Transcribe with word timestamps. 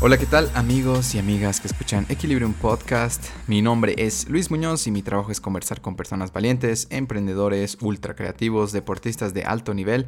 Hola, 0.00 0.16
¿qué 0.16 0.26
tal 0.26 0.48
amigos 0.54 1.16
y 1.16 1.18
amigas 1.18 1.60
que 1.60 1.66
escuchan 1.66 2.06
Equilibrium 2.08 2.52
Podcast? 2.52 3.24
Mi 3.48 3.62
nombre 3.62 3.96
es 3.98 4.28
Luis 4.28 4.48
Muñoz 4.48 4.86
y 4.86 4.92
mi 4.92 5.02
trabajo 5.02 5.32
es 5.32 5.40
conversar 5.40 5.80
con 5.80 5.96
personas 5.96 6.32
valientes, 6.32 6.86
emprendedores, 6.90 7.76
ultra 7.80 8.14
creativos, 8.14 8.70
deportistas 8.70 9.34
de 9.34 9.42
alto 9.42 9.74
nivel 9.74 10.06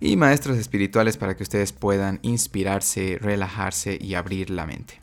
y 0.00 0.16
maestros 0.16 0.56
espirituales 0.56 1.16
para 1.16 1.36
que 1.36 1.44
ustedes 1.44 1.70
puedan 1.70 2.18
inspirarse, 2.22 3.18
relajarse 3.20 3.96
y 4.00 4.14
abrir 4.14 4.50
la 4.50 4.66
mente. 4.66 5.00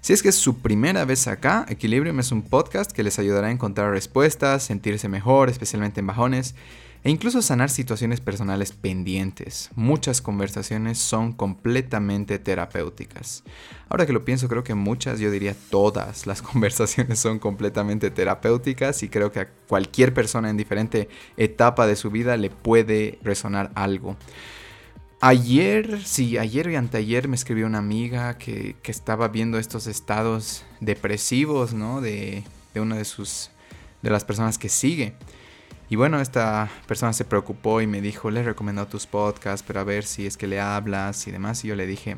Si 0.00 0.12
es 0.12 0.22
que 0.22 0.28
es 0.28 0.36
su 0.36 0.58
primera 0.58 1.04
vez 1.04 1.26
acá, 1.26 1.66
Equilibrium 1.68 2.20
es 2.20 2.30
un 2.30 2.42
podcast 2.42 2.92
que 2.92 3.02
les 3.02 3.18
ayudará 3.18 3.48
a 3.48 3.50
encontrar 3.50 3.90
respuestas, 3.90 4.62
sentirse 4.62 5.08
mejor, 5.08 5.50
especialmente 5.50 5.98
en 5.98 6.06
bajones 6.06 6.54
e 7.04 7.10
incluso 7.10 7.42
sanar 7.42 7.68
situaciones 7.68 8.20
personales 8.20 8.72
pendientes. 8.72 9.70
Muchas 9.74 10.22
conversaciones 10.22 10.98
son 10.98 11.32
completamente 11.34 12.38
terapéuticas. 12.38 13.44
Ahora 13.90 14.06
que 14.06 14.14
lo 14.14 14.24
pienso, 14.24 14.48
creo 14.48 14.64
que 14.64 14.74
muchas, 14.74 15.20
yo 15.20 15.30
diría 15.30 15.54
todas 15.68 16.26
las 16.26 16.40
conversaciones 16.42 17.18
son 17.18 17.38
completamente 17.38 18.10
terapéuticas 18.10 19.02
y 19.02 19.10
creo 19.10 19.30
que 19.30 19.40
a 19.40 19.48
cualquier 19.68 20.14
persona 20.14 20.48
en 20.48 20.56
diferente 20.56 21.10
etapa 21.36 21.86
de 21.86 21.96
su 21.96 22.10
vida 22.10 22.38
le 22.38 22.48
puede 22.48 23.18
resonar 23.22 23.70
algo. 23.74 24.16
Ayer, 25.20 26.02
sí, 26.04 26.38
ayer 26.38 26.70
y 26.70 26.76
anteayer 26.76 27.28
me 27.28 27.36
escribió 27.36 27.66
una 27.66 27.78
amiga 27.78 28.38
que, 28.38 28.76
estaba 28.84 29.28
viendo 29.28 29.58
estos 29.58 29.86
estados 29.86 30.64
depresivos, 30.80 31.74
¿no? 31.74 32.00
De, 32.00 32.44
de 32.72 32.80
una 32.80 32.96
de 32.96 33.04
sus, 33.04 33.50
de 34.00 34.08
las 34.08 34.24
personas 34.24 34.56
que 34.56 34.70
sigue. 34.70 35.14
Y 35.94 35.96
bueno, 35.96 36.20
esta 36.20 36.68
persona 36.88 37.12
se 37.12 37.24
preocupó 37.24 37.80
y 37.80 37.86
me 37.86 38.00
dijo, 38.00 38.28
le 38.28 38.42
recomendado 38.42 38.88
tus 38.88 39.06
podcasts, 39.06 39.64
pero 39.64 39.78
a 39.78 39.84
ver 39.84 40.02
si 40.02 40.26
es 40.26 40.36
que 40.36 40.48
le 40.48 40.60
hablas 40.60 41.28
y 41.28 41.30
demás. 41.30 41.64
Y 41.64 41.68
yo 41.68 41.76
le 41.76 41.86
dije, 41.86 42.16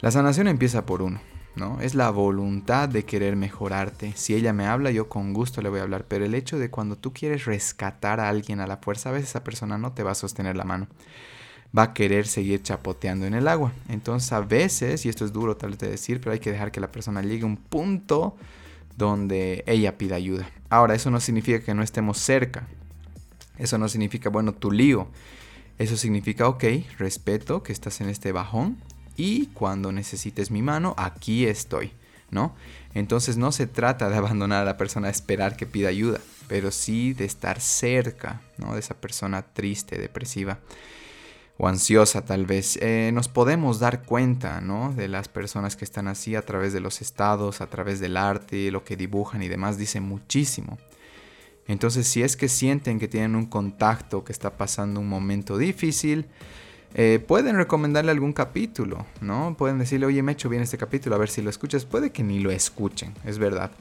la 0.00 0.10
sanación 0.10 0.48
empieza 0.48 0.86
por 0.86 1.02
uno, 1.02 1.20
¿no? 1.56 1.82
Es 1.82 1.94
la 1.94 2.08
voluntad 2.08 2.88
de 2.88 3.04
querer 3.04 3.36
mejorarte. 3.36 4.14
Si 4.16 4.34
ella 4.34 4.54
me 4.54 4.64
habla, 4.64 4.90
yo 4.92 5.10
con 5.10 5.34
gusto 5.34 5.60
le 5.60 5.68
voy 5.68 5.80
a 5.80 5.82
hablar, 5.82 6.06
pero 6.08 6.24
el 6.24 6.34
hecho 6.34 6.58
de 6.58 6.70
cuando 6.70 6.96
tú 6.96 7.12
quieres 7.12 7.44
rescatar 7.44 8.18
a 8.18 8.30
alguien 8.30 8.60
a 8.60 8.66
la 8.66 8.78
fuerza, 8.78 9.10
a 9.10 9.12
veces 9.12 9.28
esa 9.28 9.44
persona 9.44 9.76
no 9.76 9.92
te 9.92 10.02
va 10.02 10.12
a 10.12 10.14
sostener 10.14 10.56
la 10.56 10.64
mano. 10.64 10.88
Va 11.76 11.82
a 11.82 11.92
querer 11.92 12.26
seguir 12.26 12.62
chapoteando 12.62 13.26
en 13.26 13.34
el 13.34 13.46
agua. 13.46 13.72
Entonces 13.90 14.32
a 14.32 14.40
veces, 14.40 15.04
y 15.04 15.10
esto 15.10 15.26
es 15.26 15.34
duro 15.34 15.58
tal 15.58 15.72
vez 15.72 15.80
de 15.80 15.90
decir, 15.90 16.18
pero 16.18 16.32
hay 16.32 16.38
que 16.38 16.50
dejar 16.50 16.72
que 16.72 16.80
la 16.80 16.90
persona 16.90 17.20
llegue 17.20 17.42
a 17.42 17.46
un 17.46 17.58
punto 17.58 18.38
donde 18.96 19.64
ella 19.66 19.98
pida 19.98 20.16
ayuda. 20.16 20.48
Ahora, 20.74 20.96
eso 20.96 21.08
no 21.08 21.20
significa 21.20 21.60
que 21.60 21.72
no 21.72 21.84
estemos 21.84 22.18
cerca. 22.18 22.66
Eso 23.58 23.78
no 23.78 23.88
significa, 23.88 24.28
bueno, 24.28 24.54
tu 24.54 24.72
lío. 24.72 25.06
Eso 25.78 25.96
significa, 25.96 26.48
ok, 26.48 26.64
respeto 26.98 27.62
que 27.62 27.72
estás 27.72 28.00
en 28.00 28.08
este 28.08 28.32
bajón 28.32 28.78
y 29.16 29.46
cuando 29.54 29.92
necesites 29.92 30.50
mi 30.50 30.62
mano, 30.62 30.96
aquí 30.98 31.46
estoy, 31.46 31.92
¿no? 32.32 32.56
Entonces 32.92 33.36
no 33.36 33.52
se 33.52 33.68
trata 33.68 34.08
de 34.08 34.16
abandonar 34.18 34.62
a 34.62 34.64
la 34.64 34.76
persona 34.76 35.10
esperar 35.10 35.56
que 35.56 35.66
pida 35.66 35.90
ayuda, 35.90 36.18
pero 36.48 36.72
sí 36.72 37.14
de 37.14 37.24
estar 37.24 37.60
cerca, 37.60 38.40
¿no? 38.58 38.74
De 38.74 38.80
esa 38.80 38.94
persona 38.94 39.42
triste, 39.42 39.96
depresiva 39.96 40.58
o 41.56 41.68
ansiosa 41.68 42.24
tal 42.24 42.46
vez, 42.46 42.78
eh, 42.82 43.10
nos 43.14 43.28
podemos 43.28 43.78
dar 43.78 44.02
cuenta 44.02 44.60
¿no? 44.60 44.92
de 44.92 45.08
las 45.08 45.28
personas 45.28 45.76
que 45.76 45.84
están 45.84 46.08
así 46.08 46.34
a 46.34 46.42
través 46.42 46.72
de 46.72 46.80
los 46.80 47.00
estados, 47.00 47.60
a 47.60 47.68
través 47.68 48.00
del 48.00 48.16
arte, 48.16 48.70
lo 48.70 48.84
que 48.84 48.96
dibujan 48.96 49.42
y 49.42 49.48
demás, 49.48 49.78
dice 49.78 50.00
muchísimo. 50.00 50.78
Entonces 51.66 52.08
si 52.08 52.22
es 52.22 52.36
que 52.36 52.48
sienten 52.48 52.98
que 52.98 53.08
tienen 53.08 53.36
un 53.36 53.46
contacto, 53.46 54.24
que 54.24 54.32
está 54.32 54.56
pasando 54.56 55.00
un 55.00 55.08
momento 55.08 55.56
difícil, 55.56 56.26
eh, 56.96 57.24
pueden 57.26 57.56
recomendarle 57.56 58.12
algún 58.12 58.32
capítulo, 58.32 59.04
¿no? 59.20 59.56
Pueden 59.58 59.78
decirle, 59.78 60.06
oye, 60.06 60.22
me 60.22 60.32
he 60.32 60.34
hecho 60.34 60.48
bien 60.48 60.62
este 60.62 60.78
capítulo, 60.78 61.16
a 61.16 61.18
ver 61.18 61.28
si 61.28 61.42
lo 61.42 61.50
escuchas. 61.50 61.84
Puede 61.84 62.10
que 62.10 62.22
ni 62.22 62.38
lo 62.38 62.52
escuchen, 62.52 63.14
es 63.24 63.38
verdad. 63.38 63.72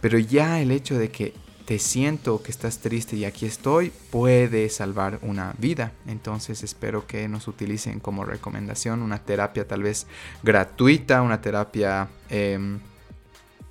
Pero 0.00 0.18
ya 0.18 0.60
el 0.60 0.70
hecho 0.70 0.96
de 0.96 1.10
que 1.10 1.34
te 1.68 1.78
siento 1.78 2.42
que 2.42 2.50
estás 2.50 2.78
triste 2.78 3.14
y 3.14 3.26
aquí 3.26 3.44
estoy, 3.44 3.92
puede 4.10 4.70
salvar 4.70 5.18
una 5.20 5.54
vida. 5.58 5.92
Entonces 6.06 6.62
espero 6.62 7.06
que 7.06 7.28
nos 7.28 7.46
utilicen 7.46 8.00
como 8.00 8.24
recomendación 8.24 9.02
una 9.02 9.18
terapia 9.18 9.68
tal 9.68 9.82
vez 9.82 10.06
gratuita, 10.42 11.20
una 11.20 11.42
terapia, 11.42 12.08
em, 12.30 12.78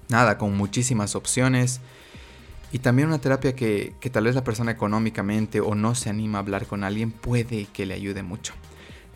nada, 0.09 0.37
con 0.37 0.55
muchísimas 0.55 1.15
opciones. 1.15 1.81
Y 2.71 2.77
también 2.77 3.07
una 3.07 3.17
terapia 3.17 3.55
que, 3.55 3.95
que 3.99 4.11
tal 4.11 4.25
vez 4.25 4.35
la 4.35 4.43
persona 4.43 4.69
económicamente 4.69 5.59
o 5.59 5.73
no 5.73 5.95
se 5.95 6.11
anima 6.11 6.37
a 6.37 6.41
hablar 6.41 6.67
con 6.67 6.83
alguien 6.83 7.09
puede 7.09 7.65
que 7.65 7.87
le 7.87 7.95
ayude 7.95 8.21
mucho. 8.21 8.53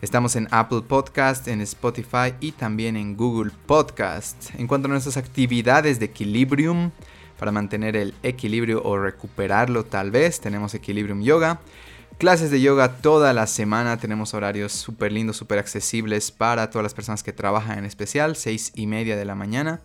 Estamos 0.00 0.34
en 0.34 0.48
Apple 0.50 0.82
Podcast, 0.88 1.46
en 1.46 1.60
Spotify 1.60 2.34
y 2.40 2.50
también 2.50 2.96
en 2.96 3.16
Google 3.16 3.52
Podcast. 3.66 4.50
En 4.58 4.66
cuanto 4.66 4.88
a 4.88 4.90
nuestras 4.90 5.16
actividades 5.16 6.00
de 6.00 6.06
Equilibrium, 6.06 6.90
para 7.42 7.50
mantener 7.50 7.96
el 7.96 8.14
equilibrio 8.22 8.84
o 8.84 8.96
recuperarlo 8.96 9.84
tal 9.84 10.12
vez. 10.12 10.40
Tenemos 10.40 10.74
Equilibrium 10.74 11.24
Yoga. 11.24 11.58
Clases 12.16 12.52
de 12.52 12.60
yoga 12.60 12.98
toda 12.98 13.32
la 13.32 13.48
semana. 13.48 13.96
Tenemos 13.96 14.32
horarios 14.32 14.70
súper 14.70 15.10
lindos, 15.10 15.38
súper 15.38 15.58
accesibles 15.58 16.30
para 16.30 16.70
todas 16.70 16.84
las 16.84 16.94
personas 16.94 17.24
que 17.24 17.32
trabajan 17.32 17.80
en 17.80 17.84
especial. 17.84 18.36
6 18.36 18.74
y 18.76 18.86
media 18.86 19.16
de 19.16 19.24
la 19.24 19.34
mañana. 19.34 19.80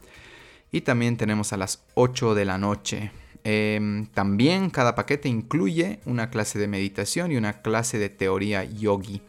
Y 0.72 0.82
también 0.82 1.18
tenemos 1.18 1.52
a 1.52 1.58
las 1.58 1.84
8 1.96 2.36
de 2.36 2.46
la 2.46 2.60
noche. 2.60 3.10
Em, 3.44 4.06
también 4.06 4.70
cada 4.70 4.94
paquete 4.94 5.28
incluye 5.28 6.00
una 6.06 6.30
clase 6.30 6.60
de 6.60 6.68
meditación 6.68 7.32
y 7.32 7.38
una 7.38 7.64
clase 7.64 7.98
de 7.98 8.10
teoría 8.10 8.66
yogi. 8.66 9.24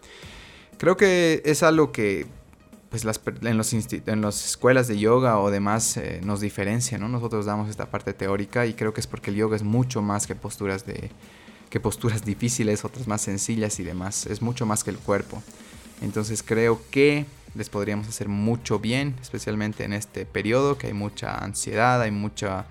Creo 0.77 0.99
que 0.99 1.41
es 1.47 1.63
algo 1.63 1.93
que 1.93 2.27
pues 2.91 3.05
las, 3.05 3.21
en, 3.43 3.59
los 3.59 3.73
en 3.73 4.21
las 4.23 4.45
escuelas 4.45 4.89
de 4.89 4.99
yoga 4.99 5.39
o 5.39 5.51
demás 5.51 5.97
eh, 5.97 6.21
nos 6.25 6.41
diferencia, 6.41 6.99
¿no? 6.99 7.09
Nosotros 7.09 7.45
damos 7.45 7.69
esta 7.69 7.87
parte 7.87 8.15
teórica 8.15 8.67
y 8.67 8.75
creo 8.75 8.95
que 8.95 9.01
es 9.01 9.07
porque 9.07 9.31
el 9.31 9.37
yoga 9.37 9.57
es 9.57 9.63
mucho 9.63 10.01
más 10.01 10.27
que 10.27 10.35
posturas 10.35 10.87
de 10.87 11.11
que 11.69 11.81
posturas 11.81 12.25
difíciles, 12.25 12.85
otras 12.85 13.07
más 13.07 13.21
sencillas 13.21 13.79
y 13.81 13.85
demás, 13.85 14.27
es 14.27 14.41
mucho 14.41 14.65
más 14.65 14.85
que 14.85 14.91
el 14.91 14.99
cuerpo. 14.99 15.43
Entonces 16.01 16.43
creo 16.43 16.81
que 16.91 17.27
les 17.55 17.69
podríamos 17.69 18.09
hacer 18.09 18.29
mucho 18.29 18.79
bien, 18.79 19.17
especialmente 19.21 19.85
en 19.85 19.93
este 19.93 20.25
periodo 20.25 20.79
que 20.79 20.87
hay 20.89 20.93
mucha 20.93 21.37
ansiedad, 21.37 22.01
hay 22.01 22.11
mucha 22.11 22.67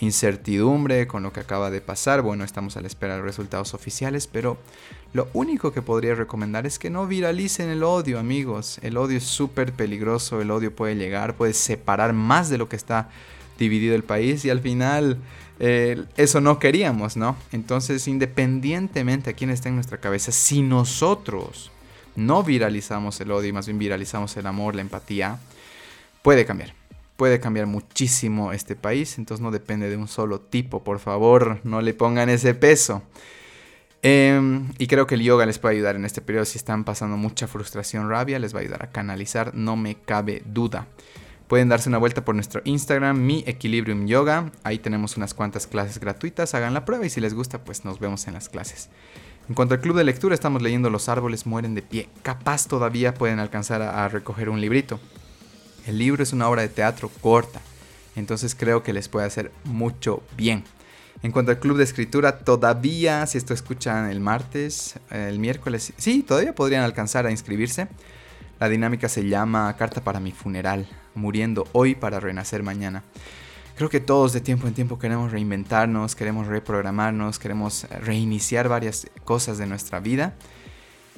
incertidumbre 0.00 1.06
con 1.06 1.22
lo 1.22 1.32
que 1.32 1.40
acaba 1.40 1.70
de 1.70 1.80
pasar. 1.80 2.22
Bueno, 2.22 2.44
estamos 2.44 2.76
a 2.76 2.80
la 2.80 2.86
espera 2.86 3.16
de 3.16 3.22
resultados 3.22 3.72
oficiales, 3.72 4.26
pero 4.26 4.58
lo 5.12 5.28
único 5.32 5.72
que 5.72 5.82
podría 5.82 6.14
recomendar 6.14 6.66
es 6.66 6.78
que 6.78 6.90
no 6.90 7.06
viralicen 7.06 7.70
el 7.70 7.82
odio, 7.82 8.18
amigos. 8.18 8.78
El 8.82 8.96
odio 8.96 9.18
es 9.18 9.24
súper 9.24 9.72
peligroso, 9.72 10.40
el 10.40 10.50
odio 10.50 10.74
puede 10.74 10.94
llegar, 10.96 11.34
puede 11.34 11.54
separar 11.54 12.12
más 12.12 12.50
de 12.50 12.58
lo 12.58 12.68
que 12.68 12.76
está 12.76 13.08
dividido 13.58 13.94
el 13.94 14.04
país 14.04 14.44
y 14.44 14.50
al 14.50 14.60
final 14.60 15.18
eh, 15.58 16.04
eso 16.16 16.40
no 16.40 16.58
queríamos, 16.58 17.16
¿no? 17.16 17.36
Entonces, 17.52 18.06
independientemente 18.08 19.30
a 19.30 19.32
quién 19.32 19.50
está 19.50 19.68
en 19.68 19.76
nuestra 19.76 19.98
cabeza, 19.98 20.32
si 20.32 20.62
nosotros 20.62 21.70
no 22.14 22.42
viralizamos 22.42 23.20
el 23.20 23.30
odio 23.30 23.48
y 23.48 23.52
más 23.52 23.66
bien 23.66 23.78
viralizamos 23.78 24.36
el 24.36 24.46
amor, 24.46 24.74
la 24.74 24.82
empatía, 24.82 25.38
puede 26.22 26.44
cambiar 26.44 26.74
puede 27.16 27.40
cambiar 27.40 27.66
muchísimo 27.66 28.52
este 28.52 28.76
país, 28.76 29.18
entonces 29.18 29.42
no 29.42 29.50
depende 29.50 29.88
de 29.88 29.96
un 29.96 30.08
solo 30.08 30.40
tipo, 30.40 30.84
por 30.84 30.98
favor, 30.98 31.60
no 31.64 31.80
le 31.80 31.94
pongan 31.94 32.28
ese 32.28 32.54
peso. 32.54 33.02
Em, 34.02 34.72
y 34.78 34.86
creo 34.86 35.06
que 35.06 35.16
el 35.16 35.22
yoga 35.22 35.46
les 35.46 35.58
puede 35.58 35.76
ayudar 35.76 35.96
en 35.96 36.04
este 36.04 36.20
periodo, 36.20 36.44
si 36.44 36.58
están 36.58 36.84
pasando 36.84 37.16
mucha 37.16 37.46
frustración, 37.46 38.08
rabia, 38.08 38.38
les 38.38 38.54
va 38.54 38.58
a 38.58 38.62
ayudar 38.62 38.82
a 38.84 38.90
canalizar, 38.90 39.54
no 39.54 39.76
me 39.76 39.96
cabe 39.96 40.42
duda. 40.46 40.86
Pueden 41.48 41.68
darse 41.68 41.88
una 41.88 41.98
vuelta 41.98 42.24
por 42.24 42.34
nuestro 42.34 42.60
Instagram, 42.64 43.18
mi 43.18 43.44
Equilibrium 43.46 44.06
Yoga. 44.06 44.50
Ahí 44.64 44.78
tenemos 44.78 45.16
unas 45.16 45.32
cuantas 45.32 45.68
clases 45.68 46.00
gratuitas. 46.00 46.54
Hagan 46.54 46.74
la 46.74 46.84
prueba 46.84 47.06
y 47.06 47.10
si 47.10 47.20
les 47.20 47.34
gusta, 47.34 47.62
pues 47.62 47.84
nos 47.84 48.00
vemos 48.00 48.26
en 48.26 48.34
las 48.34 48.48
clases. 48.48 48.88
En 49.48 49.54
cuanto 49.54 49.74
al 49.74 49.80
club 49.80 49.96
de 49.96 50.02
lectura, 50.02 50.34
estamos 50.34 50.60
leyendo 50.60 50.90
Los 50.90 51.08
árboles 51.08 51.46
mueren 51.46 51.76
de 51.76 51.82
pie. 51.82 52.08
Capaz 52.22 52.66
todavía 52.66 53.14
pueden 53.14 53.38
alcanzar 53.38 53.80
a 53.80 54.08
recoger 54.08 54.48
un 54.48 54.60
librito. 54.60 54.98
El 55.86 55.98
libro 55.98 56.24
es 56.24 56.32
una 56.32 56.48
obra 56.48 56.62
de 56.62 56.68
teatro 56.68 57.08
corta, 57.20 57.60
entonces 58.16 58.56
creo 58.56 58.82
que 58.82 58.92
les 58.92 59.08
puede 59.08 59.26
hacer 59.26 59.52
mucho 59.62 60.24
bien. 60.36 60.64
En 61.22 61.32
cuanto 61.32 61.50
al 61.50 61.58
club 61.58 61.78
de 61.78 61.84
escritura, 61.84 62.38
todavía, 62.38 63.26
si 63.26 63.38
esto 63.38 63.54
escuchan 63.54 64.10
el 64.10 64.20
martes, 64.20 64.98
el 65.10 65.38
miércoles, 65.38 65.92
sí, 65.96 66.22
todavía 66.22 66.54
podrían 66.54 66.82
alcanzar 66.82 67.26
a 67.26 67.30
inscribirse. 67.30 67.88
La 68.60 68.68
dinámica 68.68 69.08
se 69.08 69.28
llama 69.28 69.74
Carta 69.76 70.02
para 70.02 70.20
mi 70.20 70.32
funeral, 70.32 70.86
muriendo 71.14 71.66
hoy 71.72 71.94
para 71.94 72.20
renacer 72.20 72.62
mañana. 72.62 73.02
Creo 73.76 73.90
que 73.90 74.00
todos 74.00 74.32
de 74.32 74.40
tiempo 74.40 74.66
en 74.66 74.74
tiempo 74.74 74.98
queremos 74.98 75.32
reinventarnos, 75.32 76.16
queremos 76.16 76.46
reprogramarnos, 76.46 77.38
queremos 77.38 77.86
reiniciar 78.00 78.68
varias 78.68 79.08
cosas 79.24 79.58
de 79.58 79.66
nuestra 79.66 80.00
vida. 80.00 80.34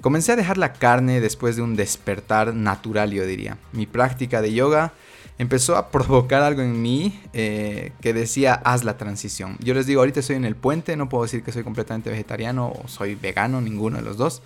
comencé 0.00 0.32
a 0.32 0.36
dejar 0.36 0.56
la 0.56 0.72
carne 0.72 1.20
después 1.20 1.56
de 1.56 1.62
un 1.62 1.76
despertar 1.76 2.54
natural, 2.54 3.10
yo 3.10 3.26
diría. 3.26 3.58
Mi 3.72 3.84
práctica 3.84 4.40
de 4.40 4.54
yoga 4.54 4.94
empezó 5.42 5.76
a 5.76 5.90
provocar 5.90 6.42
algo 6.42 6.62
en 6.62 6.80
mí 6.80 7.20
eh, 7.32 7.92
que 8.00 8.14
decía 8.14 8.54
haz 8.54 8.84
la 8.84 8.96
transición. 8.96 9.56
Yo 9.60 9.74
les 9.74 9.86
digo, 9.86 10.00
ahorita 10.00 10.20
estoy 10.20 10.36
en 10.36 10.44
el 10.44 10.56
puente, 10.56 10.96
no 10.96 11.08
puedo 11.08 11.24
decir 11.24 11.42
que 11.42 11.52
soy 11.52 11.64
completamente 11.64 12.10
vegetariano 12.10 12.68
o 12.68 12.88
soy 12.88 13.14
vegano, 13.14 13.60
ninguno 13.60 13.98
de 13.98 14.02
los 14.02 14.16
dos. 14.16 14.42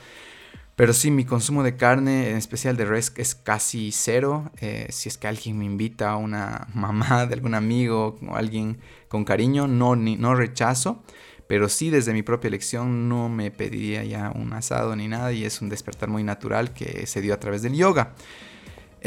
Pero 0.74 0.92
sí, 0.92 1.10
mi 1.10 1.24
consumo 1.24 1.62
de 1.62 1.76
carne, 1.76 2.30
en 2.30 2.36
especial 2.36 2.76
de 2.76 2.84
res, 2.84 3.12
es 3.16 3.34
casi 3.34 3.92
cero. 3.92 4.50
Eh, 4.60 4.86
si 4.90 5.08
es 5.08 5.16
que 5.16 5.26
alguien 5.26 5.58
me 5.58 5.64
invita 5.64 6.10
a 6.10 6.16
una 6.16 6.66
mamá 6.74 7.26
de 7.26 7.34
algún 7.34 7.54
amigo 7.54 8.18
o 8.28 8.36
alguien 8.36 8.78
con 9.08 9.24
cariño, 9.24 9.66
no, 9.66 9.96
ni, 9.96 10.16
no 10.16 10.34
rechazo. 10.34 11.02
Pero 11.46 11.68
sí, 11.68 11.90
desde 11.90 12.12
mi 12.12 12.22
propia 12.22 12.48
elección, 12.48 13.08
no 13.08 13.28
me 13.28 13.50
pediría 13.50 14.04
ya 14.04 14.32
un 14.34 14.52
asado 14.52 14.96
ni 14.96 15.08
nada. 15.08 15.32
Y 15.32 15.44
es 15.44 15.62
un 15.62 15.68
despertar 15.70 16.08
muy 16.10 16.24
natural 16.24 16.72
que 16.74 17.06
se 17.06 17.22
dio 17.22 17.32
a 17.32 17.40
través 17.40 17.62
del 17.62 17.74
yoga. 17.74 18.14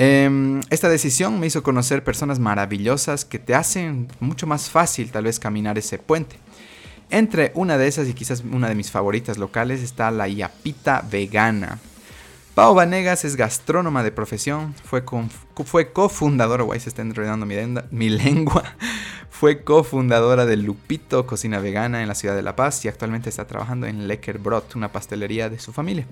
Em, 0.01 0.61
esta 0.69 0.87
decisión 0.87 1.41
me 1.41 1.47
hizo 1.47 1.61
conocer 1.61 2.05
personas 2.05 2.39
maravillosas 2.39 3.25
que 3.25 3.37
te 3.37 3.53
hacen 3.53 4.07
mucho 4.21 4.47
más 4.47 4.69
fácil 4.69 5.11
tal 5.11 5.25
vez 5.25 5.39
caminar 5.39 5.77
ese 5.77 5.99
puente. 5.99 6.37
Entre 7.09 7.51
una 7.53 7.77
de 7.77 7.87
esas 7.87 8.07
y 8.07 8.13
quizás 8.13 8.45
una 8.49 8.69
de 8.69 8.75
mis 8.75 8.91
favoritas 8.91 9.37
locales 9.37 9.83
está 9.83 10.09
la 10.09 10.29
Yapita 10.29 11.03
Vegana. 11.11 11.79
Pau 12.55 12.73
Vanegas 12.73 13.25
es 13.25 13.35
gastrónoma 13.35 14.01
de 14.01 14.13
profesión, 14.13 14.73
fue, 14.85 15.03
fue 15.65 15.91
cofundadora, 15.91 16.63
guay 16.63 16.79
se 16.79 16.87
está 16.87 17.03
mi 17.03 18.09
lengua, 18.09 18.63
fue 19.29 19.65
cofundadora 19.65 20.45
de 20.45 20.55
Lupito 20.55 21.27
Cocina 21.27 21.59
Vegana 21.59 22.01
en 22.01 22.07
la 22.07 22.15
ciudad 22.15 22.37
de 22.37 22.41
La 22.41 22.55
Paz 22.55 22.85
y 22.85 22.87
actualmente 22.87 23.27
está 23.27 23.47
trabajando 23.47 23.85
en 23.85 24.07
Lecker 24.07 24.37
Brot, 24.37 24.75
una 24.75 24.93
pastelería 24.93 25.49
de 25.49 25.59
su 25.59 25.73
familia. 25.73 26.05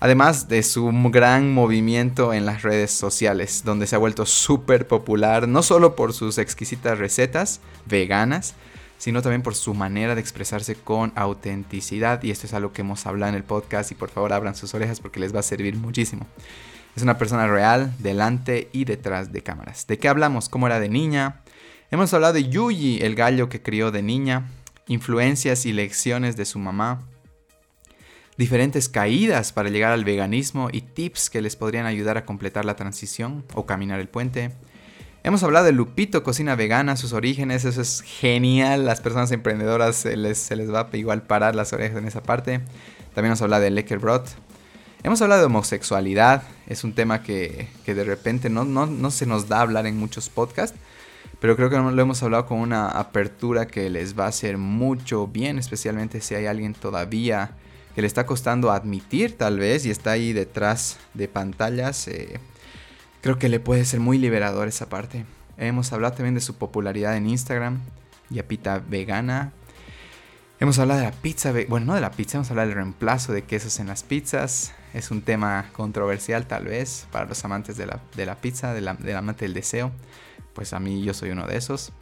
Además 0.00 0.48
de 0.48 0.62
su 0.62 0.92
gran 1.10 1.52
movimiento 1.52 2.34
en 2.34 2.46
las 2.46 2.62
redes 2.62 2.90
sociales, 2.90 3.62
donde 3.64 3.86
se 3.86 3.96
ha 3.96 3.98
vuelto 3.98 4.26
súper 4.26 4.86
popular, 4.86 5.48
no 5.48 5.62
solo 5.62 5.96
por 5.96 6.12
sus 6.12 6.38
exquisitas 6.38 6.98
recetas 6.98 7.60
veganas, 7.86 8.54
sino 8.98 9.22
también 9.22 9.42
por 9.42 9.54
su 9.54 9.74
manera 9.74 10.14
de 10.14 10.20
expresarse 10.20 10.74
con 10.76 11.12
autenticidad. 11.14 12.22
Y 12.22 12.30
esto 12.30 12.46
es 12.46 12.54
algo 12.54 12.72
que 12.72 12.82
hemos 12.82 13.06
hablado 13.06 13.30
en 13.30 13.36
el 13.36 13.44
podcast 13.44 13.92
y 13.92 13.94
por 13.94 14.10
favor 14.10 14.32
abran 14.32 14.54
sus 14.54 14.74
orejas 14.74 15.00
porque 15.00 15.20
les 15.20 15.34
va 15.34 15.40
a 15.40 15.42
servir 15.42 15.76
muchísimo. 15.76 16.26
Es 16.96 17.02
una 17.02 17.18
persona 17.18 17.46
real, 17.48 17.92
delante 17.98 18.68
y 18.72 18.84
detrás 18.84 19.32
de 19.32 19.42
cámaras. 19.42 19.86
¿De 19.86 19.98
qué 19.98 20.08
hablamos? 20.08 20.48
¿Cómo 20.48 20.66
era 20.66 20.80
de 20.80 20.88
niña? 20.88 21.40
Hemos 21.90 22.14
hablado 22.14 22.34
de 22.34 22.48
Yuyi, 22.48 23.00
el 23.02 23.14
gallo 23.14 23.48
que 23.48 23.62
crió 23.62 23.90
de 23.90 24.02
niña, 24.02 24.48
influencias 24.86 25.66
y 25.66 25.72
lecciones 25.72 26.36
de 26.36 26.44
su 26.44 26.58
mamá, 26.58 27.00
diferentes 28.36 28.88
caídas 28.88 29.52
para 29.52 29.70
llegar 29.70 29.92
al 29.92 30.04
veganismo 30.04 30.68
y 30.72 30.80
tips 30.80 31.30
que 31.30 31.42
les 31.42 31.56
podrían 31.56 31.86
ayudar 31.86 32.16
a 32.18 32.24
completar 32.24 32.64
la 32.64 32.76
transición 32.76 33.44
o 33.54 33.66
caminar 33.66 34.00
el 34.00 34.08
puente 34.08 34.52
Hemos 35.26 35.42
hablado 35.42 35.64
de 35.64 35.72
Lupito 35.72 36.22
Cocina 36.22 36.54
Vegana, 36.54 36.96
sus 36.96 37.14
orígenes, 37.14 37.64
eso 37.64 37.80
es 37.80 38.02
genial. 38.02 38.84
Las 38.84 39.00
personas 39.00 39.32
emprendedoras 39.32 39.96
se 39.96 40.18
les, 40.18 40.50
va 40.70 40.90
a 40.92 40.96
igual 40.98 41.22
parar 41.22 41.54
las 41.54 41.72
orejas 41.72 41.96
en 41.96 42.06
esa 42.06 42.22
parte. 42.22 42.60
También 43.14 43.28
hemos 43.28 43.40
hablado 43.40 43.62
de 43.62 43.70
Leckerbrot. 43.70 44.28
Hemos 45.02 45.22
hablado 45.22 45.40
de 45.40 45.46
homosexualidad, 45.46 46.42
es 46.66 46.84
un 46.84 46.92
tema 46.92 47.22
que, 47.22 47.68
de 47.86 48.04
repente 48.04 48.50
no, 48.50 48.66
no, 48.66 49.10
se 49.10 49.24
nos 49.24 49.48
da 49.48 49.62
hablar 49.62 49.86
en 49.86 49.96
muchos 49.96 50.28
podcasts, 50.28 50.78
pero 51.40 51.56
creo 51.56 51.70
que 51.70 51.76
lo 51.78 52.02
hemos 52.02 52.22
hablado 52.22 52.44
con 52.44 52.58
una 52.58 52.88
apertura 52.88 53.66
que 53.66 53.88
les 53.88 54.18
va 54.18 54.26
a 54.26 54.28
hacer 54.28 54.58
mucho 54.58 55.26
bien, 55.26 55.58
especialmente 55.58 56.20
si 56.20 56.34
hay 56.34 56.44
alguien 56.44 56.74
todavía 56.74 57.52
que 57.94 58.00
le 58.00 58.06
está 58.06 58.26
costando 58.26 58.70
admitir 58.70 59.36
tal 59.36 59.58
vez 59.58 59.86
y 59.86 59.90
está 59.90 60.12
ahí 60.12 60.32
detrás 60.32 60.98
de 61.14 61.28
pantallas. 61.28 62.08
Eh, 62.08 62.40
Creo 63.24 63.38
que 63.38 63.48
le 63.48 63.58
puede 63.58 63.86
ser 63.86 64.00
muy 64.00 64.18
liberador 64.18 64.68
esa 64.68 64.90
parte. 64.90 65.24
Hemos 65.56 65.94
hablado 65.94 66.12
también 66.12 66.34
de 66.34 66.42
su 66.42 66.56
popularidad 66.56 67.16
en 67.16 67.26
Instagram, 67.26 67.80
Yapita 68.28 68.82
Vegana. 68.86 69.50
Hemos 70.60 70.78
hablado 70.78 71.00
de 71.00 71.06
la 71.06 71.12
pizza, 71.12 71.50
bueno, 71.66 71.86
no 71.86 71.94
de 71.94 72.02
la 72.02 72.10
pizza, 72.10 72.36
hemos 72.36 72.50
hablado 72.50 72.68
del 72.68 72.76
reemplazo 72.76 73.32
de 73.32 73.40
quesos 73.40 73.80
en 73.80 73.86
las 73.86 74.02
pizzas. 74.02 74.74
Es 74.92 75.10
un 75.10 75.22
tema 75.22 75.70
controversial 75.72 76.46
tal 76.46 76.66
vez 76.66 77.06
para 77.12 77.24
los 77.24 77.42
amantes 77.46 77.78
de 77.78 77.86
la, 77.86 78.34
pizza, 78.42 78.74
de 78.74 78.82
la, 78.82 78.92
del 78.92 79.16
amante 79.16 79.46
del 79.46 79.54
deseo. 79.54 79.90
Pues 80.52 80.74
a 80.74 80.78
mí 80.78 81.02
yo 81.02 81.14
soy 81.14 81.30
uno 81.30 81.46
de 81.46 81.56
esos. 81.56 81.92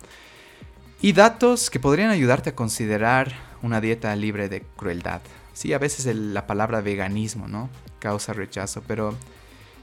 Y 1.00 1.12
datos 1.12 1.70
que 1.70 1.78
podrían 1.78 2.10
ayudarte 2.10 2.50
a 2.50 2.56
considerar 2.56 3.32
una 3.62 3.80
dieta 3.80 4.16
libre 4.16 4.48
de 4.48 4.62
crueldad. 4.76 5.20
Sí, 5.52 5.72
a 5.72 5.78
veces 5.78 6.14
la 6.16 6.46
palabra 6.46 6.81
veganismo, 6.81 7.49
¿no? 7.49 7.69
Causa 7.99 8.32
rechazo, 8.32 8.82
pero 8.87 9.14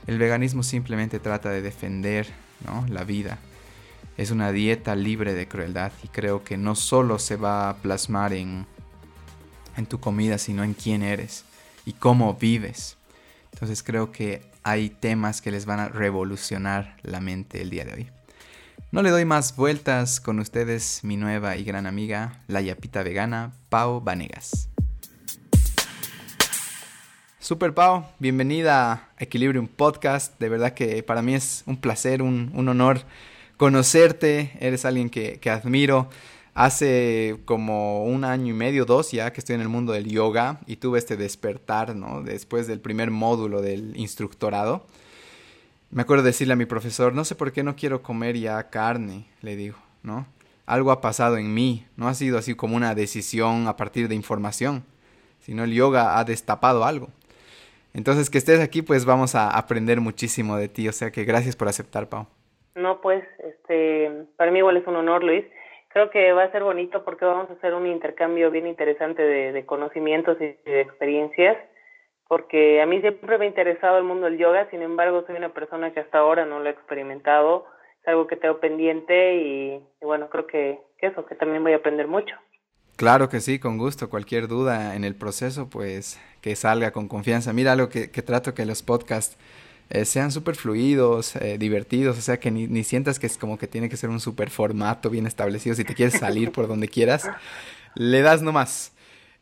el 0.08 0.18
veganismo 0.18 0.64
simplemente 0.64 1.20
trata 1.20 1.50
de 1.50 1.62
defender 1.62 2.28
la 2.90 3.04
vida. 3.04 3.38
Es 4.18 4.32
una 4.32 4.52
dieta 4.52 4.96
libre 4.96 5.34
de 5.34 5.48
crueldad 5.48 5.92
y 6.04 6.08
creo 6.10 6.44
que 6.44 6.58
no 6.58 6.76
solo 6.76 7.20
se 7.20 7.36
va 7.36 7.70
a 7.70 7.78
plasmar 7.78 8.34
en, 8.34 8.66
en 9.78 9.86
tu 9.86 10.00
comida, 10.00 10.38
sino 10.38 10.64
en 10.64 10.74
quién 10.74 11.04
eres 11.04 11.46
y 11.86 11.94
cómo 11.94 12.34
vives. 12.34 12.98
Entonces 13.54 13.82
creo 13.82 14.12
que 14.12 14.42
hay 14.64 14.90
temas 14.90 15.42
que 15.42 15.52
les 15.52 15.66
van 15.66 15.80
a 15.80 15.90
revolucionar 15.90 16.98
la 17.02 17.22
mente 17.22 17.62
el 17.62 17.70
día 17.70 17.86
de 17.86 17.94
hoy. 17.94 18.10
No 18.92 19.04
le 19.04 19.12
doy 19.12 19.24
más 19.24 19.56
vueltas 19.56 20.20
con 20.20 20.40
ustedes, 20.40 21.02
mi 21.04 21.16
nueva 21.16 21.56
y 21.56 21.64
gran 21.64 21.86
amiga, 21.86 22.42
la 22.48 22.62
yapita 22.62 23.04
vegana, 23.04 23.54
Pau 23.70 24.02
Vanegas. 24.02 24.69
Super 27.42 27.74
Pau, 27.74 28.06
bienvenida 28.20 28.92
a 28.92 29.08
Equilibrium 29.18 29.70
Podcast. 29.70 30.38
De 30.42 30.50
verdad 30.50 30.74
que 30.74 31.02
para 31.04 31.22
mí 31.22 31.36
es 31.36 31.64
un 31.68 31.78
placer, 31.78 32.22
un, 32.22 32.52
honor 32.54 33.04
conocerte. 33.56 34.52
Eres 34.60 34.84
alguien 34.84 35.10
que, 35.10 35.40
admiro. 35.50 36.10
Hace 36.54 37.40
como 37.46 38.04
un 38.04 38.26
año 38.26 38.54
y 38.54 38.58
medio, 38.58 38.84
dos 38.84 39.14
ya 39.14 39.32
que 39.32 39.40
estoy 39.40 39.56
en 39.56 39.62
el 39.62 39.70
mundo 39.70 39.94
del 39.94 40.10
yoga 40.10 40.60
y 40.68 40.76
tuve 40.76 41.00
este 41.00 41.16
despertar, 41.16 41.96
¿no? 41.96 42.24
Después 42.24 42.68
del 42.68 42.82
primer 42.82 43.10
módulo 43.10 43.62
del 43.62 43.96
instructorado. 43.96 44.86
Me 45.92 46.02
acuerdo 46.02 46.26
decirle 46.26 46.54
a 46.54 46.58
mi 46.58 46.66
profesor, 46.66 47.14
no 47.14 47.24
sé 47.24 47.36
por 47.36 47.54
qué 47.54 47.64
no 47.64 47.78
quiero 47.78 48.04
comer 48.04 48.38
ya 48.38 48.70
carne, 48.70 49.28
le 49.42 49.56
digo, 49.56 49.78
¿no? 50.04 50.28
Algo 50.66 50.92
ha 50.92 51.00
pasado 51.00 51.38
en 51.38 51.54
mí, 51.54 51.86
no 51.96 52.10
ha 52.10 52.14
sido 52.16 52.38
así 52.38 52.54
como 52.54 52.76
una 52.76 52.96
decisión 52.96 53.70
a 53.70 53.78
partir 53.78 54.10
de 54.10 54.16
información, 54.16 54.84
sino 55.40 55.64
el 55.64 55.72
yoga 55.72 56.20
ha 56.20 56.26
destapado 56.26 56.84
algo. 56.84 57.10
Entonces, 57.94 58.30
que 58.30 58.38
estés 58.38 58.60
aquí, 58.60 58.82
pues 58.82 59.06
vamos 59.06 59.36
a 59.36 59.50
aprender 59.50 60.00
muchísimo 60.00 60.58
de 60.58 60.70
ti. 60.70 60.88
O 60.88 60.92
sea 60.92 61.12
que 61.12 61.24
gracias 61.24 61.56
por 61.56 61.68
aceptar, 61.68 62.08
Pau. 62.08 62.28
No, 62.76 63.02
pues, 63.02 63.24
este, 63.40 64.26
para 64.38 64.52
mí 64.52 64.60
igual 64.60 64.78
es 64.78 64.88
un 64.88 64.96
honor, 64.96 65.24
Luis. 65.24 65.46
Creo 65.90 66.12
que 66.12 66.32
va 66.34 66.44
a 66.44 66.52
ser 66.52 66.64
bonito 66.64 67.04
porque 67.04 67.26
vamos 67.26 67.50
a 67.50 67.54
hacer 67.54 67.74
un 67.74 67.88
intercambio 67.88 68.52
bien 68.52 68.68
interesante 68.68 69.24
de, 69.24 69.66
conocimientos 69.66 70.38
y 70.40 70.56
de 70.70 70.82
experiencias, 70.82 71.58
porque 72.28 72.80
a 72.80 72.86
mí 72.86 73.02
siempre 73.02 73.40
me 73.40 73.46
ha 73.46 73.48
interesado 73.48 73.98
el 73.98 74.04
mundo 74.04 74.28
del 74.28 74.38
yoga, 74.38 74.70
sin 74.70 74.84
embargo, 74.84 75.24
soy 75.26 75.36
una 75.36 75.50
persona 75.50 75.92
que 75.92 76.00
hasta 76.00 76.20
ahora 76.20 76.46
no 76.46 76.60
lo 76.60 76.68
he 76.68 76.72
experimentado, 76.72 77.66
es 78.02 78.08
algo 78.08 78.28
que 78.28 78.36
tengo 78.36 78.60
pendiente 78.60 79.38
y, 79.38 79.84
bueno, 80.02 80.30
creo 80.30 80.46
que, 80.46 80.80
que 81.00 81.08
eso, 81.08 81.26
que 81.26 81.34
también 81.34 81.64
voy 81.64 81.74
a 81.74 81.78
aprender 81.78 82.08
mucho. 82.08 82.36
Claro 83.00 83.30
que 83.30 83.40
sí, 83.40 83.60
con 83.60 83.78
gusto. 83.78 84.10
Cualquier 84.10 84.50
duda 84.50 84.94
en 84.94 85.06
el 85.06 85.16
proceso, 85.16 85.70
pues 85.70 86.20
que 86.42 86.54
salga 86.58 86.92
con 86.92 87.08
confianza. 87.08 87.54
Mira 87.54 87.78
lo 87.78 87.88
que, 87.88 88.10
trato 88.10 88.54
que 88.54 88.66
los 88.66 88.84
podcasts 88.84 89.38
eh, 89.90 90.04
sean 90.04 90.34
súper 90.34 90.58
fluidos, 90.58 91.38
eh, 91.38 91.58
divertidos, 91.58 92.18
o 92.18 92.22
sea 92.22 92.42
que 92.42 92.52
ni, 92.52 92.68
ni, 92.68 92.84
sientas 92.84 93.18
que 93.18 93.26
es 93.28 93.38
como 93.38 93.58
que 93.58 93.68
tiene 93.68 93.88
que 93.88 93.96
ser 93.96 94.10
un 94.10 94.20
súper 94.20 94.50
formato 94.50 95.10
bien 95.10 95.28
establecido. 95.28 95.78
Si 95.78 95.86
te 95.86 95.96
quieres 95.96 96.20
salir 96.20 96.52
por 96.52 96.68
donde 96.68 96.90
quieras, 96.90 97.30
le 97.96 98.22
das 98.22 98.42
nomás. 98.42 98.92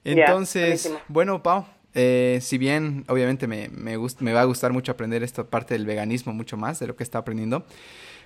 Entonces, 0.04 0.94
bueno, 1.08 1.42
Pau, 1.42 1.66
Eh, 1.96 2.38
si 2.44 2.60
bien 2.60 3.06
obviamente 3.08 3.48
me, 3.48 3.70
me, 3.70 3.98
me 4.20 4.34
va 4.34 4.42
a 4.42 4.46
gustar 4.46 4.72
mucho 4.72 4.92
aprender 4.92 5.24
esta 5.24 5.46
parte 5.46 5.74
del 5.74 5.88
veganismo 5.88 6.32
mucho 6.32 6.58
más 6.58 6.78
de 6.78 6.86
lo 6.86 6.96
que 6.96 7.02
está 7.02 7.18
aprendiendo, 7.18 7.66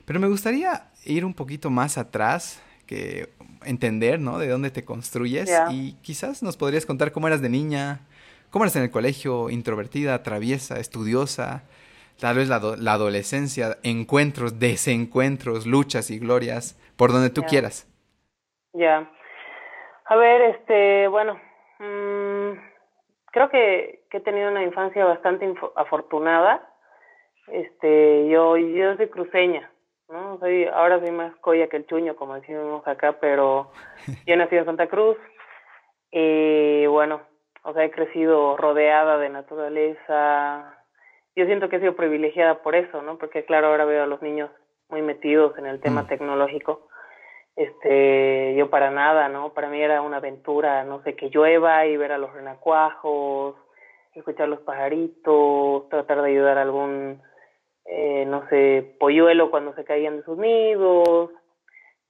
pero 0.04 0.20
me 0.20 0.28
gustaría 0.28 0.90
ir 1.06 1.24
un 1.24 1.34
poquito 1.34 1.70
más 1.70 1.98
atrás, 1.98 2.60
que 2.86 3.30
entender, 3.66 4.20
¿no? 4.20 4.38
De 4.38 4.48
dónde 4.48 4.72
te 4.72 4.86
construyes 4.86 5.52
y 5.72 5.94
quizás 6.02 6.44
nos 6.44 6.58
podrías 6.58 6.86
contar 6.86 7.12
cómo 7.12 7.28
eras 7.28 7.42
de 7.42 7.50
niña, 7.50 8.02
cómo 8.50 8.66
eras 8.66 8.76
en 8.76 8.84
el 8.84 8.92
colegio, 8.92 9.50
introvertida, 9.50 10.24
traviesa, 10.24 10.80
estudiosa, 10.80 11.64
tal 12.20 12.38
vez 12.38 12.50
la, 12.50 12.60
la 12.78 12.94
adolescencia, 12.94 13.78
encuentros, 13.84 14.60
desencuentros, 14.60 15.66
luchas 15.66 16.12
y 16.12 16.20
glorias, 16.20 16.80
por 16.98 17.12
donde 17.12 17.30
tú 17.30 17.44
quieras. 17.44 17.88
Ya. 18.74 19.12
A 20.06 20.16
ver, 20.16 20.42
este, 20.42 21.08
bueno, 21.08 21.40
mmm 21.80 22.72
creo 23.32 23.50
que, 23.50 24.04
que 24.10 24.18
he 24.18 24.22
tenido 24.22 24.52
una 24.52 24.64
infancia 24.64 25.04
bastante 25.06 25.52
afortunada. 25.76 26.68
Este, 27.48 28.30
yo, 28.30 28.58
yo 28.58 28.96
soy 28.98 29.10
cruceña, 29.10 29.71
¿no? 30.12 30.38
Soy, 30.40 30.66
ahora 30.66 31.00
soy 31.00 31.12
más 31.12 31.36
coya 31.38 31.68
que 31.68 31.78
el 31.78 31.88
chuño, 31.88 32.16
como 32.16 32.36
decimos 32.36 32.88
acá, 32.88 33.18
pero 33.20 33.72
yo 34.26 34.36
nací 34.36 34.56
en 34.56 34.66
Santa 34.66 34.88
Cruz. 34.88 35.18
Y 36.12 36.86
bueno, 36.88 37.22
o 37.64 37.74
sea, 37.74 37.86
he 37.86 37.92
crecido 37.92 38.58
rodeada 38.58 39.18
de 39.18 39.30
naturaleza. 39.30 40.78
Yo 41.36 41.46
siento 41.46 41.70
que 41.70 41.78
he 41.78 41.80
sido 41.80 41.96
privilegiada 41.96 42.62
por 42.62 42.76
eso, 42.76 43.02
¿no? 43.02 43.18
Porque 43.18 43.46
claro, 43.46 43.68
ahora 43.68 43.86
veo 43.86 44.04
a 44.04 44.08
los 44.08 44.22
niños 44.22 44.50
muy 44.90 45.02
metidos 45.02 45.58
en 45.58 45.66
el 45.66 45.80
tema 45.80 46.04
mm. 46.04 46.08
tecnológico 46.08 46.88
este 47.56 48.56
yo 48.56 48.70
para 48.70 48.92
nada 48.92 49.28
no 49.28 49.54
para 49.54 49.70
mí 49.70 49.82
era 49.82 50.02
una 50.02 50.18
aventura 50.18 50.84
no 50.84 51.02
sé 51.04 51.16
que 51.16 51.30
llueva 51.30 51.86
y 51.86 51.98
ver 51.98 52.12
a 52.12 52.18
los 52.18 52.34
renacuajos 52.34 53.56
escuchar 54.14 54.48
los 54.48 54.62
pajaritos 54.62 55.90
tratar 55.90 56.22
de 56.22 56.30
ayudar 56.30 56.58
a 56.58 56.62
algún 56.62 57.22
eh, 57.86 58.26
no 58.26 58.48
sé 58.50 58.96
polluelo 59.00 59.52
cuando 59.52 59.74
se 59.74 59.84
caían 59.84 60.18
de 60.18 60.24
sus 60.24 60.38
nidos 60.38 61.32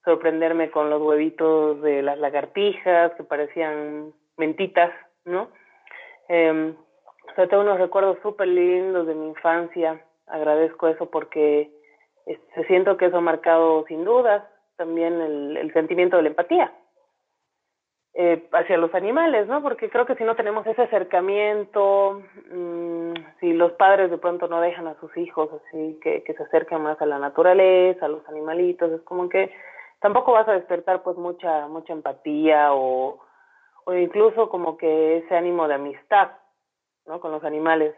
sorprenderme 0.04 0.72
con 0.72 0.90
los 0.90 1.02
huevitos 1.02 1.82
de 1.82 2.02
las 2.02 2.18
lagartijas 2.18 3.14
que 3.16 3.24
parecían 3.24 4.14
mentitas 4.38 4.92
no 5.26 5.50
eh, 6.30 6.74
o 7.30 7.36
sea 7.36 7.48
tengo 7.48 7.64
unos 7.64 7.80
recuerdos 7.80 8.18
súper 8.22 8.48
lindos 8.48 9.08
de 9.08 9.16
mi 9.16 9.28
infancia 9.28 10.04
agradezco 10.28 10.88
eso 10.88 11.10
porque 11.10 11.72
este, 12.26 12.66
siento 12.68 12.98
que 12.98 13.06
eso 13.06 13.18
ha 13.18 13.22
marcado 13.22 13.86
sin 13.88 14.04
dudas 14.04 14.44
también 14.78 15.22
el, 15.22 15.72
sentimiento 15.74 16.18
de 16.18 16.24
la 16.24 16.30
empatía 16.30 16.74
eh, 18.14 18.50
hacia 18.52 18.78
los 18.78 18.94
animales, 18.94 19.48
¿no? 19.48 19.62
Porque 19.62 19.90
creo 19.90 20.06
que 20.06 20.16
si 20.16 20.26
no 20.26 20.36
tenemos 20.36 20.68
ese 20.68 20.82
acercamiento, 20.82 22.22
mmm, 22.52 23.14
si 23.40 23.54
los 23.54 23.72
padres 23.74 24.12
de 24.12 24.18
pronto 24.18 24.48
no 24.50 24.60
dejan 24.60 24.88
a 24.88 25.00
sus 25.00 25.16
hijos 25.16 25.50
así 25.54 25.98
que, 26.04 26.22
que 26.24 26.34
se 26.34 26.44
acerquen 26.44 26.82
más 26.82 27.02
a 27.02 27.06
la 27.06 27.20
naturaleza, 27.20 28.06
a 28.06 28.10
los 28.10 28.28
animalitos, 28.28 28.92
es 28.92 29.02
como 29.04 29.30
que 29.30 29.54
tampoco 30.02 30.34
vas 30.34 30.48
a 30.50 30.54
despertar 30.54 31.04
pues 31.04 31.16
mucha 31.18 31.68
mucha 31.68 31.94
empatía 31.94 32.74
o, 32.74 33.20
o 33.86 33.94
incluso 33.94 34.50
como 34.50 34.78
que 34.78 35.20
ese 35.20 35.36
ánimo 35.38 35.68
de 35.70 35.76
amistad, 35.76 36.32
¿no? 37.06 37.22
Con 37.22 37.32
los 37.32 37.44
animales, 37.46 37.96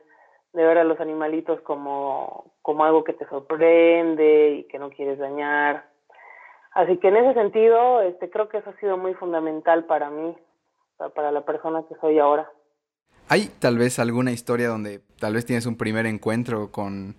de 0.54 0.64
ver 0.64 0.78
a 0.78 0.84
los 0.84 1.00
animalitos 1.00 1.60
como 1.62 2.54
como 2.62 2.86
algo 2.86 3.04
que 3.04 3.14
te 3.14 3.26
sorprende 3.28 4.52
y 4.60 4.64
que 4.66 4.78
no 4.78 4.92
quieres 4.92 5.18
dañar. 5.18 5.93
Así 6.74 6.98
que 6.98 7.10
en 7.10 7.18
ese 7.18 7.34
sentido, 7.34 8.02
este, 8.02 8.30
creo 8.30 8.50
que 8.50 8.58
eso 8.58 8.72
ha 8.72 8.80
sido 8.80 8.98
muy 8.98 9.14
fundamental 9.14 9.86
para 9.86 10.10
mí, 10.10 10.36
para 11.16 11.32
la 11.32 11.46
persona 11.46 11.84
que 11.88 11.96
soy 12.02 12.20
ahora. 12.20 12.50
¿Hay 13.30 13.50
tal 13.60 13.78
vez 13.78 14.00
alguna 14.00 14.32
historia 14.32 14.68
donde 14.68 15.02
tal 15.20 15.34
vez 15.34 15.46
tienes 15.46 15.66
un 15.66 15.78
primer 15.78 16.06
encuentro 16.06 16.72
con, 16.72 17.16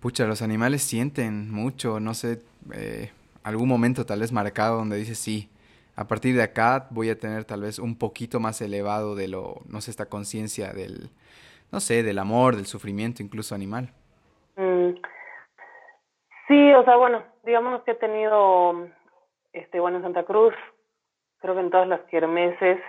pucha, 0.00 0.26
los 0.26 0.42
animales 0.42 0.82
sienten 0.82 1.50
mucho, 1.50 1.98
no 1.98 2.14
sé, 2.14 2.42
eh, 2.74 3.10
algún 3.42 3.68
momento 3.68 4.04
tal 4.06 4.20
vez 4.20 4.32
marcado 4.32 4.76
donde 4.76 4.96
dices, 4.96 5.18
sí, 5.18 5.48
a 5.96 6.06
partir 6.06 6.36
de 6.36 6.42
acá 6.42 6.86
voy 6.90 7.10
a 7.10 7.18
tener 7.18 7.44
tal 7.44 7.62
vez 7.62 7.78
un 7.78 7.96
poquito 7.96 8.38
más 8.38 8.60
elevado 8.60 9.14
de 9.16 9.28
lo, 9.28 9.62
no 9.66 9.80
sé, 9.80 9.90
esta 9.90 10.06
conciencia 10.06 10.72
del, 10.72 11.10
no 11.72 11.80
sé, 11.80 12.02
del 12.02 12.18
amor, 12.18 12.56
del 12.56 12.66
sufrimiento 12.66 13.22
incluso 13.22 13.54
animal? 13.54 13.92
Sí, 16.50 16.74
o 16.74 16.82
sea, 16.82 16.96
bueno, 16.96 17.22
digamos 17.44 17.80
que 17.84 17.92
he 17.92 17.94
tenido, 17.94 18.88
este, 19.52 19.78
bueno, 19.78 19.98
en 19.98 20.02
Santa 20.02 20.24
Cruz, 20.24 20.52
creo 21.38 21.54
que 21.54 21.60
en 21.60 21.70
todas 21.70 21.86
las 21.86 22.00
kermeses 22.10 22.80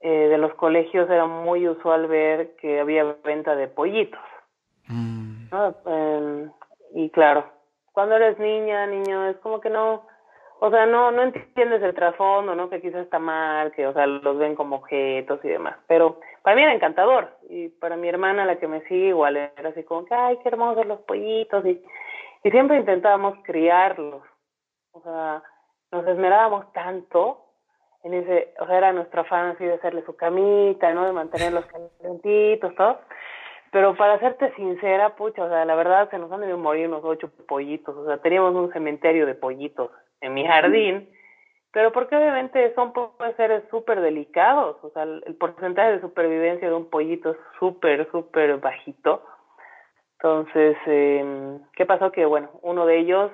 eh, 0.00 0.28
de 0.28 0.38
los 0.38 0.54
colegios 0.54 1.10
era 1.10 1.26
muy 1.26 1.66
usual 1.66 2.06
ver 2.06 2.54
que 2.60 2.78
había 2.78 3.02
venta 3.24 3.56
de 3.56 3.66
pollitos. 3.66 4.20
Mm. 4.86 5.48
Em, 5.86 6.52
y 6.94 7.10
claro, 7.10 7.46
cuando 7.90 8.14
eres 8.14 8.38
niña, 8.38 8.86
niño, 8.86 9.26
es 9.26 9.36
como 9.38 9.60
que 9.60 9.68
no, 9.68 10.06
o 10.60 10.70
sea, 10.70 10.86
no, 10.86 11.10
no 11.10 11.22
entiendes 11.22 11.82
el 11.82 11.96
trasfondo, 11.96 12.54
¿no? 12.54 12.70
Que 12.70 12.80
quizás 12.80 13.06
está 13.06 13.18
mal, 13.18 13.72
que, 13.72 13.88
o 13.88 13.92
sea, 13.92 14.06
los 14.06 14.38
ven 14.38 14.54
como 14.54 14.76
objetos 14.76 15.44
y 15.44 15.48
demás. 15.48 15.78
Pero 15.88 16.20
para 16.42 16.54
mí 16.54 16.62
era 16.62 16.74
encantador. 16.74 17.28
Y 17.48 17.70
para 17.70 17.96
mi 17.96 18.08
hermana, 18.08 18.44
la 18.44 18.60
que 18.60 18.68
me 18.68 18.82
sigue, 18.82 19.08
igual 19.08 19.36
era 19.36 19.70
así 19.70 19.82
como 19.82 20.04
que, 20.04 20.14
ay, 20.14 20.38
qué 20.44 20.48
hermosos 20.48 20.86
los 20.86 21.00
pollitos. 21.00 21.66
Y 21.66 21.82
y 22.42 22.50
siempre 22.50 22.78
intentábamos 22.78 23.38
criarlos. 23.44 24.22
O 24.92 25.00
sea, 25.02 25.42
nos 25.92 26.06
esmerábamos 26.06 26.72
tanto 26.72 27.44
en 28.02 28.14
ese, 28.14 28.54
o 28.60 28.66
sea, 28.66 28.78
era 28.78 28.92
nuestra 28.92 29.22
afán 29.22 29.48
así 29.50 29.64
de 29.64 29.74
hacerle 29.74 30.02
su 30.04 30.16
camita, 30.16 30.92
¿no? 30.94 31.04
De 31.04 31.12
mantenerlos 31.12 31.66
calentitos, 32.00 32.74
todo. 32.74 33.00
Pero 33.72 33.94
para 33.94 34.18
serte 34.18 34.52
sincera, 34.54 35.14
pucha, 35.14 35.44
o 35.44 35.48
sea, 35.48 35.64
la 35.64 35.76
verdad 35.76 36.10
se 36.10 36.18
nos 36.18 36.32
han 36.32 36.40
debido 36.40 36.58
morir 36.58 36.88
unos 36.88 37.04
ocho 37.04 37.30
pollitos, 37.46 37.96
o 37.96 38.04
sea, 38.04 38.18
teníamos 38.18 38.54
un 38.54 38.72
cementerio 38.72 39.26
de 39.26 39.36
pollitos 39.36 39.92
en 40.20 40.34
mi 40.34 40.44
jardín, 40.44 41.08
pero 41.72 41.92
porque 41.92 42.16
obviamente 42.16 42.74
son 42.74 42.92
seres 43.36 43.62
súper 43.70 44.00
delicados, 44.00 44.76
o 44.82 44.90
sea, 44.90 45.04
el 45.04 45.36
porcentaje 45.38 45.92
de 45.92 46.00
supervivencia 46.00 46.68
de 46.68 46.74
un 46.74 46.90
pollito 46.90 47.30
es 47.30 47.36
súper, 47.60 48.10
súper 48.10 48.56
bajito, 48.56 49.22
entonces, 50.22 50.76
eh, 50.86 51.58
¿qué 51.74 51.86
pasó? 51.86 52.12
Que, 52.12 52.26
bueno, 52.26 52.50
uno 52.60 52.84
de 52.84 52.98
ellos 52.98 53.30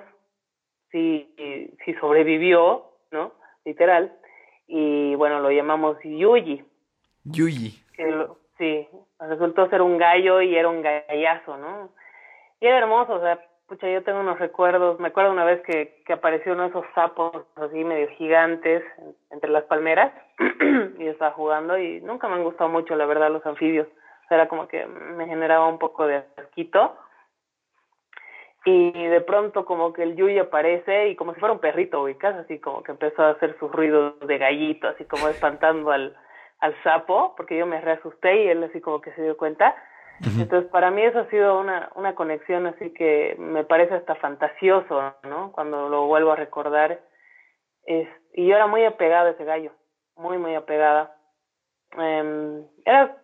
sí, 0.89 1.35
sí 1.83 1.93
sobrevivió, 1.95 2.85
¿no? 3.11 3.33
Literal. 3.65 4.13
Y, 4.67 5.13
bueno, 5.15 5.41
lo 5.41 5.51
llamamos 5.51 5.97
Yuyi. 6.01 6.63
Yuyi. 7.25 7.83
sí, 8.57 8.87
resultó 9.19 9.69
ser 9.69 9.81
un 9.81 9.97
gallo 9.97 10.41
y 10.41 10.55
era 10.55 10.69
un 10.69 10.81
gallazo, 10.81 11.57
¿no? 11.57 11.89
Y 12.61 12.67
era 12.67 12.77
hermoso, 12.77 13.15
o 13.15 13.19
sea, 13.19 13.37
pucha, 13.67 13.89
yo 13.89 14.01
tengo 14.03 14.21
unos 14.21 14.39
recuerdos. 14.39 14.97
Me 15.01 15.09
acuerdo 15.09 15.31
una 15.31 15.43
vez 15.43 15.61
que, 15.63 16.01
que 16.05 16.13
apareció 16.13 16.53
uno 16.53 16.63
de 16.63 16.69
esos 16.69 16.85
sapos 16.95 17.33
así 17.55 17.83
medio 17.83 18.07
gigantes 18.11 18.81
entre 19.29 19.49
las 19.49 19.65
palmeras 19.65 20.13
y 20.99 21.07
estaba 21.07 21.31
jugando 21.31 21.77
y 21.77 21.99
nunca 21.99 22.29
me 22.29 22.35
han 22.35 22.45
gustado 22.45 22.69
mucho, 22.69 22.95
la 22.95 23.05
verdad, 23.05 23.29
los 23.29 23.45
anfibios 23.45 23.87
era 24.29 24.47
como 24.47 24.67
que 24.67 24.85
me 24.85 25.25
generaba 25.27 25.67
un 25.67 25.79
poco 25.79 26.05
de 26.07 26.23
asquito. 26.37 26.97
Y 28.65 28.91
de 28.91 29.21
pronto 29.21 29.63
como 29.63 29.93
que 29.93 30.03
el 30.03 30.17
Yui 30.17 30.37
aparece 30.39 31.07
y 31.07 31.15
como 31.15 31.33
si 31.33 31.39
fuera 31.39 31.53
un 31.53 31.59
perrito 31.59 32.01
ubicas, 32.01 32.35
así 32.35 32.59
como 32.59 32.83
que 32.83 32.91
empezó 32.91 33.23
a 33.23 33.29
hacer 33.29 33.57
sus 33.59 33.71
ruidos 33.71 34.19
de 34.27 34.37
gallito, 34.37 34.89
así 34.89 35.05
como 35.05 35.29
espantando 35.29 35.91
al, 35.91 36.17
al 36.59 36.75
sapo, 36.83 37.33
porque 37.37 37.57
yo 37.57 37.65
me 37.65 37.79
reasusté 37.79 38.43
y 38.43 38.47
él 38.49 38.63
así 38.63 38.81
como 38.81 38.99
que 38.99 39.13
se 39.13 39.23
dio 39.23 39.37
cuenta. 39.37 39.75
Entonces 40.19 40.69
para 40.71 40.89
mí 40.89 41.03
eso 41.03 41.19
ha 41.19 41.29
sido 41.29 41.59
una, 41.59 41.91
una 41.95 42.15
conexión 42.15 42.65
así 42.65 42.91
que 42.93 43.35
me 43.37 43.63
parece 43.63 43.93
hasta 43.93 44.15
fantasioso, 44.15 45.13
¿no? 45.23 45.51
Cuando 45.51 45.89
lo 45.89 46.07
vuelvo 46.07 46.31
a 46.31 46.35
recordar. 46.35 46.99
Es, 47.85 48.09
y 48.33 48.47
yo 48.47 48.55
era 48.55 48.67
muy 48.67 48.83
apegada 48.83 49.29
a 49.29 49.31
ese 49.31 49.45
gallo, 49.45 49.71
muy, 50.15 50.37
muy 50.39 50.55
apegada. 50.55 51.15
Eh, 51.97 52.63
era, 52.83 53.17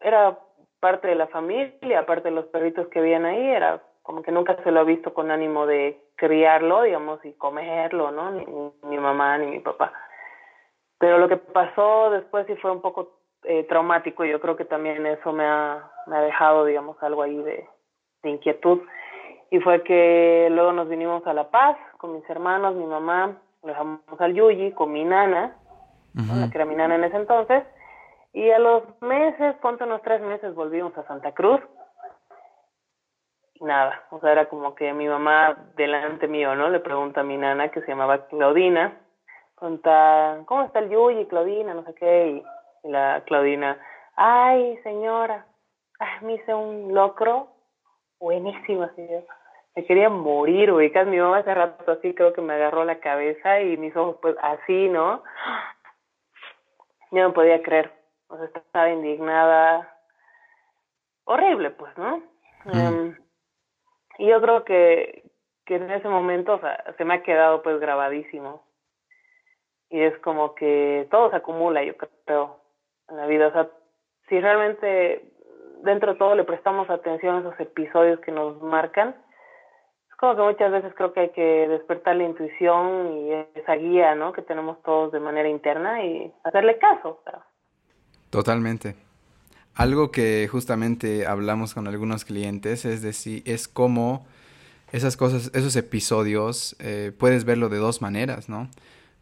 era 0.00 0.38
parte 0.80 1.08
de 1.08 1.14
la 1.14 1.28
familia, 1.28 2.00
aparte 2.00 2.28
de 2.30 2.34
los 2.34 2.46
perritos 2.46 2.88
que 2.88 3.00
vivían 3.00 3.26
ahí, 3.26 3.46
era 3.46 3.80
como 4.02 4.22
que 4.22 4.32
nunca 4.32 4.56
se 4.64 4.70
lo 4.70 4.80
ha 4.80 4.84
visto 4.84 5.14
con 5.14 5.30
ánimo 5.30 5.66
de 5.66 6.00
criarlo, 6.16 6.82
digamos, 6.82 7.24
y 7.24 7.32
comerlo, 7.34 8.10
¿no? 8.10 8.32
Ni, 8.32 8.44
mi 8.88 8.98
mamá 8.98 9.38
ni 9.38 9.46
mi 9.46 9.60
papá. 9.60 9.92
Pero 10.98 11.18
lo 11.18 11.28
que 11.28 11.36
pasó 11.36 12.10
después 12.10 12.46
sí 12.46 12.56
fue 12.56 12.70
un 12.70 12.80
poco 12.80 13.20
eh, 13.44 13.64
traumático 13.64 14.24
y 14.24 14.30
yo 14.30 14.40
creo 14.40 14.56
que 14.56 14.64
también 14.64 15.06
eso 15.06 15.32
me 15.32 15.44
ha, 15.44 15.90
me 16.06 16.16
ha 16.16 16.22
dejado, 16.22 16.64
digamos, 16.64 17.02
algo 17.02 17.22
ahí 17.22 17.36
de, 17.42 17.66
inquietud. 18.24 18.80
Y 19.50 19.60
fue 19.60 19.82
que 19.82 20.48
luego 20.50 20.72
nos 20.72 20.88
vinimos 20.88 21.26
a 21.26 21.32
La 21.32 21.50
Paz 21.50 21.76
con 21.96 22.14
mis 22.14 22.28
hermanos, 22.28 22.74
mi 22.74 22.86
mamá, 22.86 23.38
lo 23.62 23.68
dejamos 23.68 24.00
al 24.18 24.34
Yuyi 24.34 24.72
con 24.72 24.92
mi 24.92 25.04
nana, 25.04 25.56
que 26.50 26.58
era 26.58 26.64
mi 26.64 26.74
nana 26.74 26.96
en 26.96 27.04
ese 27.04 27.16
entonces, 27.16 27.64
y 28.32 28.50
a 28.50 28.58
los 28.58 28.82
meses, 29.02 29.56
ponte 29.56 29.84
unos 29.84 30.02
tres 30.02 30.20
meses, 30.20 30.54
volvimos 30.54 30.96
a 30.96 31.06
Santa 31.06 31.32
Cruz. 31.32 31.60
Nada, 33.60 34.04
o 34.10 34.20
sea, 34.20 34.32
era 34.32 34.48
como 34.48 34.74
que 34.74 34.92
mi 34.92 35.06
mamá 35.06 35.56
delante 35.76 36.26
mío, 36.28 36.54
¿no? 36.54 36.70
Le 36.70 36.80
pregunta 36.80 37.20
a 37.20 37.24
mi 37.24 37.36
nana, 37.36 37.70
que 37.70 37.80
se 37.82 37.88
llamaba 37.88 38.26
Claudina, 38.28 38.98
pregunta, 39.58 40.38
¿cómo 40.46 40.62
está 40.62 40.78
el 40.78 40.88
Yuyi, 40.88 41.26
Claudina? 41.26 41.74
No 41.74 41.84
sé 41.84 41.94
qué. 41.94 42.26
Y, 42.28 42.44
la 42.88 43.22
Claudina, 43.26 43.78
ay 44.16 44.78
señora, 44.82 45.44
me 46.22 46.34
hice 46.34 46.54
un 46.54 46.94
locro 46.94 47.48
buenísimo, 48.18 48.84
así 48.84 49.06
me 49.76 49.84
quería 49.84 50.08
morir, 50.08 50.72
ubicas, 50.72 51.06
mi 51.06 51.18
mamá 51.18 51.38
hace 51.38 51.54
rato 51.54 51.92
así 51.92 52.14
creo 52.14 52.32
que 52.32 52.40
me 52.40 52.54
agarró 52.54 52.84
la 52.84 52.98
cabeza 53.00 53.60
y 53.60 53.76
mis 53.76 53.94
ojos 53.96 54.16
pues 54.20 54.36
así, 54.42 54.88
¿no? 54.88 55.22
Yo 57.12 57.22
no 57.22 57.32
podía 57.32 57.62
creer, 57.62 57.92
o 58.30 58.36
sea, 58.36 58.46
estaba 58.46 58.90
indignada, 58.90 59.92
horrible 61.24 61.70
pues, 61.70 61.96
¿no? 61.98 62.22
Em, 62.72 63.16
y 64.18 64.28
yo 64.28 64.40
creo 64.40 64.64
que, 64.64 65.24
que 65.66 65.76
en 65.76 65.90
ese 65.90 66.08
momento, 66.08 66.54
o 66.54 66.60
sea, 66.60 66.94
se 66.96 67.04
me 67.04 67.14
ha 67.14 67.22
quedado 67.22 67.62
pues 67.62 67.80
grabadísimo. 67.80 68.64
Y 69.88 70.00
es 70.00 70.16
como 70.18 70.54
que 70.54 71.08
todo 71.10 71.30
se 71.30 71.36
acumula, 71.36 71.82
yo 71.82 71.94
creo, 71.96 72.60
en 73.08 73.16
la 73.16 73.26
vida. 73.26 73.48
O 73.48 73.52
sea, 73.52 73.68
si 74.28 74.40
realmente 74.40 75.24
dentro 75.82 76.12
de 76.12 76.18
todo 76.18 76.34
le 76.36 76.44
prestamos 76.44 76.88
atención 76.88 77.36
a 77.36 77.40
esos 77.40 77.58
episodios 77.58 78.20
que 78.20 78.30
nos 78.30 78.60
marcan, 78.62 79.16
es 80.08 80.16
como 80.16 80.36
que 80.36 80.42
muchas 80.42 80.70
veces 80.70 80.94
creo 80.94 81.12
que 81.12 81.20
hay 81.20 81.28
que 81.30 81.66
despertar 81.68 82.14
la 82.14 82.24
intuición 82.24 83.12
y 83.16 83.32
esa 83.54 83.74
guía, 83.74 84.14
¿no? 84.14 84.32
Que 84.32 84.42
tenemos 84.42 84.80
todos 84.82 85.10
de 85.10 85.18
manera 85.18 85.48
interna 85.48 86.04
y 86.04 86.32
hacerle 86.44 86.78
caso. 86.78 87.20
Totalmente. 88.30 88.94
Algo 89.74 90.10
que 90.10 90.48
justamente 90.50 91.26
hablamos 91.26 91.74
con 91.74 91.88
algunos 91.88 92.24
clientes 92.24 92.84
es 92.84 93.02
decir, 93.02 93.42
es 93.44 93.68
cómo 93.68 94.26
esas 94.92 95.16
cosas, 95.16 95.50
esos 95.54 95.76
episodios, 95.76 96.76
eh, 96.80 97.12
puedes 97.16 97.44
verlo 97.44 97.68
de 97.68 97.78
dos 97.78 98.02
maneras, 98.02 98.48
¿no? 98.48 98.68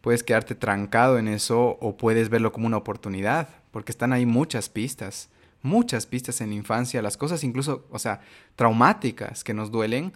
Puedes 0.01 0.23
quedarte 0.23 0.55
trancado 0.55 1.17
en 1.19 1.27
eso 1.27 1.77
o 1.81 1.97
puedes 1.97 2.29
verlo 2.29 2.51
como 2.51 2.67
una 2.67 2.77
oportunidad, 2.77 3.49
porque 3.71 3.91
están 3.91 4.13
ahí 4.13 4.25
muchas 4.25 4.69
pistas, 4.69 5.29
muchas 5.61 6.05
pistas 6.05 6.41
en 6.41 6.49
la 6.49 6.55
infancia, 6.55 7.01
las 7.01 7.17
cosas 7.17 7.43
incluso, 7.43 7.85
o 7.91 7.99
sea, 7.99 8.21
traumáticas 8.55 9.43
que 9.43 9.53
nos 9.53 9.71
duelen, 9.71 10.13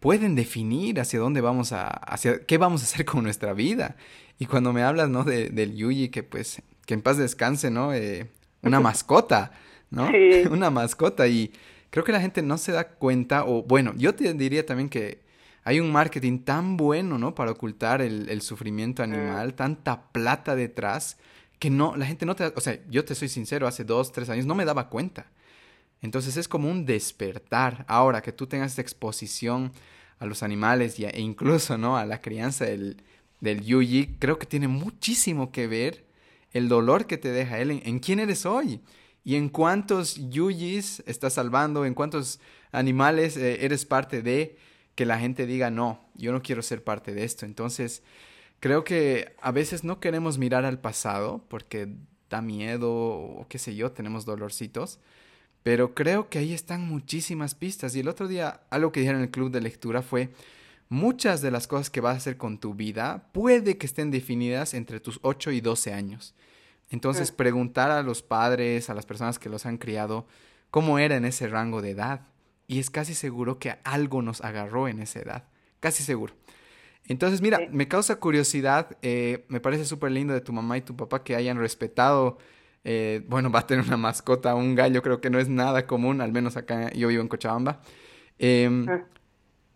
pueden 0.00 0.34
definir 0.34 1.00
hacia 1.00 1.20
dónde 1.20 1.40
vamos 1.40 1.72
a, 1.72 1.86
hacia 1.88 2.44
qué 2.44 2.58
vamos 2.58 2.82
a 2.82 2.84
hacer 2.84 3.04
con 3.04 3.22
nuestra 3.22 3.52
vida. 3.52 3.96
Y 4.38 4.46
cuando 4.46 4.72
me 4.72 4.82
hablas, 4.82 5.08
¿no? 5.08 5.24
De, 5.24 5.50
del 5.50 5.76
Yuji, 5.76 6.08
que 6.08 6.22
pues, 6.22 6.62
que 6.86 6.94
en 6.94 7.02
paz 7.02 7.16
descanse, 7.16 7.70
¿no? 7.70 7.92
Eh, 7.92 8.30
una 8.62 8.80
mascota. 8.80 9.52
¿no? 9.90 10.08
Una 10.50 10.70
mascota 10.70 11.26
y 11.28 11.52
creo 11.90 12.04
que 12.04 12.12
la 12.12 12.20
gente 12.20 12.42
no 12.42 12.56
se 12.58 12.72
da 12.72 12.84
cuenta, 12.84 13.44
o 13.44 13.62
bueno, 13.62 13.92
yo 13.96 14.14
te 14.14 14.32
diría 14.34 14.64
también 14.64 14.88
que 14.88 15.20
hay 15.64 15.80
un 15.80 15.92
marketing 15.92 16.38
tan 16.40 16.76
bueno, 16.76 17.18
¿no? 17.18 17.34
Para 17.34 17.50
ocultar 17.50 18.00
el, 18.00 18.40
sufrimiento 18.40 19.02
animal, 19.02 19.54
tanta 19.54 20.10
plata 20.10 20.56
detrás, 20.56 21.18
que 21.58 21.68
no, 21.68 21.96
la 21.96 22.06
gente 22.06 22.24
no 22.24 22.34
te, 22.34 22.46
o 22.46 22.60
sea, 22.60 22.78
yo 22.88 23.04
te 23.04 23.14
soy 23.14 23.28
sincero, 23.28 23.66
hace 23.66 23.84
dos, 23.84 24.12
tres 24.12 24.30
años 24.30 24.46
no 24.46 24.54
me 24.54 24.64
daba 24.64 24.88
cuenta. 24.88 25.26
Entonces 26.00 26.38
es 26.38 26.48
como 26.48 26.70
un 26.70 26.86
despertar. 26.86 27.84
Ahora 27.86 28.22
que 28.22 28.32
tú 28.32 28.46
tengas 28.46 28.72
esta 28.72 28.80
exposición 28.80 29.72
a 30.18 30.24
los 30.24 30.42
animales 30.42 30.98
y 30.98 31.04
e 31.04 31.20
incluso, 31.20 31.76
¿no? 31.76 31.98
A 31.98 32.06
la 32.06 32.22
crianza 32.22 32.64
del, 32.64 33.02
del 33.40 33.62
Yuji, 33.62 34.16
creo 34.18 34.38
que 34.38 34.46
tiene 34.46 34.66
muchísimo 34.66 35.52
que 35.52 35.66
ver 35.66 36.06
el 36.52 36.68
dolor 36.68 37.06
que 37.06 37.18
te 37.18 37.30
deja 37.30 37.58
él 37.58 37.82
en 37.84 37.98
quién 37.98 38.20
eres 38.20 38.46
hoy 38.46 38.80
y 39.24 39.36
en 39.36 39.48
cuántos 39.48 40.16
yuyis 40.30 41.02
estás 41.06 41.34
salvando, 41.34 41.84
en 41.84 41.94
cuántos 41.94 42.40
animales 42.72 43.36
eh, 43.36 43.64
eres 43.64 43.84
parte 43.84 44.22
de 44.22 44.56
que 44.94 45.06
la 45.06 45.18
gente 45.18 45.46
diga, 45.46 45.70
no, 45.70 46.08
yo 46.14 46.32
no 46.32 46.42
quiero 46.42 46.62
ser 46.62 46.82
parte 46.84 47.14
de 47.14 47.24
esto. 47.24 47.46
Entonces, 47.46 48.02
creo 48.60 48.84
que 48.84 49.34
a 49.40 49.52
veces 49.52 49.84
no 49.84 50.00
queremos 50.00 50.38
mirar 50.38 50.64
al 50.64 50.80
pasado 50.80 51.44
porque 51.48 51.88
da 52.28 52.42
miedo 52.42 52.92
o 52.92 53.46
qué 53.48 53.58
sé 53.58 53.74
yo, 53.74 53.92
tenemos 53.92 54.24
dolorcitos. 54.24 54.98
Pero 55.62 55.94
creo 55.94 56.30
que 56.30 56.38
ahí 56.38 56.54
están 56.54 56.82
muchísimas 56.82 57.54
pistas. 57.54 57.94
Y 57.94 58.00
el 58.00 58.08
otro 58.08 58.28
día, 58.28 58.62
algo 58.70 58.92
que 58.92 59.00
dijeron 59.00 59.20
en 59.20 59.26
el 59.26 59.30
club 59.30 59.50
de 59.50 59.60
lectura 59.60 60.00
fue, 60.00 60.30
muchas 60.90 61.40
de 61.40 61.50
las 61.50 61.66
cosas 61.66 61.88
que 61.88 62.02
vas 62.02 62.14
a 62.14 62.18
hacer 62.18 62.36
con 62.36 62.58
tu 62.58 62.74
vida 62.74 63.30
puede 63.32 63.78
que 63.78 63.86
estén 63.86 64.10
definidas 64.10 64.74
entre 64.74 65.00
tus 65.00 65.18
8 65.22 65.52
y 65.52 65.62
12 65.62 65.94
años. 65.94 66.34
Entonces, 66.90 67.30
preguntar 67.30 67.92
a 67.92 68.02
los 68.02 68.20
padres, 68.22 68.90
a 68.90 68.94
las 68.94 69.06
personas 69.06 69.38
que 69.38 69.48
los 69.48 69.64
han 69.64 69.78
criado, 69.78 70.26
cómo 70.70 70.98
era 70.98 71.16
en 71.16 71.24
ese 71.24 71.46
rango 71.46 71.80
de 71.80 71.90
edad. 71.90 72.26
Y 72.66 72.80
es 72.80 72.90
casi 72.90 73.14
seguro 73.14 73.60
que 73.60 73.78
algo 73.84 74.20
nos 74.22 74.40
agarró 74.40 74.88
en 74.88 75.00
esa 75.00 75.20
edad. 75.20 75.44
Casi 75.78 76.02
seguro. 76.02 76.34
Entonces, 77.06 77.40
mira, 77.40 77.60
me 77.70 77.86
causa 77.86 78.16
curiosidad. 78.16 78.96
Eh, 79.02 79.44
me 79.48 79.60
parece 79.60 79.84
súper 79.84 80.10
lindo 80.10 80.34
de 80.34 80.40
tu 80.40 80.52
mamá 80.52 80.76
y 80.76 80.82
tu 80.82 80.96
papá 80.96 81.22
que 81.22 81.36
hayan 81.36 81.58
respetado. 81.58 82.38
Eh, 82.82 83.24
bueno, 83.28 83.50
va 83.50 83.60
a 83.60 83.66
tener 83.66 83.84
una 83.84 83.96
mascota, 83.96 84.56
un 84.56 84.74
gallo, 84.74 85.02
creo 85.02 85.20
que 85.20 85.30
no 85.30 85.38
es 85.38 85.48
nada 85.48 85.86
común, 85.86 86.20
al 86.20 86.32
menos 86.32 86.56
acá 86.56 86.92
yo 86.92 87.08
vivo 87.08 87.22
en 87.22 87.28
Cochabamba. 87.28 87.80
Em, 88.38 88.86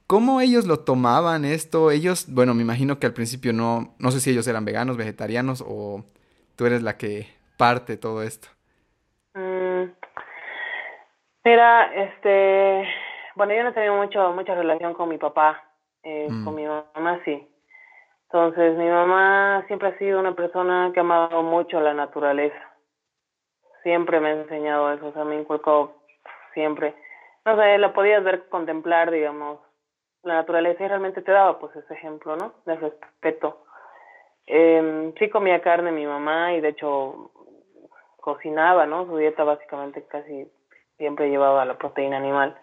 ¿Cómo 0.07 0.40
ellos 0.40 0.67
lo 0.67 0.81
tomaban 0.81 1.45
esto? 1.45 1.90
Ellos, 1.90 2.27
bueno, 2.29 2.53
me 2.55 2.62
imagino 2.62 2.99
que 2.99 3.07
al 3.07 3.14
principio 3.14 3.53
no, 3.53 3.95
no 3.99 4.11
sé 4.11 4.21
si 4.21 4.31
ellos 4.31 4.47
eran 4.47 4.64
veganos, 4.64 4.99
vegetarianos 4.99 5.64
o 5.67 6.05
tú 6.57 6.67
eres 6.67 6.83
la 6.83 6.99
que 6.99 7.27
parte 7.57 7.97
todo 7.97 8.23
esto? 8.23 8.49
Mm, 9.35 9.85
mira, 11.45 11.95
este, 11.95 12.87
bueno, 13.35 13.55
yo 13.55 13.62
no 13.62 13.71
he 13.71 13.73
tenido 13.73 13.95
mucho, 13.95 14.33
mucha 14.33 14.55
relación 14.55 14.95
con 14.95 15.09
mi 15.09 15.19
papá, 15.19 15.64
eh, 16.03 16.27
con 16.29 16.53
mm. 16.53 16.57
mi 16.57 16.67
mamá 16.67 17.21
sí. 17.25 17.49
Entonces, 18.25 18.77
mi 18.77 18.88
mamá 18.88 19.64
siempre 19.69 19.88
ha 19.88 19.99
sido 19.99 20.19
una 20.19 20.35
persona 20.35 20.90
que 20.93 21.01
ha 21.01 21.03
amado 21.03 21.43
mucho 21.43 21.81
la 21.81 21.95
naturaleza. 21.95 22.75
Siempre 23.83 24.19
me 24.19 24.31
ha 24.31 24.33
enseñado 24.43 24.93
eso, 24.93 25.07
o 25.07 25.12
sea, 25.12 25.25
me 25.25 25.38
inculcó 25.38 25.95
siempre. 26.53 26.95
No 27.45 27.57
sé, 27.57 27.79
la 27.79 27.93
podías 27.93 28.25
ver 28.25 28.49
contemplar, 28.49 29.11
digamos, 29.11 29.61
la 30.25 30.35
naturaleza 30.35 30.85
y 30.85 30.89
realmente 30.89 31.23
te 31.23 31.33
daba 31.33 31.59
pues 31.59 31.75
ese 31.77 31.95
ejemplo, 31.95 32.37
¿no? 32.37 32.55
De 32.67 32.77
respeto. 32.77 33.65
Eh, 34.47 35.13
sí 35.19 35.31
comía 35.31 35.63
carne 35.63 35.91
mi 35.91 36.07
mamá 36.07 36.53
y 36.55 36.61
de 36.61 36.69
hecho 36.69 37.31
cocinaba, 38.21 38.87
¿no? 38.87 39.07
Su 39.07 39.17
dieta 39.17 39.45
básicamente 39.45 40.05
casi 40.07 40.51
siempre 40.97 41.31
llevaba 41.31 41.65
la 41.65 41.77
proteína 41.77 42.17
animal. 42.17 42.57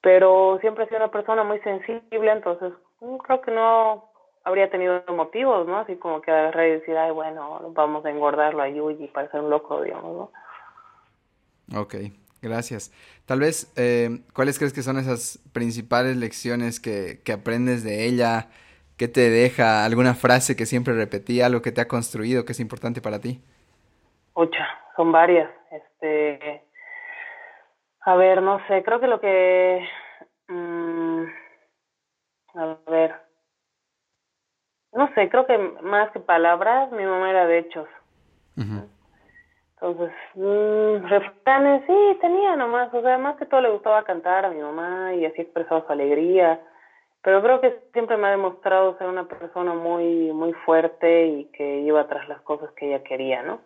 Pero 0.00 0.58
siempre 0.60 0.84
ha 0.84 0.86
sido 0.88 0.98
una 0.98 1.10
persona 1.10 1.44
muy 1.44 1.60
sensible, 1.60 2.30
entonces 2.30 2.72
mm, 3.00 3.16
creo 3.16 3.40
que 3.40 3.50
no 3.50 4.10
habría 4.44 4.70
tenido 4.70 5.02
motivos, 5.08 5.66
¿no? 5.66 5.78
Así 5.78 5.96
como 5.96 6.20
que 6.20 6.30
agarrar 6.30 6.66
y 6.66 6.72
decir, 6.72 6.96
ay, 6.96 7.12
bueno, 7.12 7.70
vamos 7.70 8.04
a 8.04 8.10
engordarlo 8.10 8.62
a 8.62 8.68
Yuji 8.68 9.08
para 9.08 9.30
ser 9.30 9.40
un 9.40 9.50
loco, 9.50 9.80
digamos, 9.82 10.30
¿no? 11.72 11.80
Ok, 11.80 11.94
gracias. 12.42 12.92
Tal 13.24 13.40
vez, 13.40 13.72
eh, 13.76 14.20
¿cuáles 14.34 14.58
crees 14.58 14.72
que 14.72 14.82
son 14.82 14.98
esas 14.98 15.38
principales 15.52 16.16
lecciones 16.16 16.80
que, 16.80 17.20
que 17.24 17.32
aprendes 17.32 17.84
de 17.84 18.04
ella? 18.04 18.48
¿Qué 18.96 19.08
te 19.08 19.30
deja? 19.30 19.84
¿Alguna 19.84 20.14
frase 20.14 20.56
que 20.56 20.66
siempre 20.66 20.94
repetía, 20.94 21.46
algo 21.46 21.62
que 21.62 21.72
te 21.72 21.80
ha 21.80 21.88
construido, 21.88 22.44
que 22.44 22.52
es 22.52 22.60
importante 22.60 23.00
para 23.00 23.20
ti? 23.20 23.40
Muchas, 24.34 24.68
son 24.96 25.12
varias. 25.12 25.50
Este, 25.70 26.62
a 28.00 28.16
ver, 28.16 28.42
no 28.42 28.58
sé, 28.66 28.82
creo 28.82 29.00
que 29.00 29.06
lo 29.06 29.20
que... 29.20 29.86
Mm, 30.48 31.24
a 32.54 32.78
ver. 32.90 33.14
No 34.92 35.08
sé, 35.14 35.28
creo 35.30 35.46
que 35.46 35.56
más 35.82 36.10
que 36.12 36.20
palabras, 36.20 36.92
mi 36.92 37.04
mamá 37.04 37.30
era 37.30 37.46
de 37.46 37.58
hechos. 37.58 37.88
Entonces, 39.82 40.14
mmm, 40.34 41.06
sí, 41.86 42.18
tenía 42.20 42.54
nomás, 42.56 42.94
o 42.94 43.02
sea, 43.02 43.18
más 43.18 43.36
que 43.36 43.46
todo 43.46 43.60
le 43.60 43.70
gustaba 43.70 44.04
cantar 44.04 44.46
a 44.46 44.50
mi 44.50 44.60
mamá 44.62 45.14
y 45.14 45.24
así 45.26 45.40
expresaba 45.40 45.84
su 45.84 45.92
alegría 45.92 46.60
pero 47.22 47.40
creo 47.40 47.60
que 47.60 47.78
siempre 47.92 48.16
me 48.16 48.26
ha 48.26 48.30
demostrado 48.32 48.96
ser 48.98 49.06
una 49.06 49.24
persona 49.24 49.74
muy 49.74 50.32
muy 50.32 50.52
fuerte 50.64 51.26
y 51.26 51.44
que 51.52 51.80
iba 51.80 52.06
tras 52.08 52.28
las 52.28 52.40
cosas 52.42 52.72
que 52.72 52.88
ella 52.88 53.02
quería, 53.02 53.42
¿no? 53.42 53.60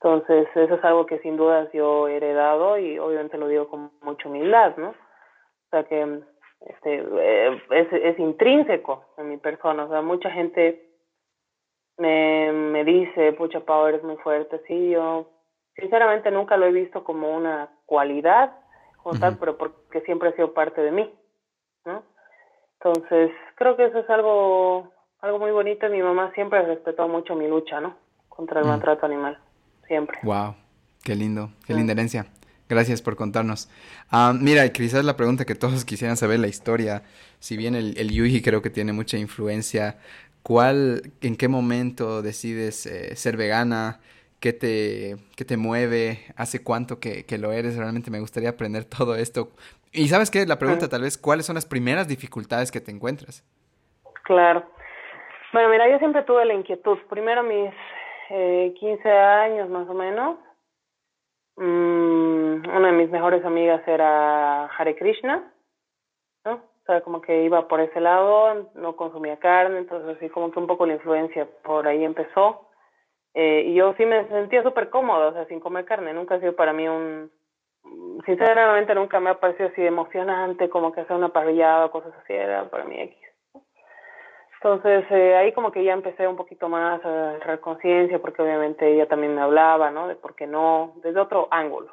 Entonces, 0.00 0.48
eso 0.54 0.74
es 0.74 0.84
algo 0.84 1.06
que 1.06 1.18
sin 1.20 1.36
dudas 1.36 1.68
yo 1.72 2.08
he 2.08 2.16
heredado 2.16 2.78
y 2.78 2.98
obviamente 2.98 3.38
lo 3.38 3.48
digo 3.48 3.68
con 3.68 3.90
mucha 4.00 4.28
humildad, 4.28 4.76
¿no? 4.76 4.90
O 4.90 5.70
sea 5.70 5.84
que 5.84 6.20
este, 6.60 7.04
eh, 7.18 7.62
es, 7.70 7.92
es 7.92 8.18
intrínseco 8.18 9.04
en 9.16 9.28
mi 9.28 9.36
persona, 9.38 9.84
o 9.84 9.88
sea, 9.88 10.02
mucha 10.02 10.30
gente 10.30 10.91
me, 11.98 12.52
me 12.52 12.84
dice, 12.84 13.32
pucha, 13.32 13.60
Pau, 13.60 13.86
eres 13.86 14.02
muy 14.02 14.16
fuerte, 14.18 14.60
sí, 14.66 14.90
yo 14.90 15.28
sinceramente 15.76 16.30
nunca 16.30 16.56
lo 16.56 16.66
he 16.66 16.72
visto 16.72 17.04
como 17.04 17.34
una 17.36 17.70
cualidad 17.86 18.52
tal, 19.18 19.38
pero 19.38 19.56
porque 19.58 20.00
siempre 20.02 20.28
ha 20.28 20.36
sido 20.36 20.54
parte 20.54 20.80
de 20.80 20.92
mí, 20.92 21.12
¿no? 21.84 22.02
Entonces, 22.80 23.30
creo 23.56 23.76
que 23.76 23.86
eso 23.86 23.98
es 23.98 24.10
algo, 24.10 24.92
algo 25.20 25.38
muy 25.38 25.50
bonito. 25.50 25.88
Mi 25.88 26.02
mamá 26.02 26.32
siempre 26.34 26.62
respetó 26.62 27.08
mucho 27.08 27.34
mi 27.34 27.48
lucha, 27.48 27.80
¿no? 27.80 27.96
Contra 28.28 28.60
el 28.60 28.66
mm. 28.66 28.68
maltrato 28.68 29.06
animal. 29.06 29.38
Siempre. 29.86 30.18
Wow, 30.22 30.54
qué 31.02 31.14
lindo, 31.14 31.50
qué 31.66 31.74
linda 31.74 31.92
herencia. 31.92 32.26
Gracias 32.68 33.02
por 33.02 33.16
contarnos. 33.16 33.68
Ah, 34.10 34.32
mira, 34.38 34.68
quizás 34.70 35.04
la 35.04 35.16
pregunta 35.16 35.44
que 35.44 35.54
todos 35.54 35.84
quisieran 35.84 36.16
saber, 36.16 36.40
la 36.40 36.48
historia, 36.48 37.02
si 37.38 37.56
bien 37.56 37.74
el, 37.74 37.96
el 37.98 38.10
Yuji 38.10 38.42
creo 38.42 38.62
que 38.62 38.70
tiene 38.70 38.92
mucha 38.92 39.18
influencia, 39.18 39.98
¿cuál, 40.42 41.12
en 41.20 41.36
qué 41.36 41.48
momento 41.48 42.22
decides 42.22 42.86
eh, 42.86 43.16
ser 43.16 43.36
vegana? 43.36 44.00
qué 44.42 44.52
te, 44.52 45.14
qué 45.36 45.44
te 45.44 45.56
mueve, 45.56 46.18
hace 46.36 46.64
cuánto 46.64 46.98
que, 46.98 47.24
que, 47.24 47.38
lo 47.38 47.52
eres. 47.52 47.76
Realmente 47.76 48.10
me 48.10 48.18
gustaría 48.18 48.50
aprender 48.50 48.84
todo 48.84 49.14
esto. 49.14 49.50
Y 49.92 50.08
sabes 50.08 50.30
qué, 50.30 50.44
la 50.46 50.58
pregunta 50.58 50.88
tal 50.88 51.02
vez, 51.02 51.16
¿cuáles 51.16 51.46
son 51.46 51.54
las 51.54 51.64
primeras 51.64 52.08
dificultades 52.08 52.72
que 52.72 52.80
te 52.80 52.90
encuentras? 52.90 53.44
Claro. 54.24 54.64
Bueno, 55.52 55.68
mira, 55.68 55.88
yo 55.88 55.98
siempre 55.98 56.22
tuve 56.22 56.44
la 56.44 56.54
inquietud. 56.54 56.98
Primero 57.08 57.42
mis 57.42 57.70
eh, 58.30 58.74
15 58.80 59.10
años 59.10 59.68
más 59.68 59.88
o 59.88 59.94
menos. 59.94 60.38
Mm, 61.56 62.68
una 62.74 62.86
de 62.86 62.92
mis 62.92 63.10
mejores 63.10 63.44
amigas 63.44 63.86
era 63.86 64.66
Hare 64.66 64.96
Krishna. 64.96 65.51
O 66.82 66.84
sea, 66.84 67.00
como 67.02 67.20
que 67.20 67.44
iba 67.44 67.68
por 67.68 67.80
ese 67.80 68.00
lado, 68.00 68.70
no 68.74 68.96
consumía 68.96 69.38
carne, 69.38 69.78
entonces 69.78 70.16
así 70.16 70.28
como 70.30 70.50
que 70.50 70.58
un 70.58 70.66
poco 70.66 70.84
la 70.84 70.94
influencia 70.94 71.46
por 71.62 71.86
ahí 71.86 72.04
empezó. 72.04 72.68
Eh, 73.34 73.64
y 73.68 73.74
yo 73.74 73.94
sí 73.94 74.04
me 74.04 74.26
sentía 74.28 74.62
súper 74.64 74.90
cómoda, 74.90 75.28
o 75.28 75.32
sea, 75.32 75.44
sin 75.46 75.60
comer 75.60 75.84
carne. 75.84 76.12
Nunca 76.12 76.34
ha 76.34 76.40
sido 76.40 76.56
para 76.56 76.72
mí 76.72 76.88
un... 76.88 77.30
Sinceramente 78.26 78.94
nunca 78.94 79.20
me 79.20 79.30
ha 79.30 79.40
parecido 79.40 79.68
así 79.68 79.84
emocionante 79.84 80.68
como 80.68 80.92
que 80.92 81.00
hacer 81.02 81.16
una 81.16 81.30
parrillada 81.30 81.86
o 81.86 81.90
cosas 81.90 82.12
así, 82.22 82.32
era 82.32 82.68
para 82.68 82.84
mí 82.84 83.00
X. 83.00 83.16
Entonces 84.62 85.04
eh, 85.10 85.34
ahí 85.36 85.52
como 85.52 85.72
que 85.72 85.82
ya 85.82 85.92
empecé 85.92 86.26
un 86.28 86.36
poquito 86.36 86.68
más 86.68 87.04
a 87.04 87.30
agarrar 87.30 87.58
conciencia 87.58 88.20
porque 88.20 88.42
obviamente 88.42 88.92
ella 88.92 89.08
también 89.08 89.34
me 89.34 89.40
hablaba, 89.40 89.90
¿no? 89.90 90.06
De 90.06 90.14
por 90.14 90.36
qué 90.36 90.46
no, 90.46 90.92
desde 91.02 91.18
otro 91.18 91.48
ángulo. 91.50 91.92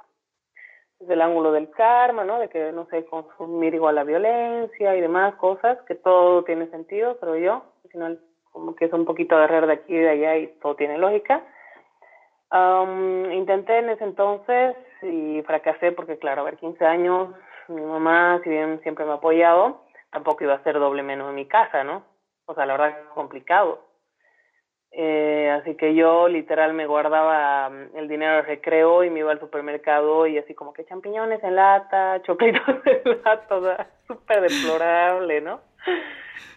Desde 0.99 1.13
el 1.13 1.21
ángulo 1.21 1.51
del 1.51 1.69
karma, 1.71 2.23
¿no? 2.23 2.39
De 2.39 2.49
que, 2.49 2.71
no 2.71 2.85
sé, 2.87 3.05
consumir 3.05 3.73
igual 3.73 3.95
la 3.95 4.03
violencia 4.03 4.95
y 4.95 5.01
demás 5.01 5.35
cosas, 5.35 5.77
que 5.87 5.95
todo 5.95 6.43
tiene 6.43 6.67
sentido, 6.67 7.17
pero 7.19 7.37
yo. 7.37 7.63
Al 7.85 7.91
final 7.91 8.19
como 8.51 8.75
que 8.75 8.85
es 8.85 8.93
un 8.93 9.05
poquito 9.05 9.35
agarrar 9.35 9.67
de 9.67 9.73
aquí 9.73 9.95
y 9.95 9.99
de 9.99 10.09
allá 10.09 10.37
y 10.37 10.47
todo 10.61 10.75
tiene 10.75 10.97
lógica. 10.97 11.43
Um, 12.51 13.31
intenté 13.31 13.77
en 13.77 13.89
ese 13.89 14.03
entonces 14.03 14.75
y 15.03 15.41
fracasé 15.43 15.91
porque, 15.91 16.17
claro, 16.17 16.41
a 16.41 16.45
ver, 16.45 16.57
15 16.57 16.85
años, 16.85 17.29
mi 17.67 17.81
mamá, 17.81 18.41
si 18.43 18.49
bien 18.49 18.81
siempre 18.81 19.05
me 19.05 19.11
ha 19.11 19.15
apoyado, 19.15 19.83
tampoco 20.11 20.43
iba 20.43 20.55
a 20.55 20.63
ser 20.63 20.79
doble 20.79 21.03
menos 21.03 21.29
en 21.29 21.35
mi 21.35 21.45
casa, 21.45 21.83
¿no? 21.83 22.03
o 22.49 22.55
sea, 22.55 22.65
la 22.65 22.75
verdad 22.75 22.97
complicado. 23.13 23.88
Eh, 24.91 25.49
así 25.51 25.75
que 25.75 25.93
yo 25.93 26.27
literal 26.27 26.73
me 26.73 26.87
guardaba 26.87 27.69
mm, 27.69 27.95
el 27.97 28.07
dinero 28.07 28.37
de 28.37 28.41
recreo 28.41 29.03
y 29.03 29.09
me 29.09 29.19
iba 29.19 29.31
al 29.31 29.39
supermercado 29.39 30.25
y 30.25 30.37
así 30.37 30.55
como 30.55 30.73
que 30.73 30.85
champiñones 30.85 31.43
en 31.43 31.55
lata, 31.55 32.21
choclitos 32.25 32.61
en 32.85 33.21
lata, 33.23 33.55
o 33.55 33.61
sea, 33.61 33.87
súper 34.07 34.41
deplorable, 34.41 35.41
¿no? 35.41 35.61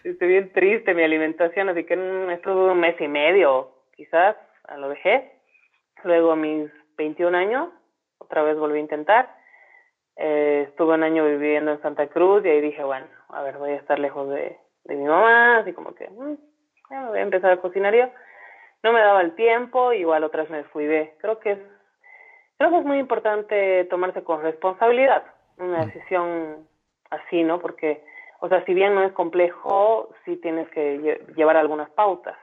Estoy 0.03 0.27
bien 0.27 0.51
triste 0.51 0.93
mi 0.93 1.03
alimentación, 1.03 1.69
así 1.69 1.85
que 1.85 1.93
estuve 2.33 2.71
un 2.71 2.79
mes 2.79 2.99
y 2.99 3.07
medio, 3.07 3.71
quizás, 3.95 4.35
lo 4.77 4.89
dejé. 4.89 5.31
Luego 6.03 6.31
a 6.31 6.35
mis 6.35 6.69
21 6.97 7.37
años, 7.37 7.69
otra 8.17 8.43
vez 8.43 8.57
volví 8.57 8.79
a 8.79 8.81
intentar. 8.81 9.29
Eh, 10.17 10.65
estuve 10.67 10.95
un 10.95 11.03
año 11.03 11.25
viviendo 11.25 11.71
en 11.71 11.81
Santa 11.81 12.07
Cruz 12.07 12.43
y 12.45 12.49
ahí 12.49 12.61
dije, 12.61 12.83
bueno, 12.83 13.07
a 13.29 13.41
ver, 13.43 13.57
voy 13.57 13.71
a 13.71 13.75
estar 13.75 13.97
lejos 13.97 14.29
de, 14.29 14.57
de 14.83 14.95
mi 14.95 15.05
mamá, 15.05 15.59
así 15.59 15.73
como 15.73 15.95
que 15.95 16.09
mm, 16.93 17.07
voy 17.07 17.19
a 17.19 17.23
empezar 17.23 17.51
a 17.51 17.61
cocinar 17.61 17.93
yo. 17.95 18.09
No 18.83 18.91
me 18.91 19.01
daba 19.01 19.21
el 19.21 19.35
tiempo, 19.35 19.93
igual 19.93 20.23
otras 20.23 20.49
me 20.49 20.57
descuidé. 20.57 21.15
Creo 21.19 21.39
que 21.39 21.51
es, 21.53 21.59
creo 22.57 22.69
que 22.69 22.77
es 22.77 22.85
muy 22.85 22.99
importante 22.99 23.85
tomarse 23.85 24.23
con 24.23 24.41
responsabilidad 24.41 25.23
una 25.57 25.85
decisión 25.85 26.67
así, 27.09 27.43
¿no? 27.43 27.59
Porque, 27.59 28.03
o 28.39 28.49
sea, 28.49 28.65
si 28.65 28.73
bien 28.73 28.95
no 28.95 29.03
es 29.03 29.13
complejo, 29.13 30.09
sí 30.25 30.37
tienes 30.37 30.67
que 30.69 31.21
llevar 31.35 31.57
algunas 31.57 31.89
pautas. 31.91 32.37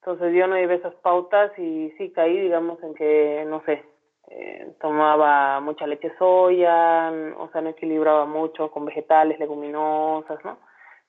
Entonces 0.00 0.32
yo 0.34 0.46
no 0.46 0.56
llevé 0.56 0.76
esas 0.76 0.94
pautas 0.96 1.50
y 1.58 1.90
sí 1.98 2.12
caí, 2.12 2.38
digamos, 2.38 2.80
en 2.82 2.94
que, 2.94 3.44
no 3.48 3.60
sé, 3.62 3.82
eh, 4.28 4.72
tomaba 4.80 5.58
mucha 5.60 5.86
leche 5.86 6.12
soya, 6.16 7.12
o 7.38 7.48
sea, 7.50 7.60
no 7.60 7.70
equilibraba 7.70 8.24
mucho 8.24 8.70
con 8.70 8.84
vegetales, 8.84 9.38
leguminosas, 9.40 10.44
¿no? 10.44 10.58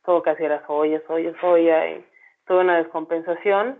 todo 0.07 0.23
casi 0.23 0.45
era 0.45 0.65
soya, 0.65 1.01
soya, 1.05 1.33
soya, 1.41 1.89
y 1.89 2.05
tuve 2.47 2.59
una 2.59 2.77
descompensación. 2.77 3.79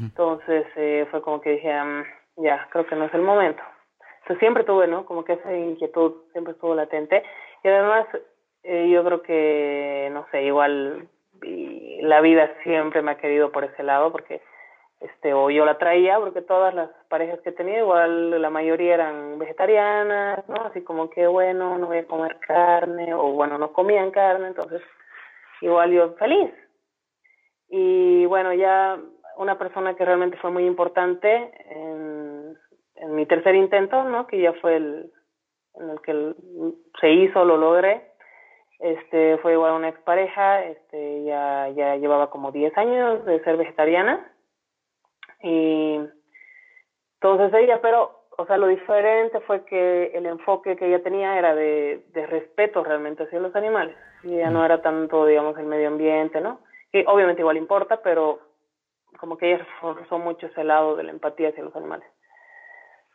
Entonces 0.00 0.66
eh, 0.76 1.06
fue 1.10 1.20
como 1.20 1.40
que 1.40 1.50
dije, 1.50 1.72
mm, 1.72 2.04
ya, 2.44 2.68
creo 2.70 2.86
que 2.86 2.94
no 2.94 3.06
es 3.06 3.14
el 3.14 3.22
momento. 3.22 3.62
Entonces 4.20 4.38
siempre 4.38 4.64
tuve, 4.64 4.86
¿no? 4.86 5.04
Como 5.04 5.24
que 5.24 5.32
esa 5.32 5.52
inquietud 5.52 6.12
siempre 6.32 6.52
estuvo 6.52 6.74
latente. 6.74 7.24
Y 7.64 7.68
además, 7.68 8.06
eh, 8.62 8.88
yo 8.88 9.04
creo 9.04 9.22
que, 9.22 10.10
no 10.12 10.26
sé, 10.30 10.44
igual 10.44 11.08
la 12.02 12.20
vida 12.20 12.52
siempre 12.62 13.02
me 13.02 13.12
ha 13.12 13.18
querido 13.18 13.50
por 13.50 13.64
ese 13.64 13.82
lado, 13.82 14.12
porque 14.12 14.40
este 15.00 15.32
o 15.32 15.48
yo 15.50 15.64
la 15.64 15.78
traía 15.78 16.18
porque 16.18 16.42
todas 16.42 16.74
las 16.74 16.90
parejas 17.08 17.40
que 17.40 17.52
tenido 17.52 17.78
igual 17.78 18.42
la 18.42 18.50
mayoría 18.50 18.92
eran 18.94 19.38
vegetarianas 19.38 20.46
no 20.46 20.56
así 20.66 20.82
como 20.82 21.08
que 21.08 21.26
bueno 21.26 21.78
no 21.78 21.86
voy 21.86 21.98
a 21.98 22.06
comer 22.06 22.36
carne 22.46 23.14
o 23.14 23.32
bueno 23.32 23.56
no 23.56 23.72
comían 23.72 24.10
carne 24.10 24.48
entonces 24.48 24.82
igual 25.60 25.90
yo 25.90 26.14
feliz. 26.14 26.50
Y 27.70 28.26
bueno, 28.26 28.52
ya 28.52 28.98
una 29.36 29.56
persona 29.58 29.94
que 29.94 30.04
realmente 30.04 30.36
fue 30.38 30.50
muy 30.50 30.66
importante 30.66 31.52
en, 31.70 32.56
en 32.96 33.14
mi 33.14 33.24
tercer 33.26 33.54
intento, 33.54 34.04
¿no? 34.04 34.26
Que 34.26 34.40
ya 34.40 34.52
fue 34.54 34.76
el 34.76 35.12
en 35.74 35.90
el 35.90 36.00
que 36.00 36.34
se 37.00 37.10
hizo, 37.10 37.44
lo 37.44 37.56
logré. 37.56 38.10
Este 38.80 39.38
fue 39.38 39.52
igual 39.52 39.74
una 39.74 39.88
expareja, 39.88 40.64
este 40.64 41.24
ya 41.24 41.68
ya 41.68 41.96
llevaba 41.96 42.30
como 42.30 42.50
10 42.50 42.76
años 42.76 43.24
de 43.24 43.42
ser 43.44 43.56
vegetariana. 43.56 44.32
Y 45.42 46.00
entonces 47.14 47.52
ella, 47.54 47.80
pero 47.80 48.20
o 48.36 48.46
sea, 48.46 48.56
lo 48.56 48.68
diferente 48.68 49.38
fue 49.40 49.64
que 49.64 50.12
el 50.14 50.26
enfoque 50.26 50.76
que 50.76 50.86
ella 50.86 51.02
tenía 51.02 51.38
era 51.38 51.54
de, 51.54 52.04
de 52.08 52.26
respeto 52.26 52.82
realmente 52.82 53.24
hacia 53.24 53.38
los 53.38 53.54
animales 53.54 53.96
y 54.22 54.36
ya 54.36 54.50
no 54.50 54.64
era 54.64 54.80
tanto, 54.80 55.26
digamos, 55.26 55.58
el 55.58 55.66
medio 55.66 55.88
ambiente, 55.88 56.40
¿no? 56.40 56.60
Que 56.92 57.04
obviamente 57.06 57.42
igual 57.42 57.56
importa, 57.56 58.00
pero 58.02 58.40
como 59.18 59.36
que 59.36 59.52
ella 59.52 59.64
reforzó 59.64 60.18
mucho 60.18 60.46
ese 60.46 60.64
lado 60.64 60.96
de 60.96 61.04
la 61.04 61.10
empatía 61.10 61.50
hacia 61.50 61.62
los 61.62 61.76
animales. 61.76 62.06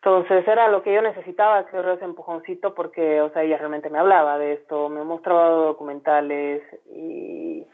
Entonces 0.06 0.48
era 0.48 0.68
lo 0.68 0.84
que 0.84 0.94
yo 0.94 1.02
necesitaba, 1.02 1.62
ese 1.62 2.06
empujoncito, 2.06 2.76
porque, 2.76 3.22
o 3.22 3.32
sea, 3.32 3.42
ella 3.42 3.58
realmente 3.58 3.90
me 3.90 3.98
hablaba 3.98 4.38
de 4.38 4.54
esto, 4.54 4.88
me 4.88 5.04
mostraba 5.04 5.50
documentales 5.50 6.62
y 6.94 7.66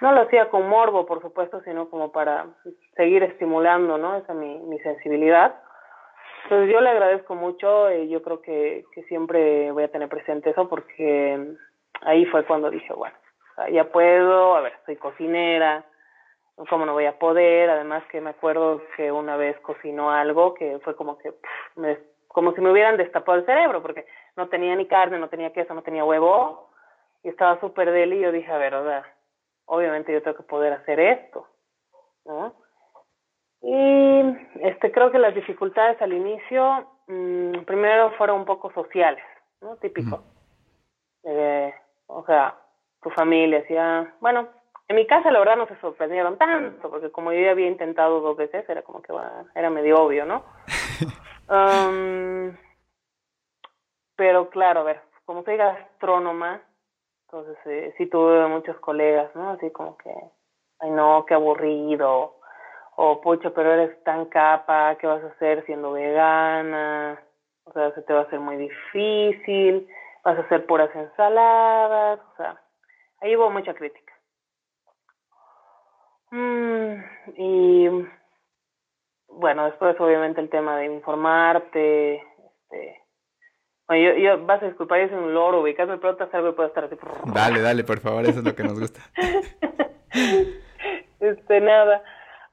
no 0.00 0.12
lo 0.12 0.22
hacía 0.22 0.48
con 0.48 0.66
morbo, 0.68 1.04
por 1.04 1.20
supuesto, 1.20 1.60
sino 1.62 1.90
como 1.90 2.12
para 2.12 2.46
seguir 2.96 3.22
estimulando, 3.24 3.98
¿no? 3.98 4.16
Esa 4.16 4.32
mi, 4.32 4.58
mi 4.60 4.78
sensibilidad. 4.78 5.54
Entonces 6.44 6.72
yo 6.72 6.80
le 6.80 6.88
agradezco 6.88 7.34
mucho 7.34 7.92
y 7.92 8.08
yo 8.08 8.22
creo 8.22 8.40
que, 8.40 8.84
que 8.94 9.02
siempre 9.04 9.70
voy 9.72 9.82
a 9.82 9.90
tener 9.90 10.08
presente 10.08 10.50
eso 10.50 10.70
porque 10.70 11.56
ahí 12.02 12.24
fue 12.26 12.46
cuando 12.46 12.70
dije, 12.70 12.94
bueno, 12.94 13.16
ya 13.72 13.84
puedo, 13.90 14.56
a 14.56 14.60
ver, 14.60 14.74
soy 14.84 14.96
cocinera, 14.96 15.84
¿cómo 16.68 16.86
no 16.86 16.92
voy 16.92 17.06
a 17.06 17.18
poder? 17.18 17.70
Además 17.70 18.04
que 18.10 18.20
me 18.20 18.30
acuerdo 18.30 18.82
que 18.96 19.10
una 19.12 19.36
vez 19.36 19.58
cocinó 19.60 20.10
algo 20.10 20.54
que 20.54 20.78
fue 20.80 20.96
como 20.96 21.18
que, 21.18 21.32
me, 21.76 21.98
como 22.28 22.52
si 22.52 22.60
me 22.60 22.70
hubieran 22.70 22.96
destapado 22.96 23.38
el 23.38 23.46
cerebro, 23.46 23.82
porque 23.82 24.06
no 24.36 24.48
tenía 24.48 24.74
ni 24.76 24.86
carne, 24.86 25.18
no 25.18 25.28
tenía 25.28 25.52
queso, 25.52 25.74
no 25.74 25.82
tenía 25.82 26.04
huevo, 26.04 26.70
y 27.22 27.28
estaba 27.28 27.58
súper 27.60 27.90
deli, 27.90 28.18
y 28.18 28.22
yo 28.22 28.32
dije, 28.32 28.50
a 28.50 28.58
ver, 28.58 28.74
o 28.74 28.84
sea, 28.84 29.04
obviamente 29.66 30.12
yo 30.12 30.22
tengo 30.22 30.36
que 30.36 30.42
poder 30.42 30.72
hacer 30.72 31.00
esto, 31.00 31.46
¿no? 32.24 32.54
Y 33.62 34.36
este 34.60 34.92
creo 34.92 35.10
que 35.10 35.18
las 35.18 35.34
dificultades 35.34 36.00
al 36.00 36.12
inicio, 36.12 36.86
mmm, 37.06 37.62
primero 37.64 38.12
fueron 38.12 38.40
un 38.40 38.44
poco 38.44 38.70
sociales, 38.72 39.24
¿no? 39.60 39.76
Típico. 39.76 40.22
Eh, 41.24 41.74
o 42.06 42.24
sea, 42.26 42.54
tu 43.02 43.10
familia 43.10 43.60
decía, 43.60 44.14
bueno, 44.20 44.48
en 44.88 44.96
mi 44.96 45.06
casa 45.06 45.30
la 45.30 45.38
verdad 45.38 45.56
no 45.56 45.66
se 45.66 45.78
sorprendieron 45.80 46.38
tanto, 46.38 46.90
porque 46.90 47.10
como 47.10 47.32
yo 47.32 47.40
ya 47.40 47.50
había 47.50 47.66
intentado 47.66 48.20
dos 48.20 48.36
veces, 48.36 48.68
era 48.68 48.82
como 48.82 49.02
que 49.02 49.12
bueno, 49.12 49.30
era 49.54 49.70
medio 49.70 50.02
obvio, 50.02 50.24
¿no? 50.24 50.44
um, 51.48 52.56
pero 54.16 54.48
claro, 54.50 54.80
a 54.80 54.84
ver, 54.84 55.00
como 55.24 55.42
soy 55.44 55.56
gastrónoma, 55.56 56.62
entonces 57.26 57.58
eh, 57.66 57.94
sí 57.98 58.06
tuve 58.06 58.46
muchos 58.46 58.78
colegas, 58.78 59.34
¿no? 59.34 59.50
Así 59.50 59.70
como 59.70 59.96
que, 59.98 60.12
ay 60.80 60.90
no, 60.90 61.24
qué 61.26 61.34
aburrido, 61.34 62.36
o 62.96 63.20
pucha, 63.20 63.50
pero 63.50 63.72
eres 63.72 64.02
tan 64.04 64.26
capa, 64.26 64.96
¿qué 64.98 65.06
vas 65.06 65.22
a 65.22 65.28
hacer 65.28 65.64
siendo 65.66 65.92
vegana? 65.92 67.20
O 67.64 67.72
sea, 67.72 67.92
se 67.92 68.02
te 68.02 68.12
va 68.12 68.20
a 68.20 68.22
hacer 68.22 68.40
muy 68.40 68.56
difícil 68.56 69.88
vas 70.26 70.38
a 70.38 70.42
hacer 70.42 70.66
puras 70.66 70.90
ensaladas, 70.92 72.18
o 72.18 72.36
sea, 72.36 72.60
ahí 73.26 73.36
hubo 73.36 73.50
mucha 73.50 73.74
crítica. 73.74 74.12
Mm, 76.30 76.94
y 77.36 77.88
bueno, 79.28 79.66
después 79.66 80.00
obviamente 80.00 80.40
el 80.40 80.48
tema 80.48 80.78
de 80.78 80.86
informarte, 80.86 82.14
este, 82.14 83.02
bueno, 83.88 84.02
yo, 84.02 84.18
yo, 84.18 84.46
vas 84.46 84.62
a 84.62 84.66
disculpar, 84.66 85.00
yo 85.00 85.08
soy 85.08 85.18
un 85.18 85.34
loro, 85.34 85.60
ubicas, 85.60 85.88
me 85.88 85.98
preguntas 85.98 86.32
algo 86.34 86.50
y 86.50 86.52
puedo 86.52 86.68
estar 86.68 86.84
así. 86.84 86.96
Dale, 87.32 87.60
dale, 87.60 87.84
por 87.84 88.00
favor, 88.00 88.24
eso 88.24 88.40
es 88.40 88.44
lo 88.44 88.54
que 88.54 88.64
nos 88.64 88.80
gusta. 88.80 89.00
este, 91.20 91.60
nada. 91.60 92.02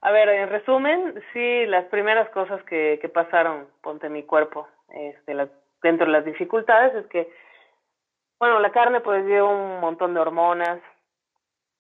A 0.02 0.12
ver, 0.12 0.30
en 0.30 0.50
resumen, 0.50 1.22
sí, 1.32 1.66
las 1.66 1.86
primeras 1.86 2.30
cosas 2.30 2.62
que, 2.64 3.00
que 3.02 3.10
pasaron, 3.10 3.68
ponte 3.82 4.10
mi 4.10 4.24
cuerpo, 4.24 4.68
este, 4.90 5.34
la, 5.34 5.48
dentro 5.82 6.06
de 6.06 6.12
las 6.12 6.26
dificultades 6.26 6.94
es 6.96 7.08
que, 7.08 7.32
bueno, 8.44 8.60
la 8.60 8.74
carne 8.74 9.00
pues 9.00 9.24
lleva 9.24 9.48
un 9.48 9.80
montón 9.80 10.14
de 10.14 10.20
hormonas, 10.20 10.82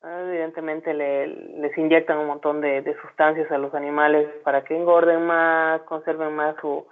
evidentemente 0.02 0.94
le, 0.94 1.28
les 1.28 1.78
inyectan 1.78 2.20
un 2.20 2.28
montón 2.28 2.62
de, 2.62 2.82
de, 2.82 2.96
sustancias 3.02 3.52
a 3.52 3.58
los 3.58 3.76
animales 3.76 4.30
para 4.46 4.64
que 4.64 4.74
engorden 4.74 5.26
más, 5.26 5.82
conserven 5.82 6.34
más 6.34 6.56
su 6.62 6.88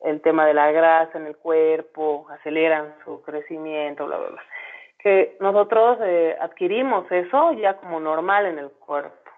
el 0.00 0.22
tema 0.22 0.46
de 0.46 0.54
la 0.54 0.72
grasa 0.72 1.18
en 1.18 1.26
el 1.26 1.36
cuerpo, 1.36 2.26
aceleran 2.30 2.94
su 3.04 3.20
crecimiento, 3.20 4.06
bla, 4.06 4.16
bla, 4.16 4.28
bla. 4.30 4.42
Que 5.00 5.36
nosotros 5.38 5.98
eh, 6.02 6.34
adquirimos 6.40 7.04
eso 7.12 7.52
ya 7.52 7.74
como 7.74 8.00
normal 8.00 8.46
en 8.46 8.58
el 8.58 8.70
cuerpo. 8.70 9.30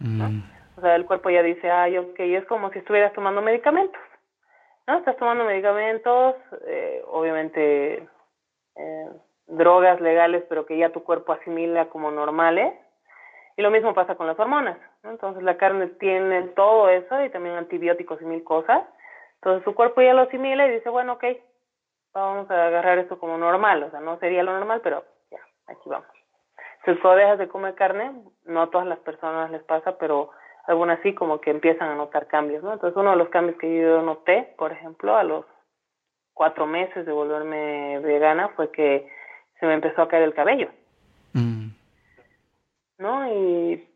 ¿no? 0.00 0.28
Mm. 0.28 0.42
O 0.76 0.82
sea, 0.82 0.96
el 0.96 1.06
cuerpo 1.06 1.30
ya 1.30 1.42
dice, 1.42 1.70
ay, 1.70 1.96
ok, 1.96 2.20
es 2.20 2.44
como 2.44 2.68
si 2.72 2.80
estuvieras 2.80 3.14
tomando 3.14 3.40
medicamentos. 3.40 4.02
¿No? 4.86 4.98
Estás 4.98 5.16
tomando 5.16 5.44
medicamentos, 5.44 6.34
eh, 6.66 7.02
obviamente 7.06 8.06
eh, 8.76 9.08
drogas 9.46 10.00
legales, 10.00 10.44
pero 10.48 10.66
que 10.66 10.76
ya 10.76 10.90
tu 10.90 11.02
cuerpo 11.04 11.32
asimila 11.32 11.86
como 11.86 12.10
normales. 12.10 12.74
Y 13.56 13.62
lo 13.62 13.70
mismo 13.70 13.94
pasa 13.94 14.16
con 14.16 14.26
las 14.26 14.38
hormonas. 14.38 14.78
¿no? 15.02 15.10
Entonces 15.10 15.42
la 15.42 15.56
carne 15.56 15.86
tiene 15.86 16.42
todo 16.48 16.88
eso 16.88 17.22
y 17.24 17.30
también 17.30 17.54
antibióticos 17.54 18.20
y 18.20 18.24
mil 18.24 18.42
cosas. 18.42 18.84
Entonces 19.36 19.64
su 19.64 19.74
cuerpo 19.74 20.00
ya 20.00 20.14
lo 20.14 20.22
asimila 20.22 20.66
y 20.66 20.70
dice, 20.72 20.88
bueno, 20.88 21.14
ok, 21.14 21.24
vamos 22.12 22.50
a 22.50 22.66
agarrar 22.66 22.98
esto 22.98 23.18
como 23.18 23.36
normal. 23.36 23.82
O 23.84 23.90
sea, 23.90 24.00
no 24.00 24.18
sería 24.18 24.42
lo 24.42 24.52
normal, 24.52 24.80
pero 24.82 25.04
ya, 25.30 25.40
aquí 25.66 25.88
vamos. 25.88 26.08
Si 26.84 26.94
tú 26.94 27.08
dejas 27.08 27.38
de 27.38 27.48
comer 27.48 27.74
carne, 27.74 28.12
no 28.44 28.62
a 28.62 28.70
todas 28.70 28.86
las 28.86 28.98
personas 29.00 29.50
les 29.50 29.62
pasa, 29.62 29.96
pero 29.98 30.30
algunas 30.66 31.00
sí 31.02 31.14
como 31.14 31.40
que 31.40 31.50
empiezan 31.50 31.90
a 31.90 31.94
notar 31.94 32.26
cambios, 32.26 32.62
¿no? 32.62 32.72
Entonces 32.72 32.96
uno 32.96 33.10
de 33.10 33.16
los 33.16 33.28
cambios 33.28 33.58
que 33.58 33.80
yo 33.80 34.02
noté, 34.02 34.54
por 34.58 34.72
ejemplo, 34.72 35.16
a 35.16 35.22
los 35.22 35.44
cuatro 36.34 36.66
meses 36.66 37.06
de 37.06 37.12
volverme 37.12 38.00
vegana 38.00 38.48
fue 38.50 38.70
que 38.70 39.08
se 39.58 39.66
me 39.66 39.74
empezó 39.74 40.02
a 40.02 40.08
caer 40.08 40.24
el 40.24 40.34
cabello. 40.34 40.68
Mm. 41.32 41.68
¿No? 42.98 43.32
Y 43.32 43.88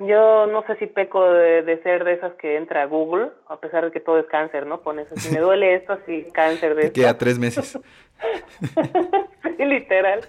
yo 0.00 0.46
no 0.46 0.64
sé 0.66 0.76
si 0.76 0.86
peco 0.86 1.32
de, 1.32 1.80
ser 1.82 2.04
de 2.04 2.14
esas 2.14 2.34
que 2.34 2.56
entra 2.56 2.82
a 2.82 2.86
Google, 2.86 3.30
a 3.48 3.58
pesar 3.58 3.84
de 3.84 3.92
que 3.92 4.00
todo 4.00 4.18
es 4.18 4.26
cáncer, 4.26 4.66
¿no? 4.66 4.80
Pones, 4.80 5.08
si 5.08 5.32
me 5.32 5.40
duele 5.40 5.74
esto, 5.74 5.92
así 5.92 6.26
cáncer 6.32 6.74
de 6.74 6.86
esto. 6.86 7.00
Queda 7.00 7.16
tres 7.16 7.38
meses. 7.38 7.78
sí, 9.56 9.64
literal. 9.64 10.20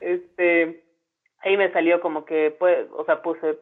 este, 0.00 0.84
ahí 1.40 1.56
me 1.56 1.72
salió 1.72 2.00
como 2.00 2.24
que, 2.24 2.54
pues, 2.58 2.86
o 2.96 3.04
sea, 3.04 3.22
puse 3.22 3.58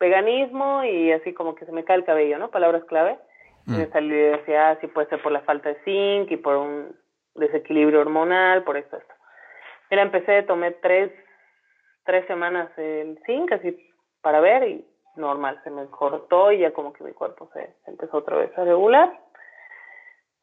veganismo 0.00 0.82
y 0.84 1.12
así 1.12 1.32
como 1.32 1.54
que 1.54 1.66
se 1.66 1.72
me 1.72 1.84
cae 1.84 1.98
el 1.98 2.04
cabello, 2.04 2.38
¿no? 2.38 2.50
Palabras 2.50 2.84
clave. 2.84 3.18
Y 3.66 3.72
me 3.72 3.86
mm. 3.86 3.92
salió, 3.92 4.32
decía, 4.32 4.70
ah, 4.70 4.78
puede 4.92 5.08
ser 5.08 5.22
por 5.22 5.32
la 5.32 5.40
falta 5.42 5.68
de 5.68 5.82
zinc 5.84 6.30
y 6.30 6.36
por 6.36 6.56
un 6.56 6.96
desequilibrio 7.34 8.00
hormonal, 8.00 8.64
por 8.64 8.76
esto, 8.76 8.96
esto. 8.96 9.14
Mira, 9.90 10.02
empecé, 10.02 10.42
tomé 10.44 10.72
tres, 10.72 11.12
tres 12.04 12.26
semanas 12.26 12.70
el 12.76 13.18
zinc, 13.26 13.52
así 13.52 13.76
para 14.22 14.40
ver, 14.40 14.68
y 14.68 14.86
normal, 15.16 15.60
se 15.64 15.70
me 15.70 15.86
cortó 15.86 16.52
y 16.52 16.58
ya 16.58 16.72
como 16.72 16.92
que 16.92 17.04
mi 17.04 17.12
cuerpo 17.12 17.50
se, 17.52 17.74
empezó 17.86 18.18
otra 18.18 18.36
vez 18.36 18.56
a 18.56 18.64
regular. 18.64 19.18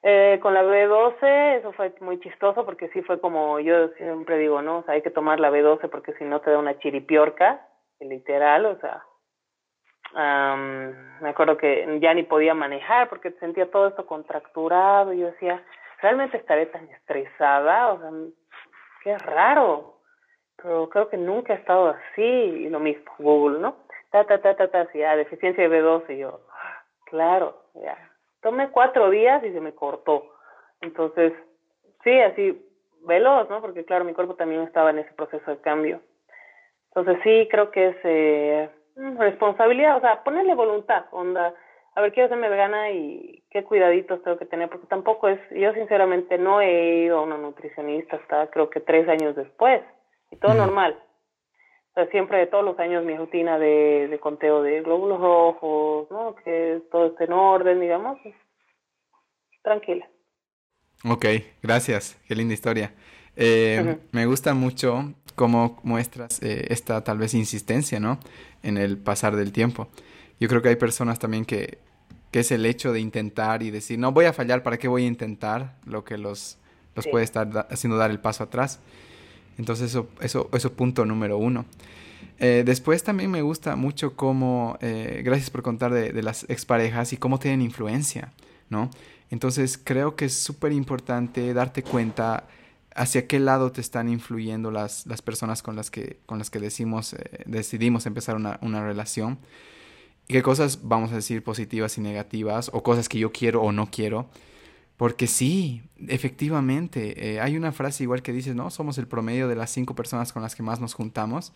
Eh, 0.04 0.40
con 0.42 0.54
la 0.54 0.64
B12, 0.64 1.58
eso 1.58 1.74
fue 1.74 1.94
muy 2.02 2.20
chistoso 2.20 2.66
porque 2.66 2.88
sí 2.90 3.02
fue 3.02 3.20
como 3.20 3.60
yo 3.60 3.90
siempre 3.90 4.38
digo, 4.38 4.62
¿no? 4.62 4.84
Hay 4.88 5.02
que 5.02 5.10
tomar 5.10 5.40
la 5.40 5.50
B12 5.50 5.90
porque 5.90 6.14
si 6.14 6.24
no 6.24 6.40
te 6.42 6.52
da 6.52 6.60
una 6.60 6.78
chiripiorca, 6.80 7.68
literal, 8.00 8.66
o 8.66 8.80
sea. 8.80 9.04
Me 10.14 11.30
acuerdo 11.30 11.58
que 11.58 12.00
ya 12.00 12.14
ni 12.14 12.24
podía 12.24 12.54
manejar 12.54 13.10
porque 13.10 13.32
sentía 13.34 13.70
todo 13.70 13.88
esto 13.88 14.06
contracturado 14.06 15.14
y 15.14 15.20
yo 15.20 15.28
decía, 15.28 15.64
realmente 16.02 16.38
estaré 16.38 16.68
tan 16.68 16.88
estresada, 16.90 17.94
o 17.94 18.00
sea, 18.00 18.10
qué 19.04 19.18
raro, 19.18 19.98
pero 20.56 20.90
creo 20.90 21.10
que 21.10 21.18
nunca 21.18 21.54
he 21.54 21.58
estado 21.58 21.90
así, 21.90 22.22
y 22.22 22.70
lo 22.70 22.80
mismo, 22.80 23.12
Google, 23.20 23.60
¿no? 23.60 23.78
Ta, 24.12 24.24
ta, 24.24 24.40
ta, 24.42 24.56
ta, 24.56 24.70
ta, 24.70 24.88
sí, 24.92 25.04
ah, 25.04 25.16
deficiencia 25.16 25.68
de 25.68 25.82
B12, 25.82 26.16
y 26.16 26.18
yo, 26.20 26.42
claro, 27.06 27.64
ya, 27.76 27.98
tomé 28.42 28.70
cuatro 28.70 29.10
días 29.10 29.44
y 29.44 29.52
se 29.52 29.62
me 29.62 29.74
cortó, 29.74 30.34
entonces, 30.82 31.34
sí, 32.04 32.20
así, 32.22 32.64
veloz, 33.08 33.50
¿no? 33.50 33.62
Porque 33.62 33.86
claro, 33.86 34.06
mi 34.06 34.14
cuerpo 34.14 34.36
también 34.36 34.62
estaba 34.62 34.92
en 34.92 35.00
ese 35.00 35.12
proceso 35.14 35.50
de 35.50 35.62
cambio. 35.62 36.02
Entonces 36.90 37.18
sí, 37.24 37.48
creo 37.50 37.72
que 37.72 37.90
es 37.90 38.70
responsabilidad, 39.18 39.98
o 39.98 40.02
sea, 40.02 40.24
ponerle 40.24 40.56
voluntad, 40.56 41.06
onda, 41.12 41.54
a 41.96 42.02
ver, 42.02 42.14
quiero 42.14 42.28
hacerme 42.28 42.50
vegana 42.50 42.92
y 42.92 43.44
qué 43.50 43.64
cuidaditos 43.64 44.22
tengo 44.24 44.38
que 44.38 44.46
tener, 44.46 44.70
porque 44.70 44.88
tampoco 44.88 45.30
es, 45.30 45.40
yo 45.52 45.74
sinceramente 45.74 46.38
no 46.38 46.62
he 46.62 47.06
ido 47.06 47.20
a 47.20 47.24
una 47.24 47.38
nutricionista 47.38 48.18
hasta 48.18 48.48
creo 48.52 48.70
que 48.70 48.80
tres 48.80 49.08
años 49.08 49.36
después, 49.36 49.82
y 50.32 50.36
todo 50.38 50.54
normal. 50.54 51.00
O 51.92 51.94
sea, 51.96 52.08
siempre 52.12 52.38
de 52.38 52.48
todos 52.48 52.64
los 52.64 52.78
años 52.78 53.04
mi 53.04 53.16
rutina 53.18 53.58
de, 53.58 54.08
de 54.10 54.20
conteo 54.20 54.62
de 54.62 54.82
glóbulos 54.82 55.20
rojos, 55.20 56.12
¿no? 56.12 56.36
Que 56.44 56.82
todo 56.92 57.08
esté 57.08 57.24
en 57.24 57.34
orden, 57.34 57.80
digamos, 57.80 58.20
tranquila. 59.64 60.08
Ok, 61.10 61.26
gracias, 61.64 62.22
qué 62.28 62.36
linda 62.36 62.54
historia. 62.54 62.92
Eh, 63.38 63.98
me 64.12 64.26
gusta 64.26 64.54
mucho 64.54 65.14
cómo 65.36 65.80
muestras 65.84 66.42
eh, 66.42 66.68
esta 66.70 67.04
tal 67.04 67.18
vez 67.18 67.34
insistencia, 67.34 68.00
¿no? 68.00 68.20
En 68.64 68.78
el 68.78 68.98
pasar 68.98 69.36
del 69.36 69.52
tiempo. 69.52 69.88
Yo 70.40 70.50
creo 70.50 70.62
que 70.62 70.70
hay 70.70 70.76
personas 70.76 71.20
también 71.20 71.46
que 71.46 71.80
que 72.32 72.40
es 72.42 72.52
el 72.52 72.66
hecho 72.66 72.92
de 72.92 73.00
intentar 73.00 73.64
y 73.64 73.72
decir, 73.72 74.00
no 74.00 74.12
voy 74.12 74.26
a 74.26 74.34
fallar, 74.34 74.64
¿para 74.64 74.78
qué 74.78 74.88
voy 74.88 75.04
a 75.04 75.08
intentar? 75.08 75.76
Lo 75.86 76.04
que 76.04 76.18
los, 76.18 76.58
los 76.96 77.08
puede 77.08 77.24
estar 77.24 77.68
haciendo 77.70 77.98
dar 77.98 78.12
el 78.12 78.20
paso 78.20 78.44
atrás. 78.44 78.80
Entonces 79.58 79.92
eso, 79.92 80.10
eso, 80.22 80.50
eso 80.54 80.74
punto 80.74 81.06
número 81.06 81.38
uno. 81.38 81.66
Eh, 82.40 82.64
después 82.66 83.04
también 83.04 83.32
me 83.32 83.42
gusta 83.42 83.76
mucho 83.76 84.16
cómo, 84.16 84.78
eh, 84.82 85.22
gracias 85.24 85.50
por 85.50 85.64
contar 85.64 85.92
de, 85.92 86.12
de, 86.12 86.22
las 86.22 86.44
exparejas 86.50 87.14
y 87.14 87.18
cómo 87.18 87.40
tienen 87.40 87.62
influencia, 87.62 88.34
¿no? 88.70 88.92
Entonces 89.32 89.80
creo 89.84 90.16
que 90.16 90.26
es 90.26 90.34
súper 90.34 90.72
importante 90.72 91.54
darte 91.54 91.82
cuenta 91.82 92.48
hacia 92.98 93.28
qué 93.28 93.40
lado 93.40 93.72
te 93.72 93.82
están 93.82 94.10
influyendo 94.10 94.72
las, 94.72 95.06
las 95.06 95.22
personas 95.22 95.64
con 95.64 95.76
las 95.76 95.90
que, 95.90 96.20
con 96.26 96.40
las 96.40 96.50
que 96.50 96.60
decimos, 96.60 97.14
eh, 97.14 97.44
decidimos 97.46 98.06
empezar 98.06 98.36
una, 98.36 98.60
una 98.62 98.84
relación 98.84 99.40
y 100.28 100.34
qué 100.34 100.44
cosas 100.44 100.80
vamos 100.84 101.12
a 101.12 101.16
decir 101.16 101.44
positivas 101.44 101.98
y 101.98 102.02
negativas, 102.02 102.70
o 102.74 102.84
cosas 102.84 103.08
que 103.08 103.18
yo 103.18 103.32
quiero 103.32 103.62
o 103.62 103.72
no 103.72 103.90
quiero. 103.90 104.30
Porque 104.98 105.28
sí, 105.28 105.84
efectivamente, 106.08 107.34
eh, 107.36 107.40
hay 107.40 107.56
una 107.56 107.72
frase 107.72 108.04
igual 108.04 108.22
que 108.24 108.34
dice, 108.34 108.54
¿no? 108.54 108.70
Somos 108.72 108.98
el 108.98 109.08
promedio 109.08 109.48
de 109.48 109.56
las 109.56 109.72
cinco 109.72 109.96
personas 109.96 110.34
con 110.34 110.42
las 110.42 110.56
que 110.56 110.64
más 110.64 110.82
nos 110.82 110.96
juntamos. 110.96 111.54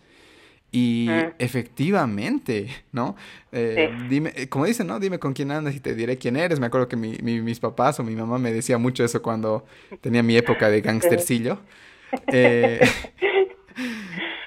Y 0.74 1.06
efectivamente, 1.38 2.68
¿no? 2.92 3.14
Eh, 3.52 3.94
dime, 4.08 4.32
eh, 4.34 4.48
como 4.48 4.64
dicen, 4.64 4.86
¿no? 4.86 4.98
Dime 4.98 5.18
con 5.18 5.34
quién 5.34 5.50
andas 5.50 5.74
y 5.74 5.80
te 5.80 5.94
diré 5.94 6.16
quién 6.16 6.34
eres. 6.34 6.58
Me 6.58 6.66
acuerdo 6.66 6.88
que 6.88 6.96
mi, 6.96 7.18
mis 7.20 7.60
papás 7.60 8.00
o 8.00 8.02
mi 8.02 8.16
mamá 8.16 8.38
me 8.38 8.54
decía 8.54 8.78
mucho 8.78 9.04
eso 9.04 9.20
cuando 9.20 9.66
tenía 10.00 10.22
mi 10.22 10.34
época 10.34 10.70
de 10.70 10.80
gangstercillo. 10.80 11.60
Eh, 12.28 12.80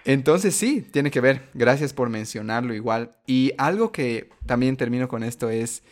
entonces 0.06 0.56
sí, 0.56 0.82
tiene 0.82 1.12
que 1.12 1.22
ver. 1.22 1.44
Gracias 1.54 1.94
por 1.94 2.10
mencionarlo 2.10 2.74
igual. 2.74 3.12
Y 3.28 3.54
algo 3.60 3.92
que 3.92 4.30
también 4.48 4.78
termino 4.78 5.08
con 5.08 5.24
esto 5.24 5.52
es 5.52 5.84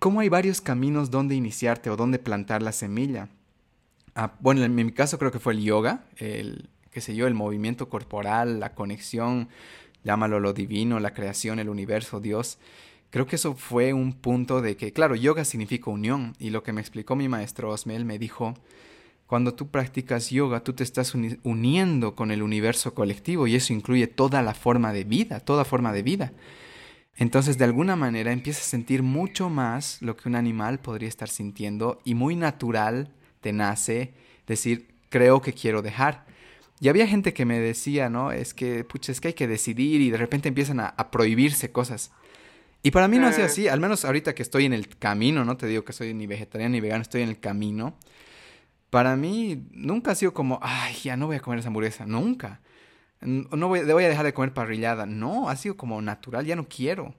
cómo 0.00 0.18
hay 0.20 0.28
varios 0.28 0.60
caminos 0.60 1.12
donde 1.12 1.36
iniciarte 1.36 1.88
o 1.88 1.96
donde 1.96 2.18
plantar 2.18 2.62
la 2.62 2.72
semilla. 2.72 3.28
Ah, 4.16 4.32
bueno, 4.40 4.64
en 4.64 4.74
mi 4.74 4.90
caso 4.90 5.18
creo 5.18 5.30
que 5.30 5.38
fue 5.38 5.52
el 5.52 5.62
yoga, 5.62 6.04
el, 6.16 6.68
qué 6.96 7.02
sé 7.02 7.14
yo, 7.14 7.26
el 7.26 7.34
movimiento 7.34 7.90
corporal, 7.90 8.58
la 8.58 8.74
conexión, 8.74 9.50
llámalo 10.02 10.40
lo 10.40 10.54
divino, 10.54 10.98
la 10.98 11.12
creación, 11.12 11.58
el 11.58 11.68
universo, 11.68 12.20
Dios. 12.20 12.56
Creo 13.10 13.26
que 13.26 13.36
eso 13.36 13.54
fue 13.54 13.92
un 13.92 14.14
punto 14.14 14.62
de 14.62 14.78
que, 14.78 14.94
claro, 14.94 15.14
yoga 15.14 15.44
significa 15.44 15.90
unión. 15.90 16.34
Y 16.38 16.48
lo 16.48 16.62
que 16.62 16.72
me 16.72 16.80
explicó 16.80 17.14
mi 17.14 17.28
maestro 17.28 17.68
Osmel 17.68 18.06
me 18.06 18.18
dijo, 18.18 18.54
cuando 19.26 19.52
tú 19.52 19.68
practicas 19.68 20.30
yoga, 20.30 20.64
tú 20.64 20.72
te 20.72 20.84
estás 20.84 21.14
uniendo 21.42 22.14
con 22.14 22.30
el 22.30 22.42
universo 22.42 22.94
colectivo 22.94 23.46
y 23.46 23.56
eso 23.56 23.74
incluye 23.74 24.06
toda 24.06 24.40
la 24.40 24.54
forma 24.54 24.94
de 24.94 25.04
vida, 25.04 25.40
toda 25.40 25.66
forma 25.66 25.92
de 25.92 26.02
vida. 26.02 26.32
Entonces, 27.14 27.58
de 27.58 27.64
alguna 27.64 27.94
manera, 27.94 28.32
empiezas 28.32 28.62
a 28.62 28.70
sentir 28.70 29.02
mucho 29.02 29.50
más 29.50 30.00
lo 30.00 30.16
que 30.16 30.30
un 30.30 30.34
animal 30.34 30.78
podría 30.78 31.10
estar 31.10 31.28
sintiendo 31.28 32.00
y 32.06 32.14
muy 32.14 32.36
natural 32.36 33.12
te 33.42 33.52
nace 33.52 34.14
decir, 34.46 34.94
creo 35.10 35.42
que 35.42 35.52
quiero 35.52 35.82
dejar. 35.82 36.24
Y 36.80 36.88
había 36.88 37.06
gente 37.06 37.32
que 37.32 37.44
me 37.44 37.58
decía, 37.58 38.08
¿no? 38.08 38.32
Es 38.32 38.52
que, 38.54 38.84
pucha, 38.84 39.12
es 39.12 39.20
que 39.20 39.28
hay 39.28 39.34
que 39.34 39.46
decidir 39.46 40.00
y 40.00 40.10
de 40.10 40.18
repente 40.18 40.48
empiezan 40.48 40.80
a, 40.80 40.94
prohibirse 41.10 41.72
cosas. 41.72 42.10
Y 42.82 42.90
para 42.90 43.08
mí 43.08 43.18
no 43.18 43.28
es 43.28 43.38
así, 43.38 43.66
al 43.66 43.80
menos 43.80 44.04
ahorita 44.04 44.34
que 44.34 44.42
estoy 44.42 44.66
en 44.66 44.72
el 44.72 44.88
camino, 44.88 45.44
no 45.44 45.56
te 45.56 45.66
digo 45.66 45.84
que 45.84 45.92
soy 45.92 46.14
ni 46.14 46.26
vegetariano 46.26 46.72
ni 46.72 46.80
vegano, 46.80 47.02
estoy 47.02 47.22
en 47.22 47.30
el 47.30 47.40
camino 47.40 47.96
para 48.90 49.16
mí 49.16 49.66
nunca 49.72 50.12
ha 50.12 50.14
sido 50.14 50.32
como, 50.32 50.58
ay, 50.62 50.94
ya 51.02 51.16
no 51.16 51.26
voy 51.26 51.36
a 51.36 51.40
comer 51.40 51.58
esa 51.58 51.68
hamburguesa, 51.68 52.06
nunca. 52.06 52.60
no 53.20 53.68
voy, 53.68 53.84
voy 53.84 54.04
a 54.04 54.08
dejar 54.08 54.24
de 54.24 54.32
comer 54.32 54.54
parrillada. 54.54 55.06
No, 55.06 55.48
ha 55.48 55.56
sido 55.56 55.76
como 55.76 56.00
natural, 56.00 56.46
ya 56.46 56.56
no 56.56 56.68
quiero, 56.68 57.14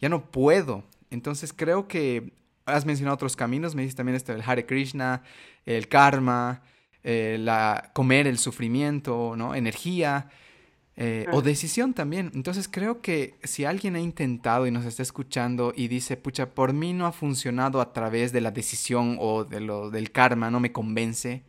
ya 0.00 0.08
no 0.08 0.30
puedo. 0.30 0.84
Entonces 1.10 1.52
creo 1.52 1.88
que 1.88 2.32
has 2.66 2.86
mencionado 2.86 3.14
otros 3.14 3.36
caminos, 3.36 3.74
me 3.74 3.82
dices 3.82 3.96
también 3.96 4.16
este, 4.16 4.32
el 4.32 4.42
Hare 4.44 4.66
Krishna, 4.66 5.22
el 5.66 5.88
karma, 5.88 6.62
eh, 7.04 7.36
la, 7.40 7.90
comer 7.92 8.26
el 8.26 8.38
sufrimiento, 8.38 9.34
¿no? 9.36 9.54
Energía. 9.54 10.28
Eh, 11.02 11.24
o 11.32 11.40
decisión 11.40 11.94
también. 11.94 12.30
Entonces 12.34 12.68
creo 12.68 13.00
que 13.00 13.38
si 13.42 13.64
alguien 13.64 13.96
ha 13.96 14.00
intentado 14.00 14.66
y 14.66 14.70
nos 14.70 14.84
está 14.84 15.02
escuchando 15.02 15.72
y 15.74 15.88
dice, 15.88 16.18
pucha, 16.18 16.50
por 16.50 16.74
mí 16.74 16.92
no 16.92 17.06
ha 17.06 17.12
funcionado 17.12 17.80
a 17.80 17.94
través 17.94 18.32
de 18.32 18.42
la 18.42 18.50
decisión 18.50 19.16
o 19.18 19.44
de 19.44 19.60
lo, 19.60 19.88
del 19.90 20.12
karma, 20.12 20.50
no 20.50 20.60
me 20.60 20.72
convence, 20.72 21.42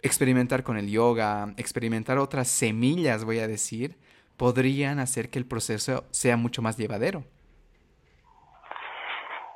experimentar 0.00 0.62
con 0.62 0.76
el 0.76 0.88
yoga, 0.88 1.54
experimentar 1.56 2.18
otras 2.18 2.46
semillas, 2.46 3.24
voy 3.24 3.40
a 3.40 3.48
decir, 3.48 3.96
podrían 4.36 5.00
hacer 5.00 5.28
que 5.28 5.40
el 5.40 5.46
proceso 5.46 6.04
sea 6.12 6.36
mucho 6.36 6.62
más 6.62 6.76
llevadero. 6.76 7.24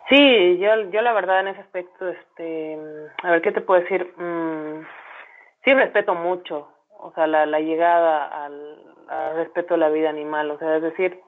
Sí, 0.08 0.58
yo, 0.58 0.90
yo 0.90 1.02
la 1.02 1.12
verdad 1.12 1.40
en 1.40 1.48
ese 1.48 1.60
aspecto, 1.60 2.08
este, 2.08 2.78
a 3.22 3.30
ver, 3.30 3.42
¿qué 3.42 3.50
te 3.50 3.60
puedo 3.60 3.80
decir? 3.80 4.06
Mm, 4.16 4.86
sí 5.64 5.74
respeto 5.74 6.14
mucho, 6.14 6.68
o 6.98 7.12
sea, 7.12 7.26
la, 7.26 7.44
la 7.44 7.60
llegada 7.60 8.44
al, 8.44 8.82
respeto 9.34 9.74
a 9.74 9.78
la 9.78 9.88
vida 9.88 10.08
animal, 10.08 10.50
o 10.50 10.58
sea, 10.58 10.76
es 10.76 10.82
decir, 10.82 11.20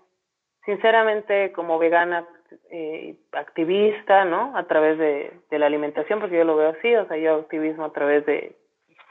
sinceramente 0.64 1.52
como 1.52 1.78
vegana 1.78 2.26
eh, 2.70 3.16
activista, 3.32 4.24
¿no? 4.24 4.56
A 4.56 4.64
través 4.64 4.96
de, 4.98 5.32
de 5.50 5.58
la 5.58 5.66
alimentación, 5.66 6.20
porque 6.20 6.38
yo 6.38 6.44
lo 6.44 6.56
veo 6.56 6.70
así, 6.70 6.94
o 6.94 7.06
sea, 7.08 7.16
yo 7.16 7.34
activismo 7.34 7.84
a 7.84 7.92
través 7.92 8.24
de, 8.26 8.56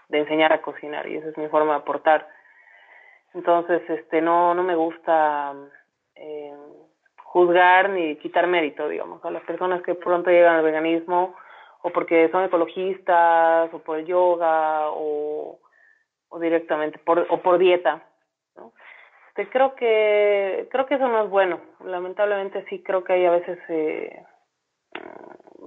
de 0.10 0.20
enseñar 0.20 0.54
a 0.54 0.62
cocinar 0.62 1.08
y 1.08 1.18
esa 1.18 1.30
es 1.30 1.38
mi 1.38 1.48
forma 1.50 1.74
de 1.74 1.80
aportar. 1.80 2.28
Entonces, 3.34 3.82
este, 3.90 4.22
no, 4.22 4.54
no 4.54 4.64
me 4.64 4.76
gusta 4.76 5.54
eh, 6.16 6.54
juzgar 7.28 7.90
ni 7.90 8.16
quitar 8.18 8.48
mérito, 8.48 8.88
digamos, 8.88 9.24
a 9.26 9.32
las 9.32 9.44
personas 9.44 9.82
que 9.84 9.96
pronto 9.96 10.30
llegan 10.30 10.56
al 10.56 10.64
veganismo 10.64 11.36
o 11.82 11.90
porque 11.92 12.30
son 12.30 12.44
ecologistas 12.46 13.74
o 13.74 13.80
por 13.80 14.04
yoga 14.06 14.90
o, 14.90 15.60
o 16.30 16.40
directamente 16.40 17.00
por, 17.00 17.26
o 17.30 17.42
por 17.42 17.58
dieta. 17.58 18.04
¿no? 18.56 18.74
Este, 19.38 19.50
creo 19.50 19.76
que 19.76 20.68
creo 20.72 20.86
que 20.86 20.96
eso 20.96 21.08
no 21.08 21.24
es 21.24 21.30
bueno. 21.30 21.60
Lamentablemente 21.84 22.66
sí 22.70 22.82
creo 22.82 23.04
que 23.04 23.14
hay 23.14 23.26
a 23.26 23.32
veces 23.32 23.60
eh, 23.70 24.24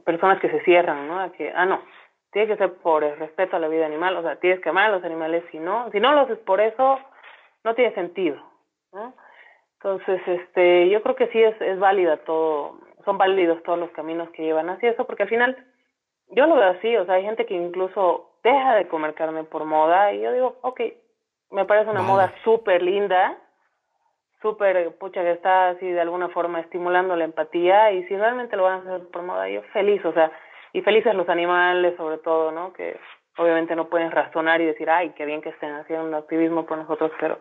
personas 0.04 0.40
que 0.40 0.50
se 0.50 0.60
cierran, 0.64 1.06
¿no? 1.06 1.20
A 1.20 1.30
que 1.30 1.52
ah 1.54 1.66
no, 1.66 1.80
tiene 2.32 2.48
que 2.48 2.56
ser 2.56 2.74
por 2.78 3.04
el 3.04 3.16
respeto 3.18 3.56
a 3.56 3.60
la 3.60 3.68
vida 3.68 3.86
animal, 3.86 4.16
o 4.16 4.22
sea, 4.22 4.36
tienes 4.36 4.60
que 4.60 4.70
amar 4.70 4.86
a 4.86 4.96
los 4.96 5.04
animales, 5.04 5.44
si 5.52 5.58
no, 5.58 5.90
si 5.92 6.00
no 6.00 6.12
lo 6.12 6.20
haces 6.22 6.38
por 6.38 6.60
eso, 6.60 6.98
no 7.62 7.74
tiene 7.74 7.94
sentido, 7.94 8.42
¿no? 8.92 9.14
Entonces, 9.82 10.20
este, 10.26 10.90
yo 10.90 11.02
creo 11.02 11.16
que 11.16 11.28
sí 11.28 11.42
es, 11.42 11.58
es 11.62 11.78
válida 11.78 12.18
todo, 12.18 12.78
son 13.06 13.16
válidos 13.16 13.62
todos 13.62 13.78
los 13.78 13.90
caminos 13.92 14.28
que 14.30 14.42
llevan 14.42 14.68
hacia 14.68 14.90
eso, 14.90 15.06
porque 15.06 15.22
al 15.22 15.30
final, 15.30 15.56
yo 16.28 16.46
lo 16.46 16.56
veo 16.56 16.68
así, 16.68 16.94
o 16.98 17.06
sea, 17.06 17.14
hay 17.14 17.24
gente 17.24 17.46
que 17.46 17.54
incluso 17.54 18.32
deja 18.44 18.74
de 18.74 18.88
comer 18.88 19.14
carne 19.14 19.44
por 19.44 19.64
moda, 19.64 20.12
y 20.12 20.20
yo 20.20 20.32
digo, 20.32 20.58
ok, 20.60 20.82
me 21.50 21.64
parece 21.64 21.90
una 21.90 22.02
moda 22.02 22.30
súper 22.44 22.82
linda, 22.82 23.38
súper, 24.42 24.94
pucha, 24.98 25.22
que 25.22 25.32
está 25.32 25.70
así 25.70 25.90
de 25.90 26.00
alguna 26.02 26.28
forma 26.28 26.60
estimulando 26.60 27.16
la 27.16 27.24
empatía, 27.24 27.90
y 27.92 28.04
si 28.04 28.14
realmente 28.14 28.58
lo 28.58 28.64
van 28.64 28.86
a 28.86 28.94
hacer 28.96 29.08
por 29.08 29.22
moda, 29.22 29.48
yo 29.48 29.62
feliz, 29.72 30.04
o 30.04 30.12
sea, 30.12 30.30
y 30.74 30.82
felices 30.82 31.14
los 31.14 31.28
animales 31.30 31.96
sobre 31.96 32.18
todo, 32.18 32.52
¿no? 32.52 32.74
Que 32.74 33.00
obviamente 33.38 33.74
no 33.74 33.88
pueden 33.88 34.10
razonar 34.10 34.60
y 34.60 34.66
decir, 34.66 34.90
ay, 34.90 35.14
qué 35.16 35.24
bien 35.24 35.40
que 35.40 35.48
estén 35.48 35.72
haciendo 35.72 36.18
activismo 36.18 36.66
por 36.66 36.76
nosotros, 36.76 37.10
pero 37.18 37.38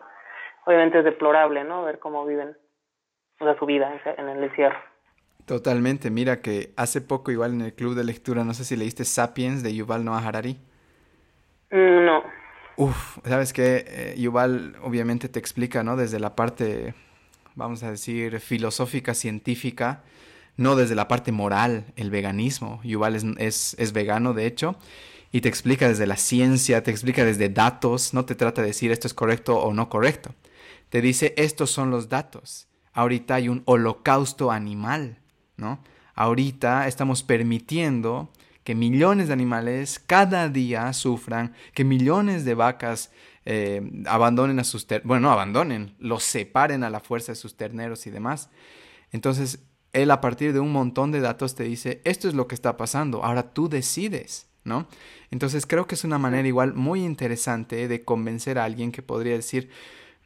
obviamente 0.66 0.98
es 0.98 1.04
deplorable, 1.04 1.64
¿no? 1.64 1.84
Ver 1.84 1.98
cómo 1.98 2.24
viven 2.26 2.56
o 3.40 3.54
su 3.58 3.66
vida 3.66 4.00
en 4.18 4.28
el 4.28 4.44
encierro. 4.44 4.78
Totalmente, 5.46 6.10
mira 6.10 6.42
que 6.42 6.72
hace 6.76 7.00
poco 7.00 7.32
igual 7.32 7.54
en 7.54 7.62
el 7.62 7.74
club 7.74 7.94
de 7.94 8.04
lectura, 8.04 8.44
no 8.44 8.54
sé 8.54 8.64
si 8.64 8.76
leíste 8.76 9.04
Sapiens 9.04 9.62
de 9.62 9.74
Yuval 9.74 10.04
Noah 10.04 10.26
Harari. 10.26 10.58
Mm, 11.70 12.04
no. 12.04 12.22
Uf, 12.76 13.18
sabes 13.24 13.52
que 13.52 13.84
eh, 13.86 14.14
Yuval 14.16 14.76
obviamente 14.82 15.28
te 15.28 15.38
explica, 15.38 15.82
¿no? 15.82 15.96
Desde 15.96 16.20
la 16.20 16.36
parte, 16.36 16.94
vamos 17.54 17.82
a 17.82 17.90
decir, 17.90 18.40
filosófica, 18.40 19.14
científica, 19.14 20.02
no 20.56 20.76
desde 20.76 20.94
la 20.94 21.08
parte 21.08 21.32
moral, 21.32 21.84
el 21.96 22.10
veganismo. 22.10 22.80
Yuval 22.84 23.16
es, 23.38 23.74
es, 23.78 23.92
vegano, 23.92 24.34
de 24.34 24.46
hecho, 24.46 24.76
y 25.32 25.40
te 25.40 25.48
explica 25.48 25.88
desde 25.88 26.06
la 26.06 26.16
ciencia, 26.16 26.82
te 26.82 26.90
explica 26.90 27.24
desde 27.24 27.48
datos, 27.48 28.14
no 28.14 28.24
te 28.24 28.34
trata 28.34 28.62
de 28.62 28.68
decir 28.68 28.92
esto 28.92 29.06
es 29.06 29.14
correcto 29.14 29.58
o 29.58 29.72
no 29.74 29.88
correcto. 29.88 30.34
Te 30.90 31.00
dice 31.00 31.34
estos 31.36 31.70
son 31.70 31.90
los 31.90 32.08
datos. 32.08 32.68
Ahorita 32.92 33.36
hay 33.36 33.48
un 33.48 33.62
holocausto 33.64 34.50
animal, 34.50 35.18
¿no? 35.56 35.82
Ahorita 36.14 36.86
estamos 36.86 37.22
permitiendo 37.22 38.30
que 38.64 38.74
millones 38.74 39.28
de 39.28 39.32
animales 39.32 39.98
cada 39.98 40.48
día 40.48 40.92
sufran, 40.92 41.54
que 41.72 41.84
millones 41.84 42.44
de 42.44 42.54
vacas 42.54 43.10
eh, 43.46 43.80
abandonen 44.06 44.58
a 44.58 44.64
sus, 44.64 44.86
bueno, 45.04 45.28
no 45.28 45.32
abandonen, 45.32 45.94
los 45.98 46.24
separen 46.24 46.84
a 46.84 46.90
la 46.90 47.00
fuerza 47.00 47.32
de 47.32 47.36
sus 47.36 47.56
terneros 47.56 48.06
y 48.06 48.10
demás. 48.10 48.50
Entonces, 49.12 49.60
él 49.92 50.10
a 50.10 50.20
partir 50.20 50.52
de 50.52 50.60
un 50.60 50.72
montón 50.72 51.10
de 51.10 51.20
datos 51.20 51.54
te 51.54 51.64
dice, 51.64 52.00
esto 52.04 52.28
es 52.28 52.34
lo 52.34 52.46
que 52.46 52.54
está 52.54 52.76
pasando, 52.76 53.24
ahora 53.24 53.54
tú 53.54 53.68
decides, 53.68 54.48
¿no? 54.64 54.88
Entonces 55.30 55.66
creo 55.66 55.86
que 55.86 55.94
es 55.94 56.04
una 56.04 56.18
manera 56.18 56.46
igual 56.46 56.74
muy 56.74 57.02
interesante 57.02 57.88
de 57.88 58.04
convencer 58.04 58.58
a 58.58 58.64
alguien 58.64 58.92
que 58.92 59.02
podría 59.02 59.34
decir, 59.34 59.70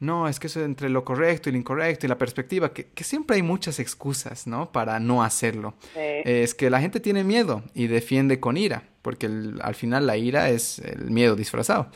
no, 0.00 0.28
es 0.28 0.40
que 0.40 0.48
eso 0.48 0.62
entre 0.62 0.88
lo 0.88 1.04
correcto 1.04 1.48
y 1.48 1.52
lo 1.52 1.58
incorrecto 1.58 2.06
y 2.06 2.08
la 2.08 2.18
perspectiva, 2.18 2.72
que, 2.72 3.04
siempre 3.04 3.36
hay 3.36 3.42
muchas 3.42 3.78
excusas, 3.78 4.46
¿no? 4.46 4.70
Para 4.72 4.98
no 5.00 5.22
hacerlo. 5.22 5.74
Es 5.94 6.54
que 6.54 6.68
la 6.68 6.80
gente 6.80 7.00
tiene 7.00 7.24
miedo 7.24 7.62
y 7.74 7.86
defiende 7.86 8.40
con 8.40 8.56
ira, 8.56 8.88
porque 9.02 9.26
al 9.26 9.74
final 9.74 10.06
la 10.06 10.16
ira 10.16 10.50
es 10.50 10.80
el 10.80 11.10
miedo 11.10 11.36
disfrazado. 11.36 11.90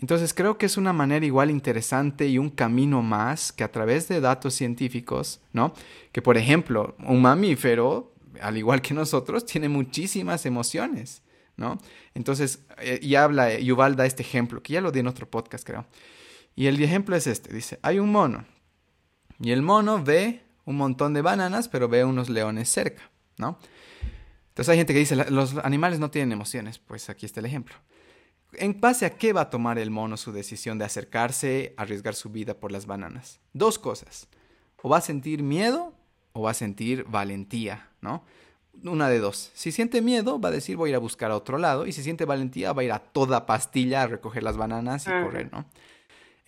Entonces 0.00 0.32
creo 0.32 0.56
que 0.56 0.64
es 0.64 0.78
una 0.78 0.94
manera 0.94 1.26
igual 1.26 1.50
interesante 1.50 2.26
y 2.26 2.38
un 2.38 2.48
camino 2.48 3.02
más 3.02 3.52
que 3.52 3.64
a 3.64 3.70
través 3.70 4.08
de 4.08 4.20
datos 4.20 4.54
científicos, 4.54 5.40
¿no? 5.52 5.74
Que 6.12 6.22
por 6.22 6.38
ejemplo, 6.38 6.96
un 7.06 7.20
mamífero, 7.20 8.14
al 8.40 8.56
igual 8.56 8.80
que 8.80 8.94
nosotros, 8.94 9.44
tiene 9.44 9.68
muchísimas 9.68 10.46
emociones, 10.46 11.22
¿no? 11.56 11.78
Entonces, 12.14 12.64
eh, 12.78 12.98
y 13.02 13.14
habla, 13.14 13.58
Yuval 13.58 13.94
da 13.94 14.06
este 14.06 14.22
ejemplo, 14.22 14.62
que 14.62 14.72
ya 14.72 14.80
lo 14.80 14.90
di 14.90 15.00
en 15.00 15.06
otro 15.06 15.28
podcast, 15.28 15.66
creo. 15.66 15.84
Y 16.60 16.66
el 16.66 16.82
ejemplo 16.82 17.16
es 17.16 17.26
este, 17.26 17.54
dice, 17.54 17.78
hay 17.80 17.98
un 17.98 18.12
mono, 18.12 18.44
y 19.38 19.52
el 19.52 19.62
mono 19.62 20.04
ve 20.04 20.42
un 20.66 20.76
montón 20.76 21.14
de 21.14 21.22
bananas, 21.22 21.68
pero 21.68 21.88
ve 21.88 22.04
unos 22.04 22.28
leones 22.28 22.68
cerca, 22.68 23.10
¿no? 23.38 23.58
Entonces 24.48 24.68
hay 24.68 24.76
gente 24.76 24.92
que 24.92 24.98
dice, 24.98 25.16
los 25.30 25.56
animales 25.56 26.00
no 26.00 26.10
tienen 26.10 26.32
emociones, 26.32 26.78
pues 26.78 27.08
aquí 27.08 27.24
está 27.24 27.40
el 27.40 27.46
ejemplo. 27.46 27.76
¿En 28.52 28.78
base 28.78 29.06
a 29.06 29.16
qué 29.16 29.32
va 29.32 29.40
a 29.40 29.48
tomar 29.48 29.78
el 29.78 29.90
mono 29.90 30.18
su 30.18 30.32
decisión 30.32 30.76
de 30.76 30.84
acercarse, 30.84 31.72
arriesgar 31.78 32.14
su 32.14 32.28
vida 32.28 32.52
por 32.52 32.72
las 32.72 32.84
bananas? 32.84 33.40
Dos 33.54 33.78
cosas. 33.78 34.28
O 34.82 34.90
va 34.90 34.98
a 34.98 35.00
sentir 35.00 35.42
miedo 35.42 35.94
o 36.34 36.42
va 36.42 36.50
a 36.50 36.54
sentir 36.54 37.06
valentía, 37.08 37.88
¿no? 38.02 38.22
Una 38.84 39.08
de 39.08 39.18
dos. 39.18 39.50
Si 39.54 39.72
siente 39.72 40.02
miedo, 40.02 40.38
va 40.38 40.50
a 40.50 40.52
decir 40.52 40.76
voy 40.76 40.90
a 40.90 40.90
ir 40.90 40.96
a 40.96 40.98
buscar 40.98 41.30
a 41.30 41.36
otro 41.36 41.56
lado. 41.56 41.86
Y 41.86 41.92
si 41.92 42.02
siente 42.02 42.26
valentía, 42.26 42.74
va 42.74 42.82
a 42.82 42.84
ir 42.84 42.92
a 42.92 42.98
toda 42.98 43.46
pastilla 43.46 44.02
a 44.02 44.08
recoger 44.08 44.42
las 44.42 44.58
bananas 44.58 45.06
y 45.06 45.10
correr, 45.10 45.50
¿no? 45.50 45.64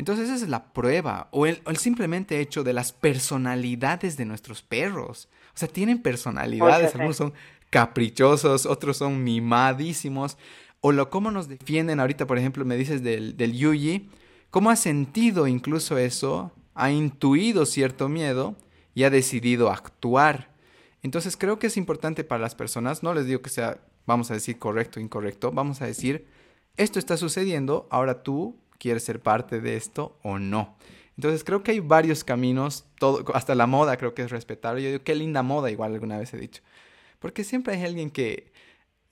Entonces 0.03 0.31
esa 0.31 0.45
es 0.45 0.51
la 0.51 0.73
prueba. 0.73 1.29
O 1.31 1.47
el, 1.47 1.62
simplemente 1.77 2.41
hecho 2.41 2.65
de 2.65 2.73
las 2.73 2.91
personalidades 2.91 4.17
de 4.17 4.25
nuestros 4.25 4.61
perros. 4.61 5.29
O 5.55 5.59
sea, 5.59 5.69
tienen 5.69 6.03
personalidades. 6.03 6.97
Algunos 6.97 7.19
son 7.19 7.33
caprichosos, 7.71 8.67
otros 8.67 8.96
son 8.96 9.23
mimadísimos 9.23 10.38
o 10.81 10.90
lo 10.90 11.09
cómo 11.09 11.31
nos 11.31 11.46
defienden 11.46 12.00
ahorita, 12.00 12.27
por 12.27 12.37
ejemplo, 12.37 12.65
me 12.65 12.77
dices 12.77 13.05
del, 13.05 13.37
del 13.37 13.53
Yuyi, 13.53 14.11
cómo 14.50 14.71
ha 14.71 14.77
sentido 14.77 15.46
incluso 15.46 15.96
eso, 15.96 16.50
ha 16.75 16.90
intuido 16.90 17.65
cierto 17.65 18.09
miedo 18.09 18.57
y 18.96 19.05
ha 19.05 19.11
decidido 19.11 19.71
actuar. 19.71 20.50
Entonces 21.00 21.37
creo 21.37 21.61
que 21.61 21.69
es 21.69 21.77
importante 21.77 22.25
para 22.25 22.42
las 22.42 22.57
personas, 22.57 23.05
no 23.05 23.15
les 23.15 23.27
digo 23.27 23.40
que 23.40 23.50
sea, 23.50 23.79
vamos 24.05 24.33
a 24.33 24.35
decir 24.35 24.59
correcto 24.59 24.98
o 24.98 25.03
incorrecto, 25.03 25.53
vamos 25.53 25.81
a 25.81 25.87
decir, 25.87 26.27
esto 26.77 26.98
está 26.98 27.17
sucediendo, 27.17 27.87
ahora 27.88 28.25
tú 28.25 28.57
quieres 28.83 29.05
ser 29.05 29.21
parte 29.21 29.61
de 29.61 29.77
esto 29.77 30.19
o 30.23 30.41
no. 30.41 30.77
Entonces 31.17 31.45
creo 31.45 31.63
que 31.63 31.71
hay 31.71 31.79
varios 31.79 32.25
caminos, 32.25 32.85
todo, 32.99 33.25
hasta 33.33 33.55
la 33.55 33.69
moda 33.69 33.97
creo 33.97 34.13
que 34.13 34.23
es 34.23 34.31
respetable. 34.33 34.83
Yo 34.83 34.89
digo, 34.89 35.05
qué 35.05 35.15
linda 35.15 35.45
moda, 35.45 35.71
igual 35.71 35.95
alguna 35.95 36.19
vez 36.19 36.35
he 36.35 36.37
dicho. 36.37 36.63
Porque 37.21 37.45
siempre 37.45 37.75
hay 37.75 37.85
alguien 37.85 38.11
que, 38.11 38.53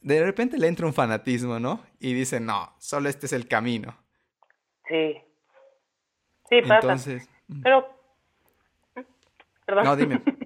de 0.00 0.24
repente 0.24 0.58
le 0.58 0.66
entra 0.66 0.86
un 0.86 0.92
fanatismo, 0.92 1.60
¿no? 1.60 1.84
Y 2.00 2.14
dice, 2.14 2.40
no, 2.40 2.74
solo 2.78 3.08
este 3.08 3.26
es 3.26 3.32
el 3.32 3.46
camino. 3.46 3.96
Sí. 4.88 5.18
Sí, 6.48 6.62
pasa. 6.62 6.74
Entonces... 6.74 7.28
Mm. 7.46 7.62
Pero... 7.62 7.88
Perdón. 9.66 9.84
No, 9.84 9.94
dime. 9.94 10.20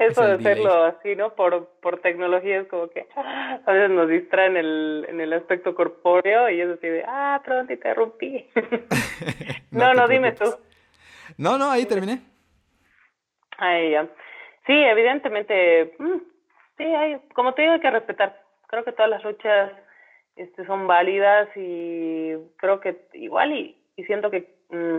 Eso 0.08 0.26
de 0.26 0.32
hacerlo 0.32 0.84
así, 0.84 1.14
¿no? 1.14 1.34
Por, 1.34 1.68
por 1.82 2.00
tecnología 2.00 2.60
es 2.60 2.68
como 2.68 2.88
que 2.88 3.06
a 3.14 3.70
veces 3.70 3.90
nos 3.90 4.08
distrae 4.08 4.46
en 4.46 4.56
el, 4.56 5.06
en 5.10 5.20
el 5.20 5.32
aspecto 5.34 5.74
corpóreo 5.74 6.48
y 6.48 6.58
es 6.58 6.70
así 6.70 6.88
de, 6.88 7.04
ah, 7.06 7.38
perdón, 7.44 7.66
te 7.66 7.74
interrumpí. 7.74 8.48
no, 9.70 9.92
no, 9.92 10.08
dime 10.08 10.32
tú. 10.32 10.46
No, 11.36 11.58
no, 11.58 11.70
ahí 11.70 11.84
terminé. 11.84 12.22
Ahí 13.58 13.90
ya. 13.90 14.06
Sí, 14.66 14.72
evidentemente, 14.72 15.94
mm, 15.98 16.18
sí, 16.78 16.84
hay, 16.84 17.18
como 17.34 17.52
te 17.52 17.60
digo, 17.60 17.74
hay 17.74 17.80
que 17.80 17.90
respetar. 17.90 18.40
Creo 18.68 18.84
que 18.84 18.92
todas 18.92 19.10
las 19.10 19.22
luchas 19.22 19.70
este, 20.34 20.64
son 20.64 20.86
válidas 20.86 21.46
y 21.56 22.36
creo 22.56 22.80
que 22.80 23.06
igual 23.12 23.52
y, 23.52 23.76
y 23.96 24.04
siento 24.04 24.30
que 24.30 24.48
mm, 24.70 24.96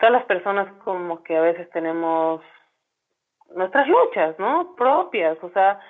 todas 0.00 0.12
las 0.12 0.24
personas 0.24 0.72
como 0.82 1.22
que 1.22 1.36
a 1.36 1.40
veces 1.40 1.70
tenemos 1.70 2.42
nuestras 3.54 3.88
luchas, 3.88 4.38
¿no? 4.38 4.74
Propias, 4.76 5.36
o 5.42 5.50
sea, 5.50 5.80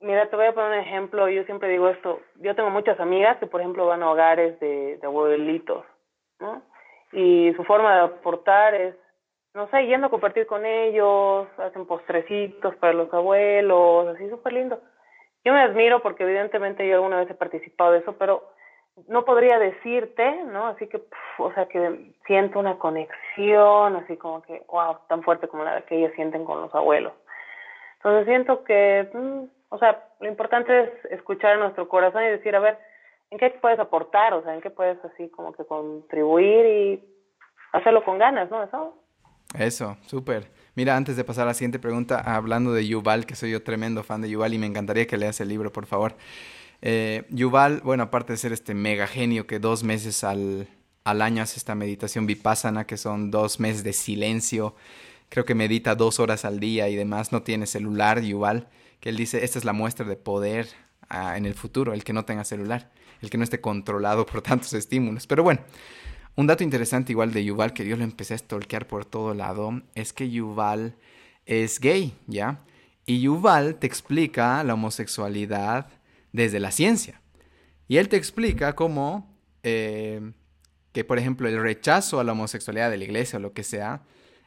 mira, 0.00 0.28
te 0.28 0.36
voy 0.36 0.46
a 0.46 0.54
poner 0.54 0.72
un 0.72 0.78
ejemplo, 0.78 1.28
yo 1.28 1.44
siempre 1.44 1.68
digo 1.68 1.88
esto, 1.88 2.20
yo 2.36 2.54
tengo 2.54 2.70
muchas 2.70 2.98
amigas 3.00 3.38
que, 3.38 3.46
por 3.46 3.60
ejemplo, 3.60 3.86
van 3.86 4.02
a 4.02 4.10
hogares 4.10 4.58
de, 4.60 4.98
abuelitos, 5.02 5.84
¿no? 6.40 6.62
Y 7.12 7.52
su 7.54 7.64
forma 7.64 7.94
de 7.94 8.00
aportar 8.02 8.74
es, 8.74 8.94
no 9.54 9.68
sé, 9.68 9.86
yendo 9.86 10.06
a 10.06 10.10
compartir 10.10 10.46
con 10.46 10.64
ellos, 10.64 11.46
hacen 11.58 11.86
postrecitos 11.86 12.74
para 12.76 12.94
los 12.94 13.12
abuelos, 13.12 14.08
así 14.08 14.28
súper 14.28 14.54
lindo. 14.54 14.80
Yo 15.44 15.52
me 15.52 15.60
admiro 15.60 16.02
porque 16.02 16.22
evidentemente 16.22 16.86
yo 16.86 16.96
alguna 16.96 17.18
vez 17.18 17.30
he 17.30 17.34
participado 17.34 17.92
de 17.92 17.98
eso, 17.98 18.16
pero 18.18 18.48
no 19.08 19.24
podría 19.24 19.58
decirte, 19.58 20.44
¿no? 20.44 20.66
Así 20.66 20.86
que, 20.86 21.02
o 21.38 21.52
sea, 21.54 21.66
que 21.66 22.12
siento 22.26 22.58
una 22.58 22.78
conexión, 22.78 23.96
así 23.96 24.16
como 24.16 24.42
que, 24.42 24.62
wow, 24.68 24.98
tan 25.08 25.22
fuerte 25.22 25.48
como 25.48 25.64
la 25.64 25.82
que 25.82 25.96
ellos 25.96 26.12
sienten 26.14 26.44
con 26.44 26.60
los 26.60 26.74
abuelos. 26.74 27.12
Entonces 27.96 28.26
siento 28.26 28.64
que, 28.64 29.08
mm, 29.12 29.44
o 29.70 29.78
sea, 29.78 30.04
lo 30.20 30.28
importante 30.28 30.82
es 30.82 30.90
escuchar 31.10 31.58
nuestro 31.58 31.88
corazón 31.88 32.22
y 32.24 32.28
decir, 32.28 32.54
a 32.54 32.60
ver, 32.60 32.78
¿en 33.30 33.38
qué 33.38 33.50
puedes 33.50 33.78
aportar? 33.78 34.34
O 34.34 34.42
sea, 34.42 34.54
¿en 34.54 34.60
qué 34.60 34.70
puedes 34.70 35.02
así 35.04 35.30
como 35.30 35.52
que 35.52 35.64
contribuir 35.64 36.66
y 36.66 37.04
hacerlo 37.72 38.04
con 38.04 38.18
ganas, 38.18 38.50
¿no? 38.50 38.62
Eso. 38.62 38.98
Eso, 39.58 39.96
súper. 40.06 40.50
Mira, 40.74 40.96
antes 40.96 41.16
de 41.16 41.24
pasar 41.24 41.44
a 41.44 41.48
la 41.48 41.54
siguiente 41.54 41.78
pregunta, 41.78 42.20
hablando 42.24 42.72
de 42.72 42.86
Yuval, 42.86 43.26
que 43.26 43.34
soy 43.34 43.52
yo 43.52 43.62
tremendo 43.62 44.02
fan 44.02 44.22
de 44.22 44.30
Yuval 44.30 44.54
y 44.54 44.58
me 44.58 44.66
encantaría 44.66 45.06
que 45.06 45.18
leas 45.18 45.40
el 45.40 45.48
libro, 45.48 45.70
por 45.72 45.86
favor. 45.86 46.14
Eh, 46.82 47.24
Yuval, 47.30 47.80
bueno, 47.82 48.02
aparte 48.02 48.32
de 48.32 48.36
ser 48.36 48.52
este 48.52 48.74
mega 48.74 49.06
genio 49.06 49.46
que 49.46 49.60
dos 49.60 49.84
meses 49.84 50.24
al, 50.24 50.68
al 51.04 51.22
año 51.22 51.42
hace 51.42 51.56
esta 51.58 51.74
meditación 51.76 52.26
vipassana, 52.26 52.86
que 52.86 52.96
son 52.96 53.30
dos 53.30 53.60
meses 53.60 53.84
de 53.84 53.92
silencio, 53.92 54.74
creo 55.28 55.44
que 55.44 55.54
medita 55.54 55.94
dos 55.94 56.20
horas 56.20 56.44
al 56.44 56.60
día 56.60 56.88
y 56.88 56.96
demás, 56.96 57.32
no 57.32 57.42
tiene 57.42 57.66
celular, 57.66 58.20
Yuval, 58.20 58.68
que 59.00 59.08
él 59.08 59.16
dice, 59.16 59.44
esta 59.44 59.58
es 59.58 59.64
la 59.64 59.72
muestra 59.72 60.04
de 60.06 60.16
poder 60.16 60.68
ah, 61.08 61.36
en 61.36 61.46
el 61.46 61.54
futuro, 61.54 61.94
el 61.94 62.04
que 62.04 62.12
no 62.12 62.24
tenga 62.24 62.44
celular, 62.44 62.90
el 63.20 63.30
que 63.30 63.38
no 63.38 63.44
esté 63.44 63.60
controlado 63.60 64.26
por 64.26 64.42
tantos 64.42 64.72
estímulos. 64.72 65.26
Pero 65.28 65.44
bueno, 65.44 65.60
un 66.34 66.46
dato 66.46 66.64
interesante 66.64 67.12
igual 67.12 67.32
de 67.32 67.44
Yuval, 67.44 67.74
que 67.74 67.86
yo 67.86 67.96
lo 67.96 68.04
empecé 68.04 68.34
a 68.34 68.38
stalkear 68.38 68.86
por 68.88 69.04
todo 69.04 69.34
lado, 69.34 69.82
es 69.94 70.12
que 70.12 70.30
Yuval 70.30 70.96
es 71.46 71.78
gay, 71.78 72.14
¿ya? 72.26 72.60
Y 73.06 73.20
Yuval 73.20 73.76
te 73.76 73.86
explica 73.86 74.62
la 74.64 74.74
homosexualidad, 74.74 75.88
desde 76.32 76.60
la 76.60 76.70
ciencia. 76.70 77.20
Y 77.88 77.98
él 77.98 78.08
te 78.08 78.16
explica 78.16 78.74
cómo 78.74 79.36
eh, 79.62 80.32
que, 80.92 81.04
por 81.04 81.18
ejemplo, 81.18 81.48
el 81.48 81.60
rechazo 81.60 82.20
a 82.20 82.24
la 82.24 82.32
homosexualidad 82.32 82.90
de 82.90 82.98
la 82.98 83.04
iglesia 83.04 83.38
o 83.38 83.42
lo 83.42 83.52
que 83.52 83.64
sea, 83.64 84.02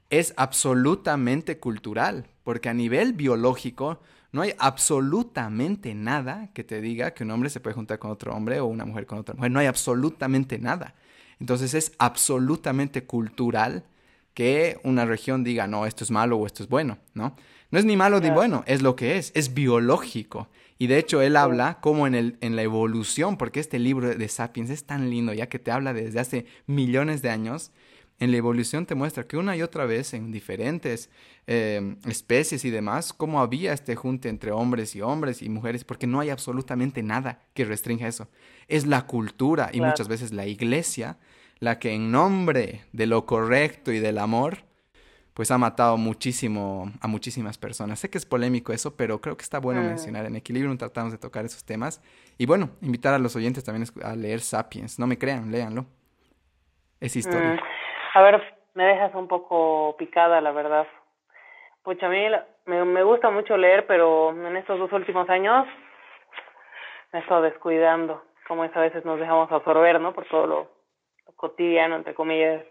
es 0.10 0.34
absolutamente 0.38 1.58
cultural, 1.58 2.28
porque 2.44 2.70
a 2.70 2.74
nivel 2.74 3.14
biológico 3.14 4.00
no 4.32 4.42
hay 4.42 4.54
absolutamente 4.60 5.96
nada 5.96 6.50
que 6.54 6.64
te 6.64 6.82
diga 6.82 7.14
que 7.14 7.24
un 7.24 7.32
hombre 7.32 7.50
se 7.50 7.60
puede 7.60 7.74
juntar 7.74 8.00
con 8.00 8.12
otro 8.12 8.36
hombre 8.36 8.60
o 8.60 8.66
una 8.66 8.86
mujer 8.86 9.06
con 9.06 9.18
otra 9.18 9.34
mujer, 9.34 9.52
no 9.52 9.60
hay 9.60 9.66
absolutamente 9.66 10.60
nada. 10.60 10.94
Entonces 11.40 11.74
es 11.74 11.94
absolutamente 11.98 13.06
cultural 13.06 13.84
que 14.34 14.80
una 14.84 15.06
región 15.06 15.44
diga, 15.44 15.68
no, 15.68 15.86
esto 15.86 16.04
es 16.04 16.12
malo 16.12 16.38
o 16.38 16.46
esto 16.46 16.62
es 16.64 16.70
bueno, 16.70 16.98
¿no? 17.14 17.36
No 17.72 17.80
es 17.80 17.86
ni 17.86 17.98
malo 17.98 18.20
ni 18.20 18.30
bueno, 18.30 18.64
es 18.68 18.82
lo 18.82 18.96
que 18.96 19.18
es, 19.18 19.32
es 19.36 19.54
biológico. 19.54 20.50
Y 20.78 20.88
de 20.88 20.98
hecho 20.98 21.22
él 21.22 21.38
habla 21.38 21.80
como 21.82 22.06
en, 22.06 22.16
el, 22.16 22.38
en 22.42 22.56
la 22.56 22.62
evolución, 22.62 23.38
porque 23.38 23.60
este 23.60 23.80
libro 23.80 24.14
de 24.14 24.28
Sapiens 24.28 24.70
es 24.70 24.86
tan 24.86 25.10
lindo, 25.10 25.34
ya 25.34 25.48
que 25.48 25.60
te 25.60 25.72
habla 25.72 25.94
desde 25.94 26.20
hace 26.20 26.46
millones 26.68 27.22
de 27.22 27.30
años. 27.30 27.72
En 28.20 28.32
la 28.32 28.38
evolución 28.38 28.86
te 28.86 28.96
muestra 28.96 29.28
que 29.28 29.38
una 29.38 29.58
y 29.58 29.62
otra 29.62 29.86
vez 29.86 30.14
en 30.14 30.32
diferentes 30.32 31.10
eh, 31.48 31.96
especies 32.08 32.64
y 32.64 32.70
demás, 32.70 33.12
cómo 33.12 33.42
había 33.42 33.74
este 33.74 33.96
junte 33.96 34.30
entre 34.30 34.52
hombres 34.52 34.96
y 34.96 35.02
hombres 35.02 35.42
y 35.42 35.50
mujeres, 35.50 35.84
porque 35.84 36.08
no 36.08 36.20
hay 36.20 36.30
absolutamente 36.30 37.04
nada 37.04 37.42
que 37.54 37.66
restrinja 37.66 38.08
eso. 38.08 38.30
Es 38.68 38.86
la 38.86 39.06
cultura 39.06 39.70
y 39.74 39.82
muchas 39.82 40.08
veces 40.08 40.32
la 40.32 40.46
iglesia 40.46 41.18
la 41.60 41.80
que 41.80 41.94
en 41.94 42.12
nombre 42.12 42.84
de 42.92 43.06
lo 43.06 43.26
correcto 43.26 43.92
y 43.92 44.00
del 44.00 44.18
amor 44.18 44.65
pues 45.36 45.52
ha 45.52 45.58
matado 45.58 45.98
muchísimo 45.98 46.90
a 47.02 47.08
muchísimas 47.08 47.58
personas. 47.58 48.00
Sé 48.00 48.10
que 48.10 48.18
es 48.18 48.26
polémico 48.26 48.72
eso, 48.72 48.96
pero 48.96 49.20
creo 49.20 49.36
que 49.36 49.44
está 49.44 49.60
bueno 49.60 49.82
mm. 49.82 49.86
mencionar. 49.86 50.26
En 50.26 50.38
Equilibrio 50.38 50.76
tratamos 50.78 51.12
de 51.12 51.18
tocar 51.18 51.44
esos 51.44 51.66
temas. 51.66 52.02
Y 52.38 52.46
bueno, 52.46 52.70
invitar 52.82 53.14
a 53.14 53.20
los 53.20 53.36
oyentes 53.36 53.66
también 53.66 53.86
a 54.02 54.16
leer 54.16 54.40
Sapiens. 54.40 54.98
No 54.98 55.08
me 55.08 55.18
crean, 55.18 55.52
léanlo. 55.52 55.86
Es 57.02 57.18
historia. 57.18 57.56
Mm. 57.56 57.60
A 58.18 58.22
ver, 58.22 58.42
me 58.76 58.86
dejas 58.86 59.14
un 59.14 59.28
poco 59.28 59.98
picada, 59.98 60.40
la 60.40 60.54
verdad. 60.54 60.88
Pues 61.84 62.02
a 62.02 62.08
mí 62.08 62.26
me, 62.66 62.86
me 62.86 63.04
gusta 63.04 63.30
mucho 63.30 63.58
leer, 63.58 63.86
pero 63.88 64.32
en 64.32 64.56
estos 64.56 64.80
dos 64.80 64.92
últimos 64.94 65.30
años 65.30 65.68
me 67.12 67.20
he 67.20 67.22
estado 67.22 67.42
descuidando. 67.42 68.24
Como 68.48 68.64
es 68.64 68.74
a 68.74 68.80
veces 68.80 69.04
nos 69.04 69.20
dejamos 69.20 69.52
absorber, 69.52 70.00
¿no? 70.00 70.14
Por 70.14 70.26
todo 70.30 70.48
lo 70.48 70.72
cotidiano, 71.36 71.98
entre 71.98 72.14
comillas, 72.14 72.64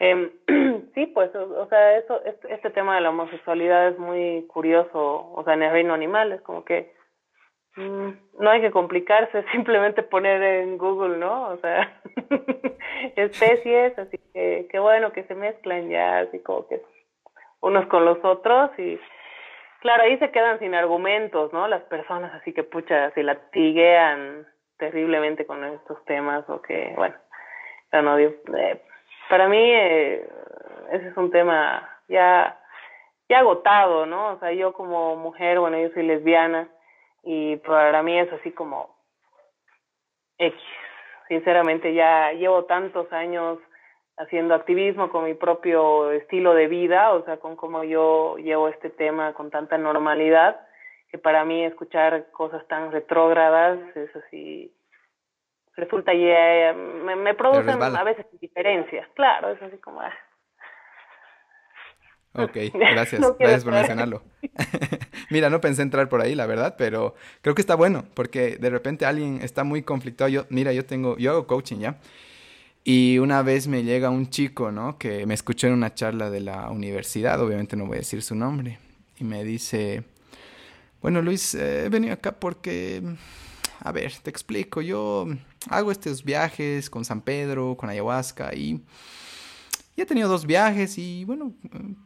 eh, 0.00 0.30
sí, 0.94 1.06
pues, 1.06 1.34
o, 1.34 1.66
sea, 1.68 1.96
eso, 1.98 2.20
este, 2.24 2.70
tema 2.70 2.96
de 2.96 3.00
la 3.00 3.10
homosexualidad 3.10 3.88
es 3.88 3.98
muy 3.98 4.46
curioso, 4.48 5.32
o 5.32 5.42
sea, 5.44 5.54
en 5.54 5.62
el 5.62 5.72
reino 5.72 5.94
animal 5.94 6.32
es 6.32 6.40
como 6.42 6.64
que 6.64 6.92
mm, 7.76 8.10
no 8.40 8.50
hay 8.50 8.60
que 8.60 8.70
complicarse, 8.70 9.44
simplemente 9.52 10.02
poner 10.02 10.42
en 10.42 10.78
Google, 10.78 11.18
¿no? 11.18 11.48
O 11.48 11.56
sea, 11.58 12.00
especies, 13.16 13.98
así 13.98 14.18
que 14.34 14.68
qué 14.70 14.78
bueno 14.78 15.12
que 15.12 15.24
se 15.24 15.34
mezclan 15.34 15.88
ya, 15.88 16.18
así 16.18 16.40
como 16.40 16.68
que 16.68 16.82
unos 17.60 17.86
con 17.86 18.04
los 18.04 18.22
otros 18.24 18.70
y 18.78 19.00
claro, 19.80 20.02
ahí 20.02 20.18
se 20.18 20.30
quedan 20.30 20.58
sin 20.58 20.74
argumentos, 20.74 21.52
¿no? 21.52 21.68
Las 21.68 21.82
personas 21.84 22.34
así 22.34 22.52
que 22.52 22.64
pucha, 22.64 23.10
se 23.12 23.22
latiguean 23.22 24.46
terriblemente 24.78 25.46
con 25.46 25.64
estos 25.64 26.04
temas 26.04 26.48
o 26.50 26.60
que, 26.60 26.92
bueno, 26.96 27.14
no, 27.92 28.18
eh, 28.18 28.82
para 29.28 29.48
mí 29.48 29.58
eh, 29.58 30.28
ese 30.92 31.08
es 31.08 31.16
un 31.16 31.30
tema 31.30 31.88
ya, 32.08 32.58
ya 33.28 33.38
agotado, 33.40 34.06
¿no? 34.06 34.32
O 34.34 34.38
sea, 34.38 34.52
yo 34.52 34.72
como 34.72 35.16
mujer, 35.16 35.58
bueno, 35.58 35.78
yo 35.78 35.90
soy 35.90 36.04
lesbiana 36.04 36.68
y 37.22 37.56
para 37.56 38.02
mí 38.02 38.18
es 38.18 38.32
así 38.32 38.52
como 38.52 38.96
X. 40.38 40.60
Sinceramente 41.28 41.92
ya 41.94 42.32
llevo 42.32 42.64
tantos 42.64 43.12
años 43.12 43.58
haciendo 44.16 44.54
activismo 44.54 45.10
con 45.10 45.24
mi 45.24 45.34
propio 45.34 46.10
estilo 46.12 46.54
de 46.54 46.68
vida, 46.68 47.12
o 47.12 47.24
sea, 47.24 47.38
con 47.38 47.56
cómo 47.56 47.84
yo 47.84 48.36
llevo 48.38 48.68
este 48.68 48.90
tema 48.90 49.34
con 49.34 49.50
tanta 49.50 49.76
normalidad, 49.76 50.60
que 51.10 51.18
para 51.18 51.44
mí 51.44 51.64
escuchar 51.64 52.30
cosas 52.30 52.66
tan 52.68 52.92
retrógradas 52.92 53.78
es 53.96 54.14
así 54.16 54.72
resulta 55.76 56.14
y 56.14 56.24
eh, 56.24 56.72
me, 56.74 57.16
me 57.16 57.34
producen 57.34 57.82
a 57.82 58.04
veces 58.04 58.26
diferencias. 58.40 59.08
Claro, 59.14 59.50
es 59.50 59.62
así 59.62 59.78
como... 59.78 60.00
Ah. 60.00 60.12
Ok, 62.32 62.56
gracias, 62.74 63.22
gracias 63.38 63.64
por 63.64 63.72
mencionarlo. 63.72 64.22
Mira, 65.30 65.48
no 65.48 65.60
pensé 65.60 65.82
entrar 65.82 66.08
por 66.08 66.20
ahí, 66.20 66.34
la 66.34 66.46
verdad, 66.46 66.74
pero 66.76 67.14
creo 67.40 67.54
que 67.54 67.62
está 67.62 67.74
bueno, 67.74 68.04
porque 68.14 68.56
de 68.56 68.70
repente 68.70 69.06
alguien 69.06 69.40
está 69.42 69.64
muy 69.64 69.82
conflictuado. 69.82 70.30
Yo, 70.30 70.44
mira, 70.50 70.72
yo 70.72 70.84
tengo, 70.84 71.16
yo 71.16 71.32
hago 71.32 71.46
coaching 71.46 71.78
ya. 71.78 71.98
Y 72.84 73.18
una 73.18 73.42
vez 73.42 73.66
me 73.66 73.82
llega 73.82 74.10
un 74.10 74.28
chico, 74.30 74.70
¿no? 74.70 74.98
Que 74.98 75.26
me 75.26 75.34
escuchó 75.34 75.66
en 75.66 75.72
una 75.72 75.94
charla 75.94 76.30
de 76.30 76.40
la 76.40 76.70
universidad, 76.70 77.40
obviamente 77.40 77.74
no 77.76 77.86
voy 77.86 77.96
a 77.96 78.00
decir 78.00 78.22
su 78.22 78.36
nombre, 78.36 78.78
y 79.18 79.24
me 79.24 79.42
dice, 79.42 80.04
bueno, 81.00 81.20
Luis, 81.22 81.54
eh, 81.54 81.86
he 81.86 81.88
venido 81.88 82.12
acá 82.12 82.32
porque 82.38 83.02
a 83.80 83.92
ver, 83.92 84.12
te 84.22 84.30
explico. 84.30 84.80
Yo 84.80 85.26
hago 85.68 85.90
estos 85.90 86.24
viajes 86.24 86.90
con 86.90 87.04
San 87.04 87.20
Pedro, 87.20 87.76
con 87.76 87.90
ayahuasca 87.90 88.54
y 88.54 88.80
ya 89.96 90.02
he 90.02 90.06
tenido 90.06 90.28
dos 90.28 90.46
viajes 90.46 90.98
y 90.98 91.24
bueno, 91.24 91.52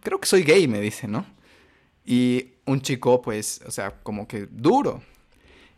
creo 0.01 0.21
que 0.21 0.27
soy 0.27 0.43
gay, 0.43 0.69
me 0.69 0.81
dice, 0.81 1.09
¿no? 1.09 1.27
Y 2.05 2.55
un 2.67 2.81
chico, 2.81 3.21
pues, 3.21 3.61
o 3.67 3.71
sea, 3.71 4.01
como 4.03 4.27
que 4.27 4.47
duro. 4.47 5.03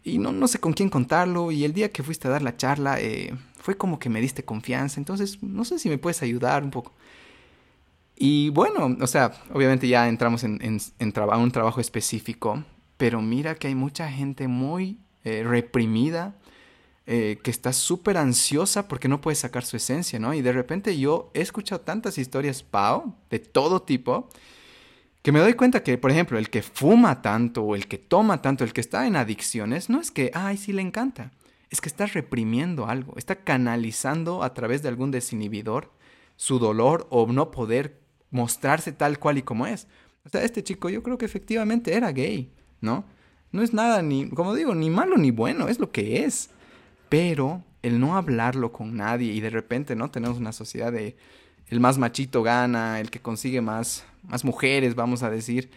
Y 0.05 0.19
no, 0.19 0.33
no 0.33 0.49
sé 0.49 0.59
con 0.59 0.73
quién 0.73 0.89
contarlo. 0.89 1.53
Y 1.53 1.65
el 1.65 1.73
día 1.73 1.91
que 1.91 2.03
fuiste 2.03 2.29
a 2.29 2.31
dar 2.31 2.43
la 2.43 2.57
charla, 2.57 3.01
eh, 3.01 3.35
fue 3.59 3.77
como 3.77 3.99
que 3.99 4.09
me 4.09 4.21
diste 4.21 4.45
confianza. 4.45 5.01
Entonces, 5.01 5.43
no 5.43 5.65
sé 5.65 5.79
si 5.79 5.89
me 5.89 5.99
puedes 5.99 6.23
ayudar 6.23 6.65
un 6.65 6.71
poco. 6.71 6.93
Y 8.17 8.51
bueno, 8.51 8.97
o 9.01 9.07
sea, 9.07 9.33
obviamente 9.53 9.89
ya 9.89 10.09
entramos 10.09 10.45
en, 10.45 10.61
en, 10.63 10.81
un 10.99 11.51
trabajo 11.51 11.81
específico, 11.81 12.63
pero 12.97 13.21
mira 13.21 13.55
que 13.55 13.69
hay 13.69 13.75
mucha 13.75 14.11
gente 14.11 14.49
muy 14.49 15.01
eh, 15.25 15.43
reprimida, 15.45 16.37
eh, 17.07 17.39
que 17.43 17.51
está 17.51 17.73
súper 17.73 18.17
ansiosa 18.17 18.87
porque 18.87 19.09
no 19.09 19.21
puede 19.21 19.35
sacar 19.35 19.65
su 19.65 19.77
esencia, 19.77 20.19
¿no? 20.19 20.35
Y 20.35 20.43
de 20.43 20.53
repente 20.53 20.97
yo 20.99 21.31
he 21.35 21.41
escuchado 21.41 21.81
tantas 21.81 22.17
historias, 22.17 22.63
Pau, 22.63 23.17
de 23.29 23.41
todo 23.41 23.83
tipo, 23.83 24.29
que 25.23 25.33
me 25.33 25.41
doy 25.41 25.55
cuenta 25.55 25.83
que, 25.83 25.99
por 25.99 26.11
ejemplo, 26.11 26.39
el 26.39 26.51
que 26.51 26.63
fuma 26.63 27.23
tanto 27.23 27.63
o 27.63 27.75
el 27.75 27.89
que 27.89 27.99
toma 27.99 28.43
tanto, 28.43 28.65
el 28.65 28.73
que 28.73 28.81
está 28.81 29.07
en 29.07 29.17
adicciones, 29.17 29.91
no 29.91 30.01
es 30.01 30.11
que, 30.11 30.31
ay, 30.35 30.57
sí 30.57 30.73
le 30.73 30.83
encanta, 30.83 31.33
es 31.71 31.81
que 31.81 31.89
está 31.89 32.07
reprimiendo 32.07 32.87
algo, 32.87 33.15
está 33.17 33.37
canalizando 33.37 34.43
a 34.43 34.55
través 34.55 34.83
de 34.83 34.89
algún 34.89 35.11
desinhibidor 35.11 35.91
su 36.37 36.59
dolor 36.59 37.07
o 37.11 37.27
no 37.27 37.51
poder 37.51 38.01
mostrarse 38.31 38.93
tal 38.93 39.19
cual 39.19 39.39
y 39.39 39.43
como 39.43 39.67
es. 39.67 39.87
O 40.25 40.29
sea, 40.29 40.43
este 40.43 40.63
chico 40.63 40.89
yo 40.89 41.03
creo 41.03 41.19
que 41.19 41.25
efectivamente 41.25 41.95
era 41.95 42.13
gay, 42.13 42.53
¿no? 42.81 43.05
No 43.53 43.63
es 43.63 43.73
nada 43.73 44.03
ni, 44.03 44.29
como 44.29 44.55
digo, 44.55 44.75
ni 44.75 44.89
malo 44.89 45.17
ni 45.17 45.31
bueno, 45.31 45.69
es 45.69 45.79
lo 45.79 45.91
que 45.91 46.25
es. 46.25 46.51
Pero 47.13 47.63
el 47.83 48.01
no 48.01 48.17
hablarlo 48.17 48.73
con 48.73 48.97
nadie 48.97 49.35
y 49.35 49.41
de 49.41 49.51
repente, 49.51 49.95
¿no? 49.95 50.11
Tenemos 50.11 50.39
una 50.39 50.51
sociedad 50.51 50.91
de 50.91 51.15
el 51.69 51.79
más 51.79 51.99
machito 51.99 52.43
gana, 52.43 53.01
el 53.01 53.11
que 53.11 53.21
consigue 53.21 53.61
más, 53.61 54.07
más 54.23 54.47
mujeres, 54.47 54.95
vamos 54.95 55.23
a 55.23 55.29
decir. 55.29 55.71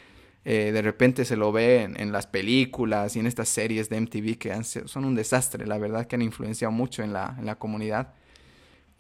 Eh, 0.46 0.72
de 0.72 0.82
repente 0.82 1.26
se 1.26 1.36
lo 1.36 1.52
ve 1.52 1.84
en, 1.94 2.12
las 2.14 2.26
películas 2.26 3.18
y 3.18 3.20
en 3.20 3.28
estas 3.28 3.50
series 3.50 3.90
de 3.90 4.00
MTV 4.00 4.38
que 4.38 4.64
son 4.64 5.04
un 5.04 5.14
desastre, 5.14 5.68
la 5.68 5.78
verdad, 5.78 6.08
que 6.08 6.16
han 6.16 6.22
influenciado 6.22 6.72
mucho 6.72 7.04
en 7.04 7.12
la, 7.12 7.36
en 7.38 7.46
la 7.46 7.56
comunidad. 7.56 8.14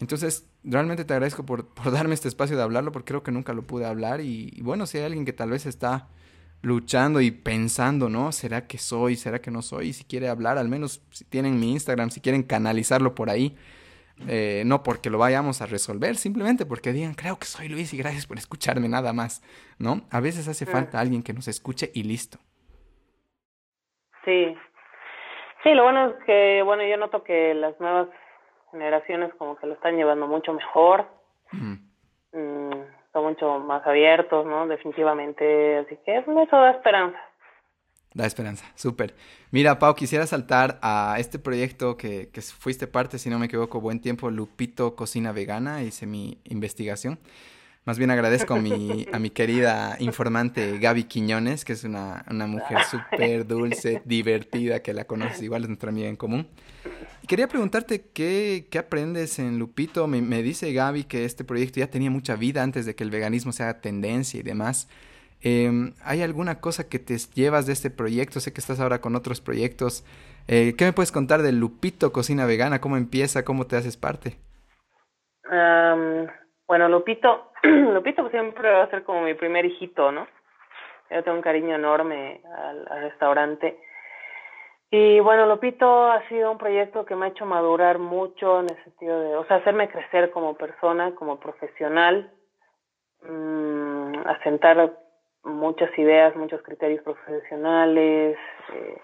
Entonces, 0.02 0.46
realmente 0.66 1.06
te 1.06 1.14
agradezco 1.14 1.46
por, 1.46 1.70
por, 1.70 1.94
darme 1.94 2.16
este 2.16 2.28
espacio 2.28 2.58
de 2.58 2.64
hablarlo, 2.64 2.92
porque 2.92 3.12
creo 3.12 3.24
que 3.24 3.32
nunca 3.32 3.54
lo 3.54 3.66
pude 3.66 3.86
hablar. 3.86 4.20
y, 4.20 4.60
bueno, 4.62 4.88
si 4.88 4.98
hay 4.98 5.06
alguien 5.06 5.24
que 5.24 5.32
tal 5.32 5.52
vez 5.52 5.66
está 5.66 6.10
luchando 6.66 7.22
y 7.22 7.30
pensando, 7.32 8.10
¿no? 8.10 8.32
¿Será 8.32 8.68
que 8.68 8.78
soy? 8.78 9.16
¿Será 9.16 9.40
que 9.40 9.52
no 9.52 9.62
soy? 9.62 9.90
Y 9.90 9.94
si 9.94 10.04
quiere 10.04 10.28
hablar, 10.28 10.58
al 10.58 10.68
menos 10.68 11.02
si 11.12 11.24
tienen 11.24 11.60
mi 11.60 11.72
Instagram, 11.72 12.10
si 12.10 12.22
quieren 12.22 12.44
canalizarlo 12.44 13.14
por 13.14 13.30
ahí, 13.30 13.56
eh, 14.28 14.64
no 14.66 14.82
porque 14.82 15.10
lo 15.10 15.20
vayamos 15.20 15.62
a 15.62 15.68
resolver, 15.68 16.16
simplemente 16.16 16.66
porque 16.66 16.92
digan, 16.92 17.14
creo 17.14 17.38
que 17.38 17.46
soy 17.46 17.70
Luis 17.70 17.94
y 17.94 17.98
gracias 17.98 18.26
por 18.26 18.38
escucharme 18.38 18.90
nada 18.90 19.14
más, 19.14 19.44
¿no? 19.78 20.02
A 20.10 20.20
veces 20.20 20.48
hace 20.48 20.66
falta 20.66 21.00
alguien 21.00 21.22
que 21.22 21.34
nos 21.34 21.48
escuche 21.48 21.92
y 21.94 22.04
listo. 22.04 22.40
Sí. 24.24 24.56
Sí, 25.64 25.74
lo 25.74 25.84
bueno 25.84 26.10
es 26.10 26.16
que, 26.26 26.62
bueno, 26.64 26.84
yo 26.84 26.98
noto 26.98 27.24
que 27.24 27.54
las 27.54 27.80
nuevas 27.80 28.08
generaciones 28.72 29.34
como 29.36 29.56
que 29.58 29.68
lo 29.68 29.74
están 29.74 29.98
llevando 29.98 30.28
mucho 30.28 30.54
mejor 30.54 31.08
son 33.16 33.24
mucho 33.24 33.60
más 33.60 33.88
abiertos, 33.88 34.46
¿no? 34.46 34.68
Definitivamente, 34.68 35.78
así 35.78 35.98
que 36.06 36.18
eso 36.18 36.58
da 36.58 36.72
esperanza. 36.72 37.18
Da 38.14 38.26
esperanza, 38.26 38.66
súper. 38.76 39.14
Mira, 39.52 39.80
Pau, 39.80 39.96
quisiera 39.96 40.28
saltar 40.28 40.80
a 40.82 41.16
este 41.18 41.40
proyecto 41.40 41.96
que, 41.96 42.30
que 42.30 42.42
fuiste 42.42 42.88
parte, 42.88 43.18
si 43.18 43.30
no 43.30 43.40
me 43.40 43.46
equivoco, 43.46 43.80
buen 43.80 44.02
tiempo, 44.02 44.30
Lupito 44.30 44.96
Cocina 44.98 45.32
Vegana, 45.32 45.82
hice 45.82 46.06
mi 46.06 46.40
investigación. 46.44 47.20
Más 47.86 48.00
bien 48.00 48.10
agradezco 48.10 48.56
a 48.56 48.60
mi, 48.60 49.30
querida 49.30 49.96
informante 50.00 50.80
Gaby 50.80 51.04
Quiñones, 51.04 51.64
que 51.64 51.74
es 51.74 51.84
una, 51.84 52.26
mujer 52.48 52.80
súper 52.90 53.46
dulce, 53.46 54.02
divertida, 54.06 54.82
que 54.82 54.92
la 54.92 55.06
conoces 55.06 55.44
igual, 55.44 55.62
es 55.62 55.68
nuestra 55.70 55.92
amiga 55.92 56.10
en 56.10 56.16
común. 56.16 56.48
quería 57.28 57.48
preguntarte 57.48 58.08
qué, 58.12 58.68
aprendes 58.80 59.38
en 59.38 59.60
Lupito. 59.60 60.08
Me, 60.08 60.42
dice 60.42 60.74
Gaby 60.74 61.04
que 61.04 61.26
este 61.26 61.44
proyecto 61.44 61.80
ya 61.80 61.92
tenía 61.92 62.10
mucha 62.10 62.36
vida 62.36 62.64
antes 62.64 62.88
de 62.88 62.96
que 62.96 63.04
el 63.04 63.12
veganismo 63.12 63.52
sea 63.52 63.80
tendencia 63.82 64.40
y 64.40 64.44
demás. 64.44 64.90
Eh, 65.42 65.94
¿Hay 66.04 66.24
alguna 66.24 66.60
cosa 66.60 66.90
que 66.90 66.98
te 66.98 67.16
llevas 67.36 67.68
de 67.68 67.74
este 67.74 67.92
proyecto? 67.92 68.40
Sé 68.40 68.52
que 68.52 68.62
estás 68.62 68.80
ahora 68.80 69.00
con 69.00 69.16
otros 69.16 69.42
proyectos. 69.42 70.04
Eh, 70.48 70.74
¿Qué 70.76 70.86
me 70.86 70.94
puedes 70.94 71.12
contar 71.12 71.44
de 71.44 71.52
Lupito 71.52 72.12
Cocina 72.12 72.48
Vegana? 72.48 72.82
¿Cómo 72.82 72.98
empieza? 72.98 73.46
¿Cómo 73.46 73.68
te 73.68 73.76
haces 73.76 73.96
parte? 73.96 74.40
Bueno, 76.68 76.90
Lupito 76.90 77.52
Lupito 77.64 78.30
siempre 78.30 78.72
va 78.72 78.84
a 78.84 78.90
ser 78.90 79.04
como 79.04 79.22
mi 79.22 79.34
primer 79.34 79.66
hijito, 79.66 80.12
¿no? 80.12 80.28
Yo 81.10 81.24
tengo 81.24 81.38
un 81.38 81.44
cariño 81.44 81.76
enorme 81.76 82.42
al, 82.58 82.86
restaurante. 83.02 83.80
Y 84.90 85.20
bueno, 85.20 85.46
Lupito 85.46 86.12
ha 86.12 86.28
sido 86.30 86.52
un 86.52 86.58
proyecto 86.58 87.06
que 87.06 87.16
me 87.16 87.26
ha 87.26 87.30
hecho 87.30 87.46
madurar 87.46 88.00
mucho 88.00 88.62
en 88.62 88.70
el 88.70 88.84
sentido 88.84 89.20
de, 89.20 89.36
o 89.36 89.46
sea, 89.46 89.58
hacerme 89.58 89.90
crecer 89.90 90.32
como 90.32 90.56
persona, 90.56 91.14
como 91.16 91.40
profesional, 91.40 92.32
mmm, 93.22 94.14
asentar 94.26 94.94
muchas 95.44 95.96
ideas, 95.98 96.36
muchos 96.36 96.62
criterios 96.64 97.04
profesionales, 97.04 98.38
eh, 98.74 99.02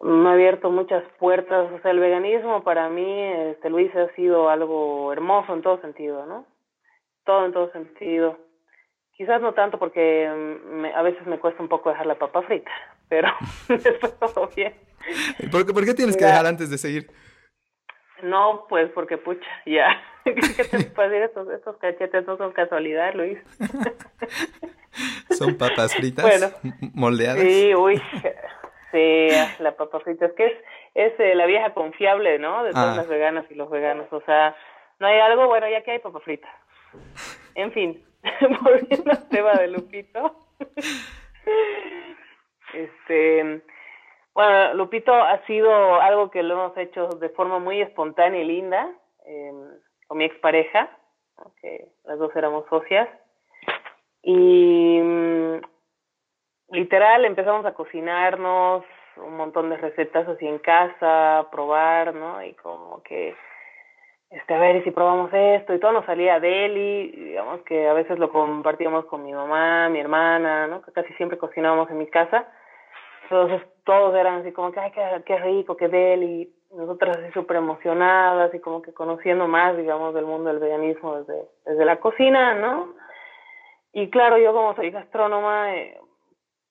me 0.00 0.28
ha 0.28 0.32
abierto 0.32 0.70
muchas 0.70 1.04
puertas, 1.18 1.70
o 1.72 1.80
sea, 1.80 1.90
el 1.90 2.00
veganismo 2.00 2.62
para 2.62 2.88
mí, 2.88 3.22
este 3.50 3.70
Luis, 3.70 3.94
ha 3.94 4.08
sido 4.14 4.48
algo 4.48 5.12
hermoso 5.12 5.54
en 5.54 5.62
todo 5.62 5.80
sentido, 5.80 6.26
¿no? 6.26 6.46
todo 7.24 7.46
en 7.46 7.52
todo 7.52 7.70
sentido. 7.72 8.38
Quizás 9.16 9.40
no 9.40 9.52
tanto 9.52 9.78
porque 9.78 10.28
mm, 10.28 10.84
a 10.96 11.02
veces 11.02 11.26
me 11.26 11.38
cuesta 11.38 11.62
un 11.62 11.68
poco 11.68 11.90
dejar 11.90 12.06
la 12.06 12.18
papa 12.18 12.42
frita, 12.42 12.70
pero 13.08 13.28
después 13.68 14.18
todo 14.18 14.48
bien. 14.54 14.74
¿Por 15.50 15.66
qué, 15.66 15.72
¿Por 15.72 15.84
qué 15.84 15.94
tienes 15.94 16.16
que 16.16 16.24
dejar 16.24 16.46
antes 16.46 16.70
de 16.70 16.78
seguir? 16.78 17.10
No, 18.22 18.66
pues 18.68 18.90
porque 18.92 19.16
pucha, 19.16 19.46
ya. 19.66 19.86
¿Qué 20.24 20.64
te 20.64 20.84
puedo 20.90 21.08
decir? 21.08 21.22
Estos, 21.22 21.48
estos 21.50 21.76
cachetes 21.78 22.26
no 22.26 22.36
son 22.36 22.52
casualidad, 22.52 23.14
Luis. 23.14 23.38
¿Son 25.30 25.56
papas 25.56 25.94
fritas 25.94 26.24
bueno, 26.24 26.48
moldeadas? 26.92 27.40
Sí, 27.40 27.74
uy. 27.74 28.02
Sí, 28.90 29.28
la 29.60 29.76
papa 29.76 30.00
frita. 30.00 30.26
Es 30.26 30.32
que 30.32 30.46
es, 30.46 30.52
es 30.94 31.20
eh, 31.20 31.34
la 31.34 31.46
vieja 31.46 31.72
confiable, 31.74 32.38
¿no? 32.38 32.64
De 32.64 32.70
todas 32.72 32.94
ah. 32.94 32.96
las 32.96 33.08
veganas 33.08 33.44
y 33.50 33.54
los 33.54 33.70
veganos. 33.70 34.12
O 34.12 34.20
sea, 34.22 34.56
no 34.98 35.06
hay 35.06 35.18
algo, 35.20 35.46
bueno, 35.46 35.68
ya 35.68 35.82
que 35.82 35.92
hay 35.92 35.98
papa 36.00 36.20
frita. 36.20 36.48
En 37.54 37.72
fin, 37.72 38.04
volviendo 38.62 39.10
al 39.10 39.28
tema 39.28 39.54
de 39.54 39.68
Lupito. 39.68 40.46
este, 42.74 43.62
bueno, 44.34 44.74
Lupito 44.74 45.12
ha 45.14 45.44
sido 45.46 46.00
algo 46.00 46.30
que 46.30 46.42
lo 46.42 46.54
hemos 46.54 46.76
hecho 46.76 47.08
de 47.08 47.28
forma 47.30 47.58
muy 47.58 47.80
espontánea 47.80 48.42
y 48.42 48.44
linda 48.44 48.90
em, 49.26 49.68
con 50.06 50.18
mi 50.18 50.24
expareja, 50.24 50.90
que 51.60 51.88
las 52.04 52.18
dos 52.18 52.34
éramos 52.34 52.66
socias. 52.68 53.08
Y 54.22 55.00
literal 56.70 57.24
empezamos 57.24 57.64
a 57.66 57.74
cocinarnos 57.74 58.84
un 59.16 59.36
montón 59.36 59.70
de 59.70 59.76
recetas 59.76 60.26
así 60.28 60.46
en 60.46 60.58
casa, 60.58 61.46
probar, 61.50 62.14
¿no? 62.14 62.42
Y 62.42 62.54
como 62.54 63.02
que 63.02 63.34
este, 64.30 64.54
a 64.54 64.60
ver, 64.60 64.76
y 64.76 64.82
si 64.82 64.92
probamos 64.92 65.30
esto, 65.32 65.74
y 65.74 65.80
todo 65.80 65.90
nos 65.90 66.06
salía 66.06 66.38
de 66.38 66.66
él, 66.66 66.76
y 66.76 67.10
digamos 67.10 67.62
que 67.62 67.88
a 67.88 67.92
veces 67.94 68.16
lo 68.18 68.30
compartíamos 68.30 69.04
con 69.06 69.24
mi 69.24 69.32
mamá, 69.32 69.88
mi 69.88 69.98
hermana, 69.98 70.68
¿no? 70.68 70.82
Que 70.82 70.92
casi 70.92 71.12
siempre 71.14 71.36
cocinábamos 71.36 71.90
en 71.90 71.98
mi 71.98 72.06
casa. 72.06 72.46
Entonces 73.24 73.60
todos 73.84 74.14
eran 74.14 74.40
así 74.40 74.52
como 74.52 74.70
que, 74.70 74.78
ay, 74.78 74.92
qué, 74.92 75.02
qué 75.26 75.36
rico, 75.38 75.76
qué 75.76 75.86
y 76.22 76.48
nosotras 76.76 77.16
así 77.16 77.32
súper 77.32 77.56
emocionadas 77.56 78.54
y 78.54 78.60
como 78.60 78.82
que 78.82 78.92
conociendo 78.94 79.48
más, 79.48 79.76
digamos, 79.76 80.14
del 80.14 80.26
mundo 80.26 80.50
del 80.50 80.60
veganismo 80.60 81.16
desde, 81.18 81.48
desde 81.66 81.84
la 81.84 81.96
cocina, 81.98 82.54
¿no? 82.54 82.94
Y 83.92 84.10
claro, 84.10 84.38
yo 84.38 84.52
como 84.52 84.76
soy 84.76 84.92
gastrónoma, 84.92 85.74
eh, 85.74 85.98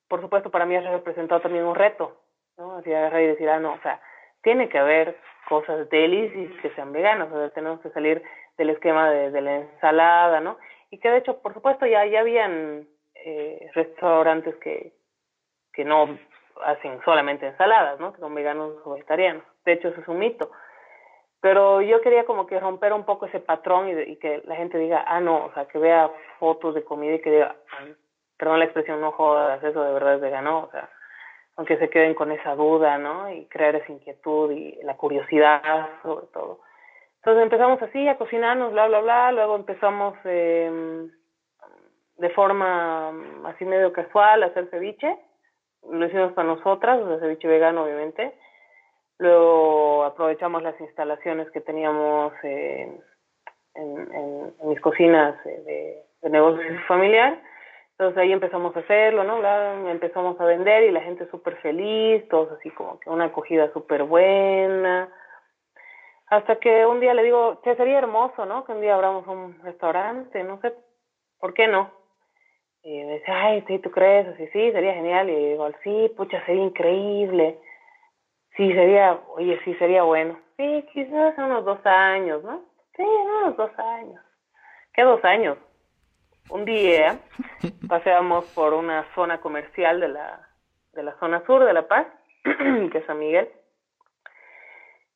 por 0.09 0.21
supuesto 0.21 0.49
para 0.49 0.65
mí 0.65 0.75
ha 0.75 0.81
representado 0.81 1.39
también 1.39 1.63
un 1.63 1.75
reto, 1.75 2.17
¿no? 2.57 2.75
Así 2.75 2.93
agarrar 2.93 3.21
y 3.21 3.27
decir, 3.27 3.49
ah, 3.49 3.59
no, 3.59 3.73
o 3.73 3.79
sea, 3.81 4.01
tiene 4.41 4.67
que 4.67 4.79
haber 4.79 5.15
cosas 5.47 5.89
delis 5.89 6.31
y 6.35 6.47
que 6.61 6.71
sean 6.71 6.91
veganas, 6.91 7.31
o 7.31 7.37
sea, 7.37 7.49
tenemos 7.51 7.79
que 7.81 7.91
salir 7.91 8.21
del 8.57 8.71
esquema 8.71 9.09
de, 9.09 9.41
la 9.41 9.55
ensalada, 9.57 10.41
¿no? 10.41 10.57
Y 10.89 10.99
que 10.99 11.09
de 11.09 11.17
hecho, 11.17 11.41
por 11.41 11.53
supuesto, 11.53 11.85
ya, 11.85 12.05
ya 12.05 12.19
habían 12.19 12.87
eh, 13.15 13.69
restaurantes 13.73 14.55
que, 14.55 14.93
que 15.71 15.85
no 15.85 16.17
hacen 16.65 16.99
solamente 17.05 17.47
ensaladas, 17.47 17.99
¿no? 17.99 18.11
Que 18.11 18.19
son 18.19 18.35
veganos 18.35 18.73
o 18.83 18.93
vegetarianos. 18.93 19.43
De 19.65 19.73
hecho, 19.73 19.89
eso 19.89 20.01
es 20.01 20.07
un 20.07 20.19
mito. 20.19 20.51
Pero 21.41 21.81
yo 21.81 22.01
quería 22.01 22.25
como 22.25 22.47
que 22.47 22.59
romper 22.59 22.91
un 22.91 23.05
poco 23.05 23.27
ese 23.27 23.39
patrón 23.39 23.87
y, 23.87 24.11
y 24.11 24.15
que 24.17 24.41
la 24.45 24.55
gente 24.55 24.77
diga, 24.77 25.05
ah, 25.07 25.21
no, 25.21 25.45
o 25.45 25.53
sea, 25.53 25.65
que 25.67 25.77
vea 25.77 26.11
fotos 26.37 26.75
de 26.75 26.83
comida 26.83 27.15
y 27.15 27.21
que 27.21 27.31
diga, 27.31 27.55
perdón 28.39 28.59
la 28.59 28.65
expresión, 28.65 29.01
no 29.01 29.11
jodas, 29.11 29.61
eso 29.61 29.83
de 29.83 29.93
verdad 29.93 30.15
es 30.15 30.21
vegano, 30.21 30.61
o 30.61 30.71
sea, 30.71 30.89
aunque 31.57 31.77
se 31.77 31.89
queden 31.89 32.15
con 32.15 32.31
esa 32.31 32.55
duda, 32.55 32.97
¿no? 32.97 33.29
Y 33.29 33.45
crear 33.47 33.75
esa 33.75 33.91
inquietud 33.91 34.49
y 34.51 34.79
la 34.83 34.95
curiosidad 34.95 35.89
sobre 36.01 36.27
todo. 36.27 36.61
Entonces 37.17 37.43
empezamos 37.43 37.81
así 37.81 38.07
a 38.07 38.17
cocinarnos, 38.17 38.71
bla, 38.71 38.87
bla, 38.87 39.01
bla, 39.01 39.31
luego 39.33 39.57
empezamos 39.57 40.17
eh, 40.23 41.09
de 42.15 42.29
forma 42.29 43.09
así 43.45 43.65
medio 43.65 43.91
casual 43.91 44.41
a 44.41 44.47
hacer 44.47 44.69
ceviche, 44.69 45.17
lo 45.89 46.05
hicimos 46.05 46.31
para 46.31 46.47
nosotras, 46.47 47.01
o 47.01 47.19
ceviche 47.19 47.47
vegano 47.47 47.83
obviamente, 47.83 48.33
luego 49.17 50.05
aprovechamos 50.05 50.63
las 50.63 50.79
instalaciones 50.79 51.51
que 51.51 51.59
teníamos 51.59 52.31
en, 52.43 53.03
mis 54.63 54.79
cocinas 54.81 55.41
de, 55.43 56.03
de 56.21 56.29
negocio 56.29 56.63
familiar. 56.87 57.37
Entonces 57.99 58.17
ahí 58.17 58.31
empezamos 58.31 58.73
a 58.77 58.79
hacerlo, 58.79 59.25
¿no? 59.25 59.45
empezamos 59.89 60.39
a 60.39 60.45
vender 60.45 60.83
y 60.83 60.91
la 60.91 61.01
gente 61.01 61.29
súper 61.29 61.57
feliz, 61.57 62.25
todos 62.29 62.49
así 62.53 62.69
como 62.69 62.97
que 62.97 63.09
una 63.09 63.25
acogida 63.25 63.73
súper 63.73 64.03
buena. 64.03 65.09
Hasta 66.27 66.59
que 66.59 66.85
un 66.85 67.01
día 67.01 67.13
le 67.13 67.23
digo, 67.23 67.59
che, 67.61 67.75
sería 67.75 67.97
hermoso, 67.97 68.45
¿no? 68.45 68.63
Que 68.63 68.71
un 68.71 68.79
día 68.79 68.95
abramos 68.95 69.27
un 69.27 69.61
restaurante, 69.63 70.41
no 70.45 70.61
sé, 70.61 70.73
¿por 71.41 71.53
qué 71.53 71.67
no? 71.67 71.91
Y 72.83 73.03
me 73.03 73.15
dice, 73.15 73.31
ay, 73.33 73.65
sí, 73.67 73.79
¿tú 73.79 73.91
crees? 73.91 74.29
Así, 74.29 74.47
sí, 74.47 74.71
sería 74.71 74.93
genial. 74.93 75.29
Y 75.29 75.35
digo, 75.49 75.69
sí, 75.83 76.09
pucha, 76.15 76.41
sería 76.45 76.63
increíble. 76.63 77.59
Sí, 78.55 78.71
sería, 78.71 79.19
oye, 79.35 79.59
sí, 79.65 79.73
sería 79.75 80.03
bueno. 80.03 80.39
Sí, 80.55 80.87
quizás 80.93 81.37
unos 81.37 81.65
dos 81.65 81.85
años, 81.85 82.45
¿no? 82.45 82.61
Sí, 82.95 83.03
unos 83.03 83.57
dos 83.57 83.77
años. 83.77 84.23
¿Qué 84.93 85.01
dos 85.03 85.21
años? 85.25 85.57
Un 86.49 86.65
día 86.65 87.19
paseamos 87.87 88.45
por 88.55 88.73
una 88.73 89.05
zona 89.13 89.39
comercial 89.39 89.99
de 89.99 90.07
la, 90.07 90.47
de 90.93 91.03
la 91.03 91.13
zona 91.19 91.45
sur 91.45 91.63
de 91.63 91.73
La 91.73 91.87
Paz, 91.87 92.07
que 92.43 92.97
es 92.97 93.05
San 93.05 93.19
Miguel. 93.19 93.49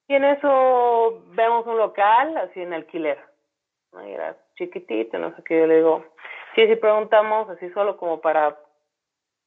Y 0.07 0.15
en 0.15 0.25
eso 0.25 1.23
vemos 1.31 1.65
un 1.65 1.77
local 1.77 2.37
así 2.37 2.61
en 2.61 2.73
alquiler. 2.73 3.19
Era 4.05 4.37
chiquitito, 4.57 5.17
no 5.17 5.35
sé 5.35 5.43
qué. 5.43 5.59
Yo 5.59 5.67
le 5.67 5.77
digo, 5.77 6.05
sí, 6.55 6.67
si 6.67 6.75
preguntamos 6.75 7.49
así 7.49 7.69
solo 7.71 7.97
como 7.97 8.21
para 8.21 8.57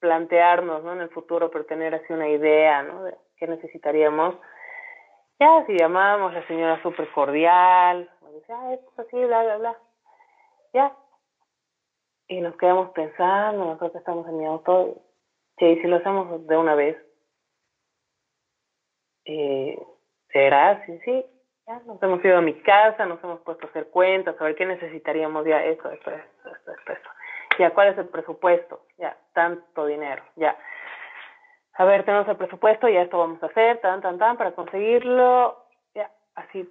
plantearnos, 0.00 0.82
¿no? 0.82 0.92
En 0.92 1.00
el 1.00 1.10
futuro, 1.10 1.50
pero 1.50 1.66
tener 1.66 1.94
así 1.94 2.12
una 2.12 2.28
idea, 2.28 2.82
¿no? 2.82 3.04
De 3.04 3.14
qué 3.36 3.46
necesitaríamos. 3.46 4.34
Ya, 5.38 5.64
si 5.66 5.76
llamábamos, 5.76 6.34
la 6.34 6.46
señora 6.46 6.82
súper 6.82 7.08
cordial, 7.12 8.10
decía, 8.32 8.56
ah, 8.58 8.74
esto 8.74 9.02
así, 9.02 9.16
bla, 9.24 9.42
bla, 9.42 9.56
bla. 9.58 9.76
Ya. 10.72 10.92
Y 12.28 12.40
nos 12.40 12.56
quedamos 12.56 12.90
pensando, 12.90 13.64
nosotros 13.64 13.94
estamos 13.94 14.26
en 14.28 14.38
mi 14.38 14.46
auto, 14.46 14.96
sí, 15.58 15.78
si 15.80 15.86
lo 15.86 15.96
hacemos 15.96 16.46
de 16.46 16.56
una 16.56 16.74
vez, 16.74 16.96
eh, 19.24 19.78
¿será? 20.32 20.84
Sí, 20.86 20.98
sí. 21.04 21.24
Ya 21.66 21.80
nos 21.80 22.00
hemos 22.00 22.24
ido 22.24 22.38
a 22.38 22.42
mi 22.42 22.54
casa, 22.62 23.06
nos 23.06 23.22
hemos 23.24 23.40
puesto 23.40 23.66
a 23.66 23.70
hacer 23.70 23.88
cuentas, 23.88 24.40
a 24.40 24.44
ver 24.44 24.54
qué 24.54 24.66
necesitaríamos 24.66 25.44
ya, 25.44 25.64
esto, 25.64 25.90
esto, 25.90 26.10
esto, 26.10 26.50
esto, 26.50 26.72
esto, 26.72 26.92
esto. 26.92 27.10
Ya, 27.58 27.70
¿cuál 27.70 27.88
es 27.88 27.98
el 27.98 28.08
presupuesto? 28.08 28.82
Ya, 28.98 29.16
tanto 29.32 29.86
dinero, 29.86 30.22
ya. 30.36 30.56
A 31.74 31.84
ver, 31.84 32.04
tenemos 32.04 32.28
el 32.28 32.36
presupuesto, 32.36 32.88
ya 32.88 33.02
esto 33.02 33.18
vamos 33.18 33.42
a 33.42 33.46
hacer, 33.46 33.80
tan, 33.80 34.00
tan, 34.00 34.18
tan, 34.18 34.36
para 34.36 34.52
conseguirlo. 34.52 35.56
Ya, 35.94 36.10
así, 36.36 36.68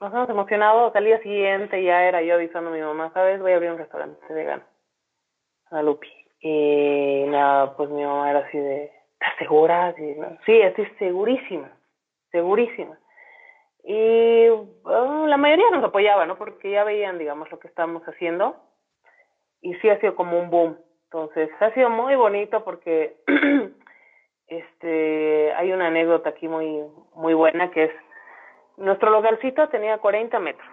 nos 0.00 0.12
hemos 0.12 0.28
emocionado. 0.28 0.92
Al 0.94 1.04
día 1.04 1.22
siguiente 1.22 1.82
ya 1.82 2.04
era 2.04 2.20
yo 2.22 2.34
avisando 2.34 2.70
a 2.70 2.72
mi 2.72 2.80
mamá, 2.80 3.10
¿sabes? 3.14 3.40
Voy 3.40 3.52
a 3.52 3.56
abrir 3.56 3.70
un 3.70 3.78
restaurante 3.78 4.20
vegano. 4.32 4.62
Y 6.40 7.24
nada, 7.28 7.76
pues 7.76 7.88
mi 7.90 8.04
mamá 8.04 8.30
era 8.30 8.40
así 8.40 8.58
de, 8.58 8.92
¿estás 9.14 9.36
segura? 9.38 9.94
Sí, 10.44 10.60
estoy 10.60 10.86
segurísima, 10.98 11.70
segurísima. 12.30 12.98
Y 13.84 14.46
la 14.84 15.36
mayoría 15.36 15.70
nos 15.70 15.84
apoyaba, 15.84 16.26
¿no? 16.26 16.36
Porque 16.36 16.70
ya 16.70 16.84
veían, 16.84 17.18
digamos, 17.18 17.50
lo 17.50 17.58
que 17.58 17.68
estamos 17.68 18.02
haciendo. 18.04 18.56
Y 19.60 19.74
sí 19.76 19.88
ha 19.88 20.00
sido 20.00 20.14
como 20.14 20.38
un 20.38 20.50
boom. 20.50 20.78
Entonces, 21.04 21.50
ha 21.60 21.72
sido 21.74 21.90
muy 21.90 22.14
bonito 22.16 22.64
porque 22.64 23.16
este 24.46 25.52
hay 25.54 25.72
una 25.72 25.88
anécdota 25.88 26.30
aquí 26.30 26.48
muy 26.48 26.84
muy 27.14 27.34
buena 27.34 27.70
que 27.70 27.84
es 27.84 27.92
nuestro 28.76 29.10
localcito 29.10 29.68
tenía 29.68 29.98
40 29.98 30.38
metros, 30.40 30.68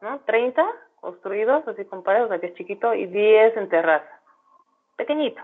¿no? 0.00 0.20
30 0.20 0.66
construidos 1.00 1.66
así 1.68 1.84
con 1.84 2.02
paredes, 2.02 2.26
o 2.26 2.28
sea 2.28 2.40
que 2.40 2.46
es 2.46 2.54
chiquito, 2.54 2.94
y 2.94 3.06
10 3.06 3.56
en 3.56 3.68
terraza. 3.68 4.21
Pequeñito. 5.02 5.42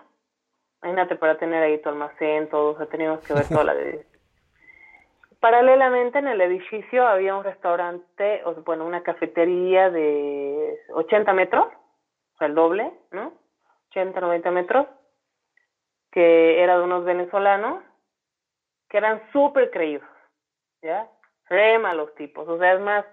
Imagínate 0.83 1.17
para 1.17 1.37
tener 1.37 1.61
ahí 1.61 1.83
tu 1.83 1.89
almacén, 1.89 2.49
todo, 2.49 2.75
o 2.75 2.77
sea, 2.77 2.87
teníamos 2.87 3.27
que 3.27 3.35
ver 3.35 3.49
toda 3.49 3.65
la 3.65 3.75
de 3.75 4.07
Paralelamente 5.41 6.21
en 6.21 6.29
el 6.29 6.41
edificio 6.41 7.05
había 7.05 7.35
un 7.35 7.43
restaurante, 7.43 8.43
o 8.45 8.55
bueno, 8.63 8.87
una 8.87 9.03
cafetería 9.03 9.91
de 9.91 10.79
80 10.91 11.33
metros, 11.33 11.67
o 11.67 12.39
sea, 12.39 12.47
el 12.47 12.55
doble, 12.55 12.93
¿no? 13.11 13.33
80, 13.91 14.21
90 14.21 14.51
metros, 14.53 14.87
que 16.13 16.63
era 16.63 16.79
de 16.79 16.85
unos 16.85 17.05
venezolanos, 17.05 17.83
que 18.89 18.99
eran 18.99 19.21
súper 19.33 19.73
creídos, 19.73 20.09
¿ya? 20.83 21.09
Re 21.49 21.81
malos 21.81 22.15
tipos, 22.15 22.49
o 22.49 22.59
sea, 22.59 22.75
es 22.75 22.81
más, 22.81 23.05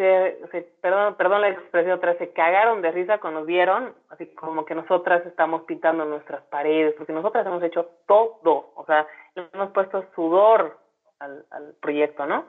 se, 0.00 0.38
se, 0.50 0.62
perdón, 0.80 1.14
perdón 1.16 1.42
la 1.42 1.50
expresión 1.50 1.98
otra, 1.98 2.16
se 2.16 2.32
cagaron 2.32 2.80
de 2.80 2.90
risa 2.90 3.18
cuando 3.18 3.44
vieron, 3.44 3.92
así 4.08 4.26
como 4.28 4.64
que 4.64 4.74
nosotras 4.74 5.26
estamos 5.26 5.64
pintando 5.64 6.06
nuestras 6.06 6.40
paredes, 6.44 6.94
porque 6.96 7.12
nosotras 7.12 7.46
hemos 7.46 7.62
hecho 7.62 7.90
todo, 8.06 8.72
o 8.76 8.84
sea, 8.86 9.06
hemos 9.34 9.70
puesto 9.72 10.02
sudor 10.14 10.78
al, 11.18 11.44
al 11.50 11.74
proyecto, 11.82 12.24
¿no? 12.24 12.46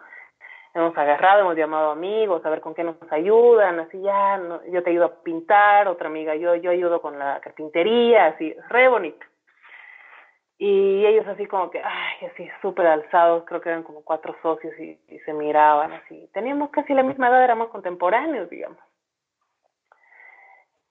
Hemos 0.73 0.97
agarrado, 0.97 1.41
hemos 1.41 1.57
llamado 1.57 1.91
amigos 1.91 2.45
a 2.45 2.49
ver 2.49 2.61
con 2.61 2.73
qué 2.73 2.85
nos 2.85 2.95
ayudan, 3.11 3.81
así 3.81 4.01
ya, 4.01 4.37
no, 4.37 4.63
yo 4.67 4.81
te 4.81 4.91
ayudo 4.91 5.05
a 5.07 5.15
pintar, 5.21 5.89
otra 5.89 6.07
amiga, 6.07 6.35
yo, 6.35 6.55
yo 6.55 6.71
ayudo 6.71 7.01
con 7.01 7.19
la 7.19 7.41
carpintería, 7.41 8.27
así, 8.27 8.55
re 8.69 8.87
bonito. 8.87 9.25
Y 10.63 11.03
ellos 11.07 11.25
así 11.25 11.47
como 11.47 11.71
que, 11.71 11.81
ay, 11.83 12.27
así 12.27 12.47
súper 12.61 12.85
alzados, 12.85 13.45
creo 13.45 13.61
que 13.61 13.69
eran 13.69 13.81
como 13.81 14.03
cuatro 14.03 14.35
socios 14.43 14.71
y, 14.79 14.95
se 15.25 15.33
miraban 15.33 15.91
así. 15.91 16.29
Teníamos 16.33 16.69
casi 16.69 16.93
la 16.93 17.01
misma 17.01 17.29
edad, 17.29 17.43
éramos 17.43 17.69
contemporáneos, 17.69 18.47
digamos. 18.47 18.77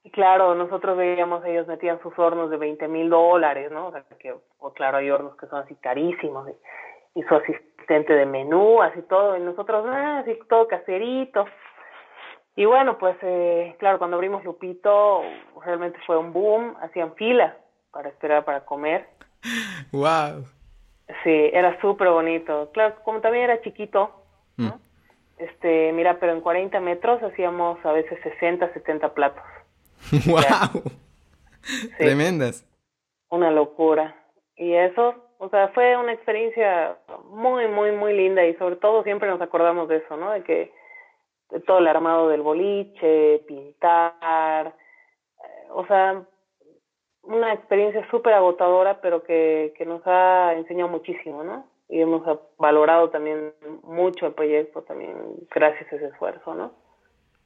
Y 0.03 0.11
claro, 0.11 0.55
nosotros 0.55 0.97
veíamos, 0.97 1.45
ellos 1.45 1.67
metían 1.67 2.01
sus 2.01 2.19
hornos 2.19 2.49
de 2.49 2.57
20 2.57 2.85
mil 2.89 3.09
dólares, 3.09 3.71
¿no? 3.71 3.87
O 3.87 3.91
sea, 3.93 4.03
que, 4.19 4.35
o 4.59 4.73
claro, 4.73 4.97
hay 4.97 5.09
hornos 5.09 5.37
que 5.37 5.47
son 5.47 5.59
así 5.59 5.73
carísimos. 5.75 6.49
Y, 6.49 7.21
y 7.21 7.23
su 7.23 7.33
asistente 7.33 8.11
de 8.11 8.25
menú, 8.25 8.81
así 8.81 9.01
todo. 9.03 9.37
Y 9.37 9.39
nosotros, 9.39 9.85
ah, 9.87 10.17
así 10.17 10.37
todo 10.49 10.67
caserito. 10.67 11.45
Y 12.57 12.65
bueno, 12.65 12.97
pues, 12.97 13.15
eh, 13.21 13.77
claro, 13.79 13.99
cuando 13.99 14.17
abrimos 14.17 14.43
Lupito, 14.43 15.21
realmente 15.63 15.97
fue 16.05 16.17
un 16.17 16.33
boom. 16.33 16.75
Hacían 16.81 17.15
fila 17.15 17.55
para 17.89 18.09
esperar 18.09 18.43
para 18.43 18.65
comer 18.65 19.07
wow. 19.91 20.45
Sí, 21.23 21.49
era 21.53 21.79
súper 21.81 22.09
bonito. 22.09 22.71
Claro, 22.73 22.95
como 23.03 23.21
también 23.21 23.45
era 23.45 23.61
chiquito, 23.61 24.11
¿no? 24.57 24.75
Mm. 24.75 24.79
Este, 25.37 25.91
mira, 25.93 26.19
pero 26.19 26.33
en 26.33 26.41
40 26.41 26.79
metros 26.79 27.21
hacíamos 27.23 27.83
a 27.83 27.91
veces 27.91 28.19
60, 28.21 28.73
70 28.73 29.13
platos. 29.13 29.43
¡Wow! 30.27 30.83
Tremendas. 31.97 32.65
Una 33.29 33.49
locura. 33.49 34.15
Y 34.55 34.73
eso, 34.73 35.15
o 35.39 35.49
sea, 35.49 35.69
fue 35.69 35.97
una 35.97 36.13
experiencia 36.13 36.97
muy, 37.31 37.67
muy, 37.67 37.91
muy 37.91 38.13
linda 38.15 38.45
y 38.45 38.53
sobre 38.55 38.75
todo 38.75 39.03
siempre 39.03 39.29
nos 39.29 39.41
acordamos 39.41 39.89
de 39.89 39.97
eso, 39.97 40.15
¿no? 40.15 40.31
De 40.31 40.43
que 40.43 40.71
de 41.49 41.59
todo 41.61 41.79
el 41.79 41.87
armado 41.87 42.29
del 42.29 42.41
boliche, 42.41 43.43
pintar, 43.47 44.67
eh, 44.67 45.67
o 45.71 45.85
sea, 45.87 46.23
una 47.23 47.53
experiencia 47.53 48.07
súper 48.09 48.33
agotadora, 48.33 49.01
pero 49.01 49.23
que, 49.23 49.73
que 49.77 49.85
nos 49.85 50.01
ha 50.05 50.53
enseñado 50.55 50.89
muchísimo, 50.89 51.43
¿no? 51.43 51.65
Y 51.89 51.99
hemos 51.99 52.23
valorado 52.57 53.09
también 53.09 53.53
mucho 53.83 54.25
el 54.25 54.33
proyecto, 54.33 54.81
también 54.83 55.15
gracias 55.53 55.91
a 55.91 55.95
ese 55.95 56.05
esfuerzo, 56.05 56.55
¿no? 56.55 56.71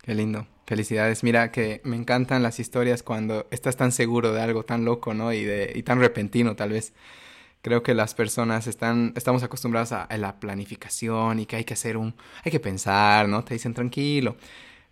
Qué 0.01 0.13
lindo. 0.13 0.45
Felicidades. 0.67 1.23
Mira 1.23 1.51
que 1.51 1.81
me 1.83 1.95
encantan 1.95 2.43
las 2.43 2.59
historias 2.59 3.01
cuando 3.01 3.47
estás 3.49 3.75
tan 3.75 3.91
seguro 3.91 4.33
de 4.33 4.41
algo 4.41 4.63
tan 4.63 4.85
loco, 4.85 5.15
¿no? 5.15 5.33
Y, 5.33 5.43
de, 5.43 5.71
y 5.73 5.83
tan 5.83 5.99
repentino, 5.99 6.55
tal 6.55 6.69
vez. 6.69 6.93
Creo 7.63 7.81
que 7.81 7.95
las 7.95 8.13
personas 8.13 8.67
están, 8.67 9.13
estamos 9.15 9.41
acostumbradas 9.41 9.91
a, 9.91 10.03
a, 10.03 10.17
la 10.17 10.39
planificación 10.39 11.39
y 11.39 11.47
que 11.47 11.55
hay 11.55 11.63
que 11.63 11.73
hacer 11.73 11.97
un, 11.97 12.13
hay 12.43 12.51
que 12.51 12.59
pensar, 12.59 13.27
¿no? 13.27 13.43
Te 13.43 13.55
dicen 13.55 13.73
tranquilo. 13.73 14.35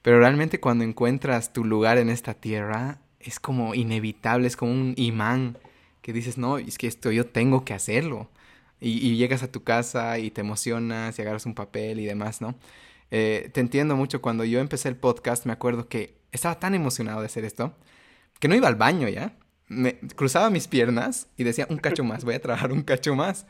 Pero 0.01 0.17
realmente 0.19 0.59
cuando 0.59 0.83
encuentras 0.83 1.53
tu 1.53 1.63
lugar 1.63 1.99
en 1.99 2.09
esta 2.09 2.33
tierra, 2.33 2.97
es 3.23 3.39
como 3.39 3.75
inevitable, 3.75 4.47
es 4.47 4.55
como 4.55 4.71
un 4.71 4.93
imán 4.97 5.57
que 6.01 6.13
dices, 6.13 6.37
no, 6.37 6.57
es 6.57 6.77
que 6.77 6.87
esto 6.87 7.11
yo 7.11 7.25
tengo 7.25 7.65
que 7.65 7.73
hacerlo. 7.73 8.29
Y, 8.79 9.15
llegas 9.15 9.43
a 9.43 9.51
tu 9.51 9.63
casa 9.63 10.19
y 10.19 10.29
te 10.29 10.41
emocionas 10.41 11.17
y 11.17 11.21
agarras 11.21 11.45
un 11.45 11.55
papel 11.55 11.99
y 12.01 12.05
demás, 12.05 12.41
¿no? 12.41 12.55
Eh, 13.11 13.49
te 13.53 13.61
entiendo 13.61 13.95
mucho. 13.95 14.21
Cuando 14.21 14.43
yo 14.43 14.59
empecé 14.59 14.89
el 14.89 14.97
podcast, 14.97 15.45
me 15.45 15.53
acuerdo 15.53 15.87
que 15.87 16.17
estaba 16.33 16.59
tan 16.59 16.75
emocionado 16.75 17.21
de 17.21 17.27
hacer 17.27 17.45
esto 17.45 17.73
que 18.39 18.49
no 18.49 18.55
iba 18.55 18.67
al 18.67 18.75
baño 18.75 19.07
ya. 19.07 19.37
Me 19.69 19.97
cruzaba 19.99 20.49
mis 20.49 20.67
piernas 20.67 21.27
y 21.37 21.45
decía, 21.45 21.65
un 21.69 21.77
cacho 21.77 22.03
más, 22.03 22.25
voy 22.25 22.35
a 22.35 22.41
trabajar 22.41 22.73
un 22.73 22.81
cacho 22.81 23.15
más. 23.15 23.45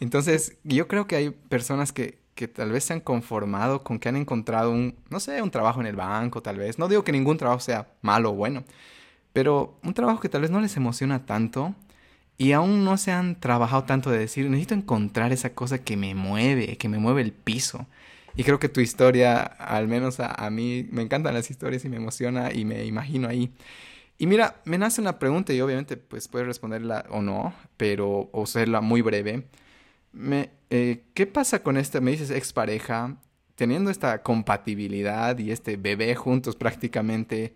Entonces, 0.00 0.58
yo 0.64 0.86
creo 0.86 1.06
que 1.06 1.16
hay 1.16 1.30
personas 1.30 1.92
que, 1.92 2.18
que 2.34 2.48
tal 2.48 2.70
vez 2.70 2.84
se 2.84 2.92
han 2.92 3.00
conformado 3.00 3.82
con 3.82 3.98
que 3.98 4.10
han 4.10 4.16
encontrado 4.16 4.70
un, 4.70 4.96
no 5.08 5.18
sé, 5.20 5.40
un 5.40 5.50
trabajo 5.50 5.80
en 5.80 5.86
el 5.86 5.96
banco, 5.96 6.42
tal 6.42 6.58
vez. 6.58 6.78
No 6.78 6.88
digo 6.88 7.04
que 7.04 7.12
ningún 7.12 7.38
trabajo 7.38 7.60
sea 7.60 7.88
malo 8.02 8.32
o 8.32 8.34
bueno, 8.34 8.64
pero 9.34 9.76
un 9.82 9.94
trabajo 9.94 10.20
que 10.20 10.30
tal 10.30 10.42
vez 10.42 10.50
no 10.52 10.60
les 10.60 10.76
emociona 10.78 11.26
tanto 11.26 11.74
y 12.38 12.52
aún 12.52 12.84
no 12.84 12.96
se 12.96 13.12
han 13.12 13.38
trabajado 13.40 13.84
tanto 13.84 14.10
de 14.10 14.18
decir, 14.18 14.48
necesito 14.48 14.74
encontrar 14.74 15.32
esa 15.32 15.54
cosa 15.54 15.82
que 15.84 15.96
me 15.96 16.14
mueve, 16.14 16.78
que 16.78 16.88
me 16.88 16.98
mueve 16.98 17.22
el 17.22 17.32
piso. 17.32 17.86
Y 18.36 18.44
creo 18.44 18.60
que 18.60 18.68
tu 18.68 18.80
historia, 18.80 19.42
al 19.42 19.88
menos 19.88 20.20
a, 20.20 20.50
mí, 20.50 20.88
me 20.90 21.02
encantan 21.02 21.34
las 21.34 21.50
historias 21.50 21.84
y 21.84 21.88
me 21.88 21.96
emociona 21.96 22.52
y 22.52 22.64
me 22.64 22.84
imagino 22.84 23.28
ahí. 23.28 23.52
Y 24.18 24.26
mira, 24.28 24.60
me 24.64 24.78
nace 24.78 25.00
una 25.00 25.18
pregunta 25.18 25.52
y 25.52 25.60
obviamente 25.60 25.96
pues 25.96 26.28
puedes 26.28 26.46
responderla 26.46 27.06
o 27.10 27.20
no, 27.20 27.54
pero 27.76 28.30
o 28.32 28.46
serla 28.46 28.80
muy 28.80 29.02
breve. 29.02 29.48
Me, 30.12 30.50
eh, 30.70 31.04
¿Qué 31.14 31.26
pasa 31.26 31.62
con 31.62 31.76
esta, 31.76 32.00
me 32.00 32.12
dices, 32.12 32.30
expareja, 32.30 33.16
teniendo 33.56 33.90
esta 33.90 34.22
compatibilidad 34.22 35.38
y 35.38 35.50
este 35.50 35.76
bebé 35.76 36.14
juntos 36.14 36.56
prácticamente? 36.56 37.54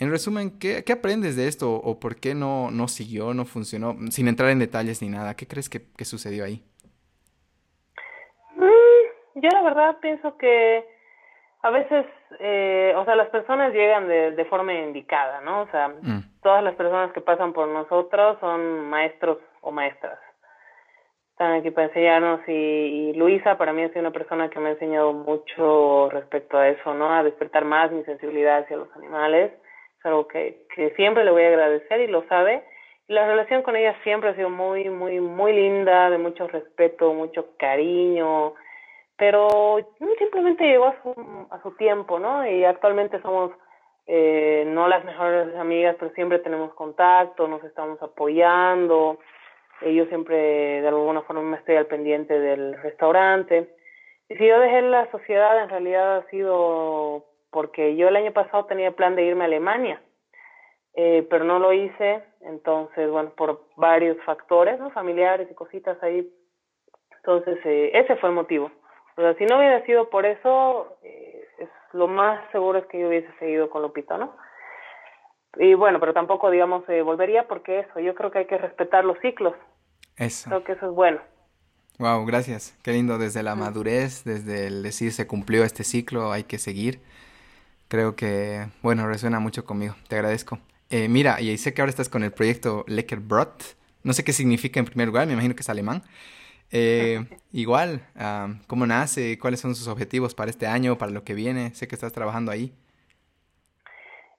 En 0.00 0.10
resumen, 0.10 0.58
¿qué, 0.60 0.84
qué 0.84 0.92
aprendes 0.92 1.36
de 1.36 1.48
esto 1.48 1.74
o 1.74 1.98
por 1.98 2.16
qué 2.16 2.34
no, 2.34 2.70
no 2.70 2.86
siguió, 2.86 3.34
no 3.34 3.44
funcionó? 3.44 3.96
Sin 4.10 4.28
entrar 4.28 4.50
en 4.50 4.60
detalles 4.60 5.02
ni 5.02 5.08
nada, 5.08 5.34
¿qué 5.34 5.48
crees 5.48 5.68
que, 5.68 5.80
que 5.96 6.04
sucedió 6.04 6.44
ahí? 6.44 6.62
Mm, 8.54 9.40
yo 9.40 9.48
la 9.50 9.62
verdad 9.62 9.96
pienso 10.00 10.36
que 10.38 10.84
a 11.62 11.70
veces, 11.70 12.06
eh, 12.38 12.94
o 12.96 13.04
sea, 13.04 13.16
las 13.16 13.28
personas 13.30 13.74
llegan 13.74 14.06
de, 14.06 14.30
de 14.32 14.44
forma 14.44 14.72
indicada, 14.72 15.40
¿no? 15.40 15.62
O 15.62 15.70
sea, 15.72 15.88
mm. 15.88 16.40
todas 16.42 16.62
las 16.62 16.76
personas 16.76 17.12
que 17.12 17.20
pasan 17.20 17.52
por 17.52 17.66
nosotros 17.66 18.38
son 18.38 18.88
maestros 18.88 19.38
o 19.62 19.72
maestras. 19.72 20.20
Están 21.32 21.54
aquí 21.54 21.72
para 21.72 21.88
enseñarnos 21.88 22.40
y, 22.46 22.52
y 22.52 23.12
Luisa 23.14 23.58
para 23.58 23.72
mí 23.72 23.82
ha 23.82 23.88
sido 23.88 24.00
una 24.00 24.12
persona 24.12 24.48
que 24.48 24.60
me 24.60 24.68
ha 24.68 24.72
enseñado 24.72 25.12
mucho 25.12 26.08
respecto 26.10 26.56
a 26.56 26.68
eso, 26.68 26.94
¿no? 26.94 27.12
A 27.12 27.24
despertar 27.24 27.64
más 27.64 27.90
mi 27.90 28.04
sensibilidad 28.04 28.58
hacia 28.58 28.76
los 28.76 28.94
animales. 28.94 29.50
Es 29.98 30.06
algo 30.06 30.28
que, 30.28 30.66
que 30.74 30.90
siempre 30.90 31.24
le 31.24 31.30
voy 31.30 31.42
a 31.42 31.48
agradecer 31.48 32.00
y 32.00 32.06
lo 32.06 32.26
sabe. 32.28 32.62
Y 33.08 33.12
la 33.12 33.26
relación 33.26 33.62
con 33.62 33.76
ella 33.76 33.96
siempre 34.04 34.30
ha 34.30 34.34
sido 34.34 34.50
muy, 34.50 34.88
muy, 34.90 35.20
muy 35.20 35.52
linda, 35.52 36.10
de 36.10 36.18
mucho 36.18 36.46
respeto, 36.46 37.14
mucho 37.14 37.56
cariño, 37.58 38.54
pero 39.16 39.78
simplemente 40.18 40.64
llegó 40.64 40.86
a 40.86 41.02
su, 41.02 41.46
a 41.50 41.60
su 41.62 41.72
tiempo, 41.72 42.18
¿no? 42.18 42.48
Y 42.48 42.64
actualmente 42.64 43.20
somos 43.20 43.50
eh, 44.06 44.64
no 44.66 44.88
las 44.88 45.04
mejores 45.04 45.54
amigas, 45.56 45.96
pero 45.98 46.10
siempre 46.14 46.38
tenemos 46.38 46.72
contacto, 46.74 47.46
nos 47.46 47.62
estamos 47.64 48.00
apoyando. 48.02 49.18
Eh, 49.82 49.92
yo 49.94 50.06
siempre 50.06 50.80
de 50.80 50.88
alguna 50.88 51.22
forma 51.22 51.42
me 51.42 51.58
estoy 51.58 51.76
al 51.76 51.86
pendiente 51.86 52.38
del 52.38 52.80
restaurante. 52.80 53.74
Y 54.30 54.36
si 54.36 54.46
yo 54.46 54.60
dejé 54.60 54.80
la 54.82 55.10
sociedad, 55.10 55.62
en 55.62 55.68
realidad 55.68 56.18
ha 56.18 56.30
sido 56.30 57.24
porque 57.58 57.96
yo 57.96 58.06
el 58.06 58.14
año 58.14 58.32
pasado 58.32 58.66
tenía 58.66 58.92
plan 58.92 59.16
de 59.16 59.24
irme 59.24 59.42
a 59.42 59.46
Alemania, 59.48 60.00
eh, 60.94 61.26
pero 61.28 61.44
no 61.44 61.58
lo 61.58 61.72
hice. 61.72 62.22
Entonces, 62.40 63.10
bueno, 63.10 63.30
por 63.30 63.64
varios 63.74 64.16
factores, 64.24 64.78
¿no? 64.78 64.92
Familiares 64.92 65.48
y 65.50 65.54
cositas 65.54 66.00
ahí. 66.00 66.32
Entonces, 67.16 67.58
eh, 67.64 67.90
ese 67.94 68.14
fue 68.14 68.28
el 68.28 68.36
motivo. 68.36 68.70
O 69.16 69.20
sea, 69.20 69.34
si 69.34 69.44
no 69.44 69.58
hubiera 69.58 69.84
sido 69.86 70.08
por 70.08 70.24
eso, 70.24 70.98
eh, 71.02 71.48
es, 71.58 71.68
lo 71.94 72.06
más 72.06 72.48
seguro 72.52 72.78
es 72.78 72.86
que 72.86 73.00
yo 73.00 73.08
hubiese 73.08 73.32
seguido 73.40 73.68
con 73.70 73.82
Lupita, 73.82 74.16
¿no? 74.16 74.36
Y 75.56 75.74
bueno, 75.74 75.98
pero 75.98 76.14
tampoco, 76.14 76.52
digamos, 76.52 76.88
eh, 76.88 77.02
volvería 77.02 77.48
porque 77.48 77.80
eso, 77.80 77.98
yo 77.98 78.14
creo 78.14 78.30
que 78.30 78.38
hay 78.38 78.46
que 78.46 78.58
respetar 78.58 79.04
los 79.04 79.18
ciclos. 79.18 79.54
Eso. 80.16 80.48
Creo 80.48 80.62
que 80.62 80.72
eso 80.74 80.86
es 80.86 80.92
bueno. 80.92 81.18
Wow, 81.98 82.24
gracias. 82.24 82.78
Qué 82.84 82.92
lindo 82.92 83.18
desde 83.18 83.42
la 83.42 83.56
madurez, 83.56 84.22
desde 84.22 84.68
el 84.68 84.84
decir 84.84 85.10
se 85.10 85.26
cumplió 85.26 85.64
este 85.64 85.82
ciclo, 85.82 86.30
hay 86.30 86.44
que 86.44 86.58
seguir. 86.58 87.00
Creo 87.88 88.16
que, 88.16 88.66
bueno, 88.82 89.06
resuena 89.06 89.40
mucho 89.40 89.64
conmigo. 89.64 89.94
Te 90.08 90.16
agradezco. 90.16 90.58
Eh, 90.90 91.08
mira, 91.08 91.40
y 91.40 91.56
sé 91.56 91.72
que 91.72 91.80
ahora 91.80 91.90
estás 91.90 92.08
con 92.08 92.22
el 92.22 92.32
proyecto 92.32 92.84
Leckerbrot. 92.86 93.76
No 94.04 94.12
sé 94.12 94.24
qué 94.24 94.32
significa 94.32 94.78
en 94.78 94.86
primer 94.86 95.08
lugar, 95.08 95.26
me 95.26 95.32
imagino 95.32 95.54
que 95.54 95.62
es 95.62 95.70
alemán. 95.70 96.02
Eh, 96.70 97.24
igual, 97.52 98.02
¿cómo 98.66 98.86
nace? 98.86 99.38
¿Cuáles 99.38 99.60
son 99.60 99.74
sus 99.74 99.88
objetivos 99.88 100.34
para 100.34 100.50
este 100.50 100.66
año, 100.66 100.98
para 100.98 101.12
lo 101.12 101.24
que 101.24 101.34
viene? 101.34 101.70
Sé 101.74 101.88
que 101.88 101.94
estás 101.94 102.12
trabajando 102.12 102.52
ahí. 102.52 102.72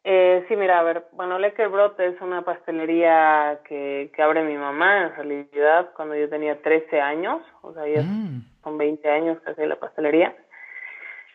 Eh, 0.04 0.46
sí, 0.48 0.56
mira, 0.56 0.80
a 0.80 0.84
ver, 0.84 1.06
bueno, 1.12 1.38
Leckerbrot 1.38 2.00
es 2.00 2.20
una 2.22 2.44
pastelería 2.44 3.60
que, 3.68 4.12
que 4.16 4.22
abre 4.22 4.44
mi 4.44 4.58
mamá, 4.58 5.04
en 5.04 5.16
realidad, 5.16 5.92
cuando 5.96 6.16
yo 6.16 6.30
tenía 6.30 6.62
13 6.62 7.02
años, 7.02 7.42
o 7.62 7.74
sea, 7.74 7.86
ya 7.88 8.02
mm. 8.02 8.46
son 8.64 8.78
20 8.78 9.10
años 9.10 9.40
que 9.42 9.52
hace 9.52 9.68
la 9.68 9.80
pastelería. 9.80 10.36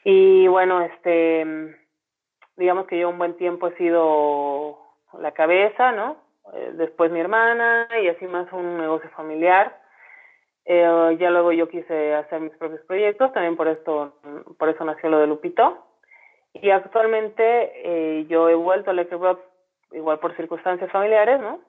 Y 0.02 0.48
bueno, 0.48 0.80
este, 0.80 1.76
digamos 2.56 2.86
que 2.86 2.98
yo 2.98 3.08
un 3.08 3.18
buen 3.18 3.36
tiempo 3.36 3.68
he 3.68 3.76
sido 3.76 4.78
la 5.18 5.32
cabeza, 5.32 5.92
¿no? 5.92 6.16
Eh, 6.52 6.72
después 6.74 7.10
mi 7.10 7.20
hermana 7.20 7.88
y 8.02 8.08
así 8.08 8.26
más 8.26 8.52
un 8.52 8.78
negocio 8.78 9.08
familiar. 9.10 9.80
Eh, 10.66 11.16
ya 11.18 11.30
luego 11.30 11.52
yo 11.52 11.68
quise 11.68 12.14
hacer 12.14 12.40
mis 12.40 12.52
propios 12.52 12.80
proyectos, 12.86 13.32
también 13.32 13.56
por 13.56 13.68
esto, 13.68 14.14
por 14.58 14.68
eso 14.68 14.84
nació 14.84 15.10
lo 15.10 15.18
de 15.18 15.26
Lupito. 15.26 15.84
Y 16.54 16.70
actualmente 16.70 17.42
eh, 17.84 18.26
yo 18.28 18.48
he 18.48 18.54
vuelto 18.54 18.90
a 18.90 18.92
Electric 18.92 19.20
igual 19.92 20.18
por 20.20 20.36
circunstancias 20.36 20.90
familiares, 20.90 21.40
¿no? 21.40 21.60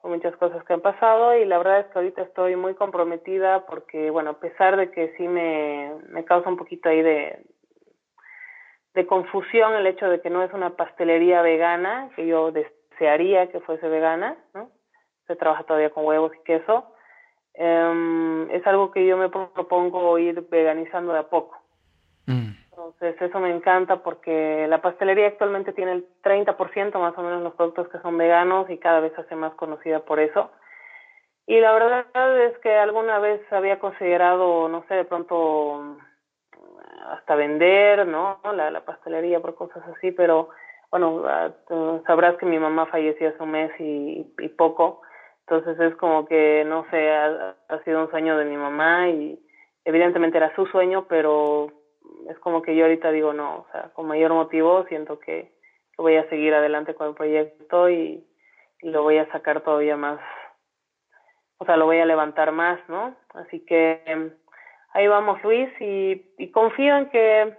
Por 0.00 0.10
muchas 0.10 0.36
cosas 0.36 0.62
que 0.64 0.72
han 0.72 0.80
pasado 0.80 1.36
y 1.36 1.44
la 1.44 1.58
verdad 1.58 1.80
es 1.80 1.86
que 1.86 1.98
ahorita 1.98 2.22
estoy 2.22 2.56
muy 2.56 2.74
comprometida 2.74 3.66
porque, 3.66 4.10
bueno, 4.10 4.30
a 4.30 4.40
pesar 4.40 4.76
de 4.76 4.90
que 4.90 5.14
sí 5.16 5.26
me, 5.26 5.92
me 6.08 6.24
causa 6.24 6.48
un 6.48 6.56
poquito 6.56 6.88
ahí 6.88 7.02
de, 7.02 7.40
de 8.96 9.06
confusión 9.06 9.74
el 9.74 9.86
hecho 9.86 10.08
de 10.08 10.20
que 10.20 10.30
no 10.30 10.42
es 10.42 10.52
una 10.52 10.70
pastelería 10.70 11.42
vegana, 11.42 12.10
que 12.16 12.26
yo 12.26 12.50
desearía 12.50 13.46
que 13.52 13.60
fuese 13.60 13.88
vegana, 13.88 14.36
¿no? 14.54 14.70
Se 15.28 15.36
trabaja 15.36 15.62
todavía 15.62 15.90
con 15.90 16.04
huevos 16.04 16.32
y 16.34 16.42
queso, 16.42 16.92
Um, 17.58 18.50
es 18.50 18.66
algo 18.66 18.90
que 18.90 19.06
yo 19.06 19.16
me 19.16 19.30
propongo 19.30 20.18
ir 20.18 20.46
veganizando 20.50 21.14
de 21.14 21.20
a 21.20 21.28
poco. 21.28 21.56
Mm. 22.26 22.50
Entonces, 22.70 23.16
eso 23.22 23.40
me 23.40 23.50
encanta 23.50 24.02
porque 24.02 24.66
la 24.68 24.82
pastelería 24.82 25.28
actualmente 25.28 25.72
tiene 25.72 25.92
el 25.92 26.06
30% 26.22 26.98
más 26.98 27.16
o 27.16 27.22
menos 27.22 27.42
los 27.42 27.54
productos 27.54 27.88
que 27.88 27.98
son 28.00 28.18
veganos 28.18 28.68
y 28.68 28.76
cada 28.76 29.00
vez 29.00 29.14
se 29.14 29.22
hace 29.22 29.36
más 29.36 29.54
conocida 29.54 30.00
por 30.00 30.20
eso. 30.20 30.50
Y 31.46 31.58
la 31.60 31.72
verdad 31.72 32.44
es 32.44 32.58
que 32.58 32.76
alguna 32.76 33.18
vez 33.20 33.40
había 33.50 33.78
considerado, 33.78 34.68
no 34.68 34.84
sé, 34.88 34.94
de 34.94 35.04
pronto 35.04 35.96
hasta 37.12 37.34
vender, 37.34 38.06
¿no? 38.06 38.40
La, 38.52 38.84
pastelería 38.84 39.40
por 39.40 39.54
cosas 39.54 39.82
así, 39.96 40.12
pero 40.12 40.48
bueno, 40.90 41.22
ah, 41.26 41.50
sabrás 42.06 42.36
que 42.36 42.46
mi 42.46 42.58
mamá 42.58 42.86
falleció 42.86 43.28
hace 43.28 43.42
un 43.42 43.50
mes 43.50 43.72
y, 43.78 44.34
y 44.38 44.48
poco. 44.48 45.02
Entonces 45.48 45.78
es 45.78 45.96
como 45.96 46.26
que, 46.26 46.64
no 46.66 46.86
sé, 46.90 47.08
ha, 47.08 47.54
sido 47.84 48.02
un 48.02 48.10
sueño 48.10 48.36
de 48.36 48.44
mi 48.44 48.56
mamá 48.56 49.08
y 49.08 49.38
evidentemente 49.84 50.38
era 50.38 50.54
su 50.56 50.66
sueño, 50.66 51.06
pero 51.08 51.70
es 52.28 52.36
como 52.40 52.62
que 52.62 52.74
yo 52.74 52.84
ahorita 52.84 53.12
digo 53.12 53.32
no, 53.32 53.58
o 53.58 53.66
sea, 53.70 53.90
con 53.92 54.08
mayor 54.08 54.32
motivo 54.32 54.84
siento 54.88 55.20
que, 55.20 55.54
voy 55.98 56.16
a 56.16 56.28
seguir 56.28 56.52
adelante 56.52 56.94
con 56.94 57.08
el 57.08 57.14
proyecto 57.14 57.88
y, 57.88 58.26
lo 58.82 59.02
voy 59.02 59.16
a 59.16 59.30
sacar 59.32 59.62
todavía 59.62 59.96
más, 59.96 60.20
o 61.58 61.64
sea, 61.64 61.78
lo 61.78 61.86
voy 61.86 61.98
a 61.98 62.04
levantar 62.04 62.52
más, 62.52 62.78
¿no? 62.88 63.16
Así 63.30 63.64
que 63.64 64.32
ahí 64.96 65.06
vamos 65.08 65.42
Luis 65.42 65.68
y, 65.78 66.24
y 66.38 66.50
confío 66.50 66.96
en 66.96 67.10
que 67.10 67.54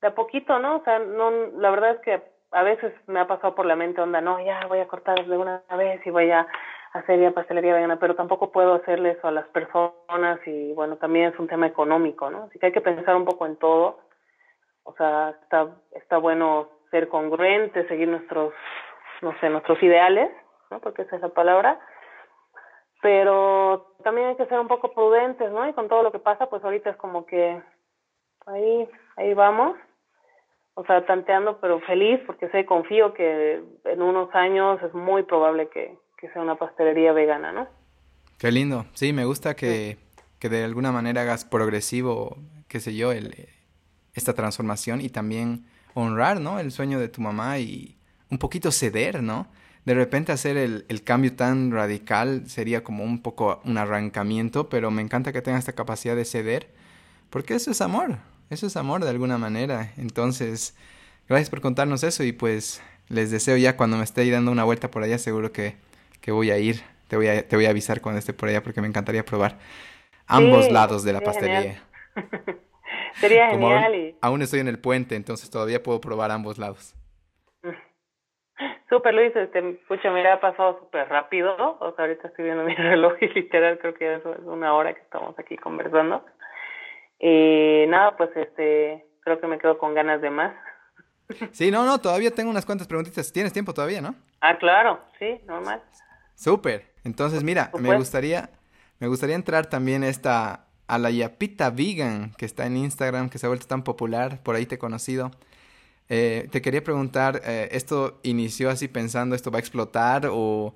de 0.00 0.08
a 0.08 0.14
poquito, 0.14 0.58
¿no? 0.58 0.76
O 0.76 0.84
sea, 0.84 0.98
no, 0.98 1.30
la 1.58 1.70
verdad 1.70 1.90
es 1.92 2.00
que 2.00 2.22
a 2.52 2.62
veces 2.62 2.92
me 3.06 3.20
ha 3.20 3.26
pasado 3.26 3.54
por 3.54 3.66
la 3.66 3.76
mente 3.76 4.00
onda, 4.00 4.20
no, 4.20 4.40
ya 4.40 4.66
voy 4.66 4.80
a 4.80 4.88
cortar 4.88 5.26
de 5.26 5.36
una 5.36 5.62
vez 5.76 6.04
y 6.06 6.10
voy 6.10 6.30
a 6.30 6.46
hacer 6.94 7.20
ya 7.20 7.30
pastelería 7.32 7.74
vegana, 7.74 7.98
pero 8.00 8.16
tampoco 8.16 8.50
puedo 8.50 8.74
hacerle 8.74 9.10
eso 9.10 9.28
a 9.28 9.30
las 9.30 9.46
personas 9.48 10.40
y 10.46 10.72
bueno, 10.72 10.96
también 10.96 11.32
es 11.32 11.38
un 11.38 11.48
tema 11.48 11.66
económico, 11.66 12.30
¿no? 12.30 12.44
Así 12.44 12.58
que 12.58 12.66
hay 12.66 12.72
que 12.72 12.80
pensar 12.80 13.14
un 13.14 13.26
poco 13.26 13.46
en 13.46 13.56
todo. 13.56 14.00
O 14.84 14.94
sea, 14.94 15.34
está, 15.42 15.68
está 15.92 16.16
bueno 16.16 16.68
ser 16.90 17.08
congruente, 17.08 17.86
seguir 17.86 18.08
nuestros, 18.08 18.54
no 19.20 19.38
sé, 19.38 19.50
nuestros 19.50 19.80
ideales, 19.82 20.30
¿no? 20.70 20.80
Porque 20.80 21.02
esa 21.02 21.16
es 21.16 21.22
la 21.22 21.28
palabra. 21.28 21.78
Pero 23.02 23.94
también 24.04 24.28
hay 24.28 24.36
que 24.36 24.46
ser 24.46 24.58
un 24.58 24.68
poco 24.68 24.92
prudentes, 24.92 25.50
¿no? 25.50 25.68
Y 25.68 25.72
con 25.72 25.88
todo 25.88 26.02
lo 26.02 26.12
que 26.12 26.18
pasa, 26.18 26.50
pues 26.50 26.62
ahorita 26.62 26.90
es 26.90 26.96
como 26.96 27.24
que 27.24 27.62
ahí, 28.46 28.88
ahí 29.16 29.34
vamos 29.34 29.76
o 30.80 30.84
sea, 30.86 31.04
tanteando, 31.04 31.60
pero 31.60 31.80
feliz 31.80 32.20
porque 32.26 32.48
sé, 32.48 32.64
confío 32.64 33.12
que 33.12 33.62
en 33.84 34.02
unos 34.02 34.34
años 34.34 34.80
es 34.82 34.94
muy 34.94 35.22
probable 35.24 35.68
que, 35.68 35.98
que 36.16 36.30
sea 36.30 36.40
una 36.40 36.56
pastelería 36.56 37.12
vegana, 37.12 37.52
¿no? 37.52 37.68
Qué 38.38 38.50
lindo. 38.50 38.86
Sí, 38.94 39.12
me 39.12 39.26
gusta 39.26 39.54
que, 39.54 39.98
que 40.38 40.48
de 40.48 40.64
alguna 40.64 40.92
manera 40.92 41.22
hagas 41.22 41.44
progresivo, 41.44 42.38
qué 42.68 42.80
sé 42.80 42.96
yo, 42.96 43.12
el, 43.12 43.48
esta 44.14 44.32
transformación 44.32 45.02
y 45.02 45.10
también 45.10 45.66
honrar, 45.92 46.40
¿no? 46.40 46.58
El 46.58 46.70
sueño 46.70 46.98
de 46.98 47.08
tu 47.08 47.20
mamá 47.20 47.58
y 47.58 47.98
un 48.30 48.38
poquito 48.38 48.70
ceder, 48.70 49.22
¿no? 49.22 49.48
De 49.84 49.94
repente 49.94 50.32
hacer 50.32 50.56
el, 50.56 50.84
el 50.88 51.02
cambio 51.02 51.34
tan 51.34 51.70
radical 51.70 52.44
sería 52.46 52.84
como 52.84 53.04
un 53.04 53.22
poco 53.22 53.60
un 53.64 53.78
arrancamiento, 53.78 54.68
pero 54.68 54.90
me 54.90 55.02
encanta 55.02 55.32
que 55.32 55.42
tengas 55.42 55.60
esta 55.60 55.72
capacidad 55.72 56.16
de 56.16 56.24
ceder, 56.24 56.68
porque 57.30 57.54
eso 57.54 57.70
es 57.70 57.80
amor, 57.80 58.18
eso 58.50 58.66
es 58.66 58.76
amor 58.76 59.02
de 59.02 59.10
alguna 59.10 59.38
manera. 59.38 59.92
Entonces, 59.96 60.74
gracias 61.28 61.50
por 61.50 61.60
contarnos 61.60 62.02
eso 62.02 62.24
y 62.24 62.32
pues 62.32 62.82
les 63.08 63.30
deseo 63.30 63.56
ya 63.56 63.76
cuando 63.76 63.96
me 63.96 64.04
esté 64.04 64.28
dando 64.30 64.52
una 64.52 64.64
vuelta 64.64 64.90
por 64.90 65.02
allá, 65.02 65.18
seguro 65.18 65.50
que 65.52 65.76
que 66.20 66.32
voy 66.32 66.50
a 66.50 66.58
ir. 66.58 66.82
Te 67.08 67.16
voy 67.16 67.26
a, 67.26 67.46
te 67.46 67.56
voy 67.56 67.66
a 67.66 67.70
avisar 67.70 68.00
cuando 68.00 68.18
esté 68.18 68.32
por 68.32 68.48
allá 68.48 68.62
porque 68.62 68.80
me 68.80 68.86
encantaría 68.86 69.24
probar 69.24 69.58
ambos 70.26 70.70
lados 70.70 71.02
de 71.02 71.12
la 71.12 71.20
pastelería. 71.20 71.82
Sería 73.20 73.50
genial. 73.50 74.14
Aún, 74.20 74.42
estoy 74.42 74.60
en 74.60 74.68
el 74.68 74.78
puente, 74.78 75.16
entonces 75.16 75.50
todavía 75.50 75.82
puedo 75.82 76.00
probar 76.00 76.30
ambos 76.30 76.58
lados. 76.58 76.94
Súper 78.90 79.14
Luis, 79.14 79.34
este, 79.36 79.62
pucha, 79.86 80.10
mira, 80.10 80.34
ha 80.34 80.40
pasado 80.40 80.80
súper 80.80 81.08
rápido, 81.08 81.54
o 81.78 81.94
sea, 81.94 82.04
ahorita 82.04 82.28
estoy 82.28 82.44
viendo 82.44 82.64
mi 82.66 82.74
reloj 82.74 83.14
y 83.20 83.28
literal 83.28 83.78
creo 83.78 83.94
que 83.94 84.16
es 84.16 84.22
una 84.44 84.74
hora 84.74 84.92
que 84.92 85.00
estamos 85.00 85.38
aquí 85.38 85.56
conversando. 85.56 86.24
Y 87.20 87.84
nada, 87.88 88.16
pues 88.16 88.30
este, 88.34 89.06
creo 89.20 89.40
que 89.40 89.46
me 89.46 89.58
quedo 89.58 89.78
con 89.78 89.94
ganas 89.94 90.20
de 90.20 90.30
más. 90.30 90.54
Sí, 91.52 91.70
no, 91.70 91.84
no, 91.84 91.98
todavía 91.98 92.32
tengo 92.32 92.50
unas 92.50 92.66
cuantas 92.66 92.88
preguntitas. 92.88 93.32
¿Tienes 93.32 93.52
tiempo 93.52 93.72
todavía, 93.72 94.00
no? 94.00 94.16
Ah, 94.40 94.58
claro, 94.58 94.98
sí, 95.18 95.40
normal. 95.46 95.80
Súper. 96.34 96.90
Entonces, 97.04 97.44
mira, 97.44 97.70
me 97.78 97.96
gustaría, 97.96 98.50
me 98.98 99.06
gustaría 99.06 99.36
entrar 99.36 99.66
también 99.66 100.02
esta 100.02 100.66
a 100.88 100.98
la 100.98 101.10
Yapita 101.10 101.70
Vegan 101.70 102.32
que 102.36 102.46
está 102.46 102.66
en 102.66 102.76
Instagram, 102.76 103.30
que 103.30 103.38
se 103.38 103.46
ha 103.46 103.48
vuelto 103.48 103.68
tan 103.68 103.84
popular, 103.84 104.42
por 104.42 104.56
ahí 104.56 104.66
te 104.66 104.74
he 104.74 104.78
conocido. 104.78 105.30
Eh, 106.12 106.48
te 106.50 106.60
quería 106.60 106.82
preguntar, 106.82 107.40
eh, 107.44 107.68
¿esto 107.70 108.18
inició 108.24 108.68
así 108.68 108.88
pensando 108.88 109.36
esto 109.36 109.52
va 109.52 109.58
a 109.58 109.60
explotar 109.60 110.28
o 110.30 110.74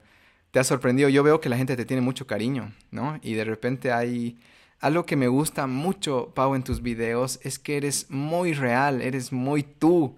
te 0.52 0.60
ha 0.60 0.64
sorprendido? 0.64 1.08
Yo 1.08 1.24
veo 1.24 1.40
que 1.40 1.48
la 1.48 1.56
gente 1.56 1.76
te 1.76 1.84
tiene 1.84 2.00
mucho 2.02 2.26
cariño, 2.28 2.72
¿no? 2.92 3.18
Y 3.20 3.34
de 3.34 3.44
repente 3.44 3.90
hay 3.92 4.38
algo 4.78 5.04
que 5.06 5.16
me 5.16 5.26
gusta 5.26 5.66
mucho, 5.66 6.32
Pau, 6.34 6.54
en 6.54 6.62
tus 6.62 6.82
videos, 6.82 7.40
es 7.42 7.58
que 7.58 7.76
eres 7.76 8.06
muy 8.10 8.52
real, 8.52 9.02
eres 9.02 9.32
muy 9.32 9.64
tú. 9.64 10.16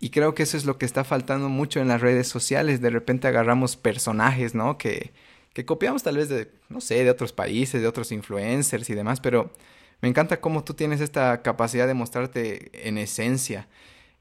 Y 0.00 0.10
creo 0.10 0.34
que 0.34 0.44
eso 0.44 0.56
es 0.56 0.64
lo 0.64 0.78
que 0.78 0.86
está 0.86 1.04
faltando 1.04 1.48
mucho 1.50 1.80
en 1.80 1.88
las 1.88 2.00
redes 2.00 2.28
sociales. 2.28 2.80
De 2.80 2.90
repente 2.90 3.28
agarramos 3.28 3.76
personajes, 3.76 4.54
¿no? 4.54 4.78
Que, 4.78 5.12
que 5.52 5.66
copiamos 5.66 6.02
tal 6.02 6.16
vez 6.16 6.30
de, 6.30 6.50
no 6.70 6.80
sé, 6.80 7.04
de 7.04 7.10
otros 7.10 7.32
países, 7.34 7.82
de 7.82 7.88
otros 7.88 8.12
influencers 8.12 8.88
y 8.88 8.94
demás, 8.94 9.20
pero 9.20 9.52
me 10.00 10.08
encanta 10.08 10.40
cómo 10.40 10.64
tú 10.64 10.74
tienes 10.74 11.00
esta 11.00 11.42
capacidad 11.42 11.86
de 11.86 11.94
mostrarte 11.94 12.88
en 12.88 12.98
esencia. 12.98 13.68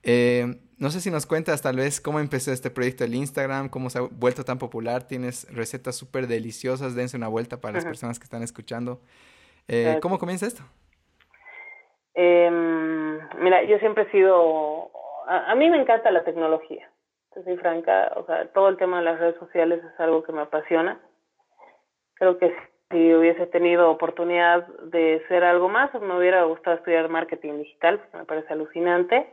Eh, 0.03 0.45
no 0.83 0.89
sé 0.89 0.99
si 0.99 1.09
nos 1.09 1.25
cuentas 1.25 1.61
tal 1.61 1.77
vez 1.77 2.01
cómo 2.01 2.19
empezó 2.19 2.51
este 2.51 2.69
proyecto 2.69 3.05
del 3.05 3.15
Instagram, 3.15 3.69
cómo 3.69 3.89
se 3.89 3.99
ha 3.99 4.01
vuelto 4.01 4.43
tan 4.43 4.59
popular. 4.59 5.07
Tienes 5.07 5.47
recetas 5.55 5.95
súper 5.95 6.27
deliciosas. 6.27 6.93
Dense 6.93 7.15
una 7.15 7.29
vuelta 7.29 7.61
para 7.61 7.75
las 7.75 7.85
personas 7.85 8.19
que 8.19 8.25
están 8.25 8.43
escuchando. 8.43 8.99
Eh, 9.69 9.99
¿Cómo 10.01 10.19
comienza 10.19 10.45
esto? 10.45 10.63
Em, 12.15 13.17
mira, 13.39 13.63
yo 13.63 13.79
siempre 13.79 14.03
he 14.03 14.11
sido... 14.11 14.91
A, 15.25 15.55
mí 15.55 15.69
me 15.69 15.79
encanta 15.79 16.11
la 16.11 16.25
tecnología. 16.25 16.89
soy 17.33 17.55
franca. 17.57 18.11
O 18.17 18.25
sea, 18.25 18.47
todo 18.51 18.67
el 18.67 18.75
tema 18.75 18.99
de 18.99 19.05
las 19.05 19.19
redes 19.19 19.37
sociales 19.39 19.81
es 19.81 19.99
algo 20.01 20.23
que 20.23 20.33
me 20.33 20.41
apasiona. 20.41 20.99
Creo 22.15 22.37
que 22.37 22.53
si 22.91 23.13
hubiese 23.13 23.47
tenido 23.47 23.89
oportunidad 23.89 24.67
de 24.67 25.23
ser 25.29 25.45
algo 25.45 25.69
más, 25.69 25.93
me 25.93 26.17
hubiera 26.17 26.43
gustado 26.43 26.75
estudiar 26.75 27.07
marketing 27.07 27.59
digital, 27.59 28.01
me 28.13 28.25
parece 28.25 28.51
alucinante 28.51 29.25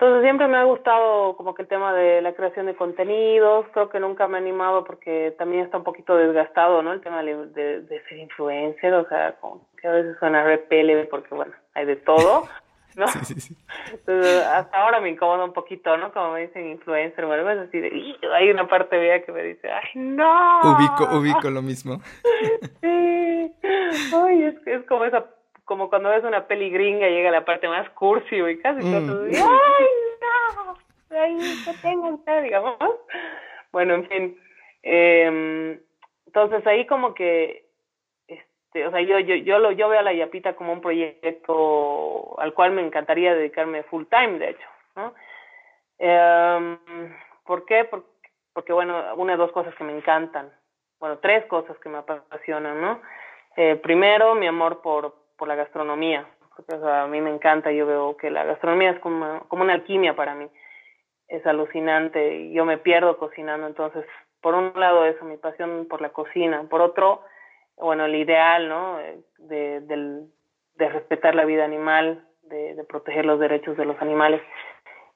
entonces 0.00 0.22
siempre 0.22 0.48
me 0.48 0.56
ha 0.56 0.64
gustado 0.64 1.36
como 1.36 1.54
que 1.54 1.60
el 1.60 1.68
tema 1.68 1.92
de 1.92 2.22
la 2.22 2.32
creación 2.32 2.64
de 2.64 2.74
contenidos, 2.74 3.66
creo 3.74 3.90
que 3.90 4.00
nunca 4.00 4.26
me 4.28 4.38
he 4.38 4.40
animado 4.40 4.82
porque 4.82 5.34
también 5.36 5.62
está 5.62 5.76
un 5.76 5.84
poquito 5.84 6.16
desgastado, 6.16 6.80
¿no? 6.80 6.94
El 6.94 7.02
tema 7.02 7.22
de, 7.22 7.36
de, 7.82 8.02
ser 8.08 8.18
influencer, 8.18 8.94
o 8.94 9.06
sea, 9.10 9.36
como 9.42 9.60
que 9.78 9.86
a 9.86 9.90
veces 9.90 10.16
suena 10.18 10.42
repele 10.42 11.04
porque, 11.04 11.34
bueno, 11.34 11.52
hay 11.74 11.84
de 11.84 11.96
todo, 11.96 12.44
¿no? 12.96 13.08
Sí, 13.08 13.18
sí, 13.26 13.40
sí. 13.42 13.56
Entonces, 13.92 14.42
hasta 14.46 14.82
ahora 14.82 15.02
me 15.02 15.10
incomoda 15.10 15.44
un 15.44 15.52
poquito, 15.52 15.94
¿no? 15.98 16.10
Como 16.14 16.32
me 16.32 16.46
dicen 16.46 16.70
influencer, 16.70 17.26
bueno, 17.26 17.50
es 17.50 17.68
así 17.68 17.78
de, 17.78 18.16
hay 18.34 18.50
una 18.50 18.66
parte 18.68 18.98
mía 18.98 19.22
que 19.22 19.32
me 19.32 19.42
dice, 19.42 19.68
¡ay, 19.70 19.90
no! 19.96 20.60
Ubico, 20.62 21.14
ubico 21.14 21.50
lo 21.50 21.60
mismo. 21.60 22.00
sí, 22.80 23.52
ay, 24.14 24.44
es, 24.44 24.66
es 24.66 24.82
como 24.86 25.04
esa 25.04 25.26
como 25.70 25.88
cuando 25.88 26.08
ves 26.08 26.24
una 26.24 26.48
peli 26.48 26.68
gringa 26.68 27.08
y 27.08 27.12
llega 27.12 27.30
la 27.30 27.44
parte 27.44 27.68
más 27.68 27.88
cursi 27.90 28.34
y 28.34 28.58
casi 28.58 28.84
mm. 28.84 29.06
todo, 29.06 29.22
¡ay, 29.22 29.36
no! 30.20 31.16
Ahí 31.16 31.38
que 31.64 31.72
tengo 31.80 32.08
usted, 32.08 32.42
digamos. 32.42 32.76
Bueno, 33.70 33.94
en 33.94 34.08
fin. 34.08 34.40
Eh, 34.82 35.80
entonces 36.26 36.66
ahí 36.66 36.88
como 36.88 37.14
que, 37.14 37.66
este, 38.26 38.84
o 38.84 38.90
sea, 38.90 39.00
yo, 39.00 39.20
yo, 39.20 39.36
yo, 39.36 39.60
lo, 39.60 39.70
yo 39.70 39.88
veo 39.88 40.00
a 40.00 40.02
la 40.02 40.12
Yapita 40.12 40.56
como 40.56 40.72
un 40.72 40.80
proyecto 40.80 42.34
al 42.40 42.52
cual 42.52 42.72
me 42.72 42.84
encantaría 42.84 43.32
dedicarme 43.32 43.84
full 43.84 44.06
time, 44.10 44.40
de 44.40 44.50
hecho, 44.50 44.68
¿no? 44.96 45.14
Eh, 46.00 46.78
¿Por 47.46 47.64
qué? 47.64 47.84
Porque, 47.84 48.08
porque, 48.52 48.72
bueno, 48.72 49.14
una 49.14 49.34
de 49.34 49.38
dos 49.38 49.52
cosas 49.52 49.72
que 49.76 49.84
me 49.84 49.96
encantan, 49.96 50.50
bueno, 50.98 51.18
tres 51.18 51.46
cosas 51.46 51.78
que 51.78 51.88
me 51.88 51.98
apasionan, 51.98 52.80
¿no? 52.80 53.00
Eh, 53.56 53.76
primero, 53.76 54.34
mi 54.34 54.48
amor 54.48 54.80
por, 54.82 55.19
por 55.40 55.48
la 55.48 55.56
gastronomía. 55.56 56.26
Porque, 56.54 56.74
a 56.86 57.06
mí 57.06 57.20
me 57.22 57.30
encanta, 57.30 57.72
yo 57.72 57.86
veo 57.86 58.16
que 58.18 58.30
la 58.30 58.44
gastronomía 58.44 58.90
es 58.90 59.00
como, 59.00 59.40
como 59.48 59.62
una 59.64 59.72
alquimia 59.72 60.14
para 60.14 60.34
mí. 60.34 60.46
Es 61.26 61.44
alucinante 61.46 62.52
yo 62.52 62.64
me 62.66 62.76
pierdo 62.76 63.16
cocinando. 63.16 63.66
Entonces, 63.66 64.04
por 64.42 64.54
un 64.54 64.72
lado 64.76 65.06
eso, 65.06 65.24
mi 65.24 65.38
pasión 65.38 65.86
por 65.88 66.02
la 66.02 66.10
cocina. 66.10 66.64
Por 66.68 66.82
otro, 66.82 67.22
bueno, 67.76 68.04
el 68.04 68.14
ideal, 68.14 68.68
¿no? 68.68 68.98
De, 69.38 69.80
de 69.80 70.88
respetar 70.88 71.34
la 71.34 71.46
vida 71.46 71.64
animal, 71.64 72.22
de, 72.42 72.84
proteger 72.86 73.24
los 73.24 73.40
derechos 73.40 73.76
de 73.78 73.86
los 73.86 74.00
animales. 74.02 74.42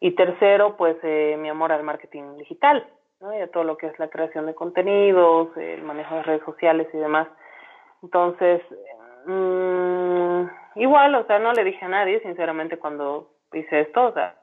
Y 0.00 0.12
tercero, 0.12 0.76
pues 0.76 0.96
eh, 1.02 1.36
mi 1.38 1.50
amor 1.50 1.72
al 1.72 1.82
marketing 1.82 2.36
digital, 2.38 2.86
¿no? 3.20 3.36
Y 3.36 3.40
a 3.40 3.50
todo 3.50 3.64
lo 3.64 3.76
que 3.76 3.88
es 3.88 3.98
la 3.98 4.08
creación 4.08 4.46
de 4.46 4.54
contenidos, 4.54 5.54
el 5.56 5.82
manejo 5.82 6.14
de 6.14 6.22
redes 6.22 6.42
sociales 6.44 6.88
y 6.94 6.96
demás. 6.96 7.28
Entonces, 8.02 8.62
Mm, 9.26 10.13
igual, 10.76 11.14
o 11.14 11.24
sea, 11.26 11.38
no 11.38 11.52
le 11.52 11.64
dije 11.64 11.84
a 11.84 11.88
nadie, 11.88 12.20
sinceramente, 12.20 12.78
cuando 12.78 13.30
hice 13.52 13.80
esto, 13.80 14.06
o 14.06 14.12
sea, 14.12 14.36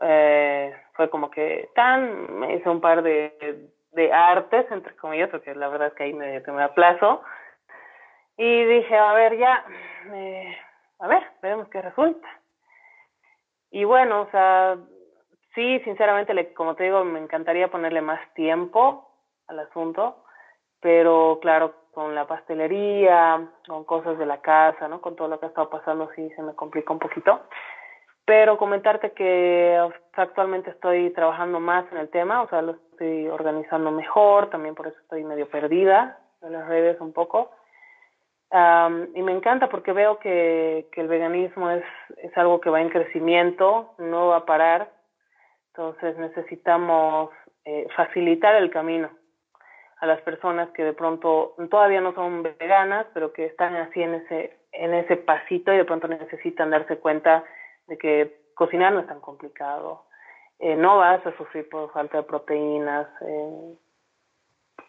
eh, 0.00 0.74
fue 0.94 1.10
como 1.10 1.30
que 1.30 1.70
tan, 1.74 2.38
me 2.38 2.54
hice 2.54 2.68
un 2.68 2.80
par 2.80 3.02
de, 3.02 3.68
de 3.92 4.12
artes, 4.12 4.70
entre 4.70 4.94
comillas, 4.96 5.30
porque 5.30 5.54
la 5.54 5.68
verdad 5.68 5.88
es 5.88 5.94
que 5.94 6.04
ahí 6.04 6.12
me, 6.12 6.42
que 6.42 6.52
me 6.52 6.62
aplazo, 6.62 7.22
y 8.36 8.64
dije, 8.64 8.96
a 8.96 9.12
ver, 9.14 9.38
ya, 9.38 9.64
eh, 10.12 10.56
a 10.98 11.08
ver, 11.08 11.22
veremos 11.42 11.68
qué 11.68 11.80
resulta. 11.80 12.28
Y 13.70 13.84
bueno, 13.84 14.22
o 14.22 14.30
sea, 14.30 14.76
sí, 15.54 15.80
sinceramente, 15.80 16.34
le, 16.34 16.52
como 16.52 16.74
te 16.74 16.84
digo, 16.84 17.04
me 17.04 17.18
encantaría 17.18 17.68
ponerle 17.68 18.00
más 18.02 18.20
tiempo 18.34 19.10
al 19.48 19.60
asunto, 19.60 20.24
pero 20.80 21.38
claro, 21.40 21.74
con 21.96 22.14
la 22.14 22.26
pastelería, 22.26 23.48
con 23.66 23.84
cosas 23.84 24.18
de 24.18 24.26
la 24.26 24.42
casa, 24.42 24.86
¿no? 24.86 25.00
Con 25.00 25.16
todo 25.16 25.28
lo 25.28 25.40
que 25.40 25.46
ha 25.46 25.48
estado 25.48 25.70
pasando, 25.70 26.10
sí 26.14 26.28
se 26.36 26.42
me 26.42 26.54
complica 26.54 26.92
un 26.92 26.98
poquito. 26.98 27.40
Pero 28.26 28.58
comentarte 28.58 29.12
que 29.12 29.80
actualmente 30.12 30.70
estoy 30.70 31.10
trabajando 31.10 31.58
más 31.58 31.90
en 31.92 31.98
el 31.98 32.10
tema, 32.10 32.42
o 32.42 32.48
sea, 32.48 32.60
lo 32.60 32.72
estoy 32.72 33.28
organizando 33.28 33.90
mejor, 33.92 34.50
también 34.50 34.74
por 34.74 34.88
eso 34.88 34.98
estoy 35.00 35.24
medio 35.24 35.48
perdida 35.48 36.18
en 36.42 36.52
las 36.52 36.68
redes 36.68 37.00
un 37.00 37.12
poco. 37.14 37.50
y 39.14 39.22
me 39.22 39.32
encanta 39.32 39.68
porque 39.68 39.92
veo 39.92 40.18
que, 40.18 40.88
que 40.92 41.00
el 41.00 41.08
veganismo 41.08 41.70
es, 41.70 41.84
es 42.18 42.36
algo 42.36 42.60
que 42.60 42.68
va 42.68 42.82
en 42.82 42.90
crecimiento, 42.90 43.94
no 43.98 44.28
va 44.28 44.36
a 44.38 44.44
parar. 44.44 44.90
Entonces 45.68 46.18
necesitamos 46.18 47.30
eh, 47.64 47.86
facilitar 47.96 48.54
el 48.56 48.70
camino 48.70 49.08
a 49.98 50.06
las 50.06 50.20
personas 50.22 50.70
que 50.70 50.84
de 50.84 50.92
pronto 50.92 51.54
todavía 51.70 52.00
no 52.00 52.14
son 52.14 52.42
veganas, 52.42 53.06
pero 53.14 53.32
que 53.32 53.46
están 53.46 53.74
así 53.76 54.02
en 54.02 54.14
ese, 54.14 54.56
en 54.72 54.94
ese 54.94 55.16
pasito 55.16 55.72
y 55.72 55.78
de 55.78 55.84
pronto 55.84 56.06
necesitan 56.06 56.70
darse 56.70 56.98
cuenta 56.98 57.44
de 57.86 57.96
que 57.96 58.40
cocinar 58.54 58.92
no 58.92 59.00
es 59.00 59.06
tan 59.06 59.20
complicado. 59.20 60.04
Eh, 60.58 60.76
no 60.76 60.98
vas 60.98 61.24
a 61.26 61.36
sufrir 61.36 61.68
por 61.68 61.90
falta 61.92 62.18
de 62.18 62.22
proteínas, 62.24 63.06
eh, 63.22 63.74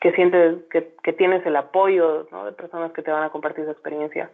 que 0.02 0.12
sientes 0.14 0.66
que, 0.70 0.96
que 1.04 1.14
tienes 1.14 1.46
el 1.46 1.56
apoyo 1.56 2.24
de 2.24 2.52
personas 2.54 2.92
que 2.92 3.02
te 3.02 3.12
van 3.12 3.24
a 3.24 3.30
compartir 3.30 3.66
su 3.66 3.72
experiencia. 3.72 4.30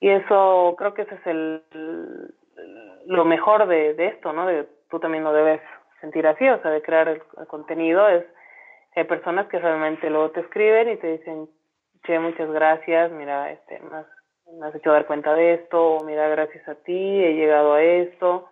Y 0.00 0.10
eso, 0.10 0.74
creo 0.76 0.94
que 0.94 1.02
ese 1.02 1.14
es 1.14 1.26
el, 1.26 1.62
lo 3.06 3.24
mejor 3.24 3.66
de, 3.66 3.94
de 3.94 4.08
esto, 4.08 4.32
¿no? 4.32 4.46
De, 4.46 4.68
tú 4.90 5.00
también 5.00 5.24
lo 5.24 5.32
debes 5.32 5.60
sentir 6.00 6.26
así, 6.26 6.48
o 6.48 6.60
sea, 6.62 6.70
de 6.70 6.82
crear 6.82 7.08
el 7.08 7.22
contenido 7.48 8.08
es 8.08 8.24
hay 8.94 9.04
personas 9.04 9.46
que 9.48 9.58
realmente 9.58 10.10
luego 10.10 10.30
te 10.30 10.40
escriben 10.40 10.90
y 10.90 10.96
te 10.96 11.18
dicen, 11.18 11.48
che, 12.04 12.18
muchas 12.18 12.50
gracias, 12.50 13.10
mira, 13.12 13.50
este, 13.52 13.80
me 13.80 13.96
has, 13.96 14.06
me 14.58 14.66
has 14.66 14.74
hecho 14.74 14.92
dar 14.92 15.06
cuenta 15.06 15.34
de 15.34 15.54
esto, 15.54 15.94
o 15.94 16.04
mira, 16.04 16.28
gracias 16.28 16.66
a 16.68 16.74
ti, 16.74 17.24
he 17.24 17.34
llegado 17.34 17.74
a 17.74 17.82
esto. 17.82 18.48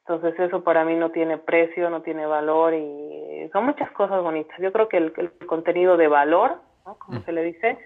Entonces 0.00 0.38
eso 0.40 0.64
para 0.64 0.84
mí 0.84 0.96
no 0.96 1.10
tiene 1.10 1.38
precio, 1.38 1.88
no 1.88 2.02
tiene 2.02 2.26
valor 2.26 2.74
y 2.74 3.48
son 3.52 3.66
muchas 3.66 3.90
cosas 3.92 4.20
bonitas. 4.20 4.58
Yo 4.58 4.72
creo 4.72 4.88
que 4.88 4.96
el, 4.96 5.12
el 5.16 5.46
contenido 5.46 5.96
de 5.96 6.08
valor, 6.08 6.60
¿no? 6.84 6.98
como 6.98 7.20
mm. 7.20 7.24
se 7.24 7.32
le 7.32 7.44
dice, 7.44 7.78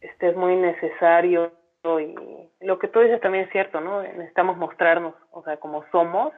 este 0.00 0.30
es 0.30 0.36
muy 0.36 0.56
necesario 0.56 1.52
y 1.82 2.14
lo 2.60 2.78
que 2.78 2.88
tú 2.88 3.00
dices 3.00 3.20
también 3.20 3.44
es 3.44 3.50
cierto, 3.52 3.80
¿no? 3.80 4.02
Necesitamos 4.02 4.58
mostrarnos, 4.58 5.14
o 5.30 5.42
sea, 5.42 5.56
como 5.56 5.84
somos, 5.90 6.32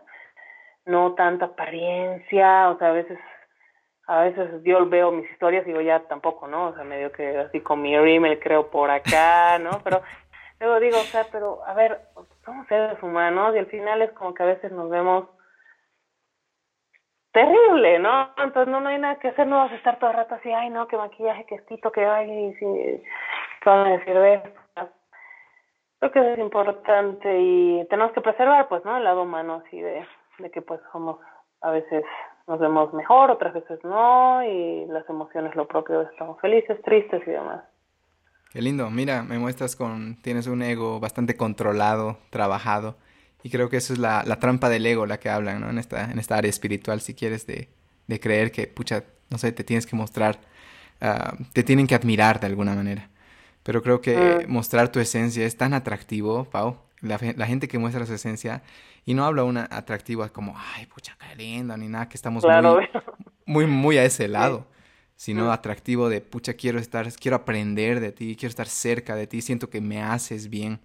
no 0.87 1.15
tanta 1.15 1.47
apariencia, 1.47 2.71
o 2.71 2.79
sea, 2.79 2.89
a 2.89 2.93
veces 2.93 3.19
a 4.07 4.23
veces 4.23 4.63
yo 4.65 4.89
veo 4.89 5.13
mis 5.13 5.31
historias 5.31 5.65
y 5.65 5.69
digo 5.69 5.81
ya 5.81 6.01
tampoco, 6.01 6.49
¿no? 6.49 6.69
O 6.69 6.75
sea, 6.75 6.85
medio 6.85 7.13
que 7.13 7.39
así 7.39 7.61
con 7.61 7.81
mi 7.81 7.95
email 7.95 8.39
creo 8.41 8.71
por 8.71 8.91
acá, 8.91 9.59
¿no? 9.59 9.81
Pero 9.85 10.03
luego 10.61 10.81
digo, 10.81 10.99
o 10.99 11.05
sea, 11.05 11.27
pero 11.31 11.65
a 11.65 11.75
ver, 11.75 12.01
somos 12.45 12.67
seres 12.67 13.01
humanos 13.03 13.55
y 13.55 13.59
al 13.59 13.67
final 13.67 14.03
es 14.03 14.13
como 14.13 14.35
que 14.35 14.43
a 14.43 14.47
veces 14.47 14.73
nos 14.73 14.91
vemos 14.91 15.29
terrible, 17.33 17.99
¿no? 17.99 18.31
Entonces 18.37 18.71
no, 18.71 18.81
no 18.81 18.89
hay 18.89 18.99
nada 18.99 19.19
que 19.19 19.29
hacer, 19.29 19.47
no 19.47 19.59
vas 19.59 19.73
a 19.73 19.77
estar 19.77 19.99
todo 19.99 20.11
el 20.11 20.17
rato 20.17 20.35
así, 20.35 20.53
ay 20.53 20.71
no, 20.71 20.87
qué 20.89 20.97
maquillaje, 20.97 21.47
qué 21.47 21.55
estito, 21.57 21.91
que 21.91 22.05
ay, 22.05 22.55
si, 22.55 22.67
¿qué 22.67 23.71
van 23.71 23.87
a 23.87 23.91
decir 23.99 24.15
de 24.15 24.35
esto? 24.35 24.51
Creo 25.99 26.13
que 26.13 26.33
es 26.33 26.39
importante 26.39 27.39
y 27.41 27.87
tenemos 27.89 28.13
que 28.13 28.21
preservar, 28.21 28.69
pues, 28.69 28.85
¿no? 28.85 28.97
El 28.97 29.05
lado 29.05 29.23
humano 29.23 29.63
así 29.65 29.81
de, 29.81 30.05
de 30.39 30.51
que 30.51 30.61
pues 30.61 30.81
somos, 30.91 31.21
a 31.61 31.71
veces 31.71 32.05
nos 32.47 32.59
vemos 32.59 32.93
mejor, 32.93 33.31
otras 33.31 33.55
veces 33.55 33.79
no, 33.85 34.43
y 34.45 34.87
las 34.87 35.09
emociones 35.09 35.55
lo 35.55 35.67
propio, 35.67 36.03
estamos 36.03 36.41
felices, 36.41 36.81
tristes 36.83 37.23
y 37.27 37.31
demás. 37.31 37.63
Qué 38.53 38.61
lindo, 38.61 38.91
mira, 38.91 39.23
me 39.23 39.39
muestras 39.39 39.77
con, 39.77 40.17
tienes 40.23 40.47
un 40.47 40.63
ego 40.63 41.01
bastante 41.01 41.37
controlado, 41.37 42.19
trabajado, 42.31 42.97
y 43.43 43.51
creo 43.51 43.69
que 43.69 43.79
eso 43.79 43.93
es 43.93 43.99
la, 43.99 44.23
la 44.27 44.39
trampa 44.39 44.69
del 44.69 44.87
ego, 44.87 45.07
la 45.07 45.19
que 45.19 45.31
hablan, 45.31 45.61
¿no? 45.61 45.71
En 45.71 45.79
esta, 45.79 46.11
en 46.11 46.19
esta 46.19 46.37
área 46.37 46.51
espiritual, 46.51 47.01
si 47.01 47.15
quieres, 47.15 47.47
de, 47.47 47.69
de 48.07 48.21
creer 48.21 48.53
que, 48.53 48.67
pucha, 48.67 49.05
no 49.31 49.39
sé, 49.39 49.53
te 49.53 49.65
tienes 49.65 49.87
que 49.87 49.97
mostrar, 49.97 50.39
uh, 51.01 51.43
te 51.53 51.63
tienen 51.63 51.87
que 51.87 51.95
admirar 51.95 52.39
de 52.39 52.47
alguna 52.47 52.75
manera. 52.75 53.09
Pero 53.63 53.83
creo 53.83 54.01
que 54.01 54.45
mm. 54.47 54.53
mostrar 54.53 54.91
tu 54.91 55.01
esencia 55.01 55.47
es 55.47 55.57
tan 55.57 55.75
atractivo, 55.75 56.45
Pau. 56.45 56.77
La, 57.03 57.19
la, 57.37 57.47
gente 57.47 57.69
que 57.69 57.79
muestra 57.79 58.07
su 58.07 58.15
esencia, 58.15 58.63
y 59.05 59.15
no 59.15 59.25
habla 59.25 59.45
una 59.45 59.69
atractiva 59.71 60.29
como, 60.31 60.57
ay, 60.57 60.87
pucha, 60.87 61.17
qué 61.19 61.37
lindo, 61.37 61.77
ni 61.77 61.89
nada, 61.89 62.09
que 62.09 62.17
estamos 62.17 62.45
muy, 62.45 62.89
muy, 63.45 63.67
muy 63.67 63.99
a 63.99 64.05
ese 64.05 64.29
lado. 64.29 64.67
Sí 64.71 64.73
sino 65.23 65.47
mm. 65.47 65.51
atractivo 65.51 66.09
de, 66.09 66.21
pucha, 66.21 66.55
quiero 66.55 66.81
estar, 66.81 67.13
quiero 67.13 67.37
aprender 67.37 68.01
de 68.01 68.11
ti, 68.11 68.35
quiero 68.35 68.51
estar 68.51 68.67
cerca 68.67 69.15
de 69.15 69.29
ti, 69.29 69.41
siento 69.41 69.71
que 69.71 69.81
me 69.81 70.03
haces 70.03 70.51
bien. 70.51 70.81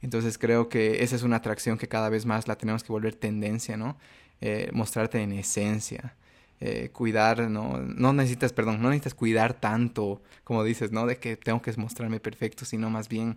Entonces 0.00 0.38
creo 0.38 0.70
que 0.70 1.02
esa 1.02 1.16
es 1.16 1.22
una 1.22 1.36
atracción 1.36 1.76
que 1.76 1.86
cada 1.86 2.08
vez 2.08 2.24
más 2.24 2.48
la 2.48 2.56
tenemos 2.56 2.82
que 2.82 2.90
volver 2.92 3.14
tendencia, 3.14 3.76
¿no? 3.76 3.98
Eh, 4.40 4.70
mostrarte 4.72 5.20
en 5.20 5.32
esencia, 5.32 6.16
eh, 6.60 6.88
cuidar, 6.94 7.50
¿no? 7.50 7.76
No 7.78 8.14
necesitas, 8.14 8.54
perdón, 8.54 8.80
no 8.80 8.88
necesitas 8.88 9.12
cuidar 9.12 9.52
tanto, 9.52 10.22
como 10.44 10.64
dices, 10.64 10.90
¿no? 10.90 11.04
De 11.04 11.18
que 11.18 11.36
tengo 11.36 11.60
que 11.60 11.70
mostrarme 11.76 12.20
perfecto, 12.20 12.64
sino 12.64 12.88
más 12.88 13.10
bien, 13.10 13.36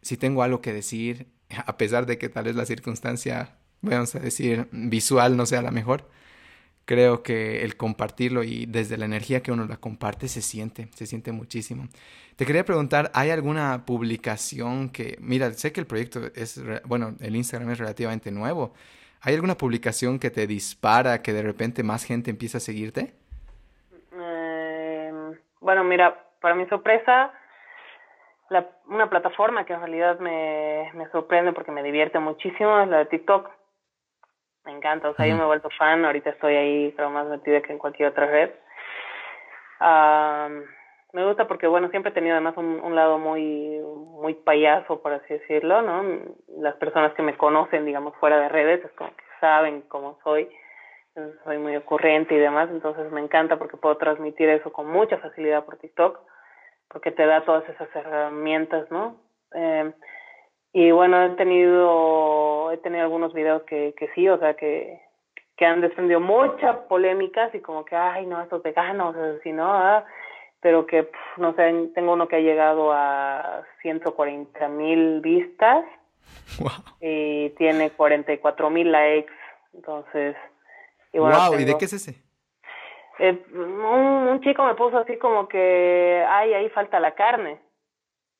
si 0.00 0.16
tengo 0.16 0.42
algo 0.42 0.62
que 0.62 0.72
decir, 0.72 1.26
a 1.66 1.76
pesar 1.76 2.06
de 2.06 2.18
que 2.18 2.28
tal 2.28 2.44
vez 2.44 2.56
la 2.56 2.66
circunstancia, 2.66 3.56
vamos 3.80 4.14
a 4.14 4.20
decir, 4.20 4.68
visual 4.72 5.36
no 5.36 5.46
sea 5.46 5.62
la 5.62 5.70
mejor, 5.70 6.08
creo 6.84 7.22
que 7.22 7.64
el 7.64 7.76
compartirlo 7.76 8.44
y 8.44 8.66
desde 8.66 8.96
la 8.96 9.06
energía 9.06 9.42
que 9.42 9.52
uno 9.52 9.66
la 9.66 9.76
comparte 9.76 10.28
se 10.28 10.42
siente, 10.42 10.88
se 10.94 11.06
siente 11.06 11.32
muchísimo. 11.32 11.88
Te 12.36 12.44
quería 12.46 12.64
preguntar, 12.64 13.10
¿hay 13.14 13.30
alguna 13.30 13.84
publicación 13.86 14.90
que, 14.90 15.16
mira, 15.20 15.52
sé 15.52 15.72
que 15.72 15.80
el 15.80 15.86
proyecto 15.86 16.20
es, 16.34 16.60
bueno, 16.84 17.14
el 17.20 17.36
Instagram 17.36 17.70
es 17.70 17.78
relativamente 17.78 18.30
nuevo. 18.30 18.74
¿Hay 19.22 19.34
alguna 19.34 19.56
publicación 19.56 20.18
que 20.18 20.30
te 20.30 20.46
dispara, 20.46 21.22
que 21.22 21.32
de 21.32 21.42
repente 21.42 21.82
más 21.82 22.04
gente 22.04 22.30
empieza 22.30 22.58
a 22.58 22.60
seguirte? 22.60 23.14
Em, 24.12 25.38
bueno, 25.60 25.82
mira, 25.84 26.28
para 26.42 26.54
mi 26.54 26.66
sorpresa, 26.66 27.32
una 28.86 29.10
plataforma 29.10 29.64
que 29.64 29.72
en 29.72 29.80
realidad 29.80 30.18
me, 30.18 30.90
me 30.94 31.08
sorprende 31.10 31.52
porque 31.52 31.72
me 31.72 31.82
divierte 31.82 32.18
muchísimo 32.18 32.80
es 32.80 32.88
la 32.88 32.98
de 32.98 33.06
TikTok 33.06 33.50
me 34.64 34.72
encanta, 34.72 35.10
o 35.10 35.14
sea, 35.14 35.26
yo 35.26 35.36
me 35.36 35.42
he 35.42 35.46
vuelto 35.46 35.68
fan, 35.70 36.04
ahorita 36.04 36.30
estoy 36.30 36.56
ahí, 36.56 36.92
creo, 36.92 37.10
más 37.10 37.26
metida 37.26 37.60
que 37.60 37.72
en 37.72 37.78
cualquier 37.78 38.08
otra 38.08 38.26
red. 38.26 38.50
me 41.12 41.26
gusta 41.26 41.46
porque, 41.46 41.66
bueno, 41.66 41.90
siempre 41.90 42.10
he 42.10 42.14
tenido 42.14 42.34
además 42.34 42.56
un, 42.56 42.80
un, 42.82 42.94
lado 42.94 43.18
muy, 43.18 43.78
muy 43.78 44.34
payaso, 44.34 45.02
por 45.02 45.12
así 45.12 45.34
decirlo, 45.34 45.82
¿no? 45.82 46.02
Las 46.58 46.76
personas 46.76 47.12
que 47.12 47.22
me 47.22 47.36
conocen, 47.36 47.84
digamos, 47.84 48.16
fuera 48.16 48.38
de 48.40 48.48
redes, 48.48 48.84
es 48.84 48.92
como 48.92 49.10
que 49.10 49.24
saben 49.38 49.82
cómo 49.82 50.18
soy, 50.24 50.48
soy 51.44 51.58
muy 51.58 51.76
ocurrente 51.76 52.34
y 52.34 52.38
demás, 52.38 52.70
entonces 52.70 53.12
me 53.12 53.20
encanta 53.20 53.58
porque 53.58 53.76
puedo 53.76 53.98
transmitir 53.98 54.48
eso 54.48 54.72
con 54.72 54.86
mucha 54.86 55.18
facilidad 55.18 55.64
por 55.64 55.76
TikTok, 55.76 56.18
porque 56.94 57.10
te 57.10 57.26
da 57.26 57.44
todas 57.44 57.68
esas 57.68 57.88
herramientas, 57.94 58.88
¿no? 58.88 59.16
Eh, 59.52 59.92
y 60.72 60.92
bueno, 60.92 61.24
he 61.24 61.30
tenido, 61.30 62.70
he 62.70 62.78
tenido 62.78 63.02
algunos 63.02 63.34
videos 63.34 63.64
que, 63.64 63.94
que 63.98 64.08
sí, 64.14 64.28
o 64.28 64.38
sea, 64.38 64.54
que, 64.54 65.02
que 65.56 65.66
han 65.66 65.80
desprendido 65.80 66.20
mucha 66.20 66.86
polémica, 66.86 67.46
así 67.46 67.58
como 67.58 67.84
que, 67.84 67.96
ay, 67.96 68.26
no, 68.26 68.40
estos 68.40 68.62
veganos, 68.62 69.16
así, 69.16 69.52
¿no? 69.52 69.74
Ah, 69.74 70.04
pero 70.60 70.86
que, 70.86 71.10
no 71.36 71.52
sé, 71.56 71.90
tengo 71.96 72.12
uno 72.12 72.28
que 72.28 72.36
ha 72.36 72.40
llegado 72.40 72.92
a 72.92 73.64
140 73.82 74.68
mil 74.68 75.20
vistas 75.20 75.84
y 77.00 77.50
tiene 77.50 77.90
44 77.90 78.70
mil 78.70 78.90
likes, 78.90 79.32
entonces... 79.74 80.36
Y 81.12 81.18
wow, 81.18 81.58
¿y 81.58 81.64
de 81.64 81.76
qué 81.76 81.84
es 81.86 81.92
ese? 81.92 82.23
Eh, 83.18 83.44
un, 83.52 83.80
un, 83.80 84.40
chico 84.40 84.64
me 84.64 84.74
puso 84.74 84.98
así 84.98 85.16
como 85.18 85.48
que, 85.48 86.24
ay, 86.28 86.54
ahí 86.54 86.68
falta 86.70 86.98
la 86.98 87.14
carne, 87.14 87.60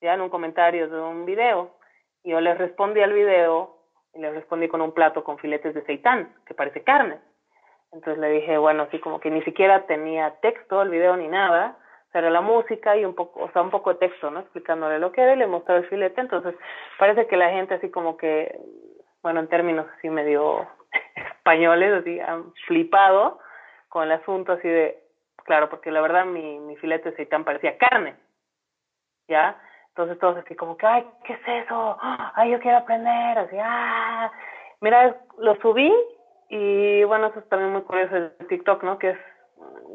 ya 0.01 0.15
en 0.15 0.21
un 0.21 0.31
comentario 0.31 0.89
de 0.89 1.01
un 1.01 1.25
video. 1.25 1.71
Y 2.23 2.31
yo 2.31 2.41
le 2.41 2.55
respondí 2.55 3.01
al 3.01 3.13
video 3.13 3.77
y 4.15 4.21
le 4.21 4.33
respondí 4.33 4.69
con 4.69 4.81
un 4.81 4.93
plato 4.93 5.23
con 5.25 5.39
filetes 5.39 5.75
de 5.75 5.85
seitán, 5.85 6.35
que 6.47 6.55
parece 6.55 6.83
carne. 6.83 7.19
Entonces 7.93 8.19
le 8.19 8.31
dije, 8.31 8.59
bueno, 8.59 8.85
así 8.85 8.99
como 8.99 9.21
que 9.21 9.31
ni 9.31 9.43
siquiera 9.43 9.87
tenía 9.87 10.35
texto 10.41 10.83
el 10.83 10.91
video 10.91 11.17
ni 11.17 11.29
nada, 11.29 11.79
era 12.15 12.31
la 12.31 12.41
música 12.41 12.97
y 12.97 13.05
un 13.05 13.15
poco, 13.15 13.43
o 13.43 13.51
sea, 13.51 13.63
un 13.63 13.71
poco 13.71 13.93
de 13.93 13.99
texto, 13.99 14.31
¿no? 14.31 14.41
Explicándole 14.41 15.01
lo 15.01 15.11
que 15.11 15.21
era 15.21 15.35
y 15.35 15.37
le 15.37 15.49
mostré 15.49 15.77
el 15.77 15.87
filete. 15.87 16.21
Entonces, 16.21 16.55
parece 16.97 17.27
que 17.27 17.37
la 17.37 17.51
gente 17.51 17.75
así 17.75 17.91
como 17.91 18.17
que, 18.17 18.57
bueno, 19.23 19.41
en 19.41 19.49
términos 19.49 19.87
así 19.99 20.09
medio 20.09 20.67
españoles, 21.37 21.93
así, 21.93 22.21
han 22.21 22.53
flipado 22.67 23.41
con 23.95 24.03
el 24.03 24.11
asunto 24.11 24.55
así 24.55 24.67
de, 24.67 24.99
claro, 25.45 25.71
porque 25.71 25.93
la 25.93 26.01
verdad 26.01 26.25
mi, 26.25 26.59
mi 26.59 26.75
filete 26.75 27.11
de 27.11 27.17
seitán 27.17 27.45
parecía 27.45 27.79
carne, 27.79 28.17
¿ya? 29.29 29.57
Entonces 29.91 30.19
todos 30.19 30.39
así 30.39 30.57
como 30.57 30.77
que, 30.77 30.85
ay, 30.85 31.07
¿qué 31.23 31.35
es 31.35 31.65
eso? 31.65 31.97
Ay, 32.35 32.51
yo 32.51 32.59
quiero 32.59 32.79
aprender, 32.79 33.39
así, 33.39 33.57
ah. 33.63 34.33
Mira, 34.81 35.17
lo 35.39 35.55
subí 35.61 35.95
y 36.49 37.05
bueno, 37.05 37.29
eso 37.29 37.39
es 37.39 37.49
también 37.49 37.71
muy 37.71 37.83
curioso 37.83 38.17
de 38.17 38.31
TikTok, 38.49 38.83
¿no? 38.83 38.99
Que 38.99 39.11
es, 39.11 39.19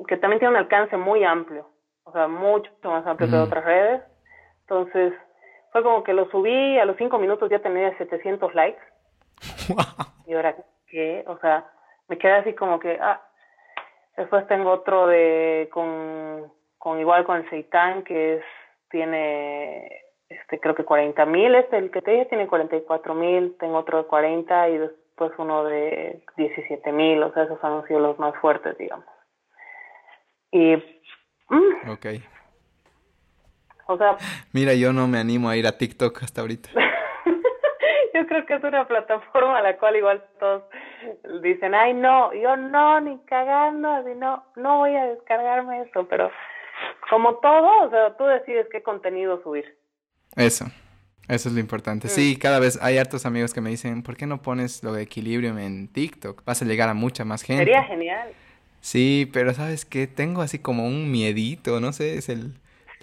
que 0.08 0.16
también 0.16 0.39
tiene 0.39 0.54
un 0.54 0.62
alcance 0.62 0.95
muy 0.95 1.26
amplio, 1.26 1.70
o 2.06 2.14
sea, 2.14 2.30
mucho 2.30 2.72
más 2.86 3.06
amplio 3.06 3.30
que 3.30 3.36
otras 3.36 3.66
redes. 3.66 4.02
Entonces, 4.62 5.14
fue 5.74 5.84
como 5.84 6.04
que 6.04 6.14
lo 6.14 6.30
subí, 6.32 6.80
a 6.80 6.86
los 6.86 6.95
cinco 6.95 7.20
minutos 7.20 7.50
ya 7.50 7.60
tenía 7.60 7.97
700 7.97 8.56
likes. 8.56 8.82
Y 10.26 10.36
ahora, 10.36 10.56
¿qué? 10.88 11.24
O 11.26 11.39
sea, 11.39 11.66
me 12.08 12.20
quedé 12.20 12.34
así 12.34 12.54
como 12.54 12.80
que, 12.80 13.00
ah, 13.02 13.20
después 14.20 14.46
tengo 14.48 14.72
otro 14.72 15.08
de, 15.08 15.70
con, 15.72 16.52
con 16.78 17.00
igual 17.00 17.24
con 17.24 17.38
el 17.38 17.50
Seitan, 17.50 18.04
que 18.04 18.36
es 18.36 18.44
tiene, 18.90 19.88
este, 20.28 20.60
creo 20.60 20.76
que 20.76 20.84
40 20.84 21.26
mil, 21.26 21.56
este, 21.56 21.78
el 21.78 21.92
que 21.92 22.02
te 22.02 22.12
dije 22.12 22.26
tiene 22.26 22.48
44 22.48 23.14
mil, 23.16 23.56
tengo 23.60 23.78
otro 23.78 24.00
de 24.00 24.08
40 24.08 24.70
y 24.70 24.78
después 24.78 25.32
uno 25.38 25.64
de 25.64 26.24
17 26.38 26.92
mil, 26.92 27.22
o 27.24 27.32
sea, 27.34 27.44
esos 27.44 27.64
han 27.64 27.86
sido 27.88 28.00
los 28.00 28.20
más 28.20 28.36
fuertes, 28.38 28.78
digamos. 28.78 29.06
Y... 30.52 30.76
Mm, 31.50 31.90
ok. 31.92 32.06
O 33.88 33.98
sea... 33.98 34.18
Mira, 34.52 34.74
yo 34.74 34.92
no 34.92 35.08
me 35.08 35.20
animo 35.20 35.50
a 35.50 35.56
ir 35.56 35.66
a 35.68 35.78
TikTok 35.78 36.24
hasta 36.24 36.42
ahorita. 36.42 36.70
yo 38.14 38.28
creo 38.28 38.46
que 38.46 38.56
es 38.56 38.64
una 38.64 38.88
plataforma 38.88 39.60
a 39.60 39.62
la 39.62 39.78
cual 39.78 39.96
igual 39.96 40.24
todos 40.40 40.64
dicen, 41.41 41.74
ay 41.74 41.93
no, 41.93 42.34
yo 42.34 42.56
no, 42.58 43.00
ni 43.02 43.18
cagando, 43.26 43.89
así 43.89 44.12
no, 44.16 44.43
no 44.56 44.80
voy 44.80 44.95
a 44.95 45.06
descargarme 45.08 45.82
eso, 45.82 46.08
pero 46.08 46.32
como 47.10 47.36
todo, 47.36 47.88
o 47.88 47.89
sea, 47.89 48.16
tú 48.18 48.26
decides 48.26 48.68
qué 48.72 48.82
contenido 48.84 49.41
subir. 49.43 49.78
Eso, 50.36 50.66
eso 51.28 51.50
es 51.50 51.56
lo 51.56 51.60
importante. 51.60 52.08
Mm. 52.08 52.12
Sí, 52.12 52.38
cada 52.38 52.60
vez 52.60 52.80
hay 52.82 52.97
hartos 52.97 53.26
amigos 53.26 53.54
que 53.54 53.62
me 53.62 53.70
dicen, 53.70 54.04
¿por 54.04 54.16
qué 54.16 54.26
no 54.26 54.41
pones 54.41 54.84
lo 54.84 54.93
de 54.93 55.04
equilibrio 55.04 55.58
en 55.58 55.88
TikTok? 55.88 56.43
Vas 56.45 56.62
a 56.62 56.66
llegar 56.66 56.89
a 56.89 56.93
mucha 56.93 57.26
más 57.26 57.41
gente. 57.41 57.66
Sería 57.66 57.84
genial. 57.84 58.30
Sí, 58.82 59.30
pero 59.34 59.54
sabes 59.54 59.86
que 59.86 60.08
tengo 60.08 60.41
así 60.41 60.60
como 60.60 60.86
un 60.86 61.12
miedito, 61.12 61.80
no 61.80 61.91
sé, 61.93 62.18
es 62.18 62.30
el... 62.30 62.54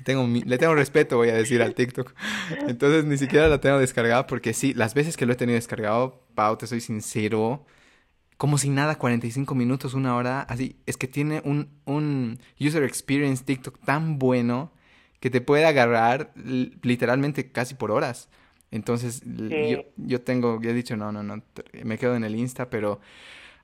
Tengo, 0.05 0.27
le 0.27 0.59
tengo 0.59 0.75
respeto, 0.75 1.17
voy 1.17 1.31
a 1.31 1.35
decir, 1.35 1.63
al 1.63 1.75
TikTok. 1.75 2.13
Entonces 2.69 3.07
ni 3.07 3.17
siquiera 3.17 3.49
la 3.49 3.61
tengo 3.61 3.79
descargada 3.79 4.27
porque 4.27 4.53
sí, 4.53 4.75
las 4.75 4.93
veces 4.95 5.17
que 5.17 5.25
lo 5.25 5.33
he 5.33 5.37
tenido 5.37 5.57
descargado, 5.57 6.21
Pau, 6.35 6.57
te 6.59 6.67
soy 6.67 6.81
sincero, 6.81 7.65
como 8.37 8.59
si 8.59 8.69
nada, 8.69 8.97
45 8.97 9.55
minutos, 9.55 9.95
una 9.95 10.15
hora, 10.17 10.43
así. 10.43 10.77
Es 10.87 10.97
que 10.97 11.09
tiene 11.09 11.43
un, 11.45 11.69
un 11.85 12.39
user 12.61 12.83
experience 12.83 13.45
TikTok 13.45 13.79
tan 13.85 14.19
bueno 14.19 14.73
que 15.21 15.31
te 15.31 15.41
puede 15.41 15.65
agarrar 15.67 16.33
literalmente 16.35 17.51
casi 17.51 17.75
por 17.75 17.91
horas. 17.91 18.29
Entonces, 18.71 19.23
yo, 19.25 19.85
yo 19.97 20.21
tengo, 20.21 20.61
ya 20.61 20.71
he 20.71 20.75
dicho, 20.75 20.97
no, 20.97 21.13
no, 21.13 21.23
no, 21.23 21.43
me 21.85 21.99
quedo 21.99 22.17
en 22.17 22.25
el 22.25 22.35
Insta, 22.35 22.69
pero 22.69 23.01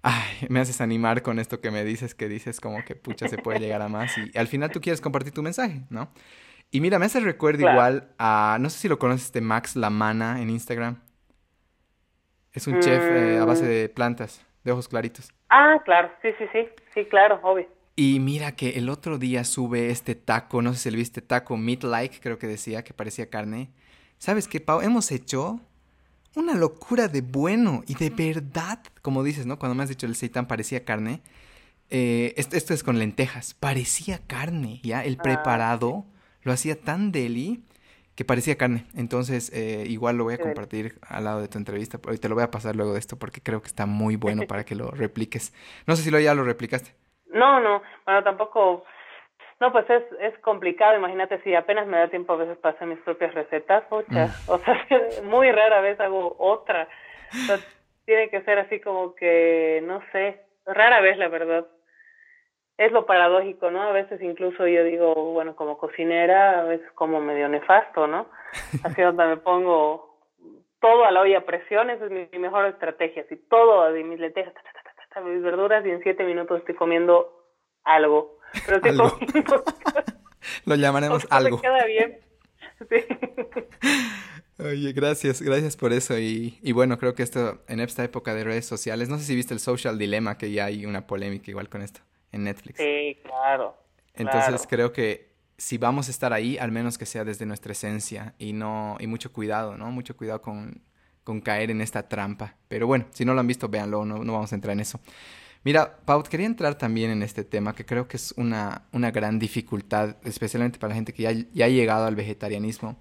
ay, 0.02 0.22
me 0.48 0.60
haces 0.60 0.80
animar 0.80 1.22
con 1.22 1.38
esto 1.38 1.60
que 1.60 1.70
me 1.70 1.84
dices, 1.84 2.14
que 2.14 2.28
dices 2.28 2.60
como 2.60 2.84
que 2.84 2.94
pucha 2.94 3.28
se 3.28 3.38
puede 3.38 3.60
llegar 3.60 3.82
a 3.82 3.88
más 3.88 4.16
y 4.18 4.36
al 4.36 4.48
final 4.48 4.70
tú 4.70 4.80
quieres 4.80 5.00
compartir 5.00 5.32
tu 5.32 5.42
mensaje, 5.42 5.82
¿no? 5.90 6.10
Y 6.70 6.80
mira, 6.80 6.98
me 6.98 7.06
hace 7.06 7.20
recuerdo 7.20 7.68
igual 7.68 8.08
a, 8.18 8.56
no 8.60 8.70
sé 8.70 8.78
si 8.78 8.88
lo 8.88 8.98
conoces, 8.98 9.26
este 9.26 9.42
Max 9.42 9.76
Lamana 9.76 10.40
en 10.40 10.48
Instagram. 10.48 11.00
Es 12.52 12.66
un 12.66 12.80
chef 12.80 13.02
eh, 13.02 13.38
a 13.38 13.44
base 13.44 13.64
mm. 13.64 13.66
de 13.66 13.88
plantas, 13.90 14.44
de 14.64 14.72
ojos 14.72 14.88
claritos. 14.88 15.32
Ah, 15.48 15.80
claro, 15.84 16.10
sí, 16.22 16.28
sí, 16.38 16.44
sí, 16.52 16.68
sí, 16.94 17.04
claro, 17.06 17.40
obvio. 17.42 17.68
Y 17.94 18.20
mira 18.20 18.52
que 18.52 18.70
el 18.70 18.88
otro 18.88 19.18
día 19.18 19.44
sube 19.44 19.90
este 19.90 20.14
taco, 20.14 20.62
no 20.62 20.72
sé 20.72 20.80
si 20.80 20.90
le 20.90 20.96
viste 20.96 21.20
taco 21.20 21.56
meat 21.56 21.82
like, 21.82 22.20
creo 22.20 22.38
que 22.38 22.46
decía 22.46 22.82
que 22.82 22.94
parecía 22.94 23.28
carne. 23.28 23.70
¿Sabes 24.18 24.48
qué, 24.48 24.60
Pau? 24.60 24.80
Hemos 24.80 25.10
hecho 25.10 25.60
una 26.34 26.54
locura 26.54 27.08
de 27.08 27.20
bueno 27.20 27.82
y 27.86 27.94
de 27.94 28.10
verdad, 28.10 28.78
como 29.02 29.22
dices, 29.22 29.44
¿no? 29.44 29.58
Cuando 29.58 29.74
me 29.74 29.82
has 29.82 29.90
dicho 29.90 30.06
el 30.06 30.16
seitan 30.16 30.46
parecía 30.46 30.84
carne. 30.84 31.20
Eh, 31.90 32.32
esto, 32.38 32.72
es 32.72 32.82
con 32.82 32.98
lentejas, 32.98 33.52
parecía 33.52 34.18
carne, 34.26 34.80
¿ya? 34.82 35.04
El 35.04 35.16
ah, 35.18 35.22
preparado 35.22 36.06
lo 36.42 36.52
hacía 36.52 36.80
tan 36.80 37.12
deli 37.12 37.62
que 38.14 38.24
parecía 38.24 38.56
carne. 38.56 38.84
Entonces, 38.96 39.50
eh, 39.54 39.84
igual 39.86 40.16
lo 40.16 40.24
voy 40.24 40.34
a 40.34 40.38
compartir 40.38 40.94
al 41.08 41.24
lado 41.24 41.40
de 41.40 41.48
tu 41.48 41.58
entrevista. 41.58 41.98
Y 42.12 42.18
te 42.18 42.28
lo 42.28 42.34
voy 42.34 42.44
a 42.44 42.50
pasar 42.50 42.76
luego 42.76 42.92
de 42.92 42.98
esto 42.98 43.18
porque 43.18 43.40
creo 43.40 43.60
que 43.62 43.68
está 43.68 43.86
muy 43.86 44.16
bueno 44.16 44.42
para 44.46 44.64
que 44.64 44.74
lo 44.74 44.90
repliques. 44.90 45.54
No 45.86 45.96
sé 45.96 46.02
si 46.02 46.10
lo 46.10 46.20
ya 46.20 46.34
lo 46.34 46.44
replicaste. 46.44 46.92
No, 47.26 47.60
no. 47.60 47.82
Bueno, 48.04 48.22
tampoco. 48.22 48.84
No, 49.60 49.72
pues 49.72 49.88
es, 49.88 50.02
es 50.20 50.38
complicado. 50.40 50.96
Imagínate 50.96 51.40
si 51.42 51.54
apenas 51.54 51.86
me 51.86 51.96
da 51.96 52.08
tiempo 52.08 52.34
a 52.34 52.36
veces 52.36 52.58
para 52.58 52.74
hacer 52.74 52.88
mis 52.88 52.98
propias 52.98 53.32
recetas. 53.32 53.84
Muchas. 53.90 54.48
Mm. 54.48 54.50
O 54.50 54.58
sea, 54.58 54.86
muy 55.24 55.50
rara 55.50 55.80
vez 55.80 55.98
hago 56.00 56.36
otra. 56.38 56.88
O 57.30 57.46
sea, 57.46 57.58
tiene 58.04 58.28
que 58.28 58.42
ser 58.42 58.58
así 58.58 58.80
como 58.80 59.14
que, 59.14 59.82
no 59.84 60.02
sé, 60.12 60.42
rara 60.66 61.00
vez 61.00 61.16
la 61.16 61.28
verdad 61.28 61.66
es 62.86 62.92
lo 62.92 63.06
paradójico, 63.06 63.70
¿no? 63.70 63.82
A 63.82 63.92
veces 63.92 64.20
incluso 64.20 64.66
yo 64.66 64.82
digo, 64.84 65.14
bueno, 65.32 65.54
como 65.54 65.78
cocinera, 65.78 66.60
a 66.60 66.64
veces 66.64 66.90
como 66.94 67.20
medio 67.20 67.48
nefasto, 67.48 68.06
¿no? 68.06 68.26
Así 68.84 69.02
donde 69.02 69.26
me 69.26 69.36
pongo 69.36 70.18
todo 70.80 71.04
a 71.04 71.12
la 71.12 71.20
olla 71.20 71.38
a 71.38 71.46
presión, 71.46 71.90
esa 71.90 72.06
es 72.06 72.10
mi, 72.10 72.38
mejor 72.40 72.66
estrategia, 72.66 73.22
así 73.22 73.36
todo 73.48 73.92
de 73.92 74.02
mis 74.02 74.18
lentejas, 74.18 74.52
mis 75.24 75.40
verduras 75.40 75.86
y 75.86 75.90
en 75.90 76.02
siete 76.02 76.24
minutos 76.24 76.58
estoy 76.58 76.74
comiendo 76.74 77.54
algo. 77.84 78.40
Pero 78.66 78.78
estoy 78.78 78.96
comiendo... 78.96 79.62
lo 80.64 80.74
llamaremos 80.74 81.24
algo. 81.30 81.60
Queda 81.60 81.86
bien. 81.86 82.18
Sí. 82.90 82.96
Oye, 84.64 84.92
gracias, 84.92 85.40
gracias 85.40 85.76
por 85.76 85.92
eso. 85.92 86.18
Y, 86.18 86.58
y, 86.62 86.72
bueno, 86.72 86.98
creo 86.98 87.14
que 87.14 87.22
esto, 87.22 87.60
en 87.68 87.78
esta 87.78 88.02
época 88.02 88.34
de 88.34 88.42
redes 88.42 88.66
sociales, 88.66 89.08
no 89.08 89.18
sé 89.18 89.24
si 89.24 89.36
viste 89.36 89.54
el 89.54 89.60
social 89.60 89.98
dilema, 89.98 90.36
que 90.36 90.50
ya 90.50 90.64
hay 90.64 90.84
una 90.84 91.06
polémica 91.06 91.48
igual 91.48 91.68
con 91.68 91.82
esto 91.82 92.00
en 92.32 92.44
Netflix. 92.44 92.78
Sí, 92.78 93.18
claro. 93.22 93.76
Entonces 94.14 94.66
creo 94.68 94.92
que 94.92 95.32
si 95.56 95.78
vamos 95.78 96.08
a 96.08 96.10
estar 96.10 96.32
ahí, 96.32 96.58
al 96.58 96.72
menos 96.72 96.98
que 96.98 97.06
sea 97.06 97.24
desde 97.24 97.46
nuestra 97.46 97.72
esencia 97.72 98.34
y 98.38 98.52
no 98.52 98.96
y 98.98 99.06
mucho 99.06 99.32
cuidado, 99.32 99.76
¿no? 99.76 99.90
Mucho 99.90 100.16
cuidado 100.16 100.42
con, 100.42 100.82
con 101.24 101.40
caer 101.40 101.70
en 101.70 101.80
esta 101.80 102.08
trampa. 102.08 102.56
Pero 102.68 102.86
bueno, 102.86 103.06
si 103.12 103.24
no 103.24 103.34
lo 103.34 103.40
han 103.40 103.46
visto, 103.46 103.68
véanlo, 103.68 104.04
no, 104.04 104.24
no 104.24 104.32
vamos 104.32 104.52
a 104.52 104.54
entrar 104.54 104.72
en 104.72 104.80
eso. 104.80 105.00
Mira, 105.64 105.98
Pau, 106.04 106.24
quería 106.24 106.46
entrar 106.46 106.74
también 106.74 107.10
en 107.10 107.22
este 107.22 107.44
tema 107.44 107.74
que 107.74 107.86
creo 107.86 108.08
que 108.08 108.16
es 108.16 108.34
una, 108.36 108.82
una 108.90 109.12
gran 109.12 109.38
dificultad, 109.38 110.16
especialmente 110.24 110.80
para 110.80 110.88
la 110.90 110.94
gente 110.96 111.12
que 111.12 111.22
ya, 111.22 111.32
ya 111.52 111.66
ha 111.66 111.68
llegado 111.68 112.06
al 112.06 112.16
vegetarianismo, 112.16 112.98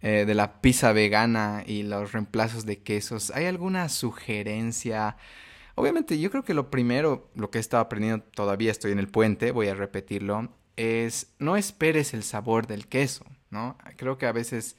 eh, 0.00 0.24
de 0.26 0.34
la 0.34 0.62
pizza 0.62 0.92
vegana 0.92 1.62
y 1.66 1.82
los 1.82 2.12
reemplazos 2.12 2.64
de 2.64 2.78
quesos. 2.78 3.30
¿Hay 3.32 3.44
alguna 3.44 3.90
sugerencia? 3.90 5.18
Obviamente, 5.80 6.20
yo 6.20 6.30
creo 6.30 6.42
que 6.42 6.52
lo 6.52 6.70
primero, 6.70 7.30
lo 7.34 7.50
que 7.50 7.56
he 7.56 7.60
estado 7.62 7.82
aprendiendo, 7.82 8.22
todavía 8.34 8.70
estoy 8.70 8.92
en 8.92 8.98
el 8.98 9.10
puente, 9.10 9.50
voy 9.50 9.68
a 9.68 9.74
repetirlo, 9.74 10.50
es 10.76 11.34
no 11.38 11.56
esperes 11.56 12.12
el 12.12 12.22
sabor 12.22 12.66
del 12.66 12.86
queso, 12.86 13.24
¿no? 13.50 13.78
Creo 13.96 14.18
que 14.18 14.26
a 14.26 14.32
veces 14.32 14.76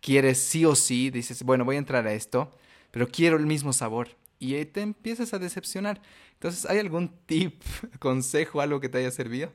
quieres 0.00 0.38
sí 0.38 0.64
o 0.64 0.74
sí, 0.74 1.10
dices, 1.10 1.42
bueno, 1.42 1.66
voy 1.66 1.76
a 1.76 1.80
entrar 1.80 2.06
a 2.06 2.14
esto, 2.14 2.50
pero 2.90 3.08
quiero 3.08 3.36
el 3.36 3.44
mismo 3.44 3.74
sabor. 3.74 4.08
Y 4.38 4.64
te 4.64 4.80
empiezas 4.80 5.34
a 5.34 5.38
decepcionar. 5.38 5.98
Entonces, 6.32 6.64
¿hay 6.70 6.78
algún 6.78 7.10
tip, 7.26 7.60
consejo, 8.00 8.62
algo 8.62 8.80
que 8.80 8.88
te 8.88 8.96
haya 8.96 9.10
servido? 9.10 9.50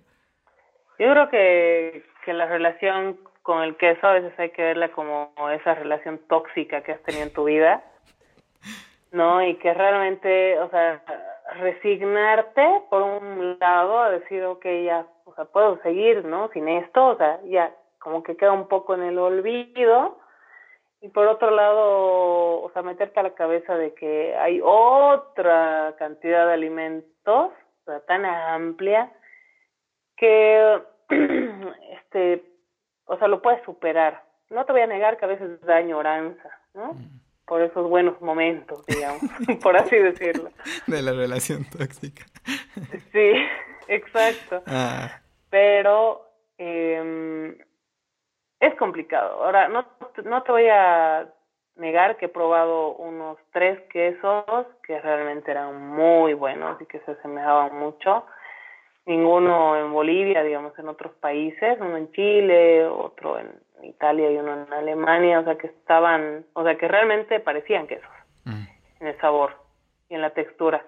Yo 1.00 1.10
creo 1.10 1.30
que, 1.32 2.04
que 2.24 2.34
la 2.34 2.46
relación 2.46 3.18
con 3.42 3.64
el 3.64 3.78
queso 3.78 4.06
a 4.06 4.14
veces 4.14 4.38
hay 4.38 4.52
que 4.52 4.62
verla 4.62 4.92
como 4.92 5.34
esa 5.60 5.74
relación 5.74 6.22
tóxica 6.30 6.84
que 6.84 6.92
has 6.92 7.02
tenido 7.02 7.24
en 7.24 7.34
tu 7.34 7.46
vida 7.46 7.84
¿no? 9.14 9.44
Y 9.44 9.56
que 9.56 9.74
realmente, 9.74 10.60
o 10.60 10.70
sea, 10.70 11.02
resignarte 11.60 12.82
por 12.90 13.04
un 13.04 13.58
lado 13.60 14.00
a 14.00 14.10
decir, 14.10 14.44
ok, 14.44 14.66
ya, 14.84 15.06
o 15.26 15.34
sea, 15.36 15.46
puedo 15.46 15.80
seguir, 15.84 16.26
¿no? 16.26 16.50
Sin 16.50 16.68
esto, 16.68 17.08
o 17.10 17.16
sea, 17.16 17.40
ya 17.46 17.74
como 18.00 18.24
que 18.24 18.36
queda 18.36 18.52
un 18.52 18.68
poco 18.68 18.96
en 18.96 19.04
el 19.04 19.18
olvido. 19.20 20.18
Y 21.00 21.10
por 21.10 21.28
otro 21.28 21.52
lado, 21.52 22.64
o 22.64 22.72
sea, 22.74 22.82
meterte 22.82 23.20
a 23.20 23.24
la 23.24 23.36
cabeza 23.36 23.76
de 23.76 23.94
que 23.94 24.36
hay 24.36 24.60
otra 24.64 25.96
cantidad 26.00 26.48
de 26.48 26.54
alimentos, 26.54 27.52
o 27.52 27.86
sea, 27.86 28.00
tan 28.02 28.26
amplia, 28.26 29.12
que, 30.18 30.82
este, 31.92 32.44
o 33.06 33.18
sea, 33.18 33.28
lo 33.28 33.42
puedes 33.42 33.62
superar. 33.64 34.24
No 34.50 34.66
te 34.66 34.72
voy 34.72 34.82
a 34.82 34.88
negar 34.88 35.18
que 35.18 35.26
a 35.26 35.28
veces 35.28 35.62
da 35.62 35.76
añoranza, 35.76 36.50
¿no? 36.74 36.94
Mm 36.94 37.23
por 37.46 37.62
esos 37.62 37.90
buenos 37.90 38.20
momentos, 38.22 38.86
digamos, 38.86 39.22
por 39.64 39.78
así 39.78 39.98
decirlo. 39.98 40.50
De 40.88 41.02
la 41.02 41.12
relación 41.12 41.66
tóxica. 41.66 42.26
Sí, 43.12 43.34
exacto. 43.88 44.64
Ah. 44.66 45.22
Pero 45.50 46.28
eh, 46.58 47.58
es 48.60 48.76
complicado. 48.76 49.44
Ahora, 49.44 49.68
no, 49.68 49.86
no 50.24 50.44
te 50.44 50.52
voy 50.52 50.68
a 50.70 51.28
negar 51.76 52.18
que 52.18 52.26
he 52.26 52.30
probado 52.30 52.96
unos 52.96 53.38
tres 53.52 53.80
quesos 53.92 54.46
que 54.86 55.00
realmente 55.02 55.52
eran 55.52 55.90
muy 55.90 56.34
buenos 56.34 56.80
y 56.82 56.86
que 56.86 57.00
se 57.02 57.12
asemejaban 57.12 57.76
mucho. 57.78 58.26
Ninguno 59.06 59.76
en 59.76 59.92
Bolivia, 59.92 60.44
digamos, 60.44 60.78
en 60.80 60.88
otros 60.88 61.14
países, 61.16 61.78
uno 61.80 61.98
en 61.98 62.12
Chile, 62.14 62.86
otro 62.88 63.38
en 63.38 63.52
Italia 63.82 64.32
y 64.32 64.38
uno 64.38 64.66
en 64.66 64.74
Alemania, 64.74 65.40
o 65.40 65.44
sea 65.44 65.58
que 65.58 65.68
estaban, 65.68 66.46
o 66.54 66.64
sea 66.64 66.76
que 66.78 66.88
realmente 66.88 67.40
parecían 67.40 67.88
quesos 67.88 68.10
mm. 68.46 68.64
en 69.02 69.08
el 69.08 69.18
sabor 69.20 69.56
y 70.10 70.16
en 70.16 70.22
la 70.22 70.32
textura. 70.32 70.86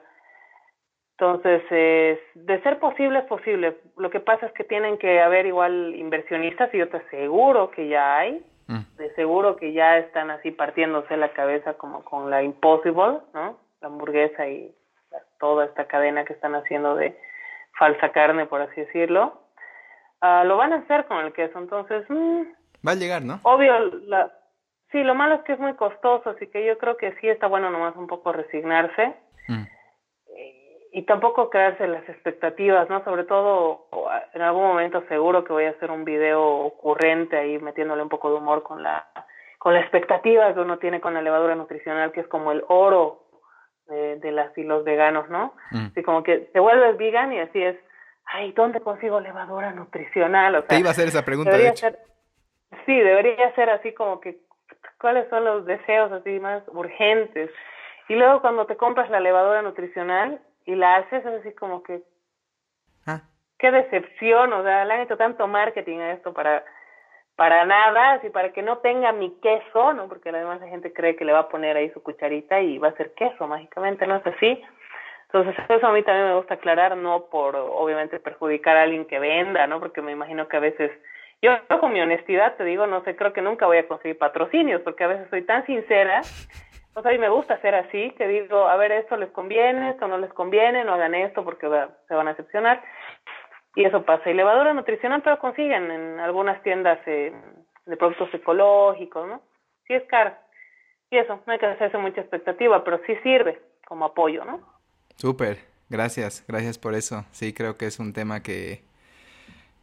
Entonces, 1.17 1.63
de 1.69 2.61
ser 2.61 2.79
posible 2.79 3.19
es 3.19 3.25
posible. 3.25 3.77
Lo 3.95 4.09
que 4.09 4.19
pasa 4.19 4.47
es 4.47 4.51
que 4.51 4.65
tienen 4.65 4.97
que 4.97 5.21
haber 5.21 5.45
igual 5.45 5.95
inversionistas 5.95 6.73
y 6.73 6.79
yo 6.79 6.89
te 6.89 6.97
aseguro 6.97 7.71
que 7.71 7.88
ya 7.88 8.17
hay. 8.17 8.45
Mm. 8.67 8.97
De 8.97 9.13
seguro 9.13 9.55
que 9.55 9.71
ya 9.71 9.97
están 9.97 10.29
así 10.29 10.51
partiéndose 10.51 11.15
la 11.15 11.31
cabeza 11.31 11.75
como 11.75 12.03
con 12.03 12.29
la 12.29 12.43
Impossible, 12.43 13.19
¿no? 13.33 13.57
La 13.79 13.88
hamburguesa 13.88 14.47
y 14.49 14.75
toda 15.39 15.66
esta 15.66 15.86
cadena 15.86 16.25
que 16.25 16.33
están 16.33 16.55
haciendo 16.55 16.95
de 16.95 17.17
falsa 17.78 18.09
carne, 18.09 18.45
por 18.45 18.62
así 18.62 18.82
decirlo. 18.82 19.39
Ah, 20.20 20.43
lo 20.43 20.57
van 20.57 20.74
a 20.74 20.78
hacer 20.78 21.05
con 21.05 21.24
el 21.24 21.32
queso. 21.32 21.59
Entonces, 21.59 22.03
mm, 22.09 22.41
Va 22.86 22.91
a 22.91 22.95
llegar, 22.95 23.24
¿no? 23.24 23.39
Obvio, 23.43 23.79
la, 24.07 24.32
sí, 24.91 25.03
lo 25.03 25.16
malo 25.16 25.36
es 25.36 25.41
que 25.41 25.53
es 25.53 25.59
muy 25.59 25.74
costoso, 25.74 26.29
así 26.29 26.47
que 26.47 26.66
yo 26.66 26.78
creo 26.78 26.97
que 26.97 27.13
sí 27.20 27.28
está 27.28 27.47
bueno 27.47 27.70
nomás 27.70 27.95
un 27.95 28.07
poco 28.07 28.32
resignarse 28.32 29.13
mm. 29.47 29.63
y, 30.93 31.01
tampoco 31.03 31.49
crearse 31.49 31.87
las 31.87 32.07
expectativas, 32.07 32.89
¿no? 32.89 33.03
Sobre 33.03 33.24
todo 33.25 33.87
en 34.33 34.41
algún 34.41 34.63
momento 34.63 35.03
seguro 35.07 35.43
que 35.43 35.53
voy 35.53 35.66
a 35.66 35.71
hacer 35.71 35.91
un 35.91 36.05
video 36.05 36.41
ocurrente 36.43 37.37
ahí 37.37 37.57
metiéndole 37.59 38.03
un 38.03 38.09
poco 38.09 38.29
de 38.29 38.37
humor 38.37 38.63
con 38.63 38.83
la 38.83 39.05
con 39.57 39.74
la 39.74 39.79
expectativa 39.79 40.53
que 40.53 40.59
uno 40.59 40.78
tiene 40.78 41.01
con 41.01 41.16
la 41.16 41.24
levadura 41.24 41.55
nutricional, 41.55 42.12
que 42.12 42.20
es 42.20 42.28
como 42.28 42.51
el 42.51 42.63
oro 42.67 43.25
de, 43.87 44.32
las 44.32 44.55
y 44.57 44.63
los 44.63 44.83
veganos, 44.83 45.28
¿no? 45.29 45.53
Mm. 45.71 45.87
Así 45.87 46.03
como 46.03 46.21
que 46.21 46.37
te 46.37 46.59
vuelves 46.59 46.97
vegan 46.97 47.33
y 47.33 47.39
así 47.39 47.63
es, 47.63 47.75
ay, 48.25 48.51
¿dónde 48.51 48.79
consigo 48.79 49.20
levadura 49.20 49.71
nutricional? 49.71 50.55
O 50.55 50.59
sea, 50.59 50.67
te 50.67 50.79
iba 50.79 50.89
a 50.89 50.91
hacer 50.91 51.07
esa 51.07 51.25
pregunta, 51.25 51.57
de 51.57 51.70
hecho. 51.70 51.87
Sí, 52.86 53.00
debería 53.00 53.54
ser 53.55 53.70
así 53.70 53.93
como 53.93 54.20
que 54.20 54.37
cuáles 55.00 55.29
son 55.29 55.43
los 55.43 55.66
deseos 55.66 56.12
así 56.12 56.39
más 56.39 56.63
urgentes. 56.67 57.50
Y 58.08 58.16
luego 58.16 58.42
cuando 58.42 58.66
te 58.66 58.78
compras 58.78 59.09
la 59.09 59.20
levadura 59.20 59.62
nutricional 59.62 60.39
y 60.66 60.75
la 60.75 60.97
haces, 60.97 61.25
es 61.25 61.39
así 61.39 61.54
como 61.54 61.83
que 61.83 62.01
ah. 63.08 63.21
qué 63.58 63.71
decepción, 63.71 64.54
o 64.54 64.63
sea, 64.63 64.86
le 64.86 64.93
han 64.93 65.01
hecho 65.01 65.17
tanto 65.17 65.47
marketing 65.47 66.00
a 66.00 66.12
esto 66.13 66.33
para 66.33 66.63
para 67.36 67.66
nada, 67.66 68.13
así 68.13 68.29
para 68.29 68.54
que 68.54 68.62
no 68.62 68.78
tenga 68.78 69.12
mi 69.12 69.37
queso, 69.42 69.93
¿no? 69.93 70.08
Porque 70.08 70.29
además 70.29 70.62
la 70.62 70.67
gente 70.67 70.93
cree 70.93 71.16
que 71.16 71.25
le 71.25 71.33
va 71.33 71.39
a 71.39 71.50
poner 71.50 71.75
ahí 71.75 71.89
su 71.89 72.01
cucharita 72.01 72.62
y 72.62 72.78
va 72.78 72.89
a 72.89 72.96
ser 72.96 73.13
queso 73.13 73.47
mágicamente, 73.47 74.08
no 74.08 74.16
es 74.16 74.25
así. 74.25 74.63
Entonces, 75.25 75.55
eso 75.67 75.86
a 75.86 75.92
mí 75.92 76.01
también 76.04 76.29
me 76.29 76.37
gusta 76.37 76.54
aclarar, 76.54 76.96
no 76.96 77.25
por 77.25 77.55
obviamente 77.58 78.21
perjudicar 78.21 78.78
a 78.78 78.83
alguien 78.83 79.05
que 79.05 79.20
venda, 79.20 79.67
¿no? 79.67 79.82
Porque 79.82 80.01
me 80.01 80.13
imagino 80.13 80.47
que 80.47 80.55
a 80.55 80.62
veces 80.62 80.92
yo 81.46 81.80
con 81.80 81.93
mi 81.93 82.01
honestidad 82.01 82.55
te 82.55 82.63
digo, 82.63 82.88
no 82.88 83.04
sé, 83.04 83.16
creo 83.16 83.34
que 83.34 83.42
nunca 83.42 83.66
voy 83.66 83.78
a 83.78 83.88
conseguir 83.88 84.17
patrocinios 84.17 84.82
porque 84.82 85.04
a 85.04 85.08
veces 85.08 85.28
soy 85.30 85.43
tan 85.43 85.66
sincera, 85.66 86.22
o 86.96 87.01
sea, 87.01 87.13
y 87.13 87.20
me 87.20 87.30
gusta 87.30 87.59
ser 87.62 87.76
así, 87.76 88.12
que 88.17 88.28
digo, 88.28 88.67
a 88.67 88.78
ver, 88.78 88.93
esto 88.93 89.17
les 89.17 89.30
conviene, 89.32 89.92
esto 89.92 90.08
no 90.08 90.17
les 90.17 90.32
conviene, 90.34 90.86
no 90.86 90.93
hagan 90.93 91.13
esto 91.13 91.43
porque 91.43 91.67
se 92.08 92.16
van 92.16 92.28
a 92.28 92.32
decepcionar. 92.32 92.82
y 93.76 93.84
eso 93.84 94.04
pasa. 94.04 94.30
Y 94.30 94.34
levadura 94.34 94.74
nutricional, 94.74 95.22
pero 95.22 95.38
consiguen 95.39 95.92
en 95.92 96.20
algunas 96.22 96.63
tiendas 96.63 97.00
eh, 97.05 97.34
de 97.86 97.97
productos 97.97 98.34
ecológicos, 98.34 99.28
¿no? 99.28 99.42
Sí 99.86 99.93
es 99.93 100.04
cara. 100.08 100.42
Y 101.12 101.17
eso, 101.17 101.42
no 101.46 101.54
hay 101.54 101.59
que 101.59 101.66
hacerse 101.66 101.97
mucha 101.97 102.22
expectativa, 102.22 102.84
pero 102.86 103.01
sí 103.05 103.16
sirve 103.24 103.62
como 103.86 104.05
apoyo, 104.05 104.46
¿no? 104.46 104.62
Súper, 105.17 105.58
gracias, 105.89 106.46
gracias 106.47 106.78
por 106.78 106.93
eso. 106.93 107.26
Sí, 107.32 107.54
creo 107.54 107.78
que 107.78 107.88
es 107.88 108.00
un 108.00 108.13
tema 108.13 108.42
que... 108.42 108.84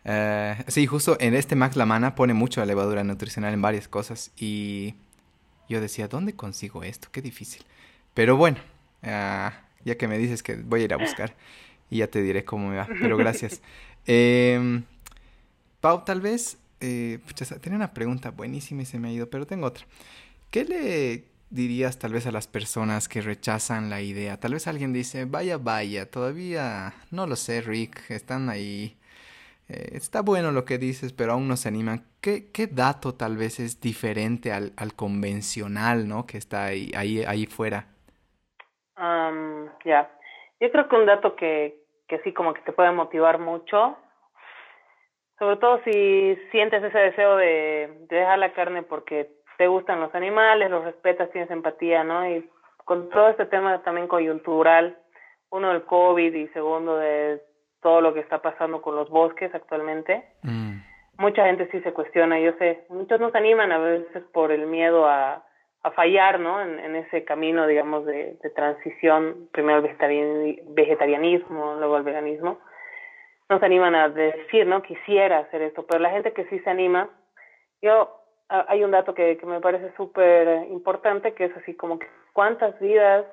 Eh, 0.05 0.65
sí, 0.69 0.87
justo 0.87 1.17
en 1.21 1.35
este 1.35 1.55
Max 1.55 1.77
Lamana 1.77 2.15
pone 2.15 2.35
mucho 2.35 2.61
la 2.61 2.67
levadura 2.67 3.05
nutricional 3.05 3.55
en 3.55 3.63
varias 3.63 3.89
cosas 3.89 4.33
y 4.37 4.95
yo 5.69 5.81
decía, 5.81 6.09
¿dónde 6.09 6.35
consigo 6.35 6.83
esto? 6.83 7.09
Qué 7.13 7.23
difícil. 7.23 7.65
Pero 8.15 8.37
bueno, 8.37 8.59
ah, 9.03 9.53
ya 9.85 9.97
que 9.97 10.09
me 10.09 10.19
dices 10.19 10.43
que 10.43 10.57
voy 10.57 10.83
a 10.83 10.85
ir 10.85 10.95
a 10.95 10.99
buscar 10.99 11.35
y 11.91 11.99
ya 11.99 12.09
te 12.09 12.23
diré 12.23 12.45
cómo 12.45 12.69
me 12.69 12.77
va, 12.77 12.89
pero 13.01 13.17
gracias. 13.17 13.63
eh, 14.07 14.83
Pau, 15.81 16.05
tal 16.05 16.21
vez, 16.21 16.59
eh, 16.81 17.19
tenía 17.61 17.77
una 17.77 17.93
pregunta 17.93 18.31
buenísima 18.31 18.83
y 18.83 18.87
se 18.87 18.99
me 18.99 19.09
ha 19.09 19.13
ido, 19.13 19.29
pero 19.29 19.47
tengo 19.47 19.67
otra. 19.67 19.85
¿Qué 20.51 20.65
le 20.65 21.25
dirías 21.51 21.99
tal 21.99 22.13
vez 22.13 22.27
a 22.27 22.33
las 22.33 22.47
personas 22.47 23.09
que 23.09 23.21
rechazan 23.21 23.91
la 23.91 24.01
idea? 24.01 24.39
Tal 24.39 24.55
vez 24.55 24.67
alguien 24.67 24.93
dice, 24.93 25.25
vaya, 25.25 25.59
vaya, 25.59 26.11
todavía 26.11 26.95
no 27.11 27.27
lo 27.27 27.37
sé, 27.37 27.63
Rick, 27.63 28.11
están 28.11 28.49
ahí. 28.49 28.97
Eh, 29.73 29.97
está 29.97 30.21
bueno 30.21 30.53
lo 30.53 30.65
que 30.67 30.77
dices, 30.77 31.13
pero 31.15 31.33
aún 31.33 31.49
no 31.49 31.57
se 31.57 31.69
animan. 31.69 32.05
¿Qué, 32.21 32.53
qué 32.53 32.67
dato 32.67 33.15
tal 33.15 33.37
vez 33.37 33.59
es 33.59 33.81
diferente 33.81 34.53
al, 34.53 34.73
al 34.77 34.95
convencional, 34.95 36.07
¿no? 36.09 36.27
Que 36.27 36.37
está 36.37 36.67
ahí, 36.67 36.91
ahí, 36.95 37.25
ahí 37.25 37.47
fuera. 37.47 37.87
ya, 39.85 40.11
yo 40.61 40.71
creo 40.71 40.89
que 40.89 40.97
un 40.97 41.07
dato 41.07 41.35
que, 41.37 41.81
que 42.07 42.19
sí 42.21 42.33
como 42.33 42.53
que 42.53 42.61
te 42.61 42.73
puede 42.73 42.93
motivar 42.93 43.39
mucho, 43.39 43.97
sobre 45.39 45.57
todo 45.57 45.81
si 45.85 46.37
sientes 46.51 46.85
ese 46.85 46.99
deseo 46.99 47.37
de, 47.37 48.07
de 48.09 48.17
dejar 48.17 48.39
la 48.39 48.53
carne 48.53 48.83
porque 48.83 49.31
te 49.57 49.67
gustan 49.67 50.01
los 50.01 50.15
animales, 50.15 50.71
los 50.71 50.85
respetas, 50.85 51.31
tienes 51.31 51.51
empatía, 51.51 52.05
¿no? 52.05 52.29
Y 52.29 52.49
con 52.85 53.09
todo 53.09 53.31
este 53.31 53.47
tema 53.47 53.83
también 53.83 54.07
coyuntural, 54.07 54.99
uno 55.51 55.71
del 55.71 55.85
COVID 55.85 56.35
y 56.35 56.49
segundo 56.49 56.97
de 56.99 57.43
todo 57.83 58.01
lo 58.01 58.15
que 58.15 58.21
está 58.21 58.41
pasando 58.41 58.81
con 58.81 58.95
los 58.97 59.11
bosques 59.11 59.55
actualmente, 59.55 60.25
mm. 60.43 60.79
mucha 61.19 61.47
gente 61.47 61.69
sí 61.71 61.81
se 61.81 61.93
cuestiona, 61.93 62.39
yo 62.41 62.53
sé, 62.59 62.85
muchos 62.89 63.21
nos 63.21 63.35
animan 63.35 63.73
a 63.73 63.79
veces 63.79 64.23
por 64.33 64.53
el 64.53 64.67
miedo 64.67 65.07
a, 65.07 65.45
a 65.83 65.91
fallar, 65.91 66.39
¿no? 66.39 66.63
En, 66.63 66.95
ese 66.97 67.25
camino, 67.25 67.67
digamos, 67.67 68.07
de, 68.07 68.39
de 68.41 68.51
transición, 68.51 69.49
primero 69.53 69.79
el 69.79 70.63
vegetarianismo, 70.69 71.75
luego 71.75 71.97
el 71.97 72.05
veganismo, 72.05 72.61
nos 73.49 73.63
animan 73.63 73.95
a 73.95 74.09
decir, 74.09 74.67
¿no? 74.67 74.83
Quisiera 74.83 75.41
hacer 75.41 75.63
esto, 75.63 75.85
pero 75.87 76.01
la 76.01 76.11
gente 76.11 76.33
que 76.33 76.45
sí 76.47 76.59
se 76.61 76.71
anima, 76.71 77.11
yo 77.83 78.17
hay 78.49 78.85
un 78.85 78.91
dato 78.91 79.15
que, 79.15 79.37
que 79.39 79.47
me 79.47 79.61
parece 79.61 79.93
súper 79.97 80.67
importante, 80.71 81.35
que 81.35 81.47
es 81.47 81.57
así 81.57 81.75
como 81.75 81.99
que 81.99 82.07
cuántas 82.33 82.79
vidas 82.81 83.27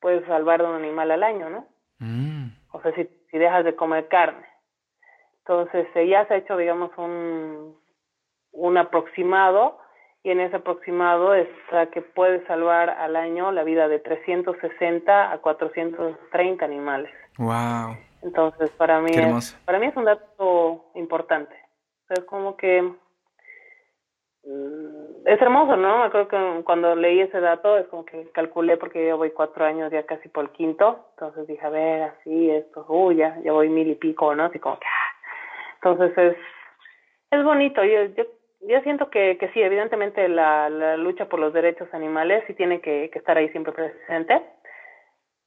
puedes 0.00 0.24
salvar 0.26 0.62
de 0.62 0.68
un 0.68 0.76
animal 0.76 1.10
al 1.10 1.22
año, 1.22 1.50
¿no? 1.50 1.66
Mm. 1.98 2.35
O 2.76 2.82
sea, 2.82 2.94
si, 2.94 3.08
si 3.30 3.38
dejas 3.38 3.64
de 3.64 3.74
comer 3.74 4.08
carne. 4.08 4.46
Entonces, 5.38 5.86
eh, 5.94 6.08
ya 6.08 6.26
se 6.26 6.34
ha 6.34 6.36
hecho, 6.36 6.56
digamos, 6.56 6.90
un, 6.98 7.78
un 8.52 8.76
aproximado, 8.76 9.78
y 10.22 10.30
en 10.30 10.40
ese 10.40 10.56
aproximado 10.56 11.34
está 11.34 11.86
que 11.86 12.02
puede 12.02 12.44
salvar 12.46 12.90
al 12.90 13.14
año 13.16 13.52
la 13.52 13.62
vida 13.62 13.88
de 13.88 14.00
360 14.00 15.32
a 15.32 15.38
430 15.38 16.64
animales. 16.64 17.10
Wow. 17.38 17.96
Entonces, 18.22 18.70
para 18.70 19.00
mí, 19.00 19.12
es, 19.14 19.52
para 19.64 19.78
mí 19.78 19.86
es 19.86 19.96
un 19.96 20.04
dato 20.04 20.90
importante. 20.94 21.54
Es 22.08 22.24
como 22.24 22.56
que 22.56 22.92
Mm, 24.46 24.95
es 25.26 25.42
hermoso, 25.42 25.76
¿no? 25.76 25.98
Me 25.98 26.04
acuerdo 26.04 26.28
que 26.28 26.62
cuando 26.62 26.94
leí 26.94 27.20
ese 27.20 27.40
dato 27.40 27.76
es 27.76 27.88
como 27.88 28.04
que 28.04 28.30
calculé 28.30 28.76
porque 28.76 29.08
yo 29.08 29.16
voy 29.16 29.32
cuatro 29.32 29.64
años 29.64 29.90
ya 29.90 30.04
casi 30.04 30.28
por 30.28 30.44
el 30.44 30.50
quinto, 30.50 31.04
entonces 31.10 31.48
dije, 31.48 31.66
a 31.66 31.70
ver, 31.70 32.02
así, 32.02 32.50
esto, 32.50 32.86
uy, 32.88 33.16
ya, 33.16 33.36
ya 33.42 33.50
voy 33.50 33.68
mil 33.68 33.90
y 33.90 33.96
pico, 33.96 34.32
¿no? 34.36 34.44
Así 34.44 34.60
como 34.60 34.78
que, 34.78 34.86
ah. 34.86 35.74
entonces 35.74 36.16
es, 36.16 36.36
es 37.32 37.44
bonito, 37.44 37.82
yo, 37.82 38.04
yo, 38.04 38.22
yo 38.68 38.80
siento 38.82 39.10
que, 39.10 39.36
que 39.36 39.48
sí, 39.48 39.60
evidentemente 39.60 40.28
la, 40.28 40.70
la 40.70 40.96
lucha 40.96 41.28
por 41.28 41.40
los 41.40 41.52
derechos 41.52 41.92
animales 41.92 42.44
sí 42.46 42.54
tiene 42.54 42.80
que, 42.80 43.10
que 43.12 43.18
estar 43.18 43.36
ahí 43.36 43.48
siempre 43.48 43.72
presente, 43.72 44.40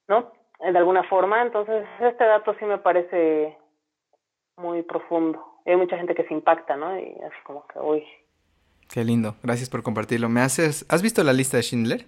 ¿no? 0.10 0.34
De 0.60 0.77
alguna 0.77 1.03
forma, 1.03 1.41
entonces 1.41 1.88
este 2.01 2.26
dato 2.26 2.53
sí 2.60 2.65
me 2.65 2.80
parece 2.80 3.57
muy 4.57 4.84
profundo. 4.84 5.41
Hay 5.65 5.77
mucha 5.77 5.97
gente 5.97 6.15
que 6.15 6.26
se 6.26 6.34
impacta, 6.34 6.76
¿no? 6.76 6.99
Y 6.99 7.15
así 7.23 7.38
como 7.45 7.65
que, 7.68 7.80
uy, 7.80 8.06
Qué 8.90 9.03
lindo, 9.03 9.36
gracias 9.44 9.70
por 9.70 9.84
compartirlo. 9.84 10.30
¿Me 10.30 10.41
haces, 10.41 10.86
has 10.90 11.02
visto 11.02 11.24
la 11.24 11.32
lista 11.32 11.57
de 11.57 11.64
Schindler? 11.64 12.07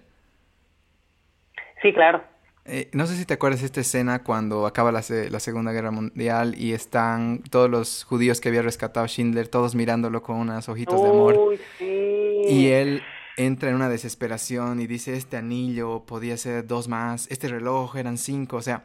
Sí, 1.80 1.92
claro. 1.92 2.24
Eh, 2.64 2.90
no 2.92 3.06
sé 3.06 3.16
si 3.16 3.24
te 3.24 3.34
acuerdas 3.34 3.60
de 3.60 3.66
esta 3.66 3.80
escena 3.80 4.22
cuando 4.22 4.66
acaba 4.66 4.92
la, 4.92 5.02
la, 5.30 5.40
Segunda 5.40 5.72
Guerra 5.72 5.90
Mundial 5.90 6.54
y 6.56 6.72
están 6.72 7.42
todos 7.50 7.68
los 7.68 8.04
judíos 8.04 8.40
que 8.40 8.48
había 8.48 8.62
rescatado 8.62 9.06
Schindler, 9.06 9.48
todos 9.48 9.74
mirándolo 9.74 10.22
con 10.22 10.36
unas 10.36 10.68
ojitos 10.68 11.02
de 11.02 11.08
amor. 11.08 11.56
Sí. 11.78 12.42
Y 12.48 12.68
él 12.68 13.02
entra 13.36 13.70
en 13.70 13.76
una 13.76 13.88
desesperación 13.88 14.80
y 14.80 14.86
dice, 14.86 15.14
este 15.16 15.36
anillo 15.36 16.04
podía 16.04 16.36
ser 16.36 16.66
dos 16.66 16.88
más, 16.88 17.28
este 17.30 17.48
reloj 17.48 17.96
eran 17.96 18.18
cinco, 18.18 18.56
o 18.56 18.62
sea, 18.62 18.84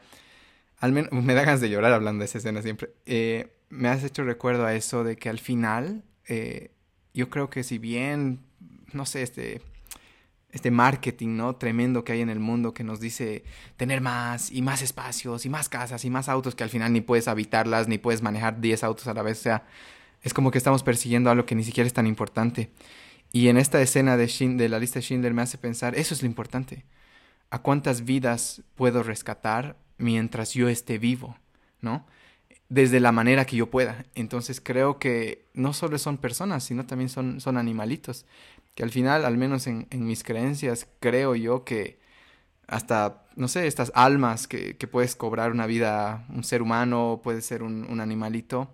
al 0.79 0.91
menos 0.91 1.11
me 1.11 1.33
da 1.33 1.43
ganas 1.43 1.61
de 1.61 1.69
llorar 1.69 1.93
hablando 1.93 2.19
de 2.19 2.25
esa 2.25 2.37
escena 2.37 2.61
siempre. 2.61 2.89
Eh, 3.05 3.53
me 3.69 3.89
has 3.89 4.03
hecho 4.03 4.23
recuerdo 4.23 4.65
a 4.65 4.73
eso 4.73 5.03
de 5.03 5.17
que 5.17 5.29
al 5.29 5.39
final 5.39 6.03
eh, 6.27 6.71
yo 7.17 7.31
creo 7.31 7.49
que 7.49 7.63
si 7.63 7.79
bien, 7.79 8.41
no 8.93 9.07
sé, 9.07 9.23
este, 9.23 9.61
este 10.51 10.69
marketing, 10.69 11.35
¿no? 11.35 11.55
Tremendo 11.55 12.03
que 12.03 12.11
hay 12.11 12.21
en 12.21 12.29
el 12.29 12.39
mundo 12.39 12.75
que 12.75 12.83
nos 12.83 12.99
dice 12.99 13.43
tener 13.75 14.01
más 14.01 14.51
y 14.51 14.61
más 14.61 14.83
espacios 14.83 15.43
y 15.43 15.49
más 15.49 15.67
casas 15.67 16.05
y 16.05 16.11
más 16.11 16.29
autos 16.29 16.53
que 16.53 16.63
al 16.63 16.69
final 16.69 16.93
ni 16.93 17.01
puedes 17.01 17.27
habitarlas 17.27 17.87
ni 17.87 17.97
puedes 17.97 18.21
manejar 18.21 18.61
10 18.61 18.83
autos 18.83 19.07
a 19.07 19.15
la 19.15 19.23
vez. 19.23 19.39
O 19.39 19.41
sea, 19.41 19.65
es 20.21 20.31
como 20.31 20.51
que 20.51 20.59
estamos 20.59 20.83
persiguiendo 20.83 21.31
algo 21.31 21.47
que 21.47 21.55
ni 21.55 21.63
siquiera 21.63 21.87
es 21.87 21.93
tan 21.93 22.05
importante. 22.05 22.69
Y 23.33 23.47
en 23.47 23.57
esta 23.57 23.81
escena 23.81 24.15
de, 24.15 24.27
de 24.27 24.69
la 24.69 24.77
lista 24.77 24.99
de 24.99 25.03
Schindler 25.03 25.33
me 25.33 25.41
hace 25.41 25.57
pensar, 25.57 25.95
eso 25.95 26.13
es 26.13 26.21
lo 26.21 26.27
importante. 26.27 26.85
¿A 27.49 27.63
cuántas 27.63 28.05
vidas 28.05 28.61
puedo 28.75 29.01
rescatar 29.01 29.75
mientras 29.97 30.53
yo 30.53 30.69
esté 30.69 30.99
vivo? 30.99 31.35
¿No? 31.81 32.05
Desde 32.69 32.99
la 32.99 33.11
manera 33.11 33.45
que 33.45 33.55
yo 33.55 33.69
pueda. 33.69 34.05
Entonces 34.15 34.61
creo 34.61 34.99
que 34.99 35.45
no 35.53 35.73
solo 35.73 35.97
son 35.97 36.17
personas, 36.17 36.63
sino 36.63 36.85
también 36.85 37.09
son, 37.09 37.39
son 37.39 37.57
animalitos. 37.57 38.25
Que 38.75 38.83
al 38.83 38.91
final, 38.91 39.25
al 39.25 39.37
menos 39.37 39.67
en, 39.67 39.87
mis 39.91 40.23
creencias, 40.23 40.87
creo 40.99 41.35
yo 41.35 41.63
que 41.63 41.99
hasta, 42.67 43.25
no 43.35 43.47
sé, 43.47 43.67
estas 43.67 43.91
almas 43.95 44.47
que, 44.47 44.77
que, 44.77 44.87
puedes 44.87 45.15
cobrar 45.15 45.51
una 45.51 45.65
vida, 45.65 46.25
un 46.29 46.43
ser 46.43 46.61
humano, 46.61 47.21
puede 47.23 47.41
ser 47.41 47.63
un, 47.63 47.87
un 47.89 48.01
animalito. 48.01 48.69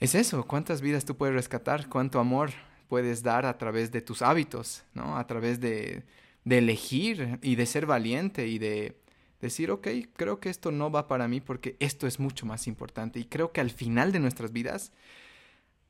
Es 0.00 0.14
eso, 0.14 0.46
cuántas 0.46 0.80
vidas 0.80 1.04
tú 1.04 1.16
puedes 1.16 1.34
rescatar, 1.34 1.88
cuánto 1.88 2.20
amor 2.20 2.50
puedes 2.88 3.22
dar 3.22 3.46
a 3.46 3.58
través 3.58 3.90
de 3.90 4.00
tus 4.00 4.22
hábitos, 4.22 4.84
¿no? 4.94 5.18
A 5.18 5.26
través 5.26 5.60
de, 5.60 6.04
de 6.44 6.58
elegir 6.58 7.38
y 7.42 7.56
de 7.56 7.66
ser 7.66 7.86
valiente 7.86 8.46
y 8.46 8.58
de, 8.58 8.96
decir, 9.44 9.70
ok, 9.70 9.88
creo 10.16 10.40
que 10.40 10.50
esto 10.50 10.72
no 10.72 10.90
va 10.90 11.06
para 11.06 11.28
mí 11.28 11.40
porque 11.40 11.76
esto 11.78 12.06
es 12.06 12.18
mucho 12.18 12.46
más 12.46 12.66
importante. 12.66 13.20
Y 13.20 13.24
creo 13.24 13.52
que 13.52 13.60
al 13.60 13.70
final 13.70 14.12
de 14.12 14.20
nuestras 14.20 14.52
vidas, 14.52 14.92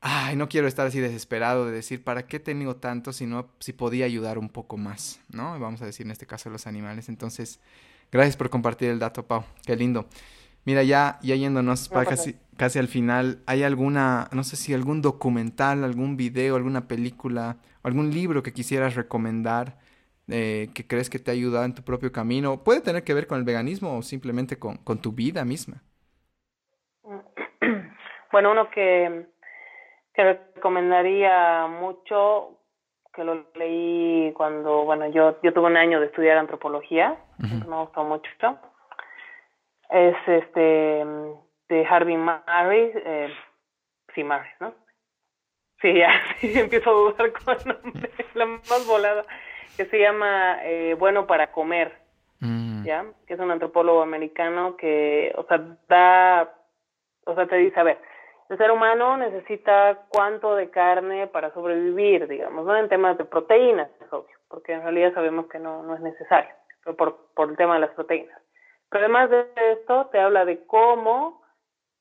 ay, 0.00 0.36
no 0.36 0.48
quiero 0.48 0.68
estar 0.68 0.86
así 0.86 1.00
desesperado 1.00 1.66
de 1.66 1.72
decir, 1.72 2.04
¿para 2.04 2.26
qué 2.26 2.38
tengo 2.38 2.76
tanto 2.76 3.12
si 3.12 3.26
no, 3.26 3.48
si 3.60 3.72
podía 3.72 4.04
ayudar 4.04 4.38
un 4.38 4.50
poco 4.50 4.76
más, 4.76 5.20
¿no? 5.30 5.58
Vamos 5.58 5.80
a 5.82 5.86
decir 5.86 6.04
en 6.04 6.12
este 6.12 6.26
caso 6.26 6.50
los 6.50 6.66
animales. 6.66 7.08
Entonces, 7.08 7.60
gracias 8.12 8.36
por 8.36 8.50
compartir 8.50 8.90
el 8.90 8.98
dato, 8.98 9.26
Pau. 9.26 9.44
Qué 9.64 9.76
lindo. 9.76 10.06
Mira, 10.66 10.82
ya, 10.82 11.18
ya 11.22 11.34
yéndonos 11.34 11.88
para 11.88 12.06
casi, 12.06 12.36
casi 12.56 12.78
al 12.78 12.88
final, 12.88 13.42
¿hay 13.46 13.62
alguna, 13.62 14.28
no 14.32 14.44
sé 14.44 14.56
si 14.56 14.72
algún 14.72 15.02
documental, 15.02 15.84
algún 15.84 16.16
video, 16.16 16.56
alguna 16.56 16.88
película, 16.88 17.58
algún 17.82 18.10
libro 18.12 18.42
que 18.42 18.52
quisieras 18.52 18.94
recomendar 18.94 19.78
eh, 20.28 20.68
que 20.74 20.86
crees 20.86 21.10
que 21.10 21.18
te 21.18 21.30
ha 21.30 21.34
ayudado 21.34 21.64
en 21.64 21.74
tu 21.74 21.82
propio 21.82 22.12
camino? 22.12 22.62
Puede 22.62 22.80
tener 22.80 23.04
que 23.04 23.14
ver 23.14 23.26
con 23.26 23.38
el 23.38 23.44
veganismo 23.44 23.98
o 23.98 24.02
simplemente 24.02 24.58
con, 24.58 24.76
con 24.78 25.00
tu 25.00 25.12
vida 25.12 25.44
misma. 25.44 25.82
Bueno, 28.32 28.50
uno 28.50 28.68
que, 28.68 29.26
que 30.12 30.24
recomendaría 30.24 31.68
mucho, 31.68 32.58
que 33.14 33.22
lo 33.22 33.46
leí 33.54 34.32
cuando, 34.32 34.84
bueno, 34.84 35.06
yo, 35.08 35.40
yo 35.40 35.52
tuve 35.52 35.66
un 35.66 35.76
año 35.76 36.00
de 36.00 36.06
estudiar 36.06 36.38
antropología, 36.38 37.16
me 37.38 37.76
gustó 37.76 38.02
mucho, 38.02 38.28
es 39.88 40.16
este 40.26 41.04
de 41.68 41.86
Harvey 41.88 42.16
Murray, 42.16 42.90
eh, 42.94 43.32
sí, 44.16 44.24
Murray, 44.24 44.50
¿no? 44.58 44.74
Sí, 45.80 45.94
ya, 45.94 46.10
sí, 46.40 46.58
empiezo 46.58 46.90
a 46.90 46.92
dudar 46.92 47.32
con 47.32 47.56
el 47.56 47.68
nombre, 47.68 48.10
la 48.34 48.46
más 48.46 48.84
volada 48.88 49.24
que 49.76 49.86
se 49.86 49.98
llama 49.98 50.58
eh, 50.62 50.94
Bueno 50.98 51.26
para 51.26 51.52
Comer, 51.52 51.92
mm. 52.40 52.84
¿ya? 52.84 53.04
Que 53.26 53.34
es 53.34 53.40
un 53.40 53.50
antropólogo 53.50 54.02
americano 54.02 54.76
que, 54.76 55.32
o 55.36 55.44
sea, 55.44 55.60
da 55.88 56.54
o 57.26 57.34
sea, 57.34 57.46
te 57.46 57.56
dice, 57.56 57.78
a 57.80 57.84
ver, 57.84 57.98
el 58.48 58.58
ser 58.58 58.70
humano 58.70 59.16
necesita 59.16 60.06
cuánto 60.08 60.54
de 60.54 60.70
carne 60.70 61.26
para 61.26 61.52
sobrevivir, 61.54 62.28
digamos, 62.28 62.66
¿no? 62.66 62.76
En 62.76 62.88
temas 62.88 63.16
de 63.18 63.24
proteínas, 63.24 63.88
es 64.00 64.12
obvio, 64.12 64.36
porque 64.48 64.72
en 64.72 64.82
realidad 64.82 65.14
sabemos 65.14 65.46
que 65.46 65.58
no, 65.58 65.82
no 65.82 65.94
es 65.94 66.00
necesario, 66.00 66.50
pero 66.84 66.96
por, 66.96 67.16
por 67.34 67.50
el 67.50 67.56
tema 67.56 67.74
de 67.74 67.80
las 67.80 67.90
proteínas. 67.90 68.38
Pero 68.90 69.04
además 69.04 69.30
de 69.30 69.46
esto, 69.72 70.06
te 70.12 70.20
habla 70.20 70.44
de 70.44 70.64
cómo 70.66 71.42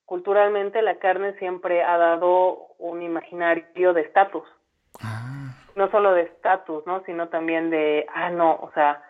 culturalmente 0.06 0.82
la 0.82 1.00
carne 1.00 1.34
siempre 1.40 1.82
ha 1.82 1.98
dado 1.98 2.68
un 2.78 3.02
imaginario 3.02 3.94
de 3.94 4.02
estatus. 4.02 4.44
Ah. 5.02 5.33
No 5.76 5.90
solo 5.92 6.14
de 6.14 6.24
estatus, 6.24 6.86
¿no? 6.86 7.04
Sino 7.06 7.30
también 7.30 7.70
de, 7.70 8.06
ah, 8.14 8.30
no, 8.30 8.56
o 8.62 8.72
sea, 8.74 9.02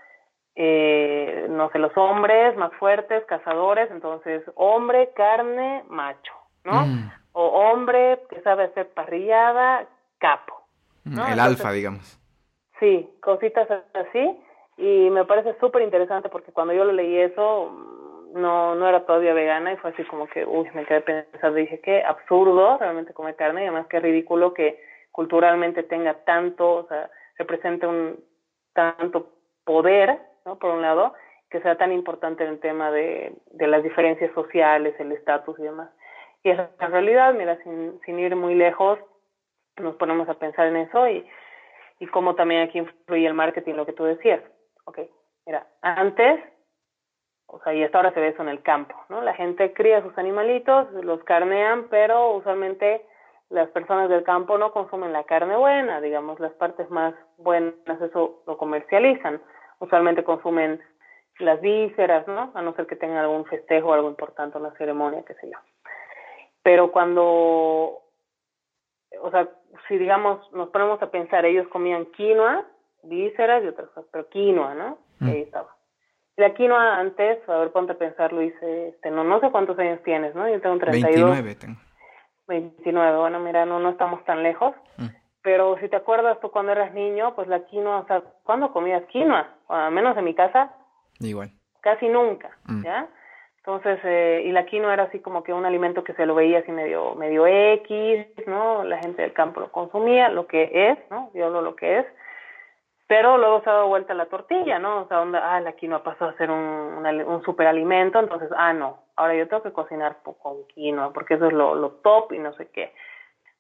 eh, 0.56 1.48
no 1.50 1.70
sé, 1.72 1.80
los 1.80 1.96
hombres 1.98 2.56
más 2.58 2.72
fuertes, 2.74 3.26
cazadores, 3.26 3.90
entonces 3.92 4.44
hombre, 4.56 5.12
carne, 5.16 5.84
macho, 5.90 6.34
¿no? 6.64 6.86
Mm. 6.86 7.12
O 7.34 7.48
hombre 7.48 8.20
que 8.30 8.42
sabe 8.42 8.66
hacer 8.66 8.90
parrillada, 8.94 9.88
capo. 10.20 10.68
Mm, 11.06 11.20
el 11.32 11.40
alfa, 11.40 11.72
digamos. 11.72 12.20
Sí, 12.80 13.10
cositas 13.22 13.68
así. 13.94 14.40
Y 14.78 15.10
me 15.10 15.26
parece 15.26 15.56
súper 15.60 15.82
interesante 15.82 16.30
porque 16.30 16.52
cuando 16.52 16.74
yo 16.74 16.84
lo 16.84 16.94
leí 16.94 17.18
eso, 17.18 17.72
no, 18.34 18.76
no 18.76 18.88
era 18.88 19.06
todavía 19.06 19.34
vegana 19.34 19.74
y 19.74 19.78
fue 19.78 19.92
así 19.92 20.04
como 20.06 20.28
que, 20.28 20.46
uy, 20.46 20.70
me 20.74 20.86
quedé 20.86 21.02
pensando, 21.02 21.58
dije, 21.58 21.80
qué 21.82 22.04
absurdo 22.04 22.78
realmente 22.78 23.14
comer 23.14 23.36
carne 23.36 23.62
y 23.62 23.68
además 23.68 23.88
qué 23.88 24.00
ridículo 24.00 24.54
que 24.54 24.82
culturalmente 25.14 25.84
tenga 25.84 26.26
tanto, 26.26 26.70
o 26.74 26.88
sea, 26.88 27.10
represente 27.38 27.88
un 27.88 28.20
tanto 28.74 29.32
poder, 29.64 30.20
¿no? 30.46 30.60
Por 30.60 30.72
un 30.72 30.82
lado, 30.82 31.14
que 31.50 31.62
sea 31.62 31.78
tan 31.78 31.94
importante 31.94 32.44
en 32.44 32.50
el 32.50 32.60
tema 32.60 32.92
de, 32.92 33.34
de 33.52 33.68
las 33.68 33.84
diferencias 33.84 34.34
sociales, 34.34 34.94
el 35.00 35.14
estatus 35.14 35.58
y 35.60 35.64
demás. 35.64 35.90
Y 36.44 36.50
esa 36.50 36.70
en 36.80 36.92
realidad, 36.92 37.34
mira, 37.34 37.58
sin, 37.64 38.02
sin 38.06 38.20
ir 38.20 38.36
muy 38.36 38.56
lejos, 38.56 39.00
nos 39.78 39.96
ponemos 39.96 40.28
a 40.28 40.34
pensar 40.34 40.68
en 40.68 40.78
eso 40.78 41.08
y, 41.08 41.26
y 42.00 42.08
cómo 42.08 42.36
también 42.36 42.64
aquí 42.64 42.80
influye 42.80 43.28
el 43.28 43.34
marketing, 43.34 43.76
lo 43.76 43.86
que 43.86 43.94
tú 43.94 44.04
decías. 44.04 44.42
Ok, 44.86 45.00
mira, 45.46 45.66
antes 45.82 46.44
o 47.54 47.60
sea, 47.60 47.74
y 47.74 47.84
hasta 47.84 48.00
ahora 48.00 48.12
se 48.14 48.20
ve 48.20 48.30
eso 48.30 48.42
en 48.42 48.50
el 48.50 48.64
campo, 48.64 48.96
¿no? 49.10 49.22
La 49.22 49.36
gente 49.36 49.74
cría 49.74 50.02
sus 50.02 50.18
animalitos, 50.18 50.92
los 50.92 51.24
carnean, 51.24 51.88
pero 51.90 52.32
usualmente 52.32 53.06
las 53.54 53.70
personas 53.70 54.10
del 54.10 54.24
campo 54.24 54.58
no 54.58 54.72
consumen 54.72 55.14
la 55.14 55.26
carne 55.26 55.56
buena, 55.56 56.02
digamos, 56.02 56.40
las 56.40 56.54
partes 56.54 56.90
más 56.90 57.14
buenas, 57.38 58.02
eso 58.02 58.42
lo 58.48 58.58
comercializan. 58.58 59.40
Usualmente 59.80 60.24
consumen 60.24 60.82
las 61.38 61.62
vísceras, 61.62 62.28
¿no? 62.28 62.52
A 62.56 62.62
no 62.64 62.74
ser 62.74 62.88
que 62.88 62.96
tengan 62.96 63.20
algún 63.20 63.46
festejo 63.46 63.90
o 63.90 63.94
algo 63.94 64.10
importante, 64.10 64.58
una 64.58 64.72
ceremonia, 64.72 65.24
qué 65.26 65.36
sé 65.36 65.52
yo. 65.52 65.58
Pero 66.64 66.92
cuando, 66.92 68.02
o 69.22 69.32
sea, 69.32 69.48
si 69.88 69.98
digamos, 69.98 70.52
nos 70.54 70.70
ponemos 70.70 71.00
a 71.04 71.12
pensar, 71.12 71.46
ellos 71.46 71.68
comían 71.68 72.06
quinoa, 72.08 72.66
vísceras 73.04 73.64
y 73.64 73.68
otras 73.68 73.90
cosas, 73.90 74.10
pero 74.12 74.30
quinoa, 74.30 74.74
¿no? 74.74 74.98
Mm. 75.20 75.28
Ahí 75.28 75.42
estaba. 75.42 75.76
La 76.38 76.56
quinoa 76.56 76.98
antes, 76.98 77.48
a 77.48 77.58
ver, 77.58 77.72
ponte 77.72 77.92
a 77.92 77.98
pensar, 78.00 78.34
Luis, 78.34 78.54
este, 78.62 79.12
no, 79.12 79.24
no 79.24 79.40
sé 79.42 79.52
cuántos 79.52 79.78
años 79.78 80.02
tienes, 80.02 80.34
¿no? 80.34 80.50
Yo 80.50 80.60
tengo 80.60 80.80
32. 80.80 81.14
29 81.14 81.56
tengo. 81.56 81.80
29, 82.48 83.18
bueno, 83.18 83.40
mira, 83.40 83.66
no, 83.66 83.80
no 83.80 83.90
estamos 83.90 84.24
tan 84.26 84.44
lejos. 84.44 84.76
Mm. 84.98 85.08
Pero 85.42 85.78
si 85.80 85.90
te 85.90 85.98
acuerdas 85.98 86.40
tú 86.40 86.52
cuando 86.52 86.72
eras 86.72 86.94
niño, 86.94 87.36
pues 87.36 87.48
la 87.48 87.66
quinoa, 87.66 88.00
o 88.00 88.08
sea, 88.08 88.24
¿cuándo 88.44 88.72
comías 88.72 89.04
quinoa? 89.06 89.48
al 89.68 89.92
menos 89.92 90.18
en 90.18 90.24
mi 90.24 90.34
casa. 90.34 90.72
Igual. 91.20 91.52
Casi 91.82 92.08
nunca, 92.08 92.58
mm. 92.66 92.84
¿ya? 92.84 93.08
Entonces, 93.58 94.00
eh, 94.04 94.44
y 94.46 94.52
la 94.52 94.66
quinoa 94.66 94.94
era 94.94 95.04
así 95.04 95.20
como 95.20 95.44
que 95.44 95.54
un 95.54 95.66
alimento 95.66 96.04
que 96.04 96.14
se 96.14 96.26
lo 96.26 96.36
veía 96.36 96.60
así 96.60 96.72
medio, 96.72 97.16
medio 97.16 97.46
X, 97.48 98.26
¿no? 98.48 98.84
La 98.84 98.98
gente 99.00 99.22
del 99.22 99.34
campo 99.34 99.60
lo 99.60 99.72
consumía, 99.72 100.30
lo 100.30 100.48
que 100.48 100.70
es, 100.74 100.98
¿no? 101.10 101.32
Yo 101.34 101.50
lo 101.50 101.76
que 101.76 102.00
es 102.00 102.06
pero 103.14 103.38
luego 103.38 103.62
se 103.62 103.70
ha 103.70 103.74
dado 103.74 103.90
vuelta 103.90 104.16
la 104.16 104.26
tortilla, 104.26 104.80
¿no? 104.80 105.02
O 105.02 105.08
sea, 105.08 105.18
donde, 105.18 105.38
ah, 105.38 105.60
la 105.60 105.74
quinoa 105.74 106.02
pasó 106.02 106.26
a 106.26 106.38
ser 106.38 106.50
un, 106.50 107.06
un, 107.06 107.44
superalimento, 107.44 108.20
entonces, 108.20 108.50
ah, 108.58 108.74
no, 108.74 109.03
ahora 109.16 109.36
yo 109.36 109.48
tengo 109.48 109.64
que 109.64 109.74
cocinar 109.74 110.18
con 110.24 110.66
quinoa, 110.68 111.14
porque 111.14 111.36
eso 111.36 111.48
es 111.48 111.54
lo, 111.54 111.76
lo 111.76 111.92
top 111.92 112.34
y 112.34 112.40
no 112.40 112.54
sé 112.54 112.70
qué, 112.70 112.94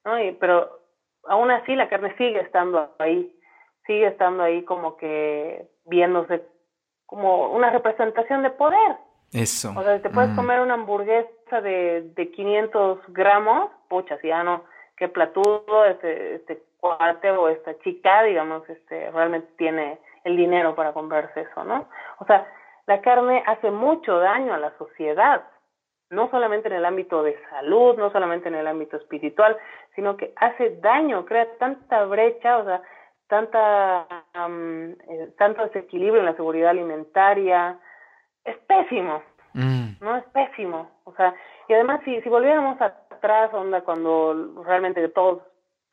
¿no? 0.06 0.20
Y, 0.20 0.32
pero 0.34 0.80
aún 1.26 1.52
así 1.52 1.76
la 1.76 1.90
carne 1.90 2.16
sigue 2.18 2.40
estando 2.40 2.94
ahí, 3.00 3.36
sigue 3.86 4.08
estando 4.08 4.44
ahí 4.44 4.64
como 4.64 4.98
que 4.98 5.68
viéndose 5.86 6.44
como 7.06 7.52
una 7.52 7.70
representación 7.70 8.44
de 8.44 8.50
poder. 8.52 8.98
Eso. 9.32 9.74
O 9.76 9.84
sea, 9.84 9.98
si 9.98 10.04
te 10.04 10.10
puedes 10.10 10.32
mm. 10.32 10.36
comer 10.36 10.60
una 10.62 10.76
hamburguesa 10.76 11.62
de, 11.62 12.12
de 12.16 12.32
500 12.32 13.00
gramos, 13.10 13.72
pucha, 13.90 14.18
si 14.20 14.28
ya 14.28 14.44
no, 14.44 14.64
qué 14.96 15.08
platudo, 15.08 15.86
este, 15.86 16.36
este 16.36 16.64
cuate 16.80 17.32
o 17.32 17.50
esta 17.50 17.78
chica, 17.80 18.24
digamos, 18.24 18.68
este, 18.70 19.10
realmente 19.12 19.48
tiene 19.58 20.00
el 20.24 20.38
dinero 20.38 20.76
para 20.76 20.94
comprarse 20.94 21.42
eso, 21.42 21.64
¿no? 21.64 21.88
O 22.20 22.26
sea, 22.26 22.48
la 22.86 23.02
carne 23.02 23.44
hace 23.46 23.72
mucho 23.72 24.20
daño 24.20 24.54
a 24.54 24.58
la 24.58 24.78
sociedad, 24.78 25.44
no 26.10 26.30
solamente 26.30 26.68
en 26.68 26.76
el 26.76 26.86
ámbito 26.86 27.24
de 27.24 27.38
salud, 27.50 27.98
no 27.98 28.12
solamente 28.12 28.50
en 28.50 28.56
el 28.56 28.68
ámbito 28.68 28.98
espiritual, 28.98 29.58
sino 29.96 30.18
que 30.18 30.34
hace 30.36 30.78
daño, 30.82 31.26
crea 31.26 31.48
tanta 31.58 32.06
brecha, 32.06 32.58
o 32.58 32.66
sea, 32.66 32.82
tanta, 33.28 34.06
eh, 34.36 35.34
tanto 35.38 35.64
desequilibrio 35.64 36.20
en 36.20 36.26
la 36.26 36.36
seguridad 36.36 36.70
alimentaria, 36.70 37.80
es 38.44 38.58
pésimo, 38.68 39.24
mm. 39.54 39.94
no 40.02 40.18
es 40.18 40.24
pésimo, 40.26 40.92
o 41.06 41.16
sea, 41.16 41.34
y 41.68 41.74
además 41.74 42.02
si, 42.04 42.22
si 42.22 42.30
volviéramos 42.30 42.80
atrás, 42.82 43.54
onda, 43.54 43.82
cuando 43.82 44.64
realmente 44.66 45.08
todos 45.10 45.42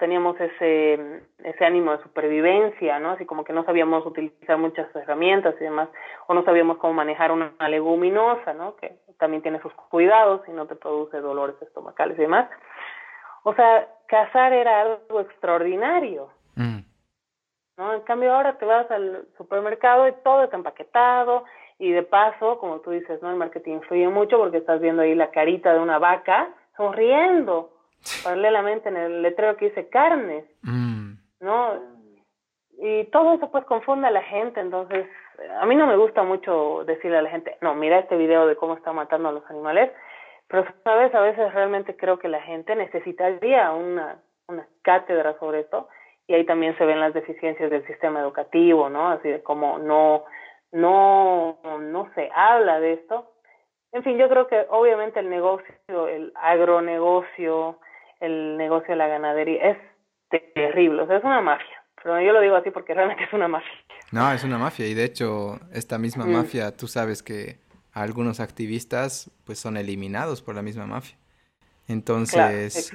teníamos 0.00 0.40
ese, 0.40 1.22
ese 1.44 1.64
ánimo 1.64 1.92
de 1.92 2.02
supervivencia, 2.02 2.98
¿no? 2.98 3.10
Así 3.10 3.24
como 3.24 3.44
que 3.44 3.52
no 3.52 3.64
sabíamos 3.64 4.04
utilizar 4.04 4.58
muchas 4.58 4.92
herramientas 4.96 5.54
y 5.60 5.64
demás, 5.64 5.88
o 6.26 6.34
no 6.34 6.42
sabíamos 6.44 6.78
cómo 6.78 6.94
manejar 6.94 7.30
una 7.30 7.52
leguminosa, 7.68 8.52
¿no? 8.54 8.74
Que 8.76 8.96
también 9.18 9.42
tiene 9.42 9.60
sus 9.60 9.72
cuidados 9.74 10.40
y 10.48 10.50
no 10.50 10.66
te 10.66 10.74
produce 10.74 11.20
dolores 11.20 11.54
estomacales 11.62 12.18
y 12.18 12.22
demás. 12.22 12.50
O 13.44 13.54
sea, 13.54 13.88
cazar 14.08 14.52
era 14.52 14.80
algo 14.80 15.20
extraordinario. 15.20 16.30
Mm. 16.56 16.80
¿no? 17.76 17.94
En 17.94 18.00
cambio 18.02 18.34
ahora 18.34 18.58
te 18.58 18.64
vas 18.64 18.90
al 18.90 19.26
supermercado 19.36 20.08
y 20.08 20.12
todo 20.24 20.42
está 20.42 20.56
empaquetado 20.56 21.44
y 21.78 21.92
de 21.92 22.02
paso, 22.02 22.58
como 22.58 22.80
tú 22.80 22.90
dices, 22.90 23.22
¿no? 23.22 23.30
El 23.30 23.36
marketing 23.36 23.76
influye 23.76 24.08
mucho 24.08 24.36
porque 24.38 24.58
estás 24.58 24.80
viendo 24.80 25.02
ahí 25.02 25.14
la 25.14 25.30
carita 25.30 25.72
de 25.72 25.78
una 25.78 25.98
vaca 25.98 26.48
sonriendo 26.76 27.70
paralelamente 28.24 28.88
en 28.88 28.96
el 28.96 29.22
letrero 29.22 29.56
que 29.56 29.66
dice 29.66 29.88
carne, 29.88 30.44
mm. 30.62 31.12
¿no? 31.40 32.00
Y 32.82 33.04
todo 33.06 33.34
eso 33.34 33.50
pues 33.50 33.64
confunde 33.64 34.08
a 34.08 34.10
la 34.10 34.22
gente, 34.22 34.60
entonces 34.60 35.06
a 35.60 35.66
mí 35.66 35.74
no 35.76 35.86
me 35.86 35.96
gusta 35.96 36.22
mucho 36.22 36.84
decirle 36.86 37.18
a 37.18 37.22
la 37.22 37.30
gente, 37.30 37.56
no, 37.60 37.74
mira 37.74 37.98
este 37.98 38.16
video 38.16 38.46
de 38.46 38.56
cómo 38.56 38.74
está 38.74 38.92
matando 38.92 39.28
a 39.28 39.32
los 39.32 39.44
animales, 39.50 39.90
pero 40.48 40.64
sabes, 40.82 41.14
a 41.14 41.20
veces 41.20 41.52
realmente 41.54 41.96
creo 41.96 42.18
que 42.18 42.28
la 42.28 42.42
gente 42.42 42.74
necesitaría 42.74 43.70
una, 43.72 44.22
una 44.48 44.66
cátedra 44.82 45.38
sobre 45.38 45.60
esto 45.60 45.88
y 46.26 46.34
ahí 46.34 46.44
también 46.44 46.76
se 46.78 46.84
ven 46.84 47.00
las 47.00 47.14
deficiencias 47.14 47.70
del 47.70 47.86
sistema 47.86 48.20
educativo, 48.20 48.88
¿no? 48.88 49.10
Así 49.10 49.28
de 49.28 49.42
cómo 49.42 49.78
no, 49.78 50.24
no, 50.72 51.58
no 51.80 52.10
se 52.14 52.30
habla 52.34 52.80
de 52.80 52.94
esto. 52.94 53.30
En 53.92 54.04
fin, 54.04 54.16
yo 54.16 54.28
creo 54.28 54.46
que 54.46 54.66
obviamente 54.70 55.18
el 55.20 55.28
negocio, 55.28 56.08
el 56.08 56.32
agronegocio, 56.36 57.78
el 58.20 58.56
negocio 58.56 58.90
de 58.90 58.96
la 58.96 59.08
ganadería. 59.08 59.70
Es 59.70 59.78
terrible, 60.54 61.02
o 61.02 61.06
sea, 61.06 61.16
es 61.16 61.24
una 61.24 61.40
mafia. 61.40 61.80
Pero 62.02 62.20
yo 62.20 62.32
lo 62.32 62.40
digo 62.40 62.56
así 62.56 62.70
porque 62.70 62.94
realmente 62.94 63.24
es 63.24 63.32
una 63.32 63.48
mafia. 63.48 63.70
No, 64.12 64.32
es 64.32 64.42
una 64.44 64.58
mafia 64.58 64.86
y 64.86 64.94
de 64.94 65.04
hecho 65.04 65.60
esta 65.72 65.98
misma 65.98 66.24
mafia, 66.26 66.76
tú 66.76 66.88
sabes 66.88 67.22
que 67.22 67.58
algunos 67.92 68.40
activistas 68.40 69.30
pues 69.44 69.58
son 69.58 69.76
eliminados 69.76 70.42
por 70.42 70.54
la 70.54 70.62
misma 70.62 70.86
mafia. 70.86 71.16
Entonces 71.88 72.92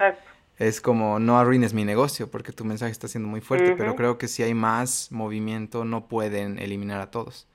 es 0.57 0.81
como 0.81 1.19
no 1.19 1.37
arruines 1.37 1.73
mi 1.73 1.85
negocio 1.85 2.31
porque 2.31 2.51
tu 2.51 2.65
mensaje 2.65 2.91
está 2.91 3.07
siendo 3.07 3.29
muy 3.29 3.41
fuerte, 3.41 3.75
pero 3.77 3.95
creo 3.95 4.17
que 4.17 4.27
si 4.27 4.43
hay 4.43 4.53
más 4.53 5.11
movimiento 5.11 5.85
no 5.85 6.07
pueden 6.07 6.59
eliminar 6.59 7.01
a 7.01 7.11
todos. 7.11 7.47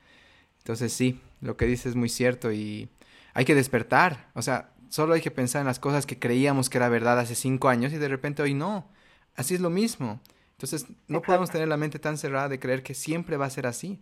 Entonces 0.58 0.92
sí, 0.92 1.20
lo 1.40 1.56
que 1.56 1.66
dices 1.66 1.86
es 1.86 1.96
muy 1.96 2.08
cierto 2.08 2.52
y 2.52 2.88
hay 3.34 3.44
que 3.44 3.54
despertar, 3.54 4.28
o 4.34 4.42
sea, 4.42 4.70
Solo 4.90 5.14
hay 5.14 5.20
que 5.20 5.30
pensar 5.30 5.60
en 5.60 5.66
las 5.66 5.78
cosas 5.78 6.04
que 6.04 6.18
creíamos 6.18 6.68
que 6.68 6.76
era 6.76 6.88
verdad 6.88 7.20
hace 7.20 7.36
cinco 7.36 7.68
años 7.68 7.92
y 7.92 7.96
de 7.96 8.08
repente 8.08 8.42
hoy 8.42 8.54
no. 8.54 8.88
Así 9.36 9.54
es 9.54 9.60
lo 9.60 9.70
mismo. 9.70 10.20
Entonces 10.54 10.86
no 11.06 11.22
podemos 11.22 11.48
tener 11.48 11.68
la 11.68 11.76
mente 11.76 12.00
tan 12.00 12.18
cerrada 12.18 12.48
de 12.48 12.58
creer 12.58 12.82
que 12.82 12.94
siempre 12.94 13.36
va 13.36 13.46
a 13.46 13.50
ser 13.50 13.68
así. 13.68 14.00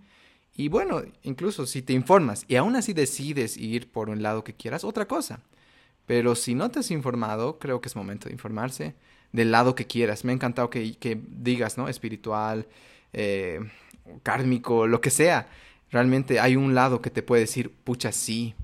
Y 0.56 0.69
bueno, 0.69 1.02
incluso 1.23 1.66
si 1.66 1.82
te 1.82 1.93
informas 1.93 2.47
y 2.48 2.56
aún 2.56 2.74
así 2.74 2.94
decides 2.94 3.59
ir 3.59 3.93
por 3.93 4.09
un 4.09 4.23
lado 4.23 4.43
que 4.44 4.55
quieras, 4.55 4.82
otra 4.82 5.06
cosa. 5.06 5.40
Pero 6.06 6.35
si 6.35 6.55
no 6.55 6.70
te 6.70 6.78
has 6.78 6.90
informado, 6.90 7.59
creo 7.59 7.82
que 7.82 7.89
es 7.89 7.94
momento 7.94 8.28
de 8.28 8.32
informarse 8.32 8.94
del 9.31 9.51
lado 9.52 9.74
que 9.74 9.86
quieras. 9.86 10.24
Me 10.24 10.32
ha 10.32 10.36
encantado 10.36 10.70
que, 10.70 10.94
que 10.94 11.20
digas, 11.28 11.77
¿no? 11.77 11.90
Espiritual, 11.90 12.66
eh, 13.12 13.60
kármico, 14.23 14.86
lo 14.86 15.02
que 15.02 15.10
sea. 15.10 15.48
Realmente 15.90 16.40
hay 16.40 16.56
un 16.56 16.74
lado 16.74 17.02
que 17.02 17.10
te 17.10 17.23
puede 17.23 17.43
decir, 17.43 17.70
pucha, 17.85 18.10
sí, 18.10 18.55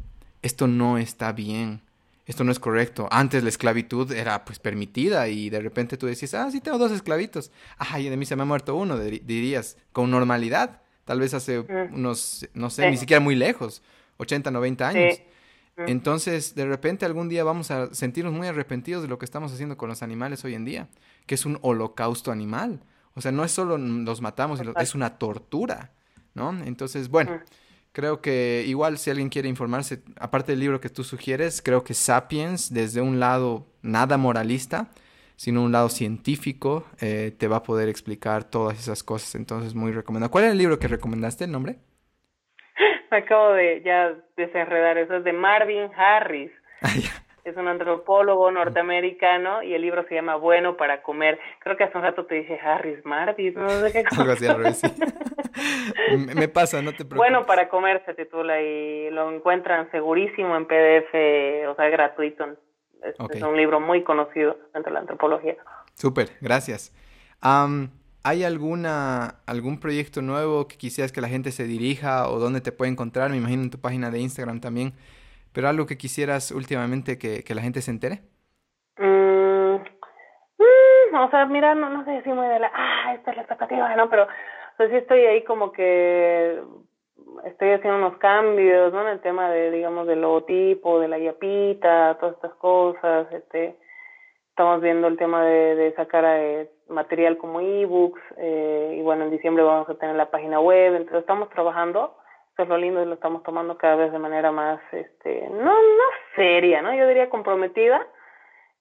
esto 0.40 0.66
no 0.66 0.96
está 0.96 1.32
bien 1.32 1.83
esto 2.26 2.44
no 2.44 2.52
es 2.52 2.58
correcto. 2.58 3.06
Antes 3.10 3.42
la 3.42 3.50
esclavitud 3.50 4.10
era 4.12 4.44
pues 4.44 4.58
permitida 4.58 5.28
y 5.28 5.50
de 5.50 5.60
repente 5.60 5.96
tú 5.96 6.06
decías, 6.06 6.34
ah, 6.34 6.50
sí 6.50 6.60
tengo 6.60 6.78
dos 6.78 6.92
esclavitos. 6.92 7.50
Ay, 7.76 8.08
de 8.08 8.16
mí 8.16 8.24
se 8.24 8.34
me 8.34 8.42
ha 8.42 8.46
muerto 8.46 8.74
uno, 8.76 8.98
dirías, 8.98 9.76
con 9.92 10.10
normalidad. 10.10 10.80
Tal 11.04 11.20
vez 11.20 11.34
hace 11.34 11.60
mm. 11.60 11.94
unos, 11.94 12.48
no 12.54 12.70
sé, 12.70 12.90
ni 12.90 12.96
siquiera 12.96 13.20
muy 13.20 13.34
lejos, 13.34 13.82
80, 14.16 14.50
90 14.50 14.88
años. 14.88 15.20
Mm. 15.76 15.82
Entonces, 15.88 16.54
de 16.54 16.64
repente 16.64 17.04
algún 17.04 17.28
día 17.28 17.44
vamos 17.44 17.70
a 17.70 17.94
sentirnos 17.94 18.32
muy 18.32 18.46
arrepentidos 18.46 19.02
de 19.02 19.08
lo 19.08 19.18
que 19.18 19.26
estamos 19.26 19.52
haciendo 19.52 19.76
con 19.76 19.90
los 19.90 20.02
animales 20.02 20.44
hoy 20.44 20.54
en 20.54 20.64
día, 20.64 20.88
que 21.26 21.34
es 21.34 21.44
un 21.44 21.58
holocausto 21.60 22.32
animal. 22.32 22.80
O 23.14 23.20
sea, 23.20 23.32
no 23.32 23.44
es 23.44 23.52
solo 23.52 23.76
los 23.76 24.20
matamos, 24.22 24.60
es 24.80 24.94
una 24.94 25.18
tortura, 25.18 25.92
¿no? 26.32 26.50
Entonces, 26.64 27.08
bueno, 27.08 27.32
mm. 27.32 27.40
Creo 27.94 28.20
que 28.20 28.64
igual 28.66 28.98
si 28.98 29.08
alguien 29.08 29.30
quiere 29.30 29.48
informarse, 29.48 30.02
aparte 30.18 30.52
del 30.52 30.60
libro 30.60 30.80
que 30.80 30.90
tú 30.90 31.04
sugieres, 31.04 31.62
creo 31.62 31.84
que 31.84 31.94
Sapiens, 31.94 32.74
desde 32.74 33.00
un 33.00 33.20
lado 33.20 33.66
nada 33.82 34.18
moralista, 34.18 34.90
sino 35.36 35.62
un 35.62 35.72
lado 35.72 35.88
científico, 35.88 36.84
eh, 37.00 37.32
te 37.38 37.48
va 37.48 37.56
a 37.56 37.62
poder 37.62 37.88
explicar 37.88 38.44
todas 38.44 38.78
esas 38.78 39.02
cosas. 39.02 39.34
Entonces, 39.36 39.74
muy 39.74 39.92
recomendado. 39.92 40.30
¿Cuál 40.30 40.44
es 40.44 40.52
el 40.52 40.58
libro 40.58 40.78
que 40.78 40.88
recomendaste, 40.88 41.44
el 41.44 41.52
nombre? 41.52 41.76
acabo 43.10 43.52
de 43.52 43.80
ya 43.84 44.12
desenredar 44.36 44.98
eso, 44.98 45.16
es 45.16 45.24
de 45.24 45.32
Marvin 45.32 45.88
Harris. 45.96 46.50
Ah, 46.82 46.90
es 47.44 47.56
un 47.56 47.68
antropólogo 47.68 48.50
norteamericano 48.50 49.62
y 49.62 49.74
el 49.74 49.82
libro 49.82 50.06
se 50.08 50.14
llama 50.14 50.36
Bueno 50.36 50.76
para 50.76 51.02
comer. 51.02 51.38
Creo 51.60 51.76
que 51.76 51.84
hace 51.84 51.98
un 51.98 52.04
rato 52.04 52.24
te 52.24 52.36
dije 52.36 52.58
Harris 52.58 53.04
Marvis, 53.04 53.54
no 53.54 53.68
sé 53.68 53.92
qué 53.92 54.04
Algo 54.18 54.32
así 54.32 54.48
revés, 54.48 54.82
Me 56.34 56.48
pasa, 56.48 56.80
no 56.80 56.90
te 56.92 57.04
preocupes. 57.04 57.18
Bueno 57.18 57.46
para 57.46 57.68
comer 57.68 58.02
se 58.06 58.14
titula 58.14 58.60
y 58.62 59.10
lo 59.10 59.30
encuentran 59.30 59.90
segurísimo 59.90 60.56
en 60.56 60.66
PDF, 60.66 61.68
o 61.68 61.74
sea, 61.76 61.88
gratuito. 61.90 62.46
Es, 63.02 63.42
un 63.42 63.56
libro 63.56 63.80
muy 63.80 64.02
conocido 64.02 64.56
dentro 64.72 64.90
de 64.90 64.94
la 64.94 65.00
antropología. 65.00 65.56
Súper, 65.92 66.30
gracias. 66.40 66.94
¿Hay 68.26 68.42
alguna, 68.42 69.42
algún 69.44 69.78
proyecto 69.78 70.22
nuevo 70.22 70.66
que 70.66 70.78
quisieras 70.78 71.12
que 71.12 71.20
la 71.20 71.28
gente 71.28 71.52
se 71.52 71.64
dirija 71.64 72.30
o 72.30 72.38
dónde 72.38 72.62
te 72.62 72.72
puede 72.72 72.90
encontrar? 72.90 73.30
Me 73.30 73.36
imagino 73.36 73.64
en 73.64 73.70
tu 73.70 73.78
página 73.78 74.10
de 74.10 74.20
Instagram 74.20 74.60
también. 74.60 74.94
Pero 75.54 75.68
algo 75.68 75.86
que 75.86 75.96
quisieras 75.96 76.50
últimamente 76.50 77.16
que, 77.16 77.54
la 77.54 77.62
gente 77.62 77.80
se 77.80 77.92
entere. 77.92 78.22
Mm, 78.98 79.76
mm, 80.58 81.14
o 81.14 81.30
sea, 81.30 81.46
mira, 81.46 81.74
no, 81.74 81.88
no 81.88 82.04
sé 82.04 82.22
si 82.22 82.30
muy 82.30 82.46
de 82.48 82.58
la, 82.58 82.70
ah, 82.74 83.14
esta 83.14 83.30
es 83.30 83.36
la 83.36 83.42
expectativa, 83.42 83.94
¿no? 83.96 84.10
Pero 84.10 84.26
pues 84.76 84.90
sí 84.90 84.96
estoy 84.96 85.20
ahí 85.20 85.44
como 85.44 85.70
que 85.70 86.60
estoy 87.44 87.70
haciendo 87.70 87.98
unos 87.98 88.18
cambios, 88.18 88.92
¿no? 88.92 89.02
En 89.02 89.08
el 89.08 89.20
tema 89.20 89.48
de, 89.48 89.70
digamos, 89.70 90.08
del 90.08 90.22
logotipo, 90.22 90.98
de 90.98 91.08
la 91.08 91.18
yapita, 91.18 92.16
todas 92.18 92.34
estas 92.34 92.54
cosas, 92.54 93.32
este 93.32 93.76
estamos 94.50 94.80
viendo 94.82 95.08
el 95.08 95.16
tema 95.16 95.44
de, 95.44 95.74
de 95.74 95.94
sacar 95.94 96.24
eh, 96.24 96.70
material 96.88 97.38
como 97.38 97.60
ebooks 97.60 98.20
eh, 98.36 98.94
y 98.96 99.02
bueno 99.02 99.24
en 99.24 99.32
diciembre 99.32 99.64
vamos 99.64 99.88
a 99.88 99.96
tener 99.96 100.14
la 100.14 100.30
página 100.30 100.60
web 100.60 100.94
entonces 100.94 101.22
estamos 101.22 101.50
trabajando 101.50 102.16
es 102.62 102.68
lo 102.68 102.76
lindo 102.76 103.02
y 103.02 103.06
lo 103.06 103.14
estamos 103.14 103.42
tomando 103.42 103.76
cada 103.76 103.96
vez 103.96 104.12
de 104.12 104.18
manera 104.18 104.52
más 104.52 104.80
este 104.92 105.48
no 105.50 105.72
no 105.72 106.04
seria 106.36 106.82
no 106.82 106.94
yo 106.94 107.06
diría 107.08 107.28
comprometida 107.28 108.06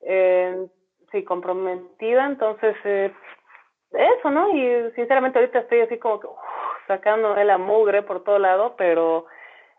eh, 0.01 0.67
sí 1.11 1.23
comprometida 1.23 2.25
entonces 2.25 2.75
eh, 2.83 3.11
eso 3.91 4.29
no 4.29 4.49
y 4.55 4.91
sinceramente 4.91 5.39
ahorita 5.39 5.59
estoy 5.59 5.81
así 5.81 5.97
como 5.97 6.19
que 6.19 6.27
sacando 6.87 7.33
de 7.35 7.45
la 7.45 7.57
por 8.05 8.23
todo 8.23 8.39
lado 8.39 8.75
pero 8.77 9.25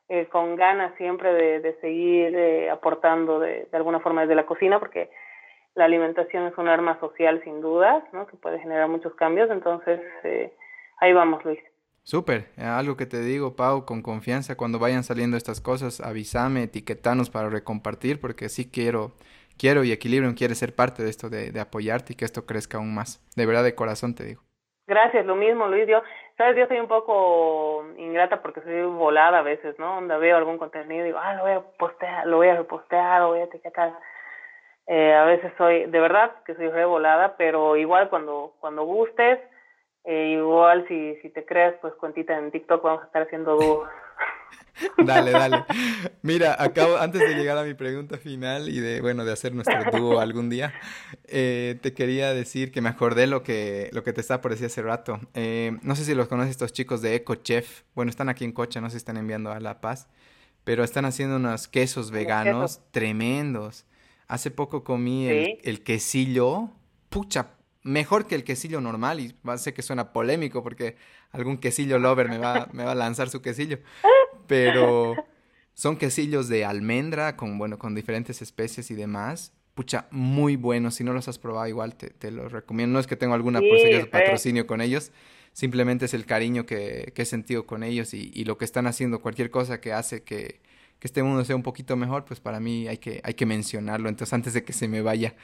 eh, 0.08 0.26
con 0.26 0.56
ganas 0.56 0.94
siempre 0.96 1.32
de, 1.32 1.60
de 1.60 1.74
seguir 1.80 2.36
eh, 2.36 2.70
aportando 2.70 3.38
de, 3.38 3.68
de 3.70 3.76
alguna 3.76 4.00
forma 4.00 4.22
desde 4.22 4.34
la 4.34 4.46
cocina 4.46 4.78
porque 4.78 5.10
la 5.74 5.86
alimentación 5.86 6.46
es 6.46 6.56
un 6.56 6.68
arma 6.68 6.98
social 7.00 7.42
sin 7.42 7.60
duda, 7.60 8.06
¿no? 8.12 8.26
Que 8.26 8.36
puede 8.36 8.60
generar 8.60 8.88
muchos 8.88 9.14
cambios, 9.14 9.50
entonces 9.50 10.00
eh, 10.22 10.52
ahí 10.98 11.12
vamos, 11.12 11.44
Luis. 11.44 11.60
Súper, 12.04 12.48
algo 12.58 12.96
que 12.96 13.06
te 13.06 13.20
digo, 13.20 13.56
Pau, 13.56 13.84
con 13.86 14.02
confianza, 14.02 14.56
cuando 14.56 14.78
vayan 14.78 15.02
saliendo 15.02 15.36
estas 15.36 15.60
cosas, 15.60 16.00
avísame, 16.00 16.64
etiquetanos 16.64 17.30
para 17.30 17.48
recompartir, 17.48 18.20
porque 18.20 18.48
sí 18.48 18.70
quiero, 18.70 19.12
quiero 19.58 19.84
y 19.84 19.92
Equilibrium 19.92 20.34
quiere 20.34 20.54
ser 20.54 20.74
parte 20.74 21.02
de 21.02 21.10
esto, 21.10 21.30
de, 21.30 21.50
de 21.50 21.60
apoyarte 21.60 22.12
y 22.12 22.16
que 22.16 22.26
esto 22.26 22.44
crezca 22.44 22.76
aún 22.78 22.94
más. 22.94 23.20
De 23.36 23.46
verdad, 23.46 23.64
de 23.64 23.74
corazón 23.74 24.14
te 24.14 24.24
digo. 24.24 24.42
Gracias, 24.86 25.24
lo 25.24 25.34
mismo, 25.34 25.66
Luis. 25.66 25.88
Yo, 25.88 26.02
sabes, 26.36 26.58
yo 26.58 26.66
soy 26.66 26.78
un 26.78 26.88
poco 26.88 27.86
ingrata 27.96 28.42
porque 28.42 28.60
soy 28.60 28.82
volada 28.82 29.38
a 29.38 29.42
veces, 29.42 29.78
¿no? 29.78 29.94
Donde 29.94 30.18
veo 30.18 30.36
algún 30.36 30.58
contenido 30.58 31.02
y 31.02 31.06
digo, 31.06 31.18
ah, 31.18 31.34
lo 31.34 31.42
voy 31.42 31.52
a 31.52 31.60
postear, 31.78 32.26
lo 32.26 32.36
voy 32.36 32.48
a 32.48 32.56
repostear, 32.56 33.22
lo 33.22 33.28
voy 33.28 33.40
a 33.40 33.44
etiquetar 33.44 33.94
eh, 34.86 35.14
a 35.14 35.24
veces 35.24 35.52
soy, 35.56 35.86
de 35.86 36.00
verdad 36.00 36.32
que 36.44 36.54
soy 36.54 36.68
revolada, 36.68 37.36
pero 37.36 37.76
igual 37.76 38.10
cuando, 38.10 38.54
cuando 38.60 38.84
gustes, 38.84 39.38
eh, 40.04 40.36
igual 40.38 40.86
si, 40.88 41.16
si 41.22 41.30
te 41.30 41.44
creas, 41.44 41.74
pues 41.80 41.94
cuentita 41.94 42.38
en 42.38 42.50
TikTok 42.50 42.82
vamos 42.82 43.02
a 43.02 43.06
estar 43.06 43.22
haciendo 43.22 43.56
dúos. 43.56 43.88
dale, 45.04 45.30
dale. 45.30 45.64
Mira, 46.22 46.56
acabo, 46.58 46.96
antes 46.96 47.20
de 47.20 47.34
llegar 47.34 47.56
a 47.58 47.64
mi 47.64 47.74
pregunta 47.74 48.18
final 48.18 48.68
y 48.68 48.80
de, 48.80 49.00
bueno, 49.00 49.24
de 49.24 49.32
hacer 49.32 49.54
nuestro 49.54 49.78
dúo 49.92 50.20
algún 50.20 50.50
día, 50.50 50.74
eh, 51.26 51.78
te 51.80 51.94
quería 51.94 52.34
decir 52.34 52.72
que 52.72 52.80
me 52.80 52.88
acordé 52.88 53.26
lo 53.26 53.42
que, 53.42 53.90
lo 53.92 54.02
que 54.02 54.12
te 54.12 54.20
estaba 54.20 54.40
por 54.40 54.50
decir 54.50 54.66
hace 54.66 54.82
rato. 54.82 55.20
Eh, 55.34 55.78
no 55.82 55.96
sé 55.96 56.04
si 56.04 56.14
los 56.14 56.28
conoces 56.28 56.50
estos 56.50 56.72
chicos 56.72 57.02
de 57.02 57.14
Eco 57.14 57.36
Chef. 57.36 57.82
Bueno, 57.94 58.10
están 58.10 58.28
aquí 58.28 58.44
en 58.44 58.52
Cocha, 58.52 58.80
no 58.80 58.90
se 58.90 58.96
están 58.96 59.16
enviando 59.16 59.52
a 59.52 59.60
La 59.60 59.80
Paz, 59.80 60.08
pero 60.64 60.84
están 60.84 61.04
haciendo 61.04 61.36
unos 61.36 61.68
quesos 61.68 62.10
veganos 62.10 62.80
tremendos. 62.90 63.86
Hace 64.26 64.50
poco 64.50 64.84
comí 64.84 65.28
el, 65.28 65.82
quesillo, 65.82 66.70
pucha, 67.10 67.50
mejor 67.84 68.26
que 68.26 68.34
el 68.34 68.42
quesillo 68.42 68.80
normal 68.80 69.20
y 69.20 69.36
ser 69.58 69.74
que 69.74 69.82
suena 69.82 70.12
polémico 70.12 70.62
porque 70.62 70.96
algún 71.30 71.58
quesillo 71.58 71.98
lover 71.98 72.28
me 72.28 72.38
va, 72.38 72.68
me 72.72 72.82
va 72.82 72.92
a 72.92 72.96
lanzar 72.96 73.28
su 73.28 73.40
quesillo, 73.40 73.78
pero 74.48 75.14
son 75.74 75.96
quesillos 75.96 76.48
de 76.48 76.64
almendra 76.64 77.36
con, 77.36 77.58
bueno, 77.58 77.78
con 77.78 77.94
diferentes 77.94 78.42
especies 78.42 78.90
y 78.90 78.94
demás. 78.94 79.52
Pucha, 79.74 80.06
muy 80.10 80.56
buenos. 80.56 80.94
Si 80.94 81.04
no 81.04 81.12
los 81.12 81.28
has 81.28 81.38
probado, 81.38 81.66
igual 81.66 81.96
te, 81.96 82.10
te 82.10 82.30
los 82.30 82.52
recomiendo. 82.52 82.94
No 82.94 83.00
es 83.00 83.06
que 83.06 83.16
tengo 83.16 83.34
alguna 83.34 83.58
sí, 83.58 83.66
patrocinio 84.10 84.66
con 84.66 84.80
ellos. 84.80 85.10
Simplemente 85.52 86.06
es 86.06 86.14
el 86.14 86.26
cariño 86.26 86.64
que, 86.64 87.12
que 87.14 87.22
he 87.22 87.26
sentido 87.26 87.66
con 87.66 87.82
ellos 87.82 88.14
y, 88.14 88.30
y, 88.34 88.44
lo 88.44 88.56
que 88.56 88.64
están 88.64 88.86
haciendo. 88.86 89.20
Cualquier 89.20 89.50
cosa 89.50 89.80
que 89.80 89.92
hace 89.92 90.22
que, 90.22 90.60
que 91.00 91.08
este 91.08 91.22
mundo 91.22 91.44
sea 91.44 91.56
un 91.56 91.62
poquito 91.62 91.96
mejor, 91.96 92.24
pues 92.24 92.40
para 92.40 92.60
mí 92.60 92.86
hay 92.86 92.98
que, 92.98 93.20
hay 93.24 93.34
que 93.34 93.46
mencionarlo. 93.46 94.08
Entonces, 94.08 94.32
antes 94.32 94.54
de 94.54 94.64
que 94.64 94.72
se 94.72 94.88
me 94.88 95.02
vaya. 95.02 95.34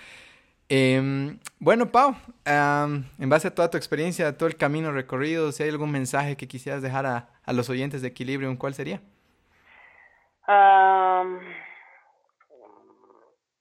Eh, 0.73 1.37
bueno, 1.59 1.91
Pau, 1.91 2.15
en 2.47 3.29
base 3.29 3.49
a 3.49 3.55
toda 3.55 3.71
tu 3.71 3.77
experiencia, 3.77 4.29
a 4.29 4.39
todo 4.39 4.49
el 4.49 4.57
camino 4.57 4.93
recorrido, 4.93 5.51
si 5.51 5.65
hay 5.65 5.69
algún 5.69 5.91
mensaje 5.91 6.37
que 6.37 6.47
quisieras 6.47 6.81
dejar 6.81 7.07
a, 7.07 7.29
a 7.45 7.53
los 7.53 7.69
oyentes 7.69 8.03
de 8.03 8.09
Equilibrium, 8.09 8.57
¿cuál 8.57 8.75
sería? 8.75 9.01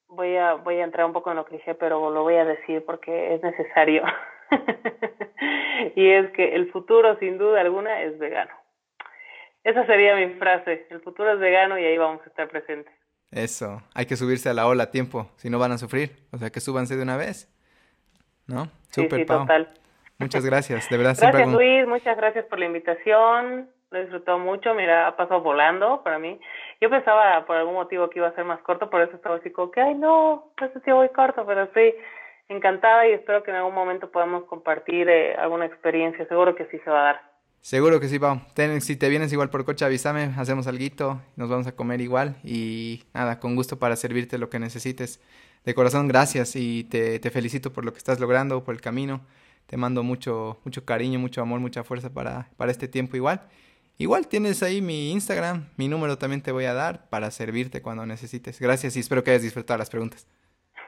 Voy, 0.07 0.35
a, 0.37 0.55
voy 0.55 0.79
a 0.79 0.83
entrar 0.83 1.05
un 1.05 1.13
poco 1.13 1.29
en 1.29 1.37
lo 1.37 1.45
cliché, 1.45 1.75
pero 1.75 2.11
lo 2.11 2.23
voy 2.23 2.35
a 2.35 2.45
decir 2.45 2.83
porque 2.85 3.35
es 3.35 3.43
necesario. 3.43 4.03
y 5.95 6.09
es 6.09 6.31
que 6.31 6.55
el 6.55 6.71
futuro, 6.71 7.17
sin 7.19 7.37
duda 7.37 7.61
alguna, 7.61 8.01
es 8.01 8.17
vegano. 8.19 8.51
Esa 9.63 9.85
sería 9.85 10.15
mi 10.15 10.33
frase. 10.35 10.87
El 10.89 11.01
futuro 11.01 11.33
es 11.33 11.39
vegano 11.39 11.77
y 11.77 11.85
ahí 11.85 11.97
vamos 11.97 12.21
a 12.25 12.29
estar 12.29 12.47
presentes. 12.49 12.93
Eso. 13.31 13.81
Hay 13.93 14.05
que 14.05 14.15
subirse 14.15 14.49
a 14.49 14.53
la 14.53 14.67
ola 14.67 14.83
a 14.83 14.91
tiempo, 14.91 15.29
si 15.35 15.49
no 15.49 15.59
van 15.59 15.71
a 15.71 15.77
sufrir. 15.77 16.11
O 16.31 16.37
sea, 16.37 16.49
que 16.49 16.59
súbanse 16.59 16.95
de 16.95 17.03
una 17.03 17.17
vez. 17.17 17.47
¿No? 18.47 18.67
Súper, 18.89 19.19
sí, 19.19 19.25
total. 19.25 19.69
Muchas 20.17 20.45
gracias, 20.45 20.89
de 20.89 20.97
verdad. 20.97 21.15
Gracias, 21.19 21.47
Luis. 21.47 21.87
Muchas 21.87 22.17
gracias 22.17 22.45
por 22.45 22.59
la 22.59 22.65
invitación. 22.65 23.69
Lo 23.91 23.97
he 23.97 24.01
disfrutado 24.01 24.39
mucho. 24.39 24.73
Mira, 24.73 25.07
ha 25.07 25.15
pasado 25.15 25.41
volando 25.41 26.01
para 26.03 26.19
mí. 26.19 26.39
Yo 26.81 26.89
pensaba 26.89 27.45
por 27.45 27.55
algún 27.55 27.75
motivo 27.75 28.09
que 28.09 28.19
iba 28.19 28.27
a 28.27 28.35
ser 28.35 28.45
más 28.45 28.59
corto, 28.61 28.89
por 28.89 29.01
eso 29.01 29.15
estaba 29.15 29.35
así 29.35 29.51
como 29.51 29.71
que, 29.71 29.81
ay, 29.81 29.95
no, 29.95 30.51
no 30.59 30.73
sé 30.73 30.79
si 30.81 30.91
voy 30.91 31.09
corto, 31.09 31.45
pero 31.45 31.63
estoy 31.63 31.93
encantada 32.47 33.07
y 33.07 33.13
espero 33.13 33.43
que 33.43 33.51
en 33.51 33.57
algún 33.57 33.75
momento 33.75 34.11
podamos 34.11 34.45
compartir 34.45 35.09
eh, 35.09 35.35
alguna 35.35 35.65
experiencia. 35.65 36.27
Seguro 36.27 36.55
que 36.55 36.65
sí 36.65 36.79
se 36.79 36.89
va 36.89 37.01
a 37.01 37.03
dar. 37.03 37.28
Seguro 37.61 37.99
que 37.99 38.07
sí, 38.07 38.19
Pau. 38.19 38.41
si 38.79 38.95
te 38.95 39.09
vienes 39.09 39.31
igual 39.33 39.49
por 39.49 39.65
coche, 39.65 39.85
avísame, 39.85 40.33
hacemos 40.37 40.65
algo, 40.67 41.21
nos 41.35 41.49
vamos 41.49 41.67
a 41.67 41.75
comer 41.75 42.01
igual 42.01 42.37
y 42.43 43.03
nada, 43.13 43.39
con 43.39 43.55
gusto 43.55 43.77
para 43.77 43.95
servirte 43.95 44.37
lo 44.37 44.49
que 44.49 44.59
necesites. 44.59 45.21
De 45.65 45.73
corazón, 45.73 46.07
gracias 46.07 46.55
y 46.55 46.85
te, 46.85 47.19
te 47.19 47.29
felicito 47.31 47.73
por 47.73 47.83
lo 47.83 47.91
que 47.91 47.97
estás 47.97 48.19
logrando, 48.19 48.63
por 48.63 48.73
el 48.73 48.81
camino. 48.81 49.21
Te 49.67 49.77
mando 49.77 50.03
mucho, 50.03 50.59
mucho 50.63 50.85
cariño, 50.85 51.19
mucho 51.19 51.41
amor, 51.41 51.59
mucha 51.59 51.83
fuerza 51.83 52.11
para, 52.11 52.49
para 52.57 52.71
este 52.71 52.87
tiempo 52.87 53.17
igual. 53.17 53.41
Igual 53.97 54.27
tienes 54.29 54.63
ahí 54.63 54.81
mi 54.81 55.11
Instagram, 55.11 55.67
mi 55.75 55.89
número 55.89 56.17
también 56.17 56.41
te 56.41 56.53
voy 56.53 56.63
a 56.63 56.73
dar 56.73 57.09
para 57.09 57.29
servirte 57.29 57.81
cuando 57.81 58.05
necesites. 58.05 58.59
Gracias 58.61 58.95
y 58.95 59.01
espero 59.01 59.23
que 59.23 59.31
hayas 59.31 59.43
disfrutado 59.43 59.77
las 59.77 59.89
preguntas. 59.89 60.25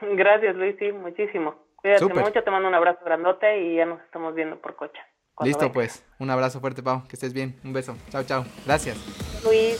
Gracias, 0.00 0.56
Luis, 0.56 0.74
sí, 0.78 0.90
muchísimo. 0.90 1.54
Cuídate 1.76 2.06
mucho, 2.06 2.42
te 2.42 2.50
mando 2.50 2.68
un 2.68 2.74
abrazo 2.74 3.04
grandote 3.04 3.60
y 3.60 3.76
ya 3.76 3.84
nos 3.84 4.00
estamos 4.00 4.34
viendo 4.34 4.56
por 4.56 4.76
coche. 4.76 4.98
Listo, 5.40 5.72
pues. 5.72 6.02
Un 6.18 6.30
abrazo 6.30 6.60
fuerte, 6.60 6.82
Pau. 6.82 7.06
Que 7.08 7.16
estés 7.16 7.32
bien. 7.32 7.58
Un 7.64 7.72
beso. 7.72 7.96
Chao, 8.10 8.22
chao. 8.24 8.44
Gracias. 8.64 8.96
Luis. 9.44 9.78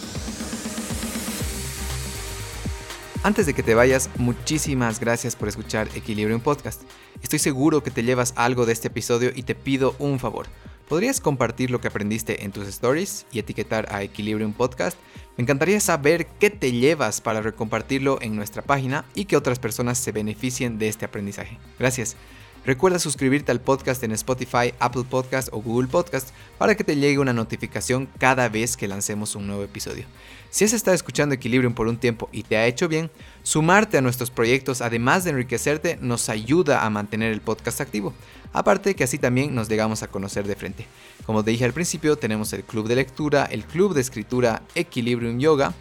Antes 3.25 3.47
de 3.47 3.55
que 3.55 3.63
te 3.63 3.77
vayas, 3.77 4.11
muchísimas 4.17 4.99
gracias 4.99 5.37
por 5.37 5.47
escuchar 5.47 5.89
Equilibrium 5.95 6.41
Podcast. 6.41 6.83
Estoy 7.23 7.39
seguro 7.39 7.83
que 7.85 7.93
te 7.93 8.03
llevas 8.03 8.35
algo 8.37 8.67
de 8.67 8.73
este 8.73 8.89
episodio 8.89 9.31
y 9.33 9.45
te 9.45 9.55
pido 9.55 9.95
un 10.01 10.19
favor. 10.19 10.47
¿Podrías 10.89 11.21
compartir 11.21 11.71
lo 11.71 11.81
que 11.81 11.87
aprendiste 11.87 12.45
en 12.45 12.51
tus 12.51 12.67
stories 12.67 13.27
y 13.31 13.39
etiquetar 13.39 13.87
a 13.95 14.03
Equilibrium 14.03 14.53
Podcast? 14.53 14.99
Me 15.37 15.43
encantaría 15.43 15.79
saber 15.79 16.27
qué 16.41 16.51
te 16.51 16.73
llevas 16.73 17.21
para 17.21 17.41
recompartirlo 17.41 18.19
en 18.21 18.35
nuestra 18.35 18.63
página 18.63 19.05
y 19.15 19.27
que 19.27 19.37
otras 19.37 19.61
personas 19.61 19.99
se 19.99 20.11
beneficien 20.11 20.79
de 20.79 20.89
este 20.89 21.05
aprendizaje. 21.05 21.59
Gracias. 21.79 22.17
Recuerda 22.65 23.01
suscribirte 23.01 23.51
al 23.51 23.61
podcast 23.61 24.05
en 24.05 24.13
Spotify, 24.13 24.73
Apple 24.79 25.03
Podcast 25.09 25.49
o 25.51 25.61
Google 25.61 25.89
Podcast 25.89 26.29
para 26.59 26.77
que 26.77 26.85
te 26.85 26.95
llegue 26.95 27.19
una 27.19 27.33
notificación 27.33 28.09
cada 28.19 28.49
vez 28.49 28.77
que 28.77 28.87
lancemos 28.87 29.35
un 29.35 29.49
nuevo 29.49 29.65
episodio. 29.65 30.05
Si 30.51 30.65
has 30.65 30.73
estado 30.73 30.95
escuchando 30.95 31.35
Equilibrium 31.35 31.75
por 31.75 31.89
un 31.89 31.97
tiempo 31.97 32.29
y 32.31 32.45
te 32.45 32.57
ha 32.57 32.67
hecho 32.67 32.87
bien, 32.87 33.11
sumarte 33.43 33.99
a 33.99 34.01
nuestros 34.01 34.31
proyectos, 34.31 34.81
además 34.81 35.25
de 35.25 35.31
enriquecerte, 35.31 35.99
nos 36.01 36.29
ayuda 36.29 36.87
a 36.87 36.91
mantener 36.91 37.33
el 37.33 37.41
podcast 37.41 37.81
activo. 37.81 38.15
Aparte 38.53 38.95
que 38.95 39.03
así 39.03 39.19
también 39.19 39.57
nos 39.57 39.69
llegamos 39.69 40.05
a 40.05 40.09
conocer 40.09 40.47
de 40.47 40.55
frente. 40.55 40.87
Como 41.27 41.43
te 41.43 41.51
dije 41.51 41.65
al 41.65 41.73
principio, 41.73 42.15
tenemos 42.15 42.53
el 42.53 42.63
club 42.63 42.87
de 42.87 42.95
lectura, 42.95 43.45
el 43.47 43.65
club 43.65 43.93
de 43.93 44.03
escritura 44.03 44.63
Equilibrium 44.77 45.41
Yoga 45.41 45.75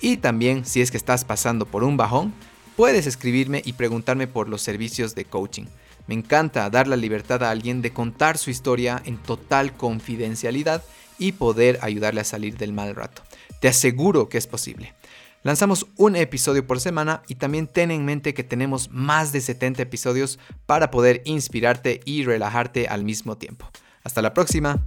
y 0.00 0.16
también 0.16 0.64
si 0.64 0.80
es 0.80 0.90
que 0.90 0.96
estás 0.96 1.24
pasando 1.24 1.64
por 1.64 1.84
un 1.84 1.96
bajón, 1.96 2.34
puedes 2.74 3.06
escribirme 3.06 3.62
y 3.64 3.74
preguntarme 3.74 4.26
por 4.26 4.48
los 4.48 4.62
servicios 4.62 5.14
de 5.14 5.26
coaching. 5.26 5.66
Me 6.06 6.14
encanta 6.14 6.68
dar 6.70 6.86
la 6.86 6.96
libertad 6.96 7.42
a 7.42 7.50
alguien 7.50 7.82
de 7.82 7.92
contar 7.92 8.38
su 8.38 8.50
historia 8.50 9.00
en 9.04 9.16
total 9.16 9.72
confidencialidad 9.76 10.82
y 11.18 11.32
poder 11.32 11.78
ayudarle 11.82 12.20
a 12.20 12.24
salir 12.24 12.56
del 12.56 12.72
mal 12.72 12.94
rato. 12.94 13.22
Te 13.60 13.68
aseguro 13.68 14.28
que 14.28 14.38
es 14.38 14.46
posible. 14.46 14.94
Lanzamos 15.42 15.86
un 15.96 16.16
episodio 16.16 16.66
por 16.66 16.80
semana 16.80 17.22
y 17.28 17.34
también 17.34 17.66
ten 17.66 17.90
en 17.90 18.04
mente 18.04 18.32
que 18.32 18.44
tenemos 18.44 18.90
más 18.90 19.30
de 19.32 19.42
70 19.42 19.82
episodios 19.82 20.38
para 20.64 20.90
poder 20.90 21.20
inspirarte 21.26 22.00
y 22.04 22.24
relajarte 22.24 22.88
al 22.88 23.04
mismo 23.04 23.36
tiempo. 23.36 23.68
Hasta 24.02 24.22
la 24.22 24.32
próxima. 24.32 24.82